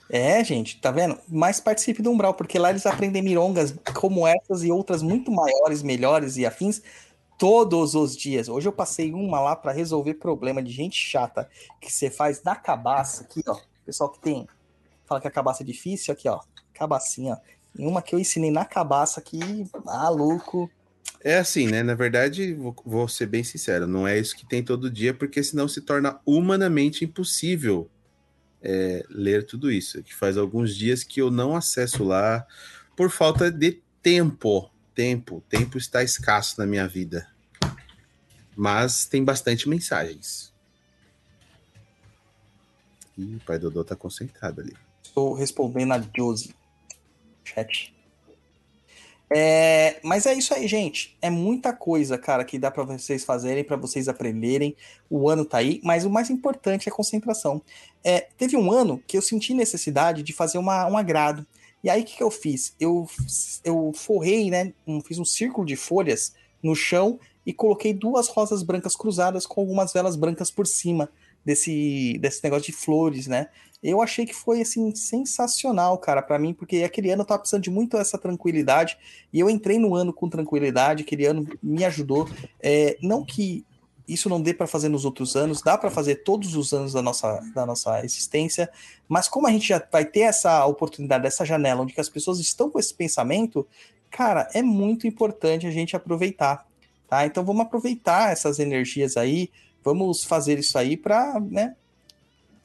É, 0.10 0.42
gente, 0.44 0.80
tá 0.80 0.90
vendo? 0.90 1.20
Mais 1.28 1.60
participe 1.60 2.02
do 2.02 2.10
Umbral, 2.10 2.34
porque 2.34 2.58
lá 2.58 2.70
eles 2.70 2.86
aprendem 2.86 3.22
mirongas 3.22 3.76
como 3.94 4.26
essas 4.26 4.64
e 4.64 4.72
outras 4.72 5.02
muito 5.02 5.32
maiores, 5.32 5.84
melhores 5.84 6.38
e 6.38 6.46
afins 6.46 6.82
todos 7.38 7.94
os 7.94 8.16
dias. 8.16 8.48
Hoje 8.48 8.68
eu 8.68 8.74
passei 8.74 9.14
uma 9.14 9.40
lá 9.42 9.56
pra 9.56 9.72
resolver 9.72 10.16
problema 10.16 10.64
de 10.64 10.72
gente 10.72 10.96
chata 10.96 11.50
que 11.82 11.92
você 11.92 12.10
faz 12.10 12.42
na 12.42 12.56
cabaça, 12.56 13.24
aqui, 13.24 13.44
ó. 13.48 13.58
Pessoal 13.86 14.10
que 14.10 14.20
tem 14.20 14.48
fala 15.06 15.22
que 15.22 15.28
a 15.28 15.32
cabaça 15.32 15.64
é 15.64 15.66
difícil, 15.66 16.14
aqui, 16.14 16.28
ó. 16.28 16.40
Cabacinha. 16.74 17.38
Tem 17.76 17.88
uma 17.88 18.02
que 18.02 18.14
eu 18.14 18.20
ensinei 18.20 18.52
na 18.52 18.66
cabaça 18.66 19.20
aqui, 19.20 19.40
maluco. 19.86 20.70
É 21.24 21.38
assim, 21.38 21.68
né? 21.68 21.84
Na 21.84 21.96
verdade, 21.96 22.54
vou, 22.54 22.76
vou 22.86 23.08
ser 23.08 23.26
bem 23.26 23.44
sincero, 23.44 23.88
não 23.88 24.08
é 24.08 24.18
isso 24.18 24.36
que 24.36 24.46
tem 24.46 24.64
todo 24.64 24.92
dia, 24.92 25.14
porque 25.14 25.44
senão 25.44 25.68
se 25.68 25.82
torna 25.82 26.20
humanamente 26.26 27.04
impossível 27.04 27.90
é, 28.68 29.06
ler 29.10 29.46
tudo 29.46 29.72
isso. 29.72 30.04
Que 30.04 30.14
faz 30.14 30.38
alguns 30.38 30.76
dias 30.76 31.02
que 31.04 31.22
eu 31.22 31.32
não 31.32 31.56
acesso 31.56 32.04
lá 32.04 32.46
por 32.96 33.10
falta 33.10 33.50
de 33.50 33.82
tempo. 34.04 34.70
Tempo, 34.94 35.44
tempo 35.48 35.78
está 35.78 36.04
escasso 36.04 36.60
na 36.60 36.66
minha 36.66 36.88
vida. 36.88 37.30
Mas 38.56 39.06
tem 39.06 39.24
bastante 39.24 39.70
mensagens. 39.70 40.54
Ih, 43.18 43.36
o 43.36 43.40
pai 43.40 43.58
Dodô 43.58 43.84
tá 43.84 43.96
concentrado 43.96 44.62
ali. 44.62 44.76
Estou 45.02 45.34
respondendo 45.34 45.94
a 45.94 46.04
Josie. 46.16 46.54
Chat. 47.46 47.96
É, 49.30 50.00
mas 50.04 50.26
é 50.26 50.34
isso 50.34 50.54
aí, 50.54 50.68
gente. 50.68 51.18
É 51.22 51.30
muita 51.30 51.74
coisa, 51.74 52.18
cara, 52.18 52.46
que 52.46 52.58
dá 52.58 52.72
pra 52.72 52.84
vocês 52.84 53.26
fazerem, 53.26 53.64
pra 53.64 53.76
vocês 53.76 54.08
aprenderem. 54.08 54.76
O 55.10 55.30
ano 55.30 55.44
tá 55.44 55.58
aí, 55.58 55.82
mas 55.84 56.06
o 56.06 56.10
mais 56.10 56.30
importante 56.30 56.88
é 56.88 56.92
concentração. 56.92 57.62
É, 58.04 58.22
teve 58.38 58.56
um 58.56 58.72
ano 58.72 59.02
que 59.06 59.18
eu 59.18 59.22
senti 59.22 59.54
necessidade 59.54 60.24
de 60.24 60.34
fazer 60.34 60.58
uma, 60.58 60.88
um 60.88 60.98
agrado. 60.98 61.46
E 61.84 61.90
aí, 61.90 62.02
o 62.02 62.06
que, 62.06 62.18
que 62.18 62.24
eu 62.24 62.32
fiz? 62.32 62.74
Eu, 62.80 63.08
eu 63.64 63.92
forrei, 63.94 64.50
né? 64.50 64.74
fiz 65.06 65.20
um 65.20 65.26
círculo 65.26 65.66
de 65.66 65.76
folhas 65.76 66.34
no 66.64 66.76
chão 66.76 67.20
e 67.46 67.54
coloquei 67.54 67.94
duas 67.94 68.28
rosas 68.28 68.64
brancas 68.64 68.96
cruzadas 68.96 69.46
com 69.46 69.62
algumas 69.62 69.94
velas 69.94 70.16
brancas 70.16 70.50
por 70.50 70.66
cima 70.66 71.10
desse, 71.46 72.18
desse 72.20 72.44
negócio 72.44 72.66
de 72.66 72.74
flores, 72.74 73.28
né? 73.28 73.48
Eu 73.82 74.02
achei 74.02 74.26
que 74.26 74.34
foi 74.34 74.62
assim 74.62 74.94
sensacional, 74.96 75.98
cara, 75.98 76.22
pra 76.22 76.40
mim, 76.40 76.54
porque 76.54 76.84
aquele 76.84 77.12
ano 77.12 77.22
eu 77.22 77.26
tava 77.26 77.40
precisando 77.40 77.64
de 77.64 77.70
muito 77.70 77.96
essa 77.98 78.18
tranquilidade 78.18 78.98
e 79.32 79.40
eu 79.40 79.50
entrei 79.50 79.78
no 79.78 79.94
ano 79.94 80.12
com 80.12 80.28
tranquilidade. 80.28 81.04
Aquele 81.04 81.26
ano 81.26 81.48
me 81.62 81.86
ajudou. 81.86 82.28
É, 82.60 82.98
não 83.02 83.24
que 83.24 83.64
isso 84.08 84.30
não 84.30 84.42
dê 84.42 84.54
pra 84.54 84.66
fazer 84.66 84.88
nos 84.88 85.04
outros 85.04 85.36
anos, 85.36 85.62
dá 85.62 85.78
pra 85.78 85.92
fazer 85.92 86.24
todos 86.24 86.56
os 86.56 86.74
anos 86.74 86.94
da 86.94 87.02
nossa, 87.02 87.40
da 87.54 87.66
nossa 87.66 88.04
existência, 88.06 88.70
mas 89.08 89.28
como 89.28 89.48
a 89.48 89.52
gente 89.52 89.68
já 89.68 89.86
vai 89.92 90.06
ter 90.06 90.22
essa 90.22 90.66
oportunidade, 90.66 91.28
essa 91.28 91.44
janela 91.44 91.82
onde 91.82 91.94
as 91.98 92.08
pessoas 92.08 92.40
estão 92.40 92.70
com 92.70 92.80
esse 92.80 92.94
pensamento, 92.94 93.68
cara, 94.10 94.48
é 94.54 94.62
muito 94.62 95.06
importante 95.06 95.68
a 95.68 95.72
gente 95.72 95.96
aproveitar, 95.96 96.66
tá? 97.08 97.26
Então 97.26 97.44
vamos 97.44 97.64
aproveitar 97.64 98.32
essas 98.32 98.60
energias 98.60 99.18
aí, 99.18 99.52
vamos 99.84 100.24
fazer 100.24 100.58
isso 100.58 100.78
aí 100.78 100.96
para, 100.96 101.38
né, 101.42 101.76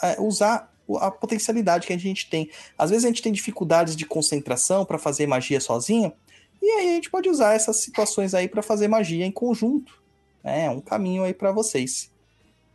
é, 0.00 0.20
usar 0.20 0.71
a 0.98 1.10
potencialidade 1.10 1.86
que 1.86 1.92
a 1.92 1.98
gente 1.98 2.28
tem. 2.28 2.50
Às 2.76 2.90
vezes 2.90 3.04
a 3.04 3.08
gente 3.08 3.22
tem 3.22 3.32
dificuldades 3.32 3.94
de 3.96 4.04
concentração 4.06 4.84
para 4.84 4.98
fazer 4.98 5.26
magia 5.26 5.60
sozinho, 5.60 6.12
e 6.60 6.66
aí 6.70 6.90
a 6.90 6.94
gente 6.94 7.10
pode 7.10 7.28
usar 7.28 7.54
essas 7.54 7.76
situações 7.78 8.34
aí 8.34 8.48
para 8.48 8.62
fazer 8.62 8.88
magia 8.88 9.26
em 9.26 9.32
conjunto. 9.32 10.00
É 10.44 10.68
um 10.70 10.80
caminho 10.80 11.24
aí 11.24 11.34
para 11.34 11.52
vocês. 11.52 12.10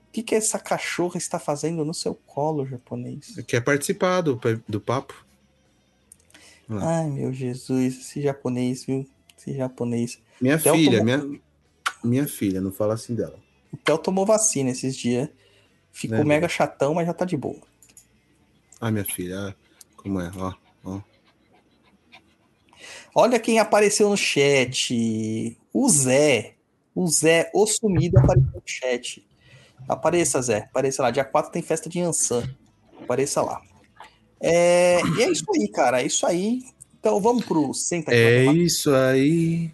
O 0.10 0.12
que, 0.12 0.24
que 0.24 0.36
essa 0.36 0.58
cachorra 0.58 1.18
está 1.18 1.38
fazendo 1.38 1.86
no 1.86 1.94
seu 1.94 2.16
colo, 2.16 2.66
japonês? 2.66 3.36
Quer 3.48 3.62
participar 3.62 4.22
do, 4.22 4.40
do 4.68 4.82
papo? 4.82 5.26
Ai, 6.70 7.08
meu 7.10 7.32
Jesus, 7.32 7.98
esse 8.00 8.22
japonês, 8.22 8.86
viu? 8.86 9.08
Esse 9.38 9.56
japonês. 9.56 10.20
Minha 10.42 10.58
Theo 10.58 10.76
filha, 10.76 11.00
tomou- 11.00 11.06
minha, 11.28 11.42
minha 12.04 12.28
filha, 12.28 12.60
não 12.60 12.72
fala 12.72 12.94
assim 12.96 13.16
dela. 13.16 13.40
O 13.72 13.78
Theo 13.78 13.98
tomou 13.98 14.26
vacina 14.26 14.70
esses 14.70 14.96
dias. 14.96 15.30
Ficou 15.92 16.20
Né, 16.20 16.24
mega 16.26 16.48
chatão, 16.50 16.94
mas 16.94 17.08
já 17.08 17.14
tá 17.14 17.26
de 17.26 17.38
boa. 17.38 17.62
Ah, 18.80 18.92
minha 18.92 19.06
filha, 19.06 19.50
ah, 19.50 19.56
como 19.96 20.22
é? 20.22 20.32
Ó, 20.36 20.54
ó. 20.84 21.02
Olha 23.16 23.40
quem 23.40 23.60
apareceu 23.60 24.10
no 24.10 24.18
chat. 24.18 25.58
O 25.74 25.90
Zé. 25.90 26.56
O 26.94 27.08
Zé, 27.08 27.50
o 27.54 27.66
sumido, 27.66 28.20
apareceu 28.20 28.52
no 28.54 28.64
chat. 28.66 29.28
Apareça, 29.88 30.42
Zé. 30.42 30.68
Apareça 30.70 31.02
lá. 31.02 31.12
Dia 31.12 31.26
4 31.26 31.52
tem 31.52 31.62
festa 31.62 31.90
de 31.90 32.00
Ansan. 32.00 32.44
Apareça 33.02 33.42
lá. 33.42 33.62
É, 34.40 35.00
e 35.18 35.24
é 35.24 35.32
isso 35.32 35.46
aí, 35.56 35.68
cara. 35.70 36.02
É 36.02 36.06
isso 36.06 36.26
aí. 36.26 36.64
Então 37.00 37.20
vamos 37.20 37.46
pro 37.46 37.74
Senta 37.74 38.12
aqui. 38.12 38.20
É 38.20 38.46
isso 38.46 38.94
aí. 38.94 39.72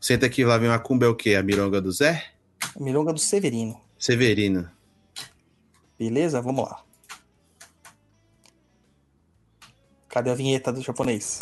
Senta 0.00 0.26
aqui, 0.26 0.44
lá 0.44 0.58
vem 0.58 0.68
uma 0.68 0.78
cumba 0.78 1.06
é 1.06 1.08
o 1.08 1.14
quê? 1.14 1.34
A 1.34 1.42
mironga 1.42 1.80
do 1.80 1.90
Zé? 1.90 2.24
Milonga 2.78 3.12
do 3.12 3.18
Severino. 3.18 3.80
Severino. 3.98 4.70
Beleza? 5.98 6.40
Vamos 6.40 6.64
lá. 6.64 6.82
Cadê 10.14 10.30
a 10.30 10.34
vinheta 10.36 10.72
do 10.72 10.80
japonês? 10.80 11.40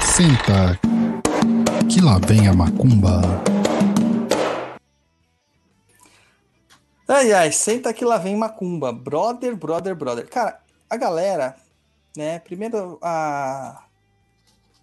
Senta, 0.00 0.80
que 1.92 2.00
lá 2.00 2.18
vem 2.26 2.48
a 2.48 2.54
macumba. 2.54 3.20
Ai, 7.06 7.34
ai, 7.34 7.52
senta 7.52 7.92
que 7.92 8.02
lá 8.02 8.16
vem 8.16 8.34
Macumba. 8.34 8.94
Brother, 8.94 9.54
brother, 9.54 9.94
brother. 9.94 10.26
Cara, 10.26 10.58
a 10.88 10.96
galera, 10.96 11.54
né? 12.16 12.38
Primeiro, 12.38 12.98
a... 13.02 13.84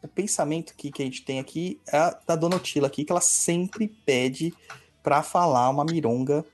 o 0.04 0.08
pensamento 0.08 0.76
que, 0.78 0.92
que 0.92 1.02
a 1.02 1.06
gente 1.06 1.26
tem 1.26 1.40
aqui 1.40 1.82
é 1.92 1.98
a 1.98 2.16
da 2.28 2.36
Dona 2.36 2.58
Otila 2.58 2.86
aqui, 2.86 3.04
que 3.04 3.12
ela 3.12 3.22
sempre 3.22 3.88
pede 3.88 4.54
pra 5.02 5.24
falar 5.24 5.68
uma 5.72 5.84
mironga 5.84 6.46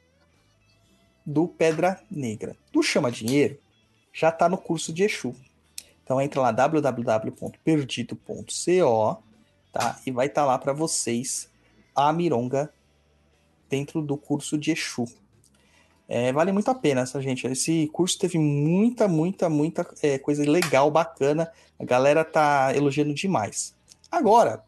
do 1.25 1.47
Pedra 1.47 1.99
Negra. 2.09 2.55
Do 2.71 2.83
Chama 2.83 3.11
Dinheiro, 3.11 3.57
já 4.11 4.31
tá 4.31 4.49
no 4.49 4.57
curso 4.57 4.91
de 4.93 5.03
Exu. 5.03 5.35
Então 6.03 6.19
entra 6.21 6.41
lá 6.41 6.51
www.perdido.co, 6.51 9.23
tá? 9.71 9.99
E 10.05 10.11
vai 10.11 10.27
estar 10.27 10.45
lá 10.45 10.57
para 10.57 10.73
vocês 10.73 11.49
a 11.95 12.11
mironga 12.11 12.73
dentro 13.69 14.01
do 14.01 14.17
curso 14.17 14.57
de 14.57 14.71
Exu. 14.71 15.05
É, 16.07 16.31
vale 16.33 16.51
muito 16.51 16.69
a 16.69 16.75
pena 16.75 17.01
essa 17.01 17.21
gente. 17.21 17.47
Esse 17.47 17.87
curso 17.87 18.19
teve 18.19 18.37
muita, 18.37 19.07
muita, 19.07 19.49
muita 19.49 19.87
é, 20.01 20.19
coisa 20.19 20.43
legal, 20.43 20.91
bacana. 20.91 21.49
A 21.79 21.85
galera 21.85 22.25
tá 22.25 22.73
elogiando 22.75 23.13
demais. 23.13 23.73
Agora, 24.11 24.61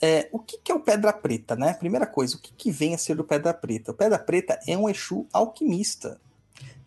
é, 0.00 0.28
o 0.32 0.38
que, 0.38 0.58
que 0.58 0.72
é 0.72 0.74
o 0.74 0.80
Pedra 0.80 1.12
Preta, 1.12 1.54
né? 1.54 1.74
Primeira 1.74 2.06
coisa, 2.06 2.36
o 2.36 2.38
que, 2.40 2.52
que 2.52 2.70
vem 2.70 2.94
a 2.94 2.98
ser 2.98 3.20
o 3.20 3.24
Pedra 3.24 3.52
Preta? 3.52 3.90
O 3.92 3.94
Pedra 3.94 4.18
Preta 4.18 4.58
é 4.66 4.76
um 4.76 4.88
Exu 4.88 5.26
alquimista. 5.32 6.20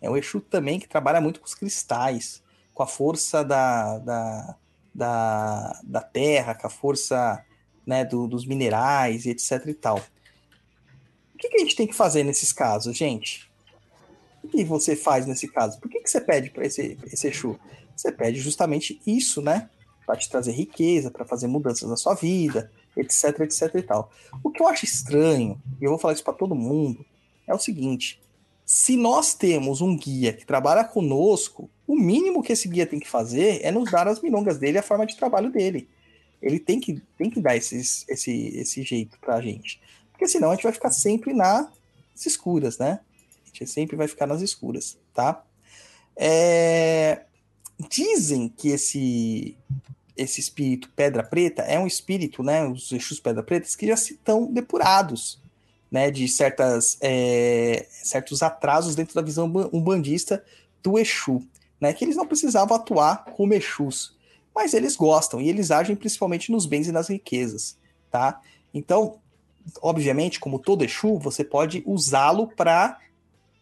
É 0.00 0.10
um 0.10 0.16
Exu 0.16 0.40
também 0.40 0.80
que 0.80 0.88
trabalha 0.88 1.20
muito 1.20 1.40
com 1.40 1.46
os 1.46 1.54
cristais, 1.54 2.42
com 2.72 2.82
a 2.82 2.86
força 2.86 3.44
da, 3.44 3.98
da, 3.98 4.56
da, 4.94 5.80
da 5.84 6.00
terra, 6.00 6.54
com 6.54 6.66
a 6.66 6.70
força 6.70 7.44
né, 7.86 8.04
do- 8.04 8.26
dos 8.26 8.44
minerais 8.44 9.26
e 9.26 9.30
etc 9.30 9.64
e 9.66 9.74
tal. 9.74 9.98
O 11.34 11.38
que, 11.38 11.48
que 11.48 11.56
a 11.56 11.60
gente 11.60 11.76
tem 11.76 11.86
que 11.86 11.94
fazer 11.94 12.24
nesses 12.24 12.52
casos, 12.52 12.96
gente? 12.96 13.50
O 14.42 14.48
que 14.48 14.64
você 14.64 14.96
faz 14.96 15.26
nesse 15.26 15.48
caso? 15.48 15.78
Por 15.80 15.90
que, 15.90 16.00
que 16.00 16.10
você 16.10 16.20
pede 16.20 16.50
para 16.50 16.66
esse, 16.66 16.98
esse 17.06 17.28
Exu? 17.28 17.58
Você 17.96 18.10
pede 18.10 18.40
justamente 18.40 19.00
isso, 19.06 19.40
né? 19.40 19.70
Para 20.04 20.16
te 20.16 20.28
trazer 20.28 20.52
riqueza, 20.52 21.10
para 21.10 21.24
fazer 21.24 21.46
mudanças 21.46 21.88
na 21.88 21.96
sua 21.96 22.14
vida, 22.14 22.70
etc, 22.96 23.40
etc 23.40 23.74
e 23.74 23.82
tal. 23.82 24.10
O 24.42 24.50
que 24.50 24.62
eu 24.62 24.68
acho 24.68 24.84
estranho, 24.84 25.60
e 25.80 25.84
eu 25.84 25.90
vou 25.90 25.98
falar 25.98 26.14
isso 26.14 26.24
para 26.24 26.32
todo 26.32 26.54
mundo, 26.54 27.04
é 27.46 27.54
o 27.54 27.58
seguinte: 27.58 28.20
se 28.64 28.96
nós 28.96 29.34
temos 29.34 29.80
um 29.80 29.96
guia 29.96 30.32
que 30.32 30.46
trabalha 30.46 30.84
conosco, 30.84 31.70
o 31.86 31.96
mínimo 31.96 32.42
que 32.42 32.52
esse 32.52 32.68
guia 32.68 32.86
tem 32.86 33.00
que 33.00 33.08
fazer 33.08 33.60
é 33.62 33.70
nos 33.70 33.90
dar 33.90 34.08
as 34.08 34.20
milongas 34.20 34.58
dele, 34.58 34.78
a 34.78 34.82
forma 34.82 35.06
de 35.06 35.16
trabalho 35.16 35.50
dele. 35.50 35.88
Ele 36.40 36.58
tem 36.58 36.78
que, 36.78 37.00
tem 37.16 37.30
que 37.30 37.40
dar 37.40 37.56
esses, 37.56 38.04
esse, 38.08 38.48
esse 38.56 38.82
jeito 38.82 39.18
pra 39.18 39.40
gente. 39.40 39.80
Porque 40.10 40.28
senão 40.28 40.50
a 40.50 40.54
gente 40.54 40.64
vai 40.64 40.72
ficar 40.72 40.90
sempre 40.90 41.32
nas 41.32 41.68
escuras, 42.24 42.76
né? 42.78 43.00
A 43.42 43.46
gente 43.46 43.66
sempre 43.70 43.96
vai 43.96 44.06
ficar 44.06 44.26
nas 44.26 44.42
escuras, 44.42 44.98
tá? 45.14 45.42
É, 46.16 47.22
Dizem 47.88 48.48
que 48.48 48.68
esse 48.68 49.56
esse 50.16 50.40
espírito 50.40 50.88
pedra 50.94 51.22
preta 51.22 51.62
é 51.62 51.78
um 51.78 51.86
espírito, 51.86 52.42
né? 52.42 52.66
Os 52.66 52.90
Exus 52.92 53.20
pedra 53.20 53.42
pretas 53.42 53.74
que 53.74 53.86
já 53.86 53.96
se 53.96 54.14
estão 54.14 54.46
depurados, 54.52 55.40
né? 55.90 56.10
De 56.10 56.28
certas 56.28 56.96
é, 57.00 57.86
certos 57.90 58.42
atrasos 58.42 58.94
dentro 58.94 59.14
da 59.14 59.22
visão 59.22 59.50
ba- 59.50 59.68
umbandista 59.72 60.44
do 60.82 60.98
Exu, 60.98 61.42
né? 61.80 61.92
Que 61.92 62.04
eles 62.04 62.16
não 62.16 62.26
precisavam 62.26 62.76
atuar 62.76 63.24
como 63.36 63.54
Exus, 63.54 64.16
mas 64.54 64.72
eles 64.72 64.96
gostam 64.96 65.40
e 65.40 65.48
eles 65.48 65.70
agem 65.70 65.96
principalmente 65.96 66.52
nos 66.52 66.66
bens 66.66 66.86
e 66.86 66.92
nas 66.92 67.08
riquezas, 67.08 67.76
tá? 68.10 68.40
Então, 68.72 69.18
obviamente, 69.82 70.38
como 70.38 70.58
todo 70.58 70.84
Exu, 70.84 71.18
você 71.18 71.42
pode 71.42 71.82
usá-lo 71.86 72.48
para 72.48 72.98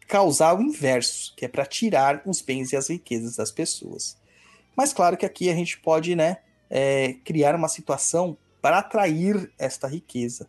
causar 0.07 0.57
o 0.57 0.61
inverso, 0.61 1.33
que 1.35 1.45
é 1.45 1.47
para 1.47 1.65
tirar 1.65 2.21
os 2.25 2.41
bens 2.41 2.71
e 2.71 2.75
as 2.75 2.89
riquezas 2.89 3.37
das 3.37 3.51
pessoas. 3.51 4.17
Mas 4.75 4.93
claro 4.93 5.17
que 5.17 5.25
aqui 5.25 5.49
a 5.49 5.55
gente 5.55 5.79
pode, 5.79 6.15
né, 6.15 6.37
é, 6.69 7.13
criar 7.23 7.55
uma 7.55 7.67
situação 7.67 8.37
para 8.61 8.79
atrair 8.79 9.51
esta 9.59 9.87
riqueza, 9.87 10.47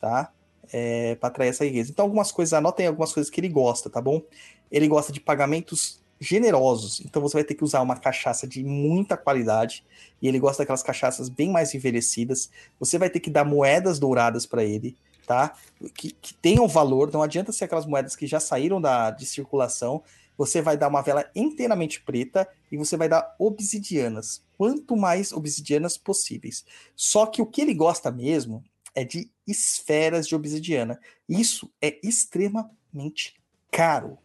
tá? 0.00 0.32
É, 0.72 1.14
para 1.16 1.28
atrair 1.28 1.48
essa 1.48 1.64
riqueza. 1.64 1.90
Então, 1.90 2.04
algumas 2.04 2.30
coisas, 2.30 2.52
anotem 2.52 2.86
algumas 2.86 3.12
coisas 3.12 3.30
que 3.30 3.40
ele 3.40 3.48
gosta, 3.48 3.88
tá 3.88 4.00
bom? 4.00 4.22
Ele 4.70 4.86
gosta 4.88 5.12
de 5.12 5.20
pagamentos 5.20 6.04
generosos, 6.18 7.00
então 7.00 7.20
você 7.20 7.36
vai 7.36 7.44
ter 7.44 7.54
que 7.54 7.64
usar 7.64 7.82
uma 7.82 7.96
cachaça 7.96 8.46
de 8.46 8.64
muita 8.64 9.16
qualidade, 9.16 9.84
e 10.20 10.26
ele 10.26 10.38
gosta 10.38 10.62
daquelas 10.62 10.82
cachaças 10.82 11.28
bem 11.28 11.50
mais 11.50 11.74
envelhecidas. 11.74 12.50
Você 12.80 12.98
vai 12.98 13.10
ter 13.10 13.20
que 13.20 13.30
dar 13.30 13.44
moedas 13.44 13.98
douradas 13.98 14.46
para 14.46 14.64
ele, 14.64 14.96
tá? 15.26 15.54
Que, 15.94 16.12
que 16.12 16.34
tenham 16.34 16.66
valor, 16.66 17.12
não 17.12 17.22
adianta 17.22 17.52
ser 17.52 17.64
aquelas 17.64 17.86
moedas 17.86 18.16
que 18.16 18.26
já 18.26 18.40
saíram 18.40 18.80
da, 18.80 19.10
de 19.10 19.26
circulação. 19.26 20.02
Você 20.36 20.60
vai 20.60 20.76
dar 20.76 20.88
uma 20.88 21.02
vela 21.02 21.30
inteiramente 21.34 22.00
preta 22.00 22.48
e 22.70 22.76
você 22.76 22.96
vai 22.96 23.08
dar 23.08 23.34
obsidianas. 23.38 24.44
Quanto 24.56 24.96
mais 24.96 25.32
obsidianas 25.32 25.96
possíveis. 25.96 26.64
Só 26.94 27.26
que 27.26 27.40
o 27.40 27.46
que 27.46 27.60
ele 27.60 27.74
gosta 27.74 28.10
mesmo 28.10 28.62
é 28.94 29.04
de 29.04 29.30
esferas 29.46 30.26
de 30.26 30.34
obsidiana. 30.34 30.98
Isso 31.28 31.70
é 31.80 31.98
extremamente 32.02 33.36
caro. 33.70 34.18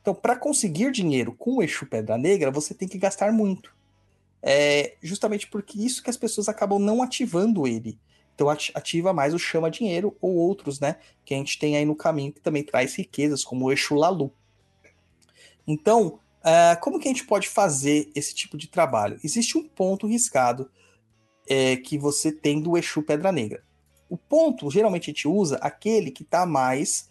Então, 0.00 0.14
para 0.14 0.36
conseguir 0.36 0.90
dinheiro 0.90 1.34
com 1.34 1.56
o 1.56 1.62
Exu 1.62 1.86
Pedra 1.86 2.16
Negra, 2.16 2.50
você 2.50 2.74
tem 2.74 2.88
que 2.88 2.98
gastar 2.98 3.32
muito. 3.32 3.76
É 4.42 4.96
justamente 5.02 5.48
porque 5.48 5.80
isso 5.80 6.02
que 6.02 6.10
as 6.10 6.16
pessoas 6.16 6.48
acabam 6.48 6.78
não 6.78 7.02
ativando 7.02 7.66
ele. 7.66 7.98
Então 8.34 8.48
ati- 8.48 8.70
ativa 8.72 9.12
mais 9.12 9.34
o 9.34 9.38
chama 9.38 9.68
dinheiro 9.68 10.16
ou 10.20 10.36
outros, 10.36 10.78
né? 10.78 10.96
Que 11.24 11.34
a 11.34 11.36
gente 11.36 11.58
tem 11.58 11.76
aí 11.76 11.84
no 11.84 11.96
caminho 11.96 12.32
que 12.32 12.40
também 12.40 12.62
traz 12.62 12.94
riquezas, 12.94 13.44
como 13.44 13.66
o 13.66 13.72
Exu 13.72 13.96
Lalu. 13.96 14.32
Então, 15.68 16.18
ah, 16.42 16.76
como 16.80 16.98
que 16.98 17.06
a 17.06 17.12
gente 17.12 17.26
pode 17.26 17.46
fazer 17.46 18.10
esse 18.14 18.34
tipo 18.34 18.56
de 18.56 18.68
trabalho? 18.68 19.20
Existe 19.22 19.58
um 19.58 19.68
ponto 19.68 20.06
riscado 20.06 20.70
é, 21.46 21.76
que 21.76 21.98
você 21.98 22.32
tem 22.32 22.60
do 22.60 22.76
Exu 22.76 23.02
Pedra 23.02 23.30
Negra. 23.30 23.62
O 24.08 24.16
ponto, 24.16 24.70
geralmente 24.70 25.10
a 25.10 25.12
gente 25.12 25.28
usa 25.28 25.56
aquele 25.56 26.10
que 26.10 26.22
está 26.22 26.46
mais 26.46 27.10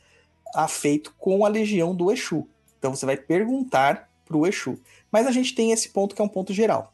afeito 0.55 1.13
com 1.19 1.45
a 1.45 1.49
legião 1.49 1.95
do 1.95 2.11
Exu. 2.11 2.47
Então 2.79 2.95
você 2.95 3.05
vai 3.05 3.15
perguntar 3.15 4.09
para 4.25 4.35
o 4.35 4.47
Exu. 4.47 4.79
Mas 5.11 5.27
a 5.27 5.31
gente 5.31 5.53
tem 5.53 5.71
esse 5.71 5.89
ponto 5.89 6.15
que 6.15 6.21
é 6.21 6.25
um 6.25 6.29
ponto 6.29 6.51
geral, 6.51 6.91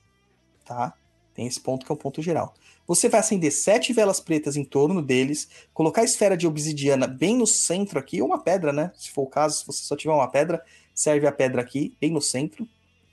tá? 0.65 0.94
Tem 1.34 1.48
esse 1.48 1.61
ponto 1.61 1.85
que 1.85 1.91
é 1.91 1.95
um 1.95 1.98
ponto 1.98 2.22
geral. 2.22 2.53
Você 2.85 3.07
vai 3.07 3.22
acender 3.22 3.52
sete 3.52 3.94
velas 3.94 4.19
pretas 4.19 4.57
em 4.57 4.65
torno 4.65 5.02
deles, 5.02 5.48
colocar 5.73 6.02
a 6.02 6.06
esfera 6.06 6.35
de 6.35 6.45
obsidiana 6.45 7.07
bem 7.07 7.38
no 7.38 7.48
centro 7.48 7.98
aqui, 7.98 8.22
ou 8.22 8.27
uma 8.27 8.44
pedra, 8.44 8.73
né? 8.73 8.91
Se 8.95 9.10
for 9.10 9.23
o 9.23 9.27
caso, 9.27 9.60
se 9.60 9.65
você 9.65 9.84
só 9.84 9.95
tiver 9.95 10.14
uma 10.14 10.30
pedra, 10.30 10.61
serve 10.94 11.28
a 11.28 11.32
pedra 11.32 11.61
aqui, 11.61 11.95
bem 11.99 12.11
no 12.11 12.22
centro, 12.22 12.68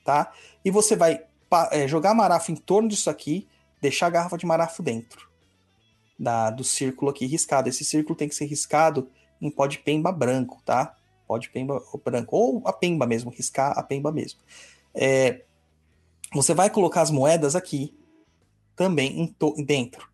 tá? 0.04 0.32
E 0.64 0.70
você 0.70 0.96
vai 0.96 1.22
é, 1.70 1.88
jogar 1.88 2.14
marafo 2.14 2.52
em 2.52 2.56
torno 2.56 2.88
disso 2.88 3.10
aqui, 3.10 3.48
deixar 3.80 4.06
a 4.06 4.10
garrafa 4.10 4.36
de 4.36 4.46
marafo 4.46 4.82
dentro. 4.82 5.28
da, 6.18 6.50
do 6.50 6.62
círculo 6.62 7.10
aqui 7.10 7.24
riscado. 7.24 7.68
Esse 7.68 7.82
círculo 7.82 8.14
tem 8.14 8.28
que 8.28 8.34
ser 8.34 8.44
riscado 8.44 9.08
em 9.40 9.50
pó 9.50 9.66
de 9.66 9.78
pemba 9.78 10.12
branco, 10.12 10.60
tá? 10.66 10.94
Pó 11.26 11.38
de 11.38 11.48
pemba 11.48 11.82
branco. 12.04 12.36
Ou 12.36 12.62
a 12.66 12.72
pemba 12.74 13.06
mesmo, 13.06 13.30
riscar 13.30 13.78
a 13.78 13.82
pemba 13.82 14.12
mesmo. 14.12 14.38
É, 14.94 15.42
você 16.34 16.52
vai 16.52 16.68
colocar 16.68 17.00
as 17.00 17.10
moedas 17.10 17.56
aqui 17.56 17.96
também 18.76 19.34
dentro. 19.64 20.08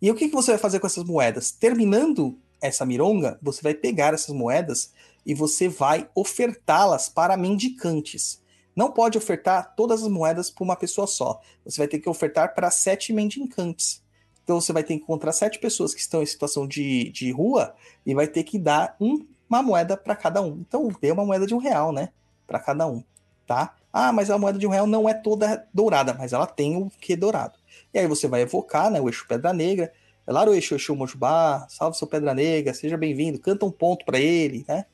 E 0.00 0.10
o 0.10 0.14
que, 0.14 0.28
que 0.28 0.34
você 0.34 0.52
vai 0.52 0.58
fazer 0.58 0.80
com 0.80 0.86
essas 0.86 1.04
moedas? 1.04 1.50
Terminando 1.50 2.38
essa 2.60 2.86
mironga, 2.86 3.38
você 3.42 3.60
vai 3.60 3.74
pegar 3.74 4.14
essas 4.14 4.34
moedas 4.34 4.92
e 5.24 5.34
você 5.34 5.68
vai 5.68 6.08
ofertá-las 6.14 7.08
para 7.08 7.36
mendicantes. 7.36 8.40
Não 8.74 8.90
pode 8.90 9.18
ofertar 9.18 9.74
todas 9.74 10.02
as 10.02 10.08
moedas 10.08 10.50
para 10.50 10.64
uma 10.64 10.76
pessoa 10.76 11.06
só. 11.06 11.40
Você 11.64 11.78
vai 11.78 11.88
ter 11.88 11.98
que 11.98 12.08
ofertar 12.08 12.54
para 12.54 12.70
sete 12.70 13.12
mendicantes. 13.12 14.02
Então 14.42 14.60
você 14.60 14.72
vai 14.72 14.82
ter 14.82 14.96
que 14.96 15.02
encontrar 15.02 15.32
sete 15.32 15.58
pessoas 15.58 15.94
que 15.94 16.00
estão 16.00 16.22
em 16.22 16.26
situação 16.26 16.66
de, 16.66 17.10
de 17.10 17.30
rua 17.30 17.74
e 18.04 18.14
vai 18.14 18.26
ter 18.26 18.42
que 18.42 18.58
dar 18.58 18.96
um, 19.00 19.26
uma 19.48 19.62
moeda 19.62 19.96
para 19.96 20.16
cada 20.16 20.40
um. 20.40 20.64
Então 20.66 20.88
dê 21.00 21.10
uma 21.10 21.24
moeda 21.24 21.46
de 21.46 21.54
um 21.54 21.58
real, 21.58 21.92
né? 21.92 22.10
Para 22.46 22.58
cada 22.58 22.86
um, 22.86 23.04
tá? 23.46 23.76
Ah, 23.92 24.12
mas 24.12 24.30
a 24.30 24.38
moeda 24.38 24.58
de 24.58 24.66
um 24.66 24.70
real 24.70 24.86
não 24.86 25.08
é 25.08 25.14
toda 25.14 25.66
dourada, 25.74 26.14
mas 26.14 26.32
ela 26.32 26.46
tem 26.46 26.76
o 26.76 26.90
que 27.00 27.16
dourado. 27.16 27.58
E 27.92 27.98
aí 27.98 28.06
você 28.06 28.26
vai 28.28 28.42
evocar, 28.42 28.90
né? 28.90 29.00
O 29.00 29.08
eixo 29.08 29.26
Pedra 29.28 29.52
Negra. 29.52 29.92
É 30.26 30.32
lá 30.32 30.44
o 30.44 30.54
eixo, 30.54 30.74
eixo 30.74 30.94
Mojubá, 30.94 31.66
salve 31.68 31.96
seu 31.96 32.06
Pedra 32.06 32.32
Negra, 32.34 32.72
seja 32.72 32.96
bem-vindo, 32.96 33.38
canta 33.38 33.66
um 33.66 33.70
ponto 33.70 34.04
para 34.04 34.18
ele, 34.18 34.64
né? 34.68 34.86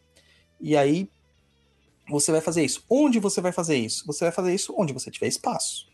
E 0.61 0.77
aí 0.77 1.11
você 2.09 2.31
vai 2.33 2.41
fazer 2.41 2.65
isso. 2.65 2.85
Onde 2.89 3.19
você 3.19 3.41
vai 3.41 3.53
fazer 3.53 3.77
isso? 3.77 4.07
Você 4.07 4.24
vai 4.24 4.33
fazer 4.33 4.55
isso 4.55 4.74
onde 4.77 4.93
você 4.93 5.11
tiver 5.11 5.27
espaço. 5.27 5.87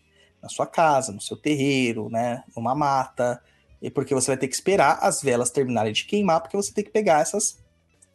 Na 0.43 0.49
sua 0.49 0.67
casa, 0.67 1.13
no 1.13 1.21
seu 1.21 1.37
terreiro, 1.37 2.09
né? 2.11 2.45
Numa 2.55 2.75
mata. 2.75 3.43
E 3.81 3.91
porque 3.91 4.15
você 4.15 4.29
vai 4.29 4.37
ter 4.37 4.49
que 4.49 4.55
esperar 4.55 4.99
as 5.01 5.23
velas 5.23 5.51
terminarem 5.51 5.93
de 5.93 6.05
queimar, 6.05 6.41
porque 6.41 6.57
você 6.57 6.73
tem 6.73 6.85
que 6.85 6.91
pegar 6.91 7.21
essas, 7.21 7.59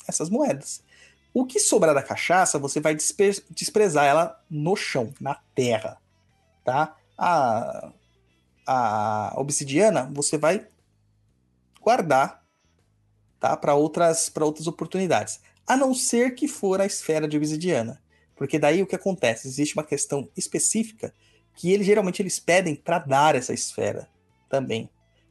essas 0.08 0.30
moedas. 0.30 0.84
O 1.34 1.46
que 1.46 1.60
sobrar 1.60 1.94
da 1.94 2.02
cachaça, 2.02 2.58
você 2.58 2.80
vai 2.80 2.96
despre 2.96 3.44
desprezar 3.50 4.06
ela 4.06 4.42
no 4.50 4.76
chão, 4.76 5.14
na 5.20 5.36
terra. 5.54 5.98
Tá? 6.64 6.96
A, 7.18 7.92
a 8.66 9.34
obsidiana, 9.38 10.10
você 10.14 10.38
vai 10.38 10.68
guardar 11.82 12.44
tá? 13.40 13.56
para 13.58 13.76
outras, 13.76 14.32
outras 14.40 14.68
oportunidades 14.68 15.40
a 15.68 15.76
não 15.76 15.94
ser 15.94 16.34
que 16.34 16.48
for 16.48 16.80
a 16.80 16.86
esfera 16.86 17.28
de 17.28 17.36
obsidiana. 17.36 18.02
Porque 18.36 18.58
daí 18.58 18.82
o 18.82 18.88
que 18.88 18.96
acontece? 18.96 19.48
Existe 19.48 19.76
uma 19.76 19.84
questão 19.84 20.30
específica 20.38 21.14
que 21.56 21.72
eles 21.74 21.86
geralmente 21.86 22.22
eles 22.22 22.40
pedem 22.40 22.76
para 22.76 23.00
dar 23.00 23.36
essa 23.36 23.54
esfera 23.54 24.08
também. 24.48 24.90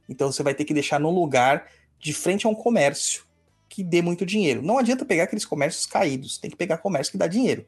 Então 0.08 0.30
você 0.30 0.42
vai 0.42 0.54
ter 0.54 0.64
que 0.64 0.74
deixar 0.74 1.00
num 1.00 1.10
lugar 1.10 1.68
de 1.98 2.12
frente 2.12 2.46
a 2.46 2.50
um 2.50 2.54
comércio 2.54 3.24
que 3.68 3.82
dê 3.82 4.02
muito 4.02 4.26
dinheiro. 4.26 4.60
Não 4.60 4.78
adianta 4.78 5.04
pegar 5.04 5.24
aqueles 5.24 5.44
comércios 5.44 5.86
caídos, 5.86 6.36
tem 6.36 6.50
que 6.50 6.56
pegar 6.56 6.78
comércio 6.78 7.12
que 7.12 7.18
dá 7.18 7.26
dinheiro. 7.26 7.64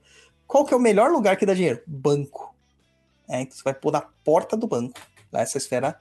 Qual 0.47 0.65
que 0.65 0.75
é 0.75 0.77
o 0.77 0.81
melhor 0.81 1.11
lugar 1.11 1.37
que 1.37 1.47
dá 1.47 1.55
dinheiro? 1.55 1.83
Banco. 1.87 2.55
É, 3.29 3.41
então 3.41 3.57
você 3.57 3.63
vai 3.63 3.75
pôr 3.75 3.93
na 3.93 4.01
porta 4.01 4.57
do 4.57 4.67
banco 4.67 4.99
lá 5.31 5.41
essa 5.41 5.59
esfera 5.59 5.99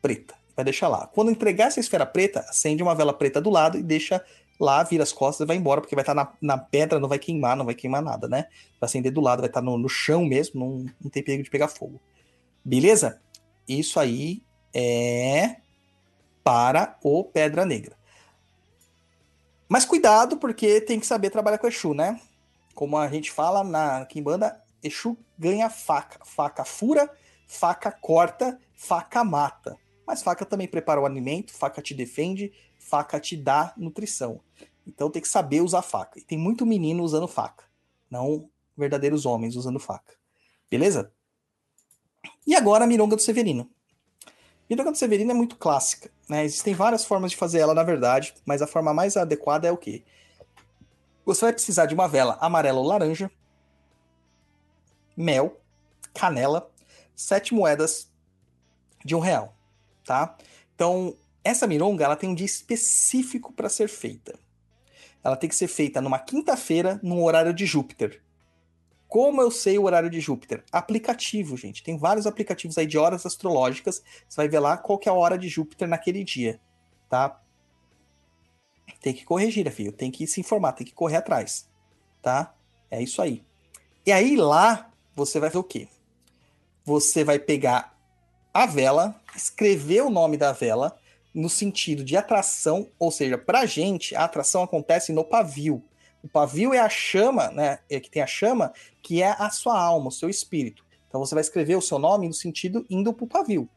preta. 0.00 0.34
Vai 0.54 0.64
deixar 0.64 0.88
lá. 0.88 1.06
Quando 1.06 1.30
entregar 1.30 1.68
essa 1.68 1.80
esfera 1.80 2.04
preta, 2.04 2.40
acende 2.40 2.82
uma 2.82 2.94
vela 2.94 3.12
preta 3.12 3.40
do 3.40 3.50
lado 3.50 3.78
e 3.78 3.82
deixa 3.82 4.24
lá, 4.58 4.82
vira 4.82 5.02
as 5.02 5.12
costas 5.12 5.44
e 5.44 5.46
vai 5.46 5.56
embora, 5.56 5.80
porque 5.80 5.94
vai 5.94 6.02
estar 6.02 6.14
tá 6.14 6.32
na, 6.40 6.56
na 6.56 6.58
pedra, 6.58 6.98
não 6.98 7.08
vai 7.08 7.18
queimar, 7.18 7.56
não 7.56 7.64
vai 7.64 7.74
queimar 7.74 8.02
nada, 8.02 8.28
né? 8.28 8.46
Vai 8.80 8.88
acender 8.88 9.12
do 9.12 9.20
lado, 9.20 9.40
vai 9.40 9.48
estar 9.48 9.60
tá 9.60 9.64
no, 9.64 9.78
no 9.78 9.88
chão 9.88 10.24
mesmo, 10.24 10.60
não, 10.60 10.94
não 11.00 11.10
tem 11.10 11.22
perigo 11.22 11.44
de 11.44 11.50
pegar 11.50 11.68
fogo. 11.68 12.00
Beleza? 12.64 13.20
Isso 13.68 14.00
aí 14.00 14.42
é 14.74 15.56
para 16.42 16.96
o 17.02 17.24
Pedra 17.24 17.64
Negra. 17.64 17.96
Mas 19.68 19.84
cuidado, 19.84 20.38
porque 20.38 20.80
tem 20.80 20.98
que 20.98 21.06
saber 21.06 21.30
trabalhar 21.30 21.58
com 21.58 21.66
Exu, 21.66 21.92
né? 21.92 22.20
Como 22.74 22.96
a 22.96 23.06
gente 23.08 23.30
fala 23.30 23.62
na 23.62 24.06
Kimbanda, 24.06 24.60
Exu 24.82 25.16
ganha 25.38 25.68
faca. 25.68 26.24
Faca 26.24 26.64
fura, 26.64 27.10
faca 27.46 27.92
corta, 27.92 28.58
faca 28.74 29.22
mata. 29.22 29.76
Mas 30.06 30.22
faca 30.22 30.46
também 30.46 30.66
prepara 30.66 31.00
o 31.00 31.04
alimento, 31.04 31.52
faca 31.52 31.82
te 31.82 31.92
defende, 31.92 32.50
faca 32.78 33.20
te 33.20 33.36
dá 33.36 33.72
nutrição. 33.76 34.40
Então 34.86 35.10
tem 35.10 35.20
que 35.20 35.28
saber 35.28 35.60
usar 35.60 35.82
faca. 35.82 36.18
E 36.18 36.22
tem 36.22 36.38
muito 36.38 36.64
menino 36.64 37.02
usando 37.02 37.28
faca, 37.28 37.64
não 38.10 38.48
verdadeiros 38.76 39.26
homens 39.26 39.56
usando 39.56 39.78
faca. 39.78 40.14
Beleza? 40.70 41.12
E 42.46 42.54
agora 42.54 42.84
a 42.84 42.86
mironga 42.86 43.16
do 43.16 43.22
Severino. 43.22 43.70
Mironga 44.68 44.92
do 44.92 44.98
Severino 44.98 45.30
é 45.30 45.34
muito 45.34 45.56
clássica, 45.56 46.10
né? 46.28 46.44
Existem 46.44 46.74
várias 46.74 47.04
formas 47.04 47.30
de 47.30 47.36
fazer 47.36 47.58
ela, 47.58 47.74
na 47.74 47.82
verdade, 47.82 48.34
mas 48.44 48.62
a 48.62 48.66
forma 48.66 48.92
mais 48.92 49.16
adequada 49.16 49.66
é 49.66 49.72
o 49.72 49.76
quê? 49.76 50.04
Você 51.24 51.42
vai 51.42 51.52
precisar 51.52 51.86
de 51.86 51.94
uma 51.94 52.08
vela 52.08 52.38
amarela 52.40 52.78
ou 52.78 52.86
laranja, 52.86 53.30
mel, 55.16 55.60
canela, 56.14 56.70
sete 57.14 57.52
moedas 57.52 58.10
de 59.04 59.14
um 59.14 59.20
real, 59.20 59.54
tá? 60.04 60.36
Então, 60.74 61.16
essa 61.42 61.66
mironga 61.66 62.04
ela 62.04 62.16
tem 62.16 62.28
um 62.28 62.34
dia 62.34 62.46
específico 62.46 63.52
para 63.52 63.68
ser 63.68 63.88
feita. 63.88 64.38
Ela 65.22 65.36
tem 65.36 65.48
que 65.48 65.56
ser 65.56 65.68
feita 65.68 66.00
numa 66.00 66.18
quinta-feira, 66.18 67.00
num 67.02 67.22
horário 67.22 67.52
de 67.52 67.66
Júpiter. 67.66 68.22
Como 69.08 69.40
eu 69.40 69.50
sei 69.50 69.78
o 69.78 69.84
horário 69.84 70.10
de 70.10 70.20
Júpiter? 70.20 70.62
Aplicativo, 70.70 71.56
gente. 71.56 71.82
Tem 71.82 71.96
vários 71.96 72.26
aplicativos 72.26 72.76
aí 72.76 72.86
de 72.86 72.98
horas 72.98 73.24
astrológicas. 73.24 74.02
Você 74.28 74.36
vai 74.36 74.48
ver 74.48 74.58
lá 74.58 74.76
qual 74.76 74.98
que 74.98 75.08
é 75.08 75.12
a 75.12 75.14
hora 75.14 75.38
de 75.38 75.48
Júpiter 75.48 75.88
naquele 75.88 76.22
dia, 76.22 76.60
tá? 77.08 77.40
Tem 79.00 79.14
que 79.14 79.24
corrigir, 79.24 79.70
filho. 79.70 79.92
Tem 79.92 80.10
que 80.10 80.26
se 80.26 80.40
informar, 80.40 80.72
tem 80.72 80.86
que 80.86 80.92
correr 80.92 81.16
atrás, 81.16 81.68
tá? 82.20 82.54
É 82.90 83.02
isso 83.02 83.22
aí. 83.22 83.42
E 84.04 84.12
aí 84.12 84.36
lá 84.36 84.90
você 85.16 85.40
vai 85.40 85.50
ver 85.50 85.58
o 85.58 85.64
quê? 85.64 85.88
Você 86.84 87.24
vai 87.24 87.38
pegar 87.38 87.96
a 88.52 88.66
vela, 88.66 89.18
escrever 89.34 90.02
o 90.02 90.10
nome 90.10 90.36
da 90.36 90.52
vela 90.52 90.98
no 91.38 91.48
sentido 91.48 92.02
de 92.02 92.16
atração, 92.16 92.88
ou 92.98 93.12
seja, 93.12 93.38
para 93.38 93.60
a 93.60 93.66
gente, 93.66 94.16
a 94.16 94.24
atração 94.24 94.64
acontece 94.64 95.12
no 95.12 95.22
pavio. 95.22 95.84
O 96.20 96.28
pavio 96.28 96.74
é 96.74 96.80
a 96.80 96.88
chama, 96.88 97.48
né? 97.52 97.78
É 97.88 98.00
que 98.00 98.10
tem 98.10 98.20
a 98.20 98.26
chama, 98.26 98.72
que 99.00 99.22
é 99.22 99.30
a 99.38 99.48
sua 99.48 99.80
alma, 99.80 100.08
o 100.08 100.12
seu 100.12 100.28
espírito. 100.28 100.84
Então 101.06 101.20
você 101.20 101.36
vai 101.36 101.42
escrever 101.42 101.76
o 101.76 101.80
seu 101.80 101.96
nome 101.96 102.26
no 102.26 102.34
sentido 102.34 102.84
indo 102.90 103.14
para 103.14 103.24
o 103.24 103.28
pavio, 103.28 103.68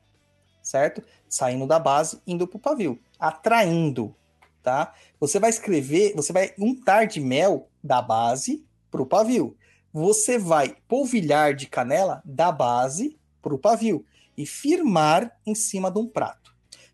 certo? 0.63 1.03
Saindo 1.29 1.67
da 1.67 1.77
base, 1.77 2.19
indo 2.25 2.47
para 2.47 2.57
o 2.57 2.59
pavio, 2.59 2.99
atraindo, 3.19 4.15
tá? 4.63 4.95
Você 5.19 5.39
vai 5.39 5.51
escrever, 5.51 6.15
você 6.15 6.33
vai 6.33 6.55
untar 6.57 7.05
de 7.05 7.19
mel 7.19 7.69
da 7.83 8.01
base 8.01 8.65
para 8.89 9.03
o 9.03 9.05
pavio. 9.05 9.55
Você 9.93 10.39
vai 10.39 10.75
polvilhar 10.87 11.53
de 11.53 11.67
canela 11.67 12.23
da 12.25 12.51
base 12.51 13.19
para 13.39 13.53
o 13.53 13.59
pavio 13.59 14.03
e 14.35 14.47
firmar 14.47 15.39
em 15.45 15.53
cima 15.53 15.91
de 15.91 15.99
um 15.99 16.07
prato. 16.07 16.50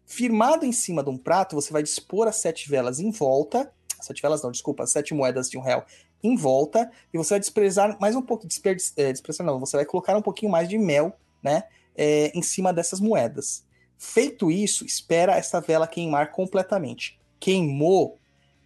Firmado 0.07 0.65
em 0.65 0.71
cima 0.71 1.03
de 1.03 1.09
um 1.09 1.17
prato, 1.17 1.53
você 1.53 1.71
vai 1.71 1.83
dispor 1.83 2.29
as 2.29 2.37
sete 2.37 2.69
velas 2.69 3.01
em 3.01 3.11
volta. 3.11 3.69
Sete 4.01 4.21
velas 4.21 4.41
não, 4.41 4.49
desculpa, 4.49 4.83
as 4.83 4.91
sete 4.91 5.13
moedas 5.13 5.49
de 5.49 5.57
um 5.57 5.61
real 5.61 5.85
em 6.23 6.33
volta. 6.37 6.89
E 7.13 7.17
você 7.17 7.31
vai 7.31 7.39
desprezar 7.41 7.97
mais 7.99 8.15
um 8.15 8.21
pouco, 8.21 8.47
é, 8.95 9.11
desprezar 9.11 9.45
não, 9.45 9.59
você 9.59 9.75
vai 9.75 9.85
colocar 9.85 10.15
um 10.15 10.21
pouquinho 10.21 10.49
mais 10.49 10.69
de 10.69 10.77
mel, 10.77 11.11
né? 11.43 11.65
É, 11.93 12.31
em 12.33 12.41
cima 12.41 12.71
dessas 12.71 13.01
moedas. 13.01 13.65
Feito 13.97 14.49
isso, 14.49 14.85
espera 14.85 15.35
essa 15.35 15.59
vela 15.59 15.85
queimar 15.85 16.31
completamente. 16.31 17.19
Queimou, 17.37 18.17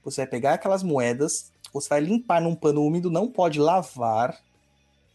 você 0.03 0.21
vai 0.21 0.27
pegar 0.27 0.53
aquelas 0.53 0.83
moedas, 0.83 1.51
você 1.73 1.89
vai 1.89 2.01
limpar 2.01 2.39
num 2.39 2.53
pano 2.53 2.85
úmido, 2.85 3.09
não 3.09 3.27
pode 3.27 3.59
lavar, 3.59 4.37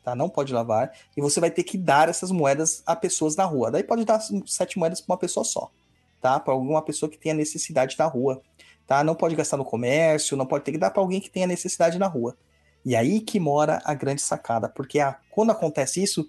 tá? 0.02 0.16
Não 0.16 0.28
pode 0.28 0.52
lavar, 0.52 0.90
e 1.16 1.20
você 1.20 1.38
vai 1.38 1.52
ter 1.52 1.62
que 1.62 1.78
dar 1.78 2.08
essas 2.08 2.32
moedas 2.32 2.82
a 2.84 2.96
pessoas 2.96 3.36
na 3.36 3.44
rua. 3.44 3.70
Daí 3.70 3.84
pode 3.84 4.04
dar 4.04 4.20
sete 4.44 4.76
moedas 4.76 5.00
para 5.00 5.12
uma 5.12 5.18
pessoa 5.18 5.44
só 5.44 5.70
tá? 6.26 6.40
Para 6.40 6.54
alguma 6.54 6.82
pessoa 6.82 7.08
que 7.08 7.16
tenha 7.16 7.36
necessidade 7.36 7.94
na 7.96 8.04
rua, 8.04 8.42
tá? 8.84 9.04
Não 9.04 9.14
pode 9.14 9.36
gastar 9.36 9.56
no 9.56 9.64
comércio, 9.64 10.36
não 10.36 10.44
pode 10.44 10.64
ter 10.64 10.72
que 10.72 10.78
dar 10.78 10.90
para 10.90 11.00
alguém 11.00 11.20
que 11.20 11.30
tenha 11.30 11.46
necessidade 11.46 12.00
na 12.00 12.08
rua. 12.08 12.36
E 12.84 12.96
aí 12.96 13.20
que 13.20 13.38
mora 13.38 13.80
a 13.84 13.94
grande 13.94 14.20
sacada, 14.20 14.68
porque 14.68 14.98
a, 14.98 15.16
quando 15.30 15.52
acontece 15.52 16.02
isso, 16.02 16.28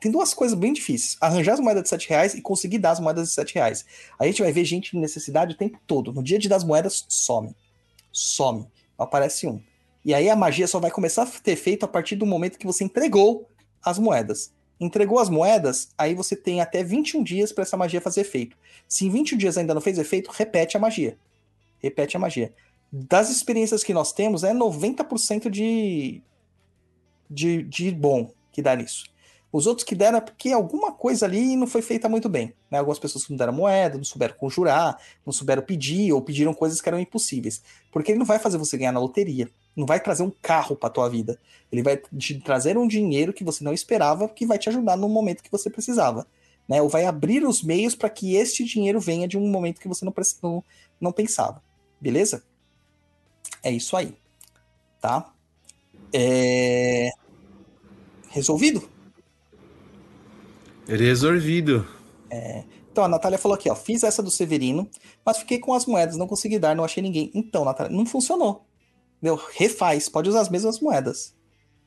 tem 0.00 0.10
duas 0.10 0.32
coisas 0.32 0.58
bem 0.58 0.72
difíceis: 0.72 1.18
arranjar 1.20 1.52
as 1.52 1.60
moedas 1.60 1.82
de 1.82 1.90
7 1.90 2.08
reais 2.08 2.34
e 2.34 2.40
conseguir 2.40 2.78
dar 2.78 2.92
as 2.92 3.00
moedas 3.00 3.28
de 3.28 3.34
7 3.34 3.54
reais. 3.54 3.84
A 4.18 4.24
gente 4.24 4.40
vai 4.40 4.50
ver 4.50 4.64
gente 4.64 4.96
em 4.96 5.00
necessidade 5.00 5.54
o 5.54 5.58
tempo 5.58 5.78
todo. 5.86 6.10
No 6.10 6.22
dia 6.22 6.38
de 6.38 6.48
das 6.48 6.64
moedas, 6.64 7.04
some. 7.06 7.54
Some. 8.10 8.66
Aparece 8.98 9.46
um. 9.46 9.60
E 10.06 10.14
aí 10.14 10.30
a 10.30 10.36
magia 10.36 10.66
só 10.66 10.80
vai 10.80 10.90
começar 10.90 11.24
a 11.24 11.26
ter 11.26 11.52
efeito 11.52 11.84
a 11.84 11.88
partir 11.88 12.16
do 12.16 12.24
momento 12.24 12.58
que 12.58 12.66
você 12.66 12.82
entregou 12.82 13.46
as 13.84 13.98
moedas. 13.98 14.54
Entregou 14.82 15.20
as 15.20 15.30
moedas, 15.30 15.90
aí 15.96 16.12
você 16.12 16.34
tem 16.34 16.60
até 16.60 16.82
21 16.82 17.22
dias 17.22 17.52
para 17.52 17.62
essa 17.62 17.76
magia 17.76 18.00
fazer 18.00 18.22
efeito. 18.22 18.56
Se 18.88 19.06
em 19.06 19.10
21 19.10 19.38
dias 19.38 19.56
ainda 19.56 19.72
não 19.72 19.80
fez 19.80 19.96
efeito, 19.96 20.28
repete 20.32 20.76
a 20.76 20.80
magia. 20.80 21.16
Repete 21.78 22.16
a 22.16 22.20
magia. 22.20 22.52
Das 22.90 23.30
experiências 23.30 23.84
que 23.84 23.94
nós 23.94 24.12
temos, 24.12 24.42
é 24.42 24.52
90% 24.52 25.48
de, 25.48 26.20
de, 27.30 27.62
de 27.62 27.92
bom 27.92 28.32
que 28.50 28.60
dá 28.60 28.74
nisso. 28.74 29.04
Os 29.52 29.66
outros 29.66 29.84
que 29.84 29.94
deram 29.94 30.16
é 30.16 30.20
porque 30.22 30.50
alguma 30.50 30.92
coisa 30.92 31.26
ali 31.26 31.54
não 31.56 31.66
foi 31.66 31.82
feita 31.82 32.08
muito 32.08 32.26
bem. 32.26 32.54
Né? 32.70 32.78
Algumas 32.78 32.98
pessoas 32.98 33.28
não 33.28 33.36
deram 33.36 33.52
moeda, 33.52 33.98
não 33.98 34.04
souberam 34.04 34.34
conjurar, 34.34 34.98
não 35.26 35.32
souberam 35.32 35.62
pedir, 35.62 36.10
ou 36.10 36.22
pediram 36.22 36.54
coisas 36.54 36.80
que 36.80 36.88
eram 36.88 36.98
impossíveis. 36.98 37.62
Porque 37.92 38.12
ele 38.12 38.18
não 38.18 38.24
vai 38.24 38.38
fazer 38.38 38.56
você 38.56 38.78
ganhar 38.78 38.92
na 38.92 39.00
loteria. 39.00 39.50
Não 39.76 39.84
vai 39.84 40.00
trazer 40.00 40.22
um 40.22 40.32
carro 40.40 40.74
para 40.74 40.88
tua 40.88 41.06
vida. 41.06 41.38
Ele 41.70 41.82
vai 41.82 42.00
te 42.16 42.40
trazer 42.40 42.78
um 42.78 42.88
dinheiro 42.88 43.30
que 43.30 43.44
você 43.44 43.62
não 43.62 43.74
esperava, 43.74 44.26
que 44.26 44.46
vai 44.46 44.58
te 44.58 44.70
ajudar 44.70 44.96
no 44.96 45.06
momento 45.06 45.42
que 45.42 45.52
você 45.52 45.68
precisava. 45.68 46.26
Né? 46.66 46.80
Ou 46.80 46.88
vai 46.88 47.04
abrir 47.04 47.44
os 47.46 47.62
meios 47.62 47.94
para 47.94 48.08
que 48.08 48.34
este 48.36 48.64
dinheiro 48.64 48.98
venha 48.98 49.28
de 49.28 49.36
um 49.36 49.46
momento 49.50 49.80
que 49.80 49.88
você 49.88 50.02
não, 50.02 50.14
não, 50.42 50.64
não 50.98 51.12
pensava. 51.12 51.62
Beleza? 52.00 52.42
É 53.62 53.70
isso 53.70 53.94
aí. 53.98 54.16
Tá? 54.98 55.30
É... 56.10 57.10
Resolvido? 58.30 58.91
Resolvido. 60.86 61.86
É... 62.30 62.64
Então, 62.90 63.04
a 63.04 63.08
Natália 63.08 63.38
falou 63.38 63.54
aqui, 63.54 63.70
ó. 63.70 63.74
Fiz 63.74 64.02
essa 64.02 64.22
do 64.22 64.30
Severino, 64.30 64.88
mas 65.24 65.38
fiquei 65.38 65.58
com 65.58 65.72
as 65.72 65.86
moedas, 65.86 66.16
não 66.16 66.26
consegui 66.26 66.58
dar, 66.58 66.76
não 66.76 66.84
achei 66.84 67.02
ninguém. 67.02 67.30
Então, 67.34 67.64
Natália, 67.64 67.96
não 67.96 68.04
funcionou. 68.04 68.66
Entendeu? 69.16 69.40
Refaz, 69.54 70.08
pode 70.08 70.28
usar 70.28 70.42
as 70.42 70.50
mesmas 70.50 70.78
moedas. 70.78 71.34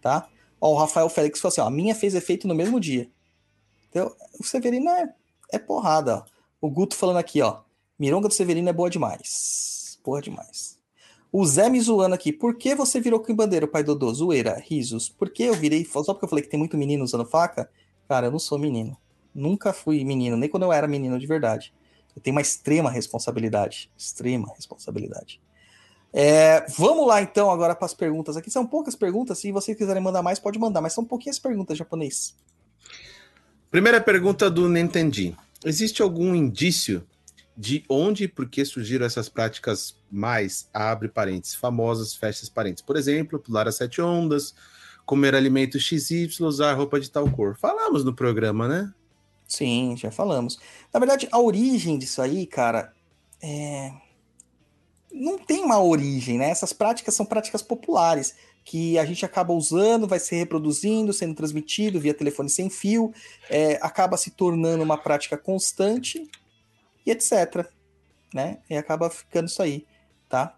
Tá? 0.02 0.28
Ó, 0.60 0.72
o 0.72 0.76
Rafael 0.76 1.10
Félix 1.10 1.40
falou 1.40 1.52
assim, 1.52 1.62
ó. 1.62 1.68
A 1.68 1.72
minha 1.72 1.94
fez 1.94 2.16
efeito 2.16 2.48
no 2.48 2.56
mesmo 2.56 2.80
dia. 2.80 3.10
Entendeu? 3.90 4.16
O 4.40 4.44
Severino 4.44 4.90
é, 4.90 5.14
é 5.52 5.60
porrada, 5.60 6.18
ó. 6.18 6.24
O 6.60 6.70
Guto 6.70 6.96
falando 6.96 7.18
aqui, 7.18 7.42
ó. 7.42 7.60
Mironga 8.00 8.28
do 8.28 8.34
Severino 8.34 8.70
é 8.70 8.74
boa 8.74 8.90
demais. 8.90 10.00
Boa 10.04 10.22
demais. 10.22 10.80
O 11.32 11.46
Zé 11.46 11.70
me 11.70 11.80
zoando 11.80 12.16
aqui. 12.16 12.34
Por 12.34 12.58
que 12.58 12.74
você 12.74 13.00
virou 13.00 13.20
quimbandeiro, 13.20 13.68
pai 13.68 13.84
Dodô? 13.84 14.12
Zoeira, 14.14 14.58
risos. 14.66 15.08
Por 15.08 15.30
que 15.30 15.44
eu 15.44 15.54
virei. 15.54 15.86
Só 15.86 16.14
porque 16.14 16.26
eu 16.26 16.30
falei 16.30 16.44
que 16.44 16.50
tem 16.50 16.60
muito 16.60 16.78
menino 16.78 17.04
usando 17.04 17.26
faca? 17.26 17.70
Cara, 18.08 18.28
eu 18.28 18.32
não 18.32 18.40
sou 18.40 18.58
menino. 18.58 18.98
Nunca 19.34 19.74
fui 19.74 20.04
menino, 20.04 20.38
nem 20.38 20.50
quando 20.50 20.64
eu 20.64 20.72
era 20.72 20.88
menino 20.88 21.20
de 21.20 21.28
verdade. 21.28 21.74
Eu 22.16 22.22
tenho 22.22 22.36
uma 22.36 22.42
extrema 22.42 22.90
responsabilidade. 22.90 23.92
Extrema 23.98 24.52
responsabilidade. 24.56 25.42
É, 26.14 26.66
vamos 26.78 27.06
lá 27.06 27.22
então 27.22 27.52
agora 27.52 27.76
para 27.76 27.86
as 27.86 27.94
perguntas 27.94 28.38
aqui. 28.38 28.50
São 28.50 28.66
poucas 28.66 28.96
perguntas. 28.96 29.38
Se 29.38 29.52
vocês 29.52 29.78
quiserem 29.78 30.02
mandar 30.02 30.24
mais, 30.24 30.40
pode 30.40 30.58
mandar, 30.58 30.80
mas 30.80 30.94
são 30.94 31.04
pouquinhas 31.04 31.38
perguntas 31.38 31.78
japonês. 31.78 32.34
Primeira 33.70 34.00
pergunta 34.00 34.50
do 34.50 34.70
Nintendo. 34.70 35.36
Existe 35.66 36.02
algum 36.02 36.34
indício 36.34 37.06
de 37.58 37.84
onde 37.90 38.26
e 38.26 38.28
por 38.30 38.48
que 38.48 38.64
surgiram 38.64 39.06
essas 39.06 39.28
práticas 39.28 39.98
mais, 40.10 40.70
abre 40.74 41.10
parênteses, 41.10 41.56
famosas, 41.56 42.16
fecha 42.16 42.46
parênteses? 42.54 42.86
Por 42.86 42.96
exemplo, 42.96 43.40
pular 43.40 43.68
as 43.68 43.76
sete 43.76 44.02
ondas, 44.02 44.56
comer 45.06 45.36
alimentos 45.36 45.84
XY, 45.84 46.30
usar 46.42 46.74
roupa 46.74 47.00
de 47.00 47.10
tal 47.10 47.30
cor. 47.32 47.56
Falamos 47.58 48.04
no 48.04 48.14
programa, 48.14 48.68
né? 48.68 48.94
Sim, 49.48 49.96
já 49.96 50.10
falamos. 50.10 50.60
Na 50.94 51.00
verdade, 51.00 51.28
a 51.32 51.40
origem 51.40 51.98
disso 51.98 52.22
aí, 52.22 52.48
cara, 52.48 52.92
é... 53.42 53.92
não 55.14 55.38
tem 55.38 55.64
uma 55.64 55.82
origem, 55.82 56.38
né? 56.38 56.50
Essas 56.50 56.74
práticas 56.74 57.14
são 57.14 57.26
práticas 57.26 57.62
populares 57.62 58.36
que 58.66 58.98
a 58.98 59.06
gente 59.06 59.24
acaba 59.24 59.54
usando, 59.54 60.08
vai 60.08 60.20
se 60.20 60.36
reproduzindo, 60.36 61.14
sendo 61.14 61.36
transmitido 61.36 62.00
via 62.00 62.16
telefone 62.16 62.50
sem 62.50 62.68
fio, 62.68 63.14
é, 63.48 63.78
acaba 63.80 64.18
se 64.18 64.32
tornando 64.32 64.84
uma 64.84 64.98
prática 64.98 65.38
constante 65.38 66.28
e 67.06 67.12
etc. 67.12 67.68
Né? 68.34 68.58
E 68.68 68.76
acaba 68.76 69.08
ficando 69.12 69.48
isso 69.48 69.62
aí, 69.62 69.86
tá? 70.28 70.58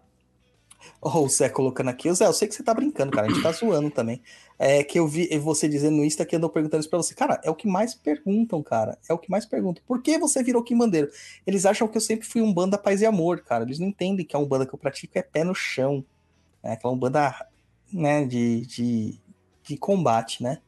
Oh, 1.00 1.20
o 1.20 1.28
Zé 1.28 1.48
colocando 1.48 1.88
aqui. 1.88 2.08
O 2.08 2.14
Zé, 2.14 2.26
eu 2.26 2.32
sei 2.32 2.48
que 2.48 2.54
você 2.54 2.62
tá 2.62 2.74
brincando, 2.74 3.12
cara. 3.12 3.26
A 3.26 3.30
gente 3.30 3.42
tá 3.42 3.52
zoando 3.52 3.90
também. 3.90 4.20
É 4.58 4.82
que 4.82 4.98
eu 4.98 5.06
vi 5.06 5.28
você 5.38 5.68
dizendo 5.68 5.96
no 5.96 6.04
Insta 6.04 6.26
que 6.26 6.34
andou 6.34 6.50
perguntando 6.50 6.80
isso 6.80 6.90
pra 6.90 6.98
você. 6.98 7.14
Cara, 7.14 7.40
é 7.44 7.50
o 7.50 7.54
que 7.54 7.68
mais 7.68 7.94
perguntam, 7.94 8.62
cara. 8.62 8.98
É 9.08 9.12
o 9.12 9.18
que 9.18 9.30
mais 9.30 9.46
perguntam. 9.46 9.82
Por 9.86 10.02
que 10.02 10.18
você 10.18 10.42
virou 10.42 10.62
Kimbandeiro? 10.62 11.10
Eles 11.46 11.64
acham 11.64 11.86
que 11.86 11.96
eu 11.96 12.00
sempre 12.00 12.26
fui 12.26 12.42
um 12.42 12.52
banda 12.52 12.76
paz 12.76 13.00
e 13.00 13.06
amor, 13.06 13.40
cara. 13.40 13.64
Eles 13.64 13.78
não 13.78 13.88
entendem 13.88 14.26
que 14.26 14.34
a 14.34 14.38
Umbanda 14.38 14.66
que 14.66 14.74
eu 14.74 14.78
pratico 14.78 15.16
é 15.18 15.22
pé 15.22 15.44
no 15.44 15.54
chão. 15.54 16.04
É 16.62 16.72
aquela 16.72 16.92
Umbanda, 16.92 17.46
né, 17.92 18.24
de, 18.24 18.66
de, 18.66 19.20
de 19.62 19.76
combate, 19.76 20.42
né? 20.42 20.58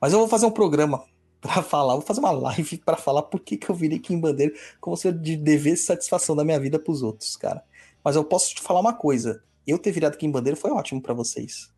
Mas 0.00 0.12
eu 0.12 0.18
vou 0.18 0.28
fazer 0.28 0.46
um 0.46 0.50
programa 0.50 1.04
para 1.40 1.62
falar, 1.62 1.94
vou 1.94 2.02
fazer 2.02 2.20
uma 2.20 2.30
live 2.30 2.78
para 2.78 2.96
falar 2.96 3.22
por 3.22 3.40
que, 3.40 3.56
que 3.56 3.70
eu 3.70 3.74
virei 3.74 3.98
Kimbandeiro, 3.98 4.54
como 4.80 4.96
se 4.96 5.08
eu 5.08 5.12
devesse 5.12 5.84
satisfação 5.84 6.36
da 6.36 6.44
minha 6.44 6.60
vida 6.60 6.78
pros 6.78 7.02
outros, 7.02 7.36
cara. 7.36 7.64
Mas 8.04 8.16
eu 8.16 8.24
posso 8.24 8.54
te 8.54 8.62
falar 8.62 8.80
uma 8.80 8.92
coisa 8.92 9.42
eu 9.70 9.78
ter 9.78 9.92
virado 9.92 10.14
aqui 10.14 10.26
em 10.26 10.30
bandeira 10.30 10.56
foi 10.56 10.70
ótimo 10.70 11.00
para 11.00 11.14
vocês. 11.14 11.72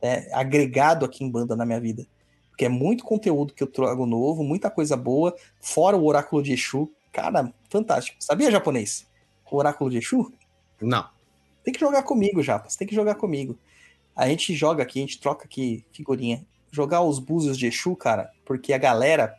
É, 0.00 0.28
agregado 0.34 1.04
aqui 1.04 1.24
em 1.24 1.30
banda 1.30 1.56
na 1.56 1.64
minha 1.64 1.80
vida. 1.80 2.06
Porque 2.50 2.64
é 2.64 2.68
muito 2.68 3.04
conteúdo 3.04 3.52
que 3.52 3.62
eu 3.62 3.66
trago 3.66 4.06
novo, 4.06 4.42
muita 4.42 4.70
coisa 4.70 4.96
boa, 4.96 5.34
fora 5.60 5.96
o 5.96 6.06
oráculo 6.06 6.42
de 6.42 6.52
Exu. 6.52 6.90
Cara, 7.12 7.52
fantástico. 7.68 8.16
Sabia 8.18 8.50
japonês? 8.50 9.06
O 9.50 9.56
oráculo 9.56 9.90
de 9.90 9.98
Exu? 9.98 10.32
Não. 10.80 11.08
Tem 11.62 11.74
que 11.74 11.80
jogar 11.80 12.02
comigo, 12.02 12.42
Japas. 12.42 12.76
Tem 12.76 12.86
que 12.86 12.94
jogar 12.94 13.16
comigo. 13.16 13.58
A 14.14 14.28
gente 14.28 14.54
joga 14.54 14.82
aqui, 14.82 15.00
a 15.00 15.02
gente 15.02 15.20
troca 15.20 15.44
aqui 15.44 15.84
figurinha. 15.92 16.46
Jogar 16.70 17.02
os 17.02 17.18
búzios 17.18 17.58
de 17.58 17.66
Exu, 17.66 17.94
cara, 17.94 18.30
porque 18.44 18.72
a 18.72 18.78
galera 18.78 19.36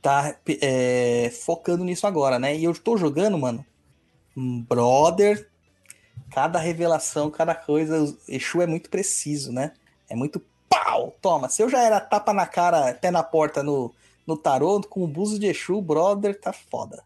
tá 0.00 0.36
é, 0.60 1.30
focando 1.30 1.84
nisso 1.84 2.06
agora, 2.06 2.38
né? 2.38 2.56
E 2.56 2.64
eu 2.64 2.74
tô 2.74 2.96
jogando, 2.96 3.38
mano. 3.38 3.64
Brother, 4.36 5.51
cada 6.32 6.58
revelação, 6.58 7.30
cada 7.30 7.54
coisa, 7.54 8.16
Exu 8.26 8.62
é 8.62 8.66
muito 8.66 8.88
preciso, 8.88 9.52
né? 9.52 9.72
É 10.08 10.16
muito 10.16 10.42
pau! 10.68 11.14
Toma, 11.20 11.48
se 11.48 11.62
eu 11.62 11.68
já 11.68 11.82
era 11.82 12.00
tapa 12.00 12.32
na 12.32 12.46
cara, 12.46 12.94
pé 12.94 13.10
na 13.10 13.22
porta 13.22 13.62
no, 13.62 13.92
no 14.26 14.36
tarô, 14.36 14.80
com 14.80 15.04
o 15.04 15.06
buzo 15.06 15.38
de 15.38 15.46
Exu, 15.46 15.80
brother, 15.80 16.38
tá 16.40 16.52
foda. 16.52 17.04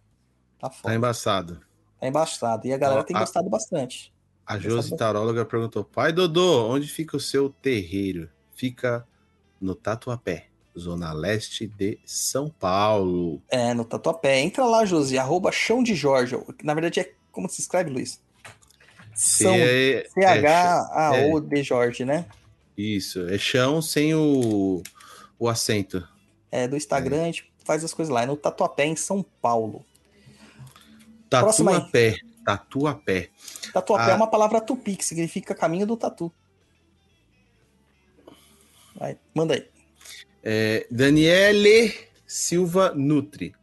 Tá 0.58 0.70
foda. 0.70 0.88
Tá 0.88 0.94
embaçado. 0.94 1.60
Tá 2.00 2.06
embaçado. 2.06 2.66
E 2.66 2.72
a 2.72 2.78
galera 2.78 3.02
tem 3.04 3.16
gostado 3.16 3.50
bastante. 3.50 4.12
A 4.46 4.58
Josi 4.58 4.96
Taróloga 4.96 5.44
perguntou: 5.44 5.82
Pai 5.82 6.12
Dodô, 6.12 6.68
onde 6.68 6.86
fica 6.86 7.16
o 7.16 7.20
seu 7.20 7.50
terreiro? 7.50 8.30
Fica 8.54 9.06
no 9.60 9.74
Tatuapé, 9.74 10.46
zona 10.78 11.12
leste 11.12 11.66
de 11.66 11.98
São 12.06 12.48
Paulo. 12.48 13.42
É, 13.48 13.74
no 13.74 13.84
Tatuapé. 13.84 14.40
Entra 14.40 14.64
lá, 14.64 14.84
Josi, 14.84 15.18
arroba 15.18 15.50
chão 15.50 15.82
de 15.82 15.96
Jorge. 15.96 16.38
Na 16.62 16.74
verdade, 16.74 17.00
é 17.00 17.12
como 17.32 17.48
se 17.48 17.60
escreve, 17.60 17.90
Luiz? 17.90 18.20
São 19.16 19.54
C-H-A-O 20.14 21.40
de 21.40 21.62
Jorge, 21.62 22.04
né? 22.04 22.26
Isso, 22.76 23.26
é 23.28 23.38
chão 23.38 23.80
sem 23.80 24.14
o, 24.14 24.82
o 25.38 25.48
acento. 25.48 26.06
É, 26.52 26.68
do 26.68 26.76
Instagram 26.76 27.16
é. 27.16 27.22
a 27.22 27.24
gente 27.24 27.50
faz 27.64 27.82
as 27.82 27.94
coisas 27.94 28.12
lá. 28.12 28.22
É 28.22 28.26
no 28.26 28.36
Tatuapé, 28.36 28.84
em 28.84 28.94
São 28.94 29.24
Paulo. 29.40 29.84
Tatuapé. 31.30 32.16
Tatuapé. 32.44 33.30
Tatuapé 33.72 34.04
é 34.04 34.06
ah. 34.08 34.12
é 34.12 34.16
uma 34.16 34.30
palavra 34.30 34.60
tupi, 34.60 34.94
que 34.96 35.04
significa 35.04 35.54
caminho 35.54 35.86
do 35.86 35.96
tatu. 35.96 36.30
Vai, 38.94 39.18
manda 39.34 39.54
aí. 39.54 39.66
É, 40.42 40.86
Daniele 40.90 41.92
Silva 42.26 42.92
Nutri. 42.94 43.54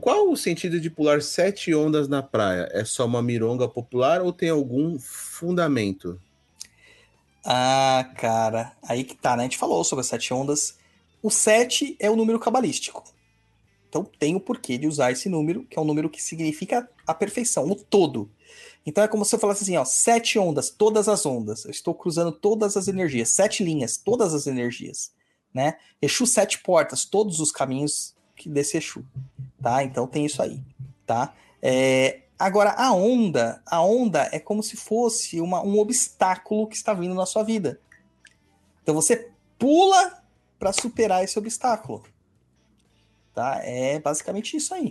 Qual 0.00 0.30
o 0.30 0.36
sentido 0.36 0.80
de 0.80 0.90
pular 0.90 1.22
sete 1.22 1.74
ondas 1.74 2.08
na 2.08 2.22
praia? 2.22 2.68
É 2.72 2.84
só 2.84 3.06
uma 3.06 3.22
mironga 3.22 3.68
popular 3.68 4.22
ou 4.22 4.32
tem 4.32 4.48
algum 4.48 4.98
fundamento? 4.98 6.20
Ah, 7.44 8.10
cara, 8.16 8.72
aí 8.82 9.04
que 9.04 9.16
tá, 9.16 9.36
né? 9.36 9.42
A 9.42 9.44
gente 9.44 9.58
falou 9.58 9.82
sobre 9.84 10.00
as 10.00 10.06
sete 10.06 10.32
ondas. 10.34 10.78
O 11.22 11.30
sete 11.30 11.96
é 11.98 12.10
o 12.10 12.16
número 12.16 12.38
cabalístico. 12.38 13.02
Então 13.88 14.04
tem 14.18 14.36
o 14.36 14.40
porquê 14.40 14.76
de 14.76 14.86
usar 14.86 15.12
esse 15.12 15.28
número, 15.28 15.64
que 15.64 15.78
é 15.78 15.82
um 15.82 15.84
número 15.84 16.10
que 16.10 16.22
significa 16.22 16.88
a 17.06 17.14
perfeição, 17.14 17.70
o 17.70 17.74
todo. 17.74 18.30
Então 18.84 19.02
é 19.02 19.08
como 19.08 19.24
se 19.24 19.34
eu 19.34 19.38
falasse 19.38 19.62
assim, 19.62 19.76
ó, 19.76 19.84
sete 19.84 20.38
ondas, 20.38 20.70
todas 20.70 21.08
as 21.08 21.24
ondas. 21.24 21.64
Eu 21.64 21.70
estou 21.70 21.94
cruzando 21.94 22.32
todas 22.32 22.76
as 22.76 22.86
energias, 22.88 23.30
sete 23.30 23.64
linhas, 23.64 23.96
todas 23.96 24.34
as 24.34 24.46
energias, 24.46 25.12
né? 25.52 25.76
Exu 26.00 26.26
sete 26.26 26.58
portas, 26.60 27.04
todos 27.04 27.40
os 27.40 27.50
caminhos 27.50 28.14
que 28.36 28.48
desse 28.48 28.76
Exu 28.76 29.04
tá? 29.62 29.82
Então 29.82 30.06
tem 30.06 30.24
isso 30.24 30.42
aí, 30.42 30.60
tá? 31.06 31.34
É, 31.62 32.22
agora, 32.38 32.70
a 32.70 32.92
onda, 32.92 33.62
a 33.66 33.82
onda 33.82 34.28
é 34.32 34.38
como 34.38 34.62
se 34.62 34.76
fosse 34.76 35.40
uma, 35.40 35.62
um 35.62 35.78
obstáculo 35.78 36.66
que 36.66 36.76
está 36.76 36.92
vindo 36.94 37.14
na 37.14 37.26
sua 37.26 37.42
vida. 37.42 37.80
Então 38.82 38.94
você 38.94 39.30
pula 39.58 40.22
para 40.58 40.72
superar 40.72 41.22
esse 41.22 41.38
obstáculo, 41.38 42.04
tá? 43.34 43.60
É 43.62 44.00
basicamente 44.00 44.56
isso 44.56 44.74
aí, 44.74 44.90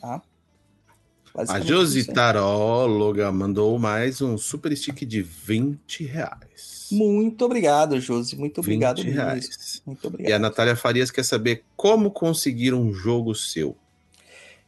tá? 0.00 0.22
A 1.46 1.60
Josi 1.60 2.04
Taróloga 2.04 3.30
mandou 3.30 3.78
mais 3.78 4.20
um 4.20 4.36
super 4.36 4.76
stick 4.76 5.06
de 5.06 5.22
20 5.22 6.04
reais. 6.04 6.88
Muito 6.90 7.44
obrigado, 7.44 8.00
Josi. 8.00 8.36
Muito 8.36 8.60
obrigado 8.60 9.02
20 9.02 9.14
reais. 9.14 9.82
Muito 9.86 10.08
obrigado. 10.08 10.30
E 10.30 10.32
a 10.32 10.38
Natália 10.38 10.74
Farias 10.74 11.12
quer 11.12 11.24
saber 11.24 11.62
como 11.76 12.10
conseguir 12.10 12.74
um 12.74 12.92
jogo 12.92 13.36
seu. 13.36 13.76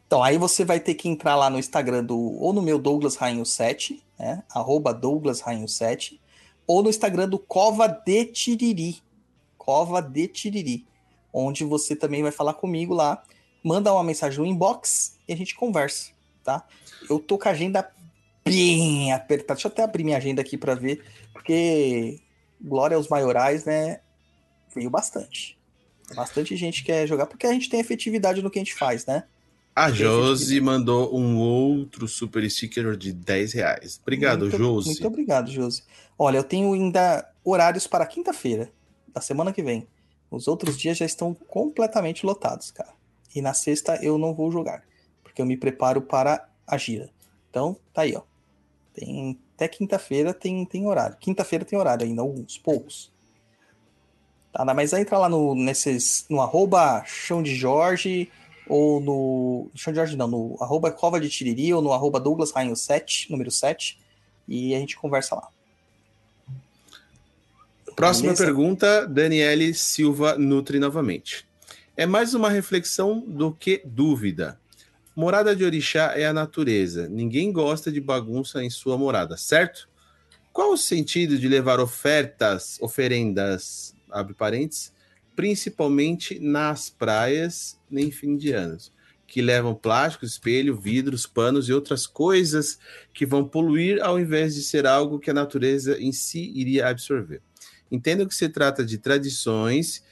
Então, 0.07 0.23
aí 0.23 0.39
você 0.39 0.65
vai 0.65 0.79
ter 0.79 0.95
que 0.95 1.09
entrar 1.09 1.35
lá 1.35 1.51
no 1.51 1.59
Instagram 1.59 2.05
do, 2.05 2.17
ou 2.17 2.53
no 2.53 2.63
meu 2.63 2.79
Douglas 2.79 3.17
Rainho 3.17 3.45
7, 3.45 4.01
né? 4.17 4.45
Arroba 4.49 4.95
Douglas 4.95 5.41
Rainho 5.41 5.69
7, 5.69 6.21
ou 6.67 6.85
no 6.85 6.91
Instagram 6.91 7.29
do 7.29 7.39
Cova 7.39 7.89
de 7.89 8.27
Tiriri, 8.27 9.03
Cova 9.59 10.01
de 10.01 10.29
Tiriri, 10.29 10.87
onde 11.33 11.65
você 11.65 11.97
também 11.97 12.23
vai 12.23 12.31
falar 12.31 12.55
comigo 12.55 12.95
lá, 12.95 13.23
manda 13.63 13.93
uma 13.93 14.05
mensagem 14.05 14.39
no 14.39 14.47
inbox 14.47 15.17
e 15.27 15.33
a 15.33 15.37
gente 15.37 15.55
conversa, 15.55 16.11
tá? 16.43 16.67
Eu 17.09 17.19
tô 17.19 17.39
com 17.39 17.49
a 17.49 17.53
agenda 17.53 17.91
bem 18.45 19.12
apertada. 19.12 19.55
Deixa 19.55 19.69
eu 19.69 19.73
até 19.73 19.83
abrir 19.83 20.05
minha 20.05 20.17
agenda 20.17 20.41
aqui 20.41 20.57
para 20.57 20.75
ver, 20.75 21.05
porque 21.33 22.21
Glória 22.62 22.97
aos 22.97 23.09
maiorais, 23.09 23.65
né? 23.65 24.01
Veio 24.75 24.91
bastante. 24.91 25.59
Bastante 26.15 26.55
gente 26.57 26.85
quer 26.85 27.07
jogar, 27.07 27.27
porque 27.27 27.47
a 27.47 27.53
gente 27.53 27.71
tem 27.71 27.81
efetividade 27.81 28.43
no 28.43 28.51
que 28.51 28.59
a 28.59 28.62
gente 28.62 28.75
faz, 28.75 29.07
né? 29.07 29.25
A 29.75 29.91
Josi 29.91 30.61
mandou 30.61 31.17
um 31.17 31.39
outro 31.39 32.07
super 32.07 32.49
sticker 32.51 32.97
de 32.97 33.12
10 33.12 33.53
reais. 33.55 33.99
Obrigado, 34.03 34.43
muito, 34.43 34.59
Josi. 34.59 34.89
Muito 34.89 35.07
obrigado, 35.07 35.51
Josi. 35.51 35.85
Olha, 36.19 36.39
eu 36.39 36.45
tenho 36.45 36.73
ainda 36.75 37.27
horários 37.43 37.87
para 37.87 38.05
quinta-feira, 38.05 38.71
da 39.09 39.21
semana 39.21 39.53
que 39.53 39.62
vem. 39.62 39.87
Os 40.31 40.47
outros 40.47 40.77
dias 40.77 40.99
já 40.99 41.07
estão 41.07 41.33
completamente 41.33 42.27
lotados, 42.27 42.71
cara. 42.71 42.93
E 43.35 43.41
na 43.41 43.55
sexta 43.55 43.97
eu 44.05 44.19
não 44.19 44.35
vou 44.35 44.51
jogar, 44.51 44.83
eu 45.41 45.47
me 45.47 45.57
preparo 45.57 46.03
para 46.03 46.49
a 46.67 46.77
gira. 46.77 47.11
Então, 47.49 47.77
tá 47.93 48.03
aí, 48.03 48.15
ó. 48.17 48.23
Tem 48.95 49.39
até 49.61 49.69
quinta-feira 49.69 50.33
tem, 50.33 50.65
tem 50.65 50.87
horário. 50.87 51.17
Quinta-feira 51.21 51.65
tem 51.65 51.79
horário 51.79 52.07
ainda, 52.07 52.23
alguns, 52.23 52.57
poucos. 52.57 53.12
Tá, 54.53 54.65
mas 54.65 54.95
aí 54.95 55.03
entra 55.03 55.19
lá 55.19 55.29
no, 55.29 55.55
nesses, 55.55 56.25
no 56.29 56.41
arroba 56.41 57.05
chão 57.05 57.43
de 57.43 57.55
Jorge, 57.55 58.31
ou 58.67 59.01
no. 59.01 59.71
Chão 59.75 59.93
de 59.93 59.99
Jorge 59.99 60.17
não, 60.17 60.29
no 60.29 60.57
arroba 60.61 60.91
Cova 60.91 61.21
de 61.21 61.29
Tiriri, 61.29 61.75
ou 61.75 61.83
no 61.83 61.93
arroba 61.93 62.19
Douglas 62.19 62.53
Rainho 62.53 62.75
7, 62.75 63.31
número 63.31 63.51
7, 63.51 63.99
e 64.49 64.75
a 64.75 64.79
gente 64.79 64.97
conversa 64.97 65.35
lá. 65.35 65.49
Próxima 67.95 68.33
Beleza? 68.33 68.45
pergunta, 68.45 69.07
Daniele 69.07 69.75
Silva 69.75 70.37
Nutri 70.39 70.79
novamente. 70.79 71.47
É 71.97 72.07
mais 72.07 72.35
uma 72.35 72.49
reflexão 72.49 73.21
do 73.21 73.53
que 73.53 73.83
dúvida. 73.85 74.60
Morada 75.21 75.55
de 75.55 75.63
orixá 75.63 76.15
é 76.17 76.25
a 76.25 76.33
natureza. 76.33 77.07
Ninguém 77.07 77.53
gosta 77.53 77.93
de 77.93 78.01
bagunça 78.01 78.65
em 78.65 78.71
sua 78.71 78.97
morada, 78.97 79.37
certo? 79.37 79.87
Qual 80.51 80.73
o 80.73 80.79
sentido 80.79 81.37
de 81.37 81.47
levar 81.47 81.79
ofertas, 81.79 82.79
oferendas, 82.81 83.95
abre 84.11 84.35
principalmente 85.37 86.41
nas 86.41 86.89
praias 86.89 87.79
em 87.93 88.11
fim 88.11 88.35
de 88.35 88.53
anos, 88.53 88.95
que 89.27 89.43
levam 89.43 89.75
plástico, 89.75 90.25
espelho, 90.25 90.75
vidros, 90.75 91.27
panos 91.27 91.69
e 91.69 91.73
outras 91.75 92.07
coisas 92.07 92.79
que 93.13 93.27
vão 93.27 93.45
poluir 93.45 94.03
ao 94.03 94.19
invés 94.19 94.55
de 94.55 94.63
ser 94.63 94.87
algo 94.87 95.21
que 95.21 95.31
a 95.31 95.35
natureza 95.35 96.01
em 96.01 96.13
si 96.13 96.51
iria 96.55 96.89
absorver. 96.89 97.43
Entendo 97.93 98.27
que 98.27 98.35
se 98.35 98.49
trata 98.49 98.83
de 98.83 98.97
tradições 98.97 100.03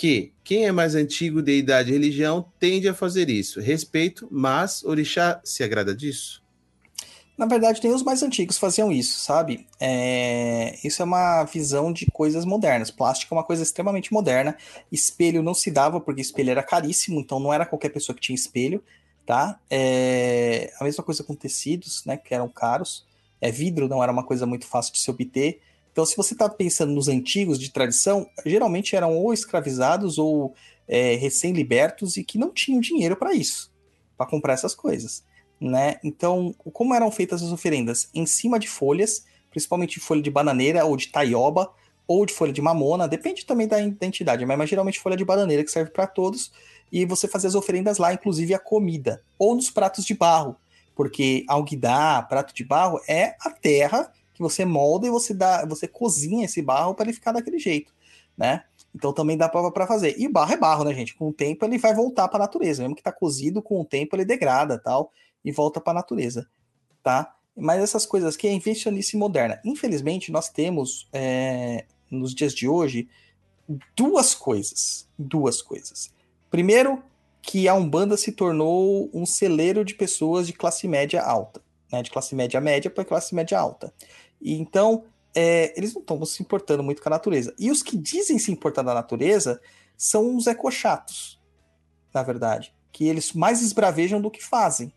que 0.00 0.32
quem 0.42 0.64
é 0.64 0.72
mais 0.72 0.94
antigo 0.94 1.42
de 1.42 1.58
idade 1.58 1.90
e 1.90 1.92
religião 1.92 2.50
tende 2.58 2.88
a 2.88 2.94
fazer 2.94 3.28
isso. 3.28 3.60
Respeito, 3.60 4.26
mas 4.30 4.82
Orixá 4.82 5.42
se 5.44 5.62
agrada 5.62 5.94
disso? 5.94 6.42
Na 7.36 7.44
verdade, 7.44 7.82
nem 7.84 7.92
os 7.92 8.02
mais 8.02 8.22
antigos 8.22 8.56
faziam 8.56 8.90
isso, 8.90 9.20
sabe? 9.20 9.66
É, 9.78 10.78
Isso 10.82 11.02
é 11.02 11.04
uma 11.04 11.44
visão 11.44 11.92
de 11.92 12.06
coisas 12.06 12.46
modernas. 12.46 12.90
Plástico 12.90 13.34
é 13.34 13.36
uma 13.36 13.44
coisa 13.44 13.62
extremamente 13.62 14.10
moderna. 14.10 14.56
Espelho 14.90 15.42
não 15.42 15.52
se 15.52 15.70
dava 15.70 16.00
porque 16.00 16.22
espelho 16.22 16.50
era 16.50 16.62
caríssimo, 16.62 17.20
então 17.20 17.38
não 17.38 17.52
era 17.52 17.66
qualquer 17.66 17.90
pessoa 17.90 18.16
que 18.16 18.22
tinha 18.22 18.34
espelho, 18.34 18.82
tá? 19.26 19.60
É, 19.70 20.72
A 20.80 20.84
mesma 20.84 21.04
coisa 21.04 21.22
com 21.22 21.34
tecidos, 21.34 22.06
né? 22.06 22.16
Que 22.16 22.34
eram 22.34 22.48
caros. 22.48 23.06
É, 23.38 23.50
vidro 23.50 23.86
não 23.86 24.02
era 24.02 24.10
uma 24.10 24.24
coisa 24.24 24.46
muito 24.46 24.66
fácil 24.66 24.94
de 24.94 24.98
se 25.00 25.10
obter. 25.10 25.60
Então, 25.92 26.06
se 26.06 26.16
você 26.16 26.34
está 26.34 26.48
pensando 26.48 26.92
nos 26.92 27.08
antigos 27.08 27.58
de 27.58 27.70
tradição, 27.70 28.26
geralmente 28.46 28.94
eram 28.94 29.16
ou 29.16 29.32
escravizados 29.32 30.18
ou 30.18 30.54
é, 30.86 31.16
recém-libertos 31.16 32.16
e 32.16 32.24
que 32.24 32.38
não 32.38 32.50
tinham 32.50 32.80
dinheiro 32.80 33.16
para 33.16 33.34
isso, 33.34 33.72
para 34.16 34.26
comprar 34.26 34.54
essas 34.54 34.74
coisas, 34.74 35.24
né? 35.60 35.96
Então, 36.02 36.54
como 36.72 36.94
eram 36.94 37.10
feitas 37.10 37.42
as 37.42 37.52
oferendas? 37.52 38.08
Em 38.14 38.26
cima 38.26 38.58
de 38.58 38.68
folhas, 38.68 39.24
principalmente 39.50 40.00
folha 40.00 40.22
de 40.22 40.30
bananeira 40.30 40.84
ou 40.84 40.96
de 40.96 41.08
taioba 41.08 41.72
ou 42.06 42.26
de 42.26 42.32
folha 42.32 42.52
de 42.52 42.60
mamona, 42.60 43.06
depende 43.06 43.46
também 43.46 43.68
da 43.68 43.80
identidade, 43.80 44.44
mas, 44.44 44.58
mas 44.58 44.68
geralmente 44.68 44.98
folha 44.98 45.16
de 45.16 45.24
bananeira 45.24 45.62
que 45.62 45.70
serve 45.70 45.92
para 45.92 46.08
todos, 46.08 46.50
e 46.90 47.04
você 47.06 47.28
fazia 47.28 47.48
as 47.48 47.54
oferendas 47.54 47.98
lá, 47.98 48.12
inclusive 48.12 48.52
a 48.52 48.58
comida, 48.58 49.22
ou 49.38 49.54
nos 49.54 49.70
pratos 49.70 50.04
de 50.04 50.12
barro, 50.12 50.56
porque 50.96 51.44
alguidar, 51.46 52.26
prato 52.26 52.52
de 52.52 52.64
barro, 52.64 53.00
é 53.08 53.36
a 53.40 53.50
terra 53.50 54.12
que 54.40 54.42
você 54.42 54.64
molda 54.64 55.06
e 55.06 55.10
você 55.10 55.34
dá, 55.34 55.66
você 55.66 55.86
cozinha 55.86 56.46
esse 56.46 56.62
barro 56.62 56.94
para 56.94 57.04
ele 57.04 57.12
ficar 57.12 57.32
daquele 57.32 57.58
jeito, 57.58 57.92
né? 58.36 58.64
Então 58.94 59.12
também 59.12 59.36
dá 59.36 59.48
para 59.48 59.86
fazer. 59.86 60.18
E 60.18 60.26
barro 60.26 60.54
é 60.54 60.56
barro, 60.56 60.84
né, 60.84 60.94
gente? 60.94 61.14
Com 61.14 61.28
o 61.28 61.32
tempo 61.32 61.62
ele 61.64 61.76
vai 61.76 61.94
voltar 61.94 62.26
para 62.26 62.38
a 62.38 62.46
natureza, 62.46 62.82
mesmo 62.82 62.96
que 62.96 63.02
tá 63.02 63.12
cozido, 63.12 63.60
com 63.60 63.78
o 63.82 63.84
tempo 63.84 64.16
ele 64.16 64.24
degrada, 64.24 64.78
tal, 64.78 65.12
e 65.44 65.52
volta 65.52 65.78
para 65.78 65.92
a 65.92 65.94
natureza, 65.94 66.48
tá? 67.02 67.36
Mas 67.54 67.82
essas 67.82 68.06
coisas 68.06 68.34
aqui 68.34 68.48
é 68.48 68.52
invencionice 68.52 69.14
moderna. 69.16 69.60
Infelizmente, 69.62 70.32
nós 70.32 70.48
temos 70.48 71.06
é, 71.12 71.84
nos 72.10 72.34
dias 72.34 72.54
de 72.54 72.66
hoje 72.66 73.08
duas 73.94 74.34
coisas, 74.34 75.06
duas 75.18 75.60
coisas. 75.60 76.10
Primeiro, 76.50 77.02
que 77.42 77.68
a 77.68 77.74
Umbanda 77.74 78.16
se 78.16 78.32
tornou 78.32 79.10
um 79.12 79.26
celeiro 79.26 79.84
de 79.84 79.94
pessoas 79.94 80.46
de 80.46 80.54
classe 80.54 80.88
média 80.88 81.22
alta, 81.22 81.60
né? 81.92 82.02
De 82.02 82.10
classe 82.10 82.34
média 82.34 82.58
média 82.58 82.90
para 82.90 83.04
classe 83.04 83.34
média 83.34 83.58
alta. 83.58 83.92
E 84.40 84.54
então, 84.54 85.04
é, 85.34 85.72
eles 85.76 85.94
não 85.94 86.00
estão 86.00 86.24
se 86.24 86.42
importando 86.42 86.82
muito 86.82 87.02
com 87.02 87.08
a 87.08 87.10
natureza. 87.10 87.54
E 87.58 87.70
os 87.70 87.82
que 87.82 87.96
dizem 87.96 88.38
se 88.38 88.50
importar 88.50 88.82
da 88.82 88.94
natureza 88.94 89.60
são 89.96 90.36
os 90.36 90.46
ecochatos, 90.46 91.40
na 92.12 92.22
verdade. 92.22 92.74
Que 92.92 93.06
eles 93.06 93.32
mais 93.32 93.62
esbravejam 93.62 94.20
do 94.20 94.30
que 94.30 94.42
fazem. 94.42 94.92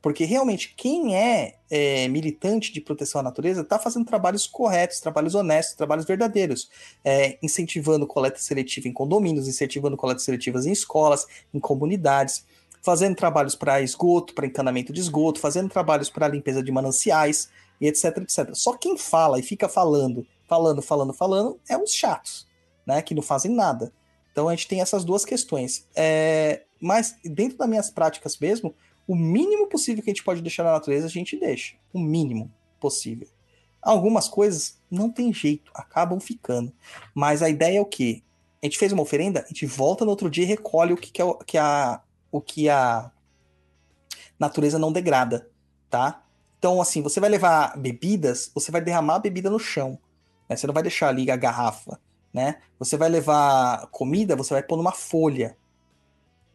Porque 0.00 0.24
realmente, 0.24 0.74
quem 0.76 1.16
é, 1.16 1.58
é 1.70 2.08
militante 2.08 2.72
de 2.72 2.80
proteção 2.80 3.20
à 3.20 3.22
natureza 3.24 3.60
está 3.60 3.78
fazendo 3.78 4.04
trabalhos 4.04 4.48
corretos, 4.48 4.98
trabalhos 4.98 5.36
honestos, 5.36 5.76
trabalhos 5.76 6.04
verdadeiros. 6.04 6.68
É, 7.04 7.38
incentivando 7.40 8.04
coleta 8.04 8.38
seletiva 8.38 8.88
em 8.88 8.92
condomínios, 8.92 9.46
incentivando 9.46 9.96
coletas 9.96 10.24
seletivas 10.24 10.66
em 10.66 10.72
escolas, 10.72 11.24
em 11.54 11.60
comunidades, 11.60 12.44
fazendo 12.82 13.14
trabalhos 13.14 13.54
para 13.54 13.80
esgoto, 13.80 14.34
para 14.34 14.44
encanamento 14.44 14.92
de 14.92 15.00
esgoto, 15.00 15.38
fazendo 15.38 15.68
trabalhos 15.70 16.10
para 16.10 16.26
limpeza 16.26 16.60
de 16.60 16.72
mananciais 16.72 17.48
e 17.82 17.88
etc, 17.88 18.16
etc. 18.18 18.54
Só 18.54 18.74
quem 18.74 18.96
fala 18.96 19.40
e 19.40 19.42
fica 19.42 19.68
falando, 19.68 20.24
falando, 20.46 20.80
falando, 20.80 21.12
falando, 21.12 21.60
é 21.68 21.76
os 21.76 21.92
chatos, 21.92 22.46
né? 22.86 23.02
Que 23.02 23.12
não 23.12 23.22
fazem 23.22 23.50
nada. 23.50 23.92
Então 24.30 24.48
a 24.48 24.54
gente 24.54 24.68
tem 24.68 24.80
essas 24.80 25.04
duas 25.04 25.24
questões. 25.24 25.88
É, 25.92 26.62
mas 26.80 27.16
dentro 27.24 27.58
das 27.58 27.68
minhas 27.68 27.90
práticas 27.90 28.38
mesmo, 28.38 28.72
o 29.04 29.16
mínimo 29.16 29.66
possível 29.66 30.00
que 30.00 30.10
a 30.10 30.14
gente 30.14 30.22
pode 30.22 30.40
deixar 30.40 30.62
na 30.62 30.70
natureza, 30.70 31.06
a 31.06 31.10
gente 31.10 31.36
deixa. 31.36 31.74
O 31.92 31.98
mínimo 31.98 32.54
possível. 32.78 33.26
Algumas 33.82 34.28
coisas 34.28 34.80
não 34.88 35.10
tem 35.10 35.32
jeito, 35.32 35.72
acabam 35.74 36.20
ficando. 36.20 36.72
Mas 37.12 37.42
a 37.42 37.50
ideia 37.50 37.78
é 37.78 37.80
o 37.80 37.84
quê? 37.84 38.22
A 38.62 38.66
gente 38.66 38.78
fez 38.78 38.92
uma 38.92 39.02
oferenda, 39.02 39.40
a 39.40 39.48
gente 39.48 39.66
volta 39.66 40.04
no 40.04 40.10
outro 40.12 40.30
dia 40.30 40.44
e 40.44 40.46
recolhe 40.46 40.92
o 40.92 40.96
que, 40.96 41.10
que, 41.10 41.20
é, 41.20 41.34
que 41.44 41.58
a, 41.58 42.00
o 42.30 42.40
que 42.40 42.68
a 42.68 43.10
natureza 44.38 44.78
não 44.78 44.92
degrada, 44.92 45.50
tá? 45.90 46.24
Então, 46.62 46.80
assim, 46.80 47.02
você 47.02 47.18
vai 47.18 47.28
levar 47.28 47.76
bebidas, 47.76 48.48
você 48.54 48.70
vai 48.70 48.80
derramar 48.80 49.16
a 49.16 49.18
bebida 49.18 49.50
no 49.50 49.58
chão. 49.58 49.98
né? 50.48 50.54
Você 50.54 50.64
não 50.64 50.72
vai 50.72 50.84
deixar 50.84 51.08
ali 51.08 51.28
a 51.28 51.34
garrafa, 51.34 51.98
né? 52.32 52.60
Você 52.78 52.96
vai 52.96 53.08
levar 53.08 53.88
comida, 53.88 54.36
você 54.36 54.54
vai 54.54 54.62
pôr 54.62 54.76
numa 54.76 54.92
folha, 54.92 55.56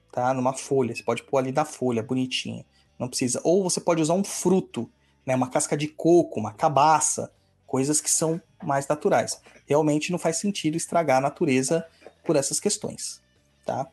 tá? 0.09 0.34
Numa 0.34 0.53
folha. 0.53 0.95
Você 0.95 1.03
pode 1.03 1.23
pôr 1.23 1.39
ali 1.39 1.51
na 1.51 1.65
folha, 1.65 2.01
bonitinha. 2.01 2.65
Não 2.97 3.09
precisa. 3.09 3.41
Ou 3.43 3.61
você 3.61 3.81
pode 3.81 4.01
usar 4.01 4.13
um 4.13 4.23
fruto, 4.23 4.89
né? 5.25 5.35
Uma 5.35 5.49
casca 5.49 5.75
de 5.75 5.89
coco, 5.89 6.39
uma 6.39 6.53
cabaça, 6.53 7.29
coisas 7.65 7.99
que 7.99 8.09
são 8.09 8.41
mais 8.63 8.88
naturais. 8.88 9.41
Realmente 9.65 10.09
não 10.09 10.17
faz 10.17 10.38
sentido 10.38 10.77
estragar 10.77 11.17
a 11.17 11.21
natureza 11.21 11.85
por 12.23 12.38
essas 12.38 12.61
questões, 12.61 13.21
tá? 13.65 13.85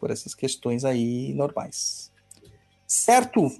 Por 0.00 0.10
essas 0.10 0.34
questões 0.34 0.84
aí 0.84 1.32
normais. 1.32 2.10
Certo? 2.88 3.52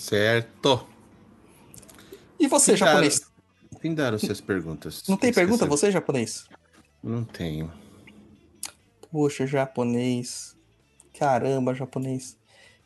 Certo. 0.00 0.86
E 2.38 2.46
você, 2.48 2.72
Pintaram- 2.72 2.92
japonês? 2.92 3.20
Findaram 3.80 4.18
suas 4.18 4.40
perguntas. 4.40 5.02
Não 5.06 5.16
tem 5.16 5.32
pergunta, 5.32 5.66
você, 5.66 5.90
japonês? 5.90 6.46
Não 7.02 7.22
tenho. 7.24 7.70
Poxa, 9.10 9.46
japonês. 9.46 10.56
Caramba, 11.18 11.74
japonês. 11.74 12.36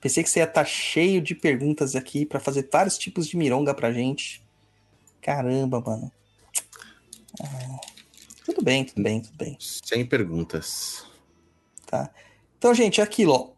Pensei 0.01 0.23
que 0.25 0.29
você 0.29 0.41
ia 0.41 0.45
estar 0.45 0.65
cheio 0.65 1.23
de 1.23 1.35
perguntas 1.35 1.95
aqui 1.95 2.27
pra 2.27 2.41
fazer 2.41 2.69
vários 2.71 2.99
tipos 2.99 3.27
de 3.29 3.37
mironga 3.37 3.73
pra 3.73 3.93
gente. 3.93 4.45
Caramba, 5.23 5.81
mano. 5.81 6.13
Ah, 7.41 7.81
tudo 8.45 8.63
bem, 8.63 8.85
tudo 8.85 9.03
bem, 9.03 9.21
tudo 9.21 9.37
bem. 9.37 9.57
Sem 9.61 10.05
perguntas. 10.05 11.07
Tá? 11.87 12.11
Então, 12.59 12.75
gente, 12.75 13.01
é 13.01 13.05
aquilo, 13.05 13.33
ó. 13.33 13.54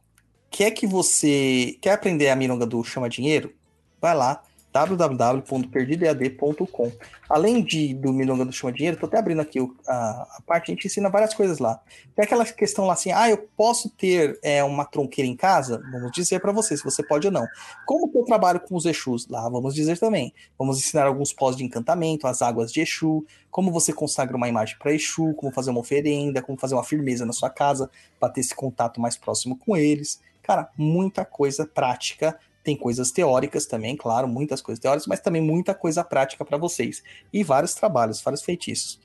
Quer 0.51 0.71
que 0.71 0.87
você. 0.87 1.77
Quer 1.81 1.93
aprender 1.93 2.29
a 2.29 2.37
mironga 2.37 2.67
do 2.67 2.83
Chama 2.85 3.09
Dinheiro? 3.09 3.53
Vai 4.01 4.15
lá, 4.15 4.43
www.perdidoead.com. 4.73 6.93
Além 7.29 7.63
de 7.65 7.93
do 7.95 8.13
Milonga 8.13 8.45
do 8.45 8.53
Chama 8.53 8.73
Dinheiro, 8.73 8.97
tô 8.99 9.07
até 9.07 9.19
abrindo 9.19 9.41
aqui 9.41 9.61
o- 9.61 9.75
a, 9.87 10.37
a 10.37 10.41
parte, 10.47 10.71
a 10.71 10.75
gente 10.75 10.87
ensina 10.87 11.11
várias 11.11 11.35
coisas 11.35 11.59
lá. 11.59 11.81
Tem 12.15 12.25
aquela 12.25 12.45
questão 12.45 12.87
lá 12.87 12.93
assim, 12.93 13.11
ah, 13.11 13.29
eu 13.29 13.39
posso 13.57 13.89
ter 13.91 14.39
é, 14.43 14.63
uma 14.63 14.85
tronqueira 14.85 15.29
em 15.29 15.35
casa? 15.37 15.83
Vamos 15.91 16.13
dizer 16.13 16.41
para 16.41 16.53
você 16.53 16.77
se 16.77 16.85
você 16.85 17.03
pode 17.03 17.27
ou 17.27 17.33
não. 17.33 17.49
Como 17.85 18.09
que 18.11 18.17
eu 18.19 18.25
trabalho 18.25 18.61
com 18.61 18.77
os 18.77 18.85
Exus? 18.85 19.27
Lá 19.29 19.49
vamos 19.49 19.75
dizer 19.75 19.99
também. 19.99 20.33
Vamos 20.59 20.79
ensinar 20.79 21.07
alguns 21.07 21.33
pós 21.33 21.57
de 21.57 21.65
encantamento, 21.65 22.27
as 22.27 22.43
águas 22.43 22.73
de 22.73 22.81
Exu, 22.81 23.25
como 23.51 23.73
você 23.73 23.93
consagra 23.93 24.37
uma 24.37 24.49
imagem 24.49 24.77
para 24.79 24.93
Exu, 24.93 25.35
como 25.35 25.51
fazer 25.53 25.71
uma 25.71 25.81
oferenda, 25.81 26.41
como 26.43 26.59
fazer 26.59 26.75
uma 26.75 26.85
firmeza 26.85 27.27
na 27.27 27.33
sua 27.33 27.51
casa, 27.51 27.91
para 28.21 28.29
ter 28.29 28.41
esse 28.43 28.55
contato 28.55 29.01
mais 29.01 29.17
próximo 29.17 29.57
com 29.57 29.77
eles. 29.77 30.21
Cara, 30.47 30.71
muita 30.79 31.25
coisa 31.25 31.67
prática. 31.67 32.39
Tem 32.63 32.77
coisas 32.77 33.11
teóricas 33.11 33.67
também, 33.67 33.97
claro, 33.97 34.29
muitas 34.29 34.63
coisas 34.63 34.81
teóricas, 34.81 35.07
mas 35.09 35.19
também 35.19 35.43
muita 35.43 35.75
coisa 35.75 36.05
prática 36.05 36.45
para 36.45 36.57
vocês. 36.57 37.03
E 37.33 37.43
vários 37.43 37.75
trabalhos, 37.75 38.23
vários 38.23 38.43
feitiços. 38.43 39.01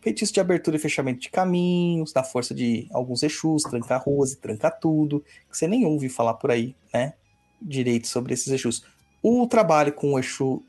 Feitiço 0.00 0.32
de 0.32 0.38
abertura 0.38 0.76
e 0.76 0.80
fechamento 0.80 1.20
de 1.20 1.30
caminhos, 1.30 2.12
da 2.12 2.22
força 2.22 2.54
de 2.54 2.86
alguns 2.92 3.24
Exus, 3.24 3.64
tranca 3.64 3.96
ruas 3.96 4.32
e 4.32 4.36
tranca 4.36 4.70
tudo, 4.70 5.24
que 5.50 5.58
você 5.58 5.66
nem 5.66 5.84
ouve 5.84 6.08
falar 6.08 6.34
por 6.34 6.52
aí, 6.52 6.76
né? 6.92 7.14
Direito 7.60 8.06
sobre 8.06 8.34
esses 8.34 8.52
Exus. 8.52 8.84
O 9.20 9.48
trabalho 9.48 9.92
com 9.92 10.12
o 10.12 10.18
Exu 10.18 10.62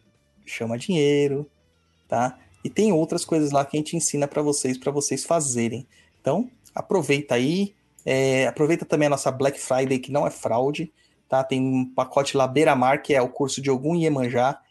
chama 0.43 0.75
dinheiro, 0.75 1.47
tá? 2.07 2.39
E 2.63 2.69
tem 2.69 2.91
outras 2.91 3.23
coisas 3.23 3.51
lá 3.51 3.63
que 3.63 3.77
a 3.77 3.79
gente 3.79 3.95
ensina 3.95 4.27
para 4.27 4.41
vocês, 4.41 4.75
para 4.75 4.91
vocês 4.91 5.23
fazerem. 5.23 5.85
Então, 6.19 6.49
aproveita 6.73 7.35
aí. 7.35 7.75
É, 8.05 8.47
aproveita 8.47 8.85
também 8.85 9.07
a 9.07 9.09
nossa 9.09 9.31
Black 9.31 9.59
Friday, 9.59 9.99
que 9.99 10.11
não 10.11 10.27
é 10.27 10.29
fraude, 10.29 10.93
tá? 11.27 11.43
Tem 11.43 11.59
um 11.59 11.91
pacote 11.93 12.37
lá 12.37 12.47
Beira-Mar, 12.47 13.01
que 13.01 13.13
é 13.13 13.21
o 13.21 13.29
curso 13.29 13.61
de 13.61 13.71
Ogum 13.71 13.95
e 13.95 14.03
Iemanjá, 14.03 14.61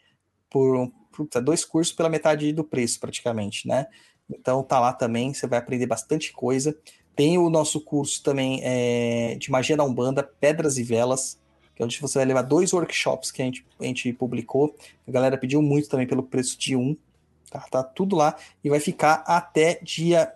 por 0.49 0.91
puta, 1.11 1.41
dois 1.41 1.65
cursos 1.65 1.93
pela 1.93 2.09
metade 2.09 2.53
do 2.53 2.65
preço, 2.65 3.01
praticamente, 3.01 3.67
né? 3.67 3.87
Então 4.31 4.63
tá 4.63 4.81
lá 4.81 4.93
também, 4.93 5.35
você 5.35 5.47
vai 5.47 5.59
aprender 5.59 5.87
bastante 5.87 6.33
coisa. 6.33 6.77
Tem 7.15 7.39
o 7.39 7.49
nosso 7.49 7.81
curso 7.81 8.23
também 8.23 8.61
é, 8.63 9.37
de 9.37 9.51
magia 9.51 9.77
da 9.77 9.85
Umbanda, 9.85 10.23
Pedras 10.23 10.79
e 10.79 10.83
Velas, 10.83 11.39
que 11.75 11.83
é 11.83 11.85
onde 11.85 12.01
você 12.01 12.19
vai 12.19 12.25
levar 12.25 12.43
dois 12.43 12.73
workshops 12.73 13.31
que 13.31 13.43
a 13.43 13.45
gente, 13.45 13.67
a 13.81 13.85
gente 13.85 14.13
publicou. 14.13 14.75
A 15.07 15.11
galera 15.11 15.37
pediu 15.39 15.61
muito 15.61 15.89
também 15.89 16.07
pelo 16.07 16.23
preço 16.23 16.59
de 16.59 16.77
um. 16.77 16.97
Tá, 17.51 17.61
tá 17.71 17.83
tudo 17.83 18.17
lá 18.17 18.37
e 18.63 18.69
vai 18.69 18.81
ficar 18.81 19.23
até 19.27 19.79
dia. 19.83 20.33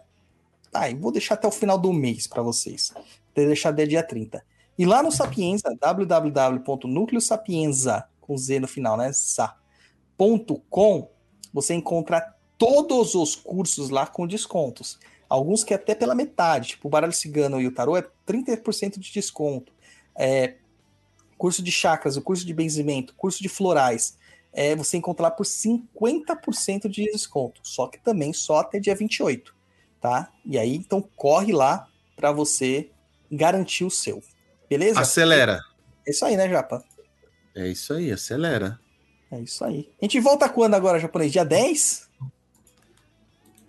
Ah, 0.73 0.91
eu 0.91 0.99
vou 0.99 1.13
deixar 1.13 1.35
até 1.35 1.47
o 1.47 1.53
final 1.53 1.79
do 1.79 1.93
mês 1.93 2.27
para 2.27 2.43
vocês. 2.43 2.93
Vou 3.35 3.47
deixar 3.47 3.69
até 3.71 3.87
dia 3.87 4.03
30. 4.03 4.45
E 4.79 4.85
lá 4.87 5.03
no 5.03 5.11
Sapienza, 5.11 5.77
www.nucleosapienza, 5.81 8.07
com 8.21 8.37
Z 8.37 8.61
no 8.61 8.69
final, 8.69 8.97
né? 8.97 9.13
Sa.com, 9.13 11.11
você 11.53 11.75
encontra 11.75 12.35
todos 12.57 13.15
os 13.15 13.35
cursos 13.35 13.91
lá 13.91 14.07
com 14.07 14.25
descontos. 14.27 14.99
Alguns 15.29 15.65
que 15.65 15.75
é 15.75 15.77
até 15.77 15.95
pela 15.95 16.15
metade, 16.15 16.69
tipo 16.69 16.89
o 16.89 16.91
Baralho 16.91 17.13
Cigano 17.13 17.61
e 17.61 17.67
o 17.67 17.73
Tarô 17.73 17.95
é 17.97 18.07
30% 18.27 18.99
de 18.99 19.13
desconto. 19.13 19.73
É, 20.17 20.55
curso 21.37 21.63
de 21.63 21.71
chakras, 21.71 22.17
o 22.17 22.23
curso 22.23 22.47
de 22.47 22.55
benzimento, 22.55 23.15
curso 23.15 23.43
de 23.43 23.49
florais, 23.49 24.17
é, 24.53 24.75
você 24.75 24.97
encontra 24.97 25.25
lá 25.25 25.31
por 25.31 25.45
50% 25.45 26.89
de 26.89 27.05
desconto. 27.11 27.61
Só 27.63 27.87
que 27.87 27.99
também 27.99 28.33
só 28.33 28.59
até 28.59 28.81
dia 28.81 28.95
28, 28.95 29.55
tá? 30.01 30.33
E 30.45 30.59
aí, 30.59 30.75
então 30.77 31.01
corre 31.17 31.53
lá 31.53 31.89
para 32.17 32.33
você 32.33 32.91
garantir 33.31 33.85
o 33.85 33.91
seu. 33.91 34.23
Beleza? 34.69 35.01
Acelera. 35.01 35.61
É 36.07 36.11
isso 36.11 36.25
aí, 36.25 36.37
né, 36.37 36.49
Japa? 36.49 36.83
É 37.55 37.69
isso 37.69 37.93
aí, 37.93 38.11
acelera. 38.13 38.79
É 39.31 39.41
isso 39.41 39.65
aí. 39.65 39.91
A 40.01 40.05
gente 40.05 40.21
volta 40.21 40.49
quando 40.49 40.75
agora, 40.75 40.99
japonês? 40.99 41.33
Dia 41.33 41.45
10? 41.45 42.09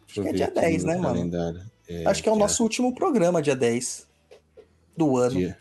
Deixa 0.07 0.19
eu 0.21 0.23
que 0.23 0.29
é 0.29 0.33
dia 0.33 0.45
aqui 0.45 0.55
10, 0.55 0.83
no 0.83 0.89
né, 0.89 0.95
mano? 0.97 1.07
calendário. 1.15 1.61
É, 1.87 2.05
Acho 2.05 2.21
que 2.23 2.29
é 2.29 2.31
o 2.31 2.35
dia- 2.35 2.39
nosso 2.43 2.63
último 2.63 2.93
programa, 2.95 3.41
dia 3.41 3.55
10 3.55 4.07
do 4.95 5.17
ano. 5.17 5.31
dia. 5.35 5.57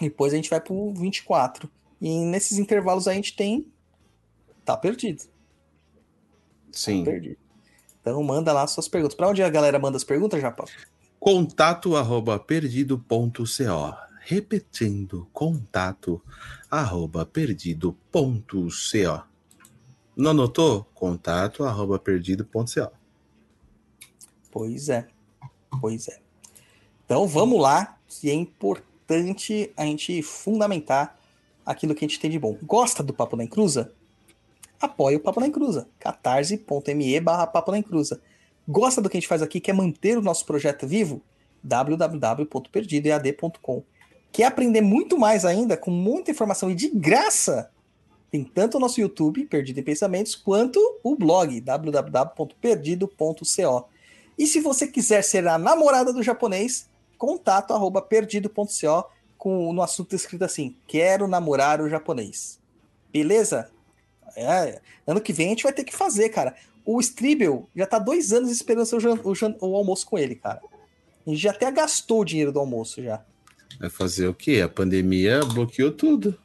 Depois 0.00 0.32
a 0.32 0.36
gente 0.36 0.50
vai 0.50 0.60
pro 0.60 0.92
24. 0.94 1.70
E 2.00 2.08
nesses 2.24 2.58
intervalos 2.58 3.06
a 3.06 3.14
gente 3.14 3.34
tem. 3.36 3.66
Tá 4.64 4.76
perdido. 4.76 5.22
Sim. 6.72 7.04
Perdido. 7.04 7.38
Então 8.00 8.22
manda 8.22 8.52
lá 8.52 8.66
suas 8.66 8.88
perguntas. 8.88 9.16
Pra 9.16 9.28
onde 9.28 9.42
a 9.42 9.48
galera 9.48 9.78
manda 9.78 9.96
as 9.96 10.04
perguntas, 10.04 10.40
Japa? 10.40 10.64
Contato 11.18 11.96
arroba 11.96 12.38
perdido.co. 12.38 13.44
Repetindo, 14.22 15.28
contato 15.32 16.22
arroba 16.70 17.26
perdido.co. 17.26 19.22
Não 20.16 20.30
anotou? 20.30 20.86
Contato 20.94 21.64
arroba 21.64 21.98
perdido.co. 21.98 22.92
Pois 24.50 24.88
é. 24.88 25.06
Pois 25.80 26.08
é. 26.08 26.18
Então 27.04 27.26
vamos 27.26 27.60
lá, 27.60 27.98
que 28.08 28.30
é 28.30 28.34
importante 28.34 29.72
a 29.76 29.84
gente 29.84 30.22
fundamentar 30.22 31.18
aquilo 31.64 31.94
que 31.94 32.04
a 32.04 32.08
gente 32.08 32.20
tem 32.20 32.30
de 32.30 32.38
bom. 32.38 32.56
Gosta 32.62 33.02
do 33.02 33.12
Papo 33.12 33.36
na 33.36 33.44
Encruza? 33.44 33.92
Apoie 34.80 35.16
o 35.16 35.20
Papo 35.20 35.40
na 35.40 35.46
Encruza. 35.46 35.86
catarse.me 35.98 37.20
barra 37.20 37.46
Papo 37.46 37.70
na 37.70 37.76
Encruza. 37.78 38.22
Gosta 38.66 39.02
do 39.02 39.10
que 39.10 39.16
a 39.16 39.20
gente 39.20 39.28
faz 39.28 39.42
aqui? 39.42 39.60
Quer 39.60 39.74
manter 39.74 40.16
o 40.16 40.22
nosso 40.22 40.46
projeto 40.46 40.86
vivo? 40.86 41.20
www.perdidoead.com 41.62 43.82
Quer 44.32 44.44
aprender 44.44 44.80
muito 44.80 45.18
mais 45.18 45.44
ainda, 45.44 45.76
com 45.76 45.90
muita 45.90 46.30
informação 46.30 46.70
e 46.70 46.74
de 46.74 46.88
graça? 46.88 47.70
Tem 48.30 48.42
tanto 48.44 48.76
o 48.76 48.80
nosso 48.80 49.00
YouTube, 49.00 49.44
Perdido 49.46 49.80
em 49.80 49.82
Pensamentos, 49.82 50.36
quanto 50.36 50.78
o 51.02 51.16
blog, 51.16 51.60
www.perdido.co. 51.60 53.88
E 54.38 54.46
se 54.46 54.60
você 54.60 54.86
quiser 54.86 55.24
ser 55.24 55.48
a 55.48 55.58
namorada 55.58 56.12
do 56.12 56.22
japonês, 56.22 56.88
contato 57.18 57.74
arroba 57.74 58.00
perdido.co 58.00 59.10
com 59.36 59.72
no 59.72 59.82
assunto 59.82 60.14
escrito 60.14 60.44
assim: 60.44 60.76
quero 60.86 61.26
namorar 61.26 61.80
o 61.80 61.88
japonês. 61.88 62.60
Beleza? 63.12 63.68
É, 64.36 64.80
ano 65.06 65.20
que 65.20 65.32
vem 65.32 65.46
a 65.46 65.50
gente 65.50 65.62
vai 65.64 65.72
ter 65.72 65.84
que 65.84 65.94
fazer, 65.94 66.28
cara. 66.30 66.54
O 66.84 66.98
Stribel 67.00 67.68
já 67.76 67.86
tá 67.86 67.98
dois 67.98 68.32
anos 68.32 68.50
esperando 68.50 68.86
seu 68.86 68.98
jan- 69.00 69.18
o, 69.22 69.66
o 69.68 69.76
almoço 69.76 70.06
com 70.06 70.18
ele, 70.18 70.34
cara. 70.34 70.60
A 71.26 71.30
gente 71.30 71.40
já 71.42 71.50
até 71.50 71.70
gastou 71.70 72.20
o 72.20 72.24
dinheiro 72.24 72.50
do 72.52 72.58
almoço 72.58 73.02
já. 73.02 73.22
Vai 73.78 73.90
fazer 73.90 74.26
o 74.28 74.34
quê? 74.34 74.60
A 74.64 74.68
pandemia 74.68 75.44
bloqueou 75.44 75.92
tudo. 75.92 76.36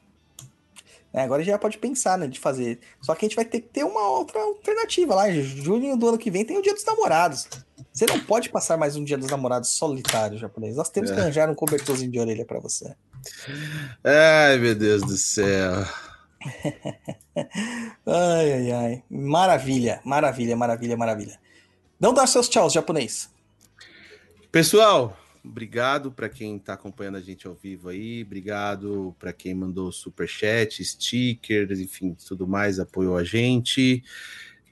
É, 1.12 1.22
agora 1.22 1.40
a 1.40 1.44
gente 1.44 1.52
já 1.52 1.58
pode 1.58 1.78
pensar, 1.78 2.18
né, 2.18 2.26
de 2.26 2.38
fazer. 2.38 2.78
Só 3.00 3.14
que 3.14 3.24
a 3.24 3.28
gente 3.28 3.36
vai 3.36 3.44
ter 3.46 3.60
que 3.62 3.68
ter 3.68 3.84
uma 3.84 4.06
outra 4.10 4.38
alternativa 4.38 5.14
lá. 5.14 5.30
Junho 5.32 5.96
do 5.96 6.08
ano 6.10 6.18
que 6.18 6.30
vem 6.30 6.44
tem 6.44 6.58
o 6.58 6.62
Dia 6.62 6.74
dos 6.74 6.84
Namorados. 6.84 7.48
Você 7.90 8.04
não 8.04 8.20
pode 8.20 8.50
passar 8.50 8.76
mais 8.76 8.96
um 8.96 9.02
Dia 9.04 9.16
dos 9.16 9.30
Namorados 9.30 9.70
solitário, 9.70 10.36
japonês. 10.36 10.76
Nós 10.76 10.90
temos 10.90 11.10
que 11.10 11.16
É. 11.16 11.20
arranjar 11.22 11.48
um 11.50 11.54
cobertorzinho 11.54 12.10
de 12.12 12.20
orelha 12.20 12.44
pra 12.44 12.60
você. 12.60 12.94
Ai, 14.04 14.58
meu 14.58 14.74
Deus 14.74 15.02
do 15.02 15.16
céu. 15.16 15.72
Ai, 18.06 18.52
ai, 18.52 18.72
ai. 18.72 19.02
Maravilha, 19.10 20.00
maravilha, 20.04 20.56
maravilha, 20.56 20.96
maravilha. 20.96 21.40
Não 21.98 22.12
dá 22.12 22.26
seus 22.26 22.48
tchauz, 22.48 22.72
japonês. 22.72 23.30
Pessoal, 24.52 25.18
obrigado 25.44 26.10
para 26.10 26.28
quem 26.28 26.56
está 26.56 26.74
acompanhando 26.74 27.16
a 27.16 27.20
gente 27.20 27.46
ao 27.46 27.54
vivo 27.54 27.88
aí. 27.88 28.22
Obrigado 28.22 29.14
para 29.18 29.32
quem 29.32 29.54
mandou 29.54 29.90
superchat, 29.92 30.84
stickers, 30.84 31.80
enfim, 31.80 32.16
tudo 32.26 32.46
mais, 32.46 32.78
apoiou 32.78 33.16
a 33.16 33.24
gente. 33.24 34.02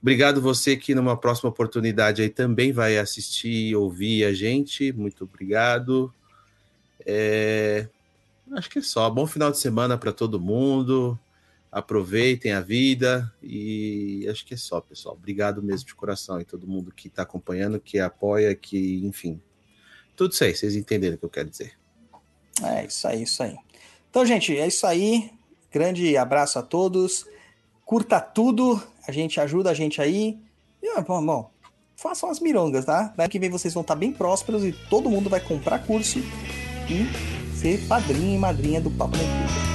Obrigado 0.01 0.39
você 0.41 0.77
que 0.77 0.93
numa 0.93 1.17
próxima 1.17 1.49
oportunidade 1.49 2.21
aí 2.21 2.29
também 2.29 2.71
vai 2.71 2.97
assistir 2.97 3.69
e 3.69 3.75
ouvir 3.75 4.25
a 4.25 4.33
gente. 4.33 4.91
Muito 4.91 5.23
obrigado. 5.23 6.13
É, 7.05 7.87
Acho 8.53 8.69
que 8.69 8.79
é 8.79 8.81
só. 8.81 9.09
Bom 9.09 9.25
final 9.25 9.51
de 9.51 9.57
semana 9.57 9.97
para 9.97 10.11
todo 10.11 10.39
mundo. 10.39 11.17
Aproveitem 11.75 12.53
a 12.53 12.61
vida 12.61 13.29
e 13.43 14.25
acho 14.29 14.45
que 14.45 14.53
é 14.53 14.57
só, 14.57 14.79
pessoal. 14.79 15.15
Obrigado 15.15 15.61
mesmo 15.61 15.87
de 15.87 15.93
coração 15.93 16.39
e 16.39 16.45
todo 16.45 16.65
mundo 16.65 16.89
que 16.89 17.09
está 17.09 17.23
acompanhando, 17.23 17.81
que 17.81 17.99
apoia, 17.99 18.55
que, 18.55 19.05
enfim, 19.05 19.41
tudo 20.15 20.31
isso 20.31 20.45
aí, 20.45 20.55
vocês 20.55 20.73
entenderam 20.73 21.15
o 21.15 21.17
que 21.17 21.25
eu 21.25 21.29
quero 21.29 21.49
dizer. 21.49 21.73
É 22.63 22.85
isso 22.85 23.05
aí, 23.05 23.23
isso 23.23 23.43
aí. 23.43 23.57
Então, 24.09 24.25
gente, 24.25 24.57
é 24.57 24.65
isso 24.65 24.87
aí. 24.87 25.29
Grande 25.69 26.15
abraço 26.15 26.57
a 26.57 26.63
todos. 26.63 27.25
Curta 27.83 28.21
tudo. 28.21 28.81
A 29.05 29.11
gente 29.11 29.41
ajuda 29.41 29.69
a 29.69 29.73
gente 29.73 30.01
aí. 30.01 30.39
E, 30.81 31.01
bom, 31.01 31.25
bom, 31.25 31.51
façam 31.97 32.29
as 32.29 32.39
mirongas, 32.39 32.85
tá? 32.85 33.13
Daqui 33.17 33.33
que 33.33 33.39
vem 33.39 33.49
vocês 33.49 33.73
vão 33.73 33.81
estar 33.81 33.95
bem 33.95 34.13
prósperos 34.13 34.63
e 34.63 34.71
todo 34.89 35.09
mundo 35.09 35.29
vai 35.29 35.41
comprar 35.41 35.79
curso 35.85 36.19
e 36.89 37.57
ser 37.57 37.85
padrinho 37.85 38.35
e 38.35 38.37
madrinha 38.37 38.79
do 38.79 38.89
Papo 38.89 39.17
Incrível. 39.17 39.74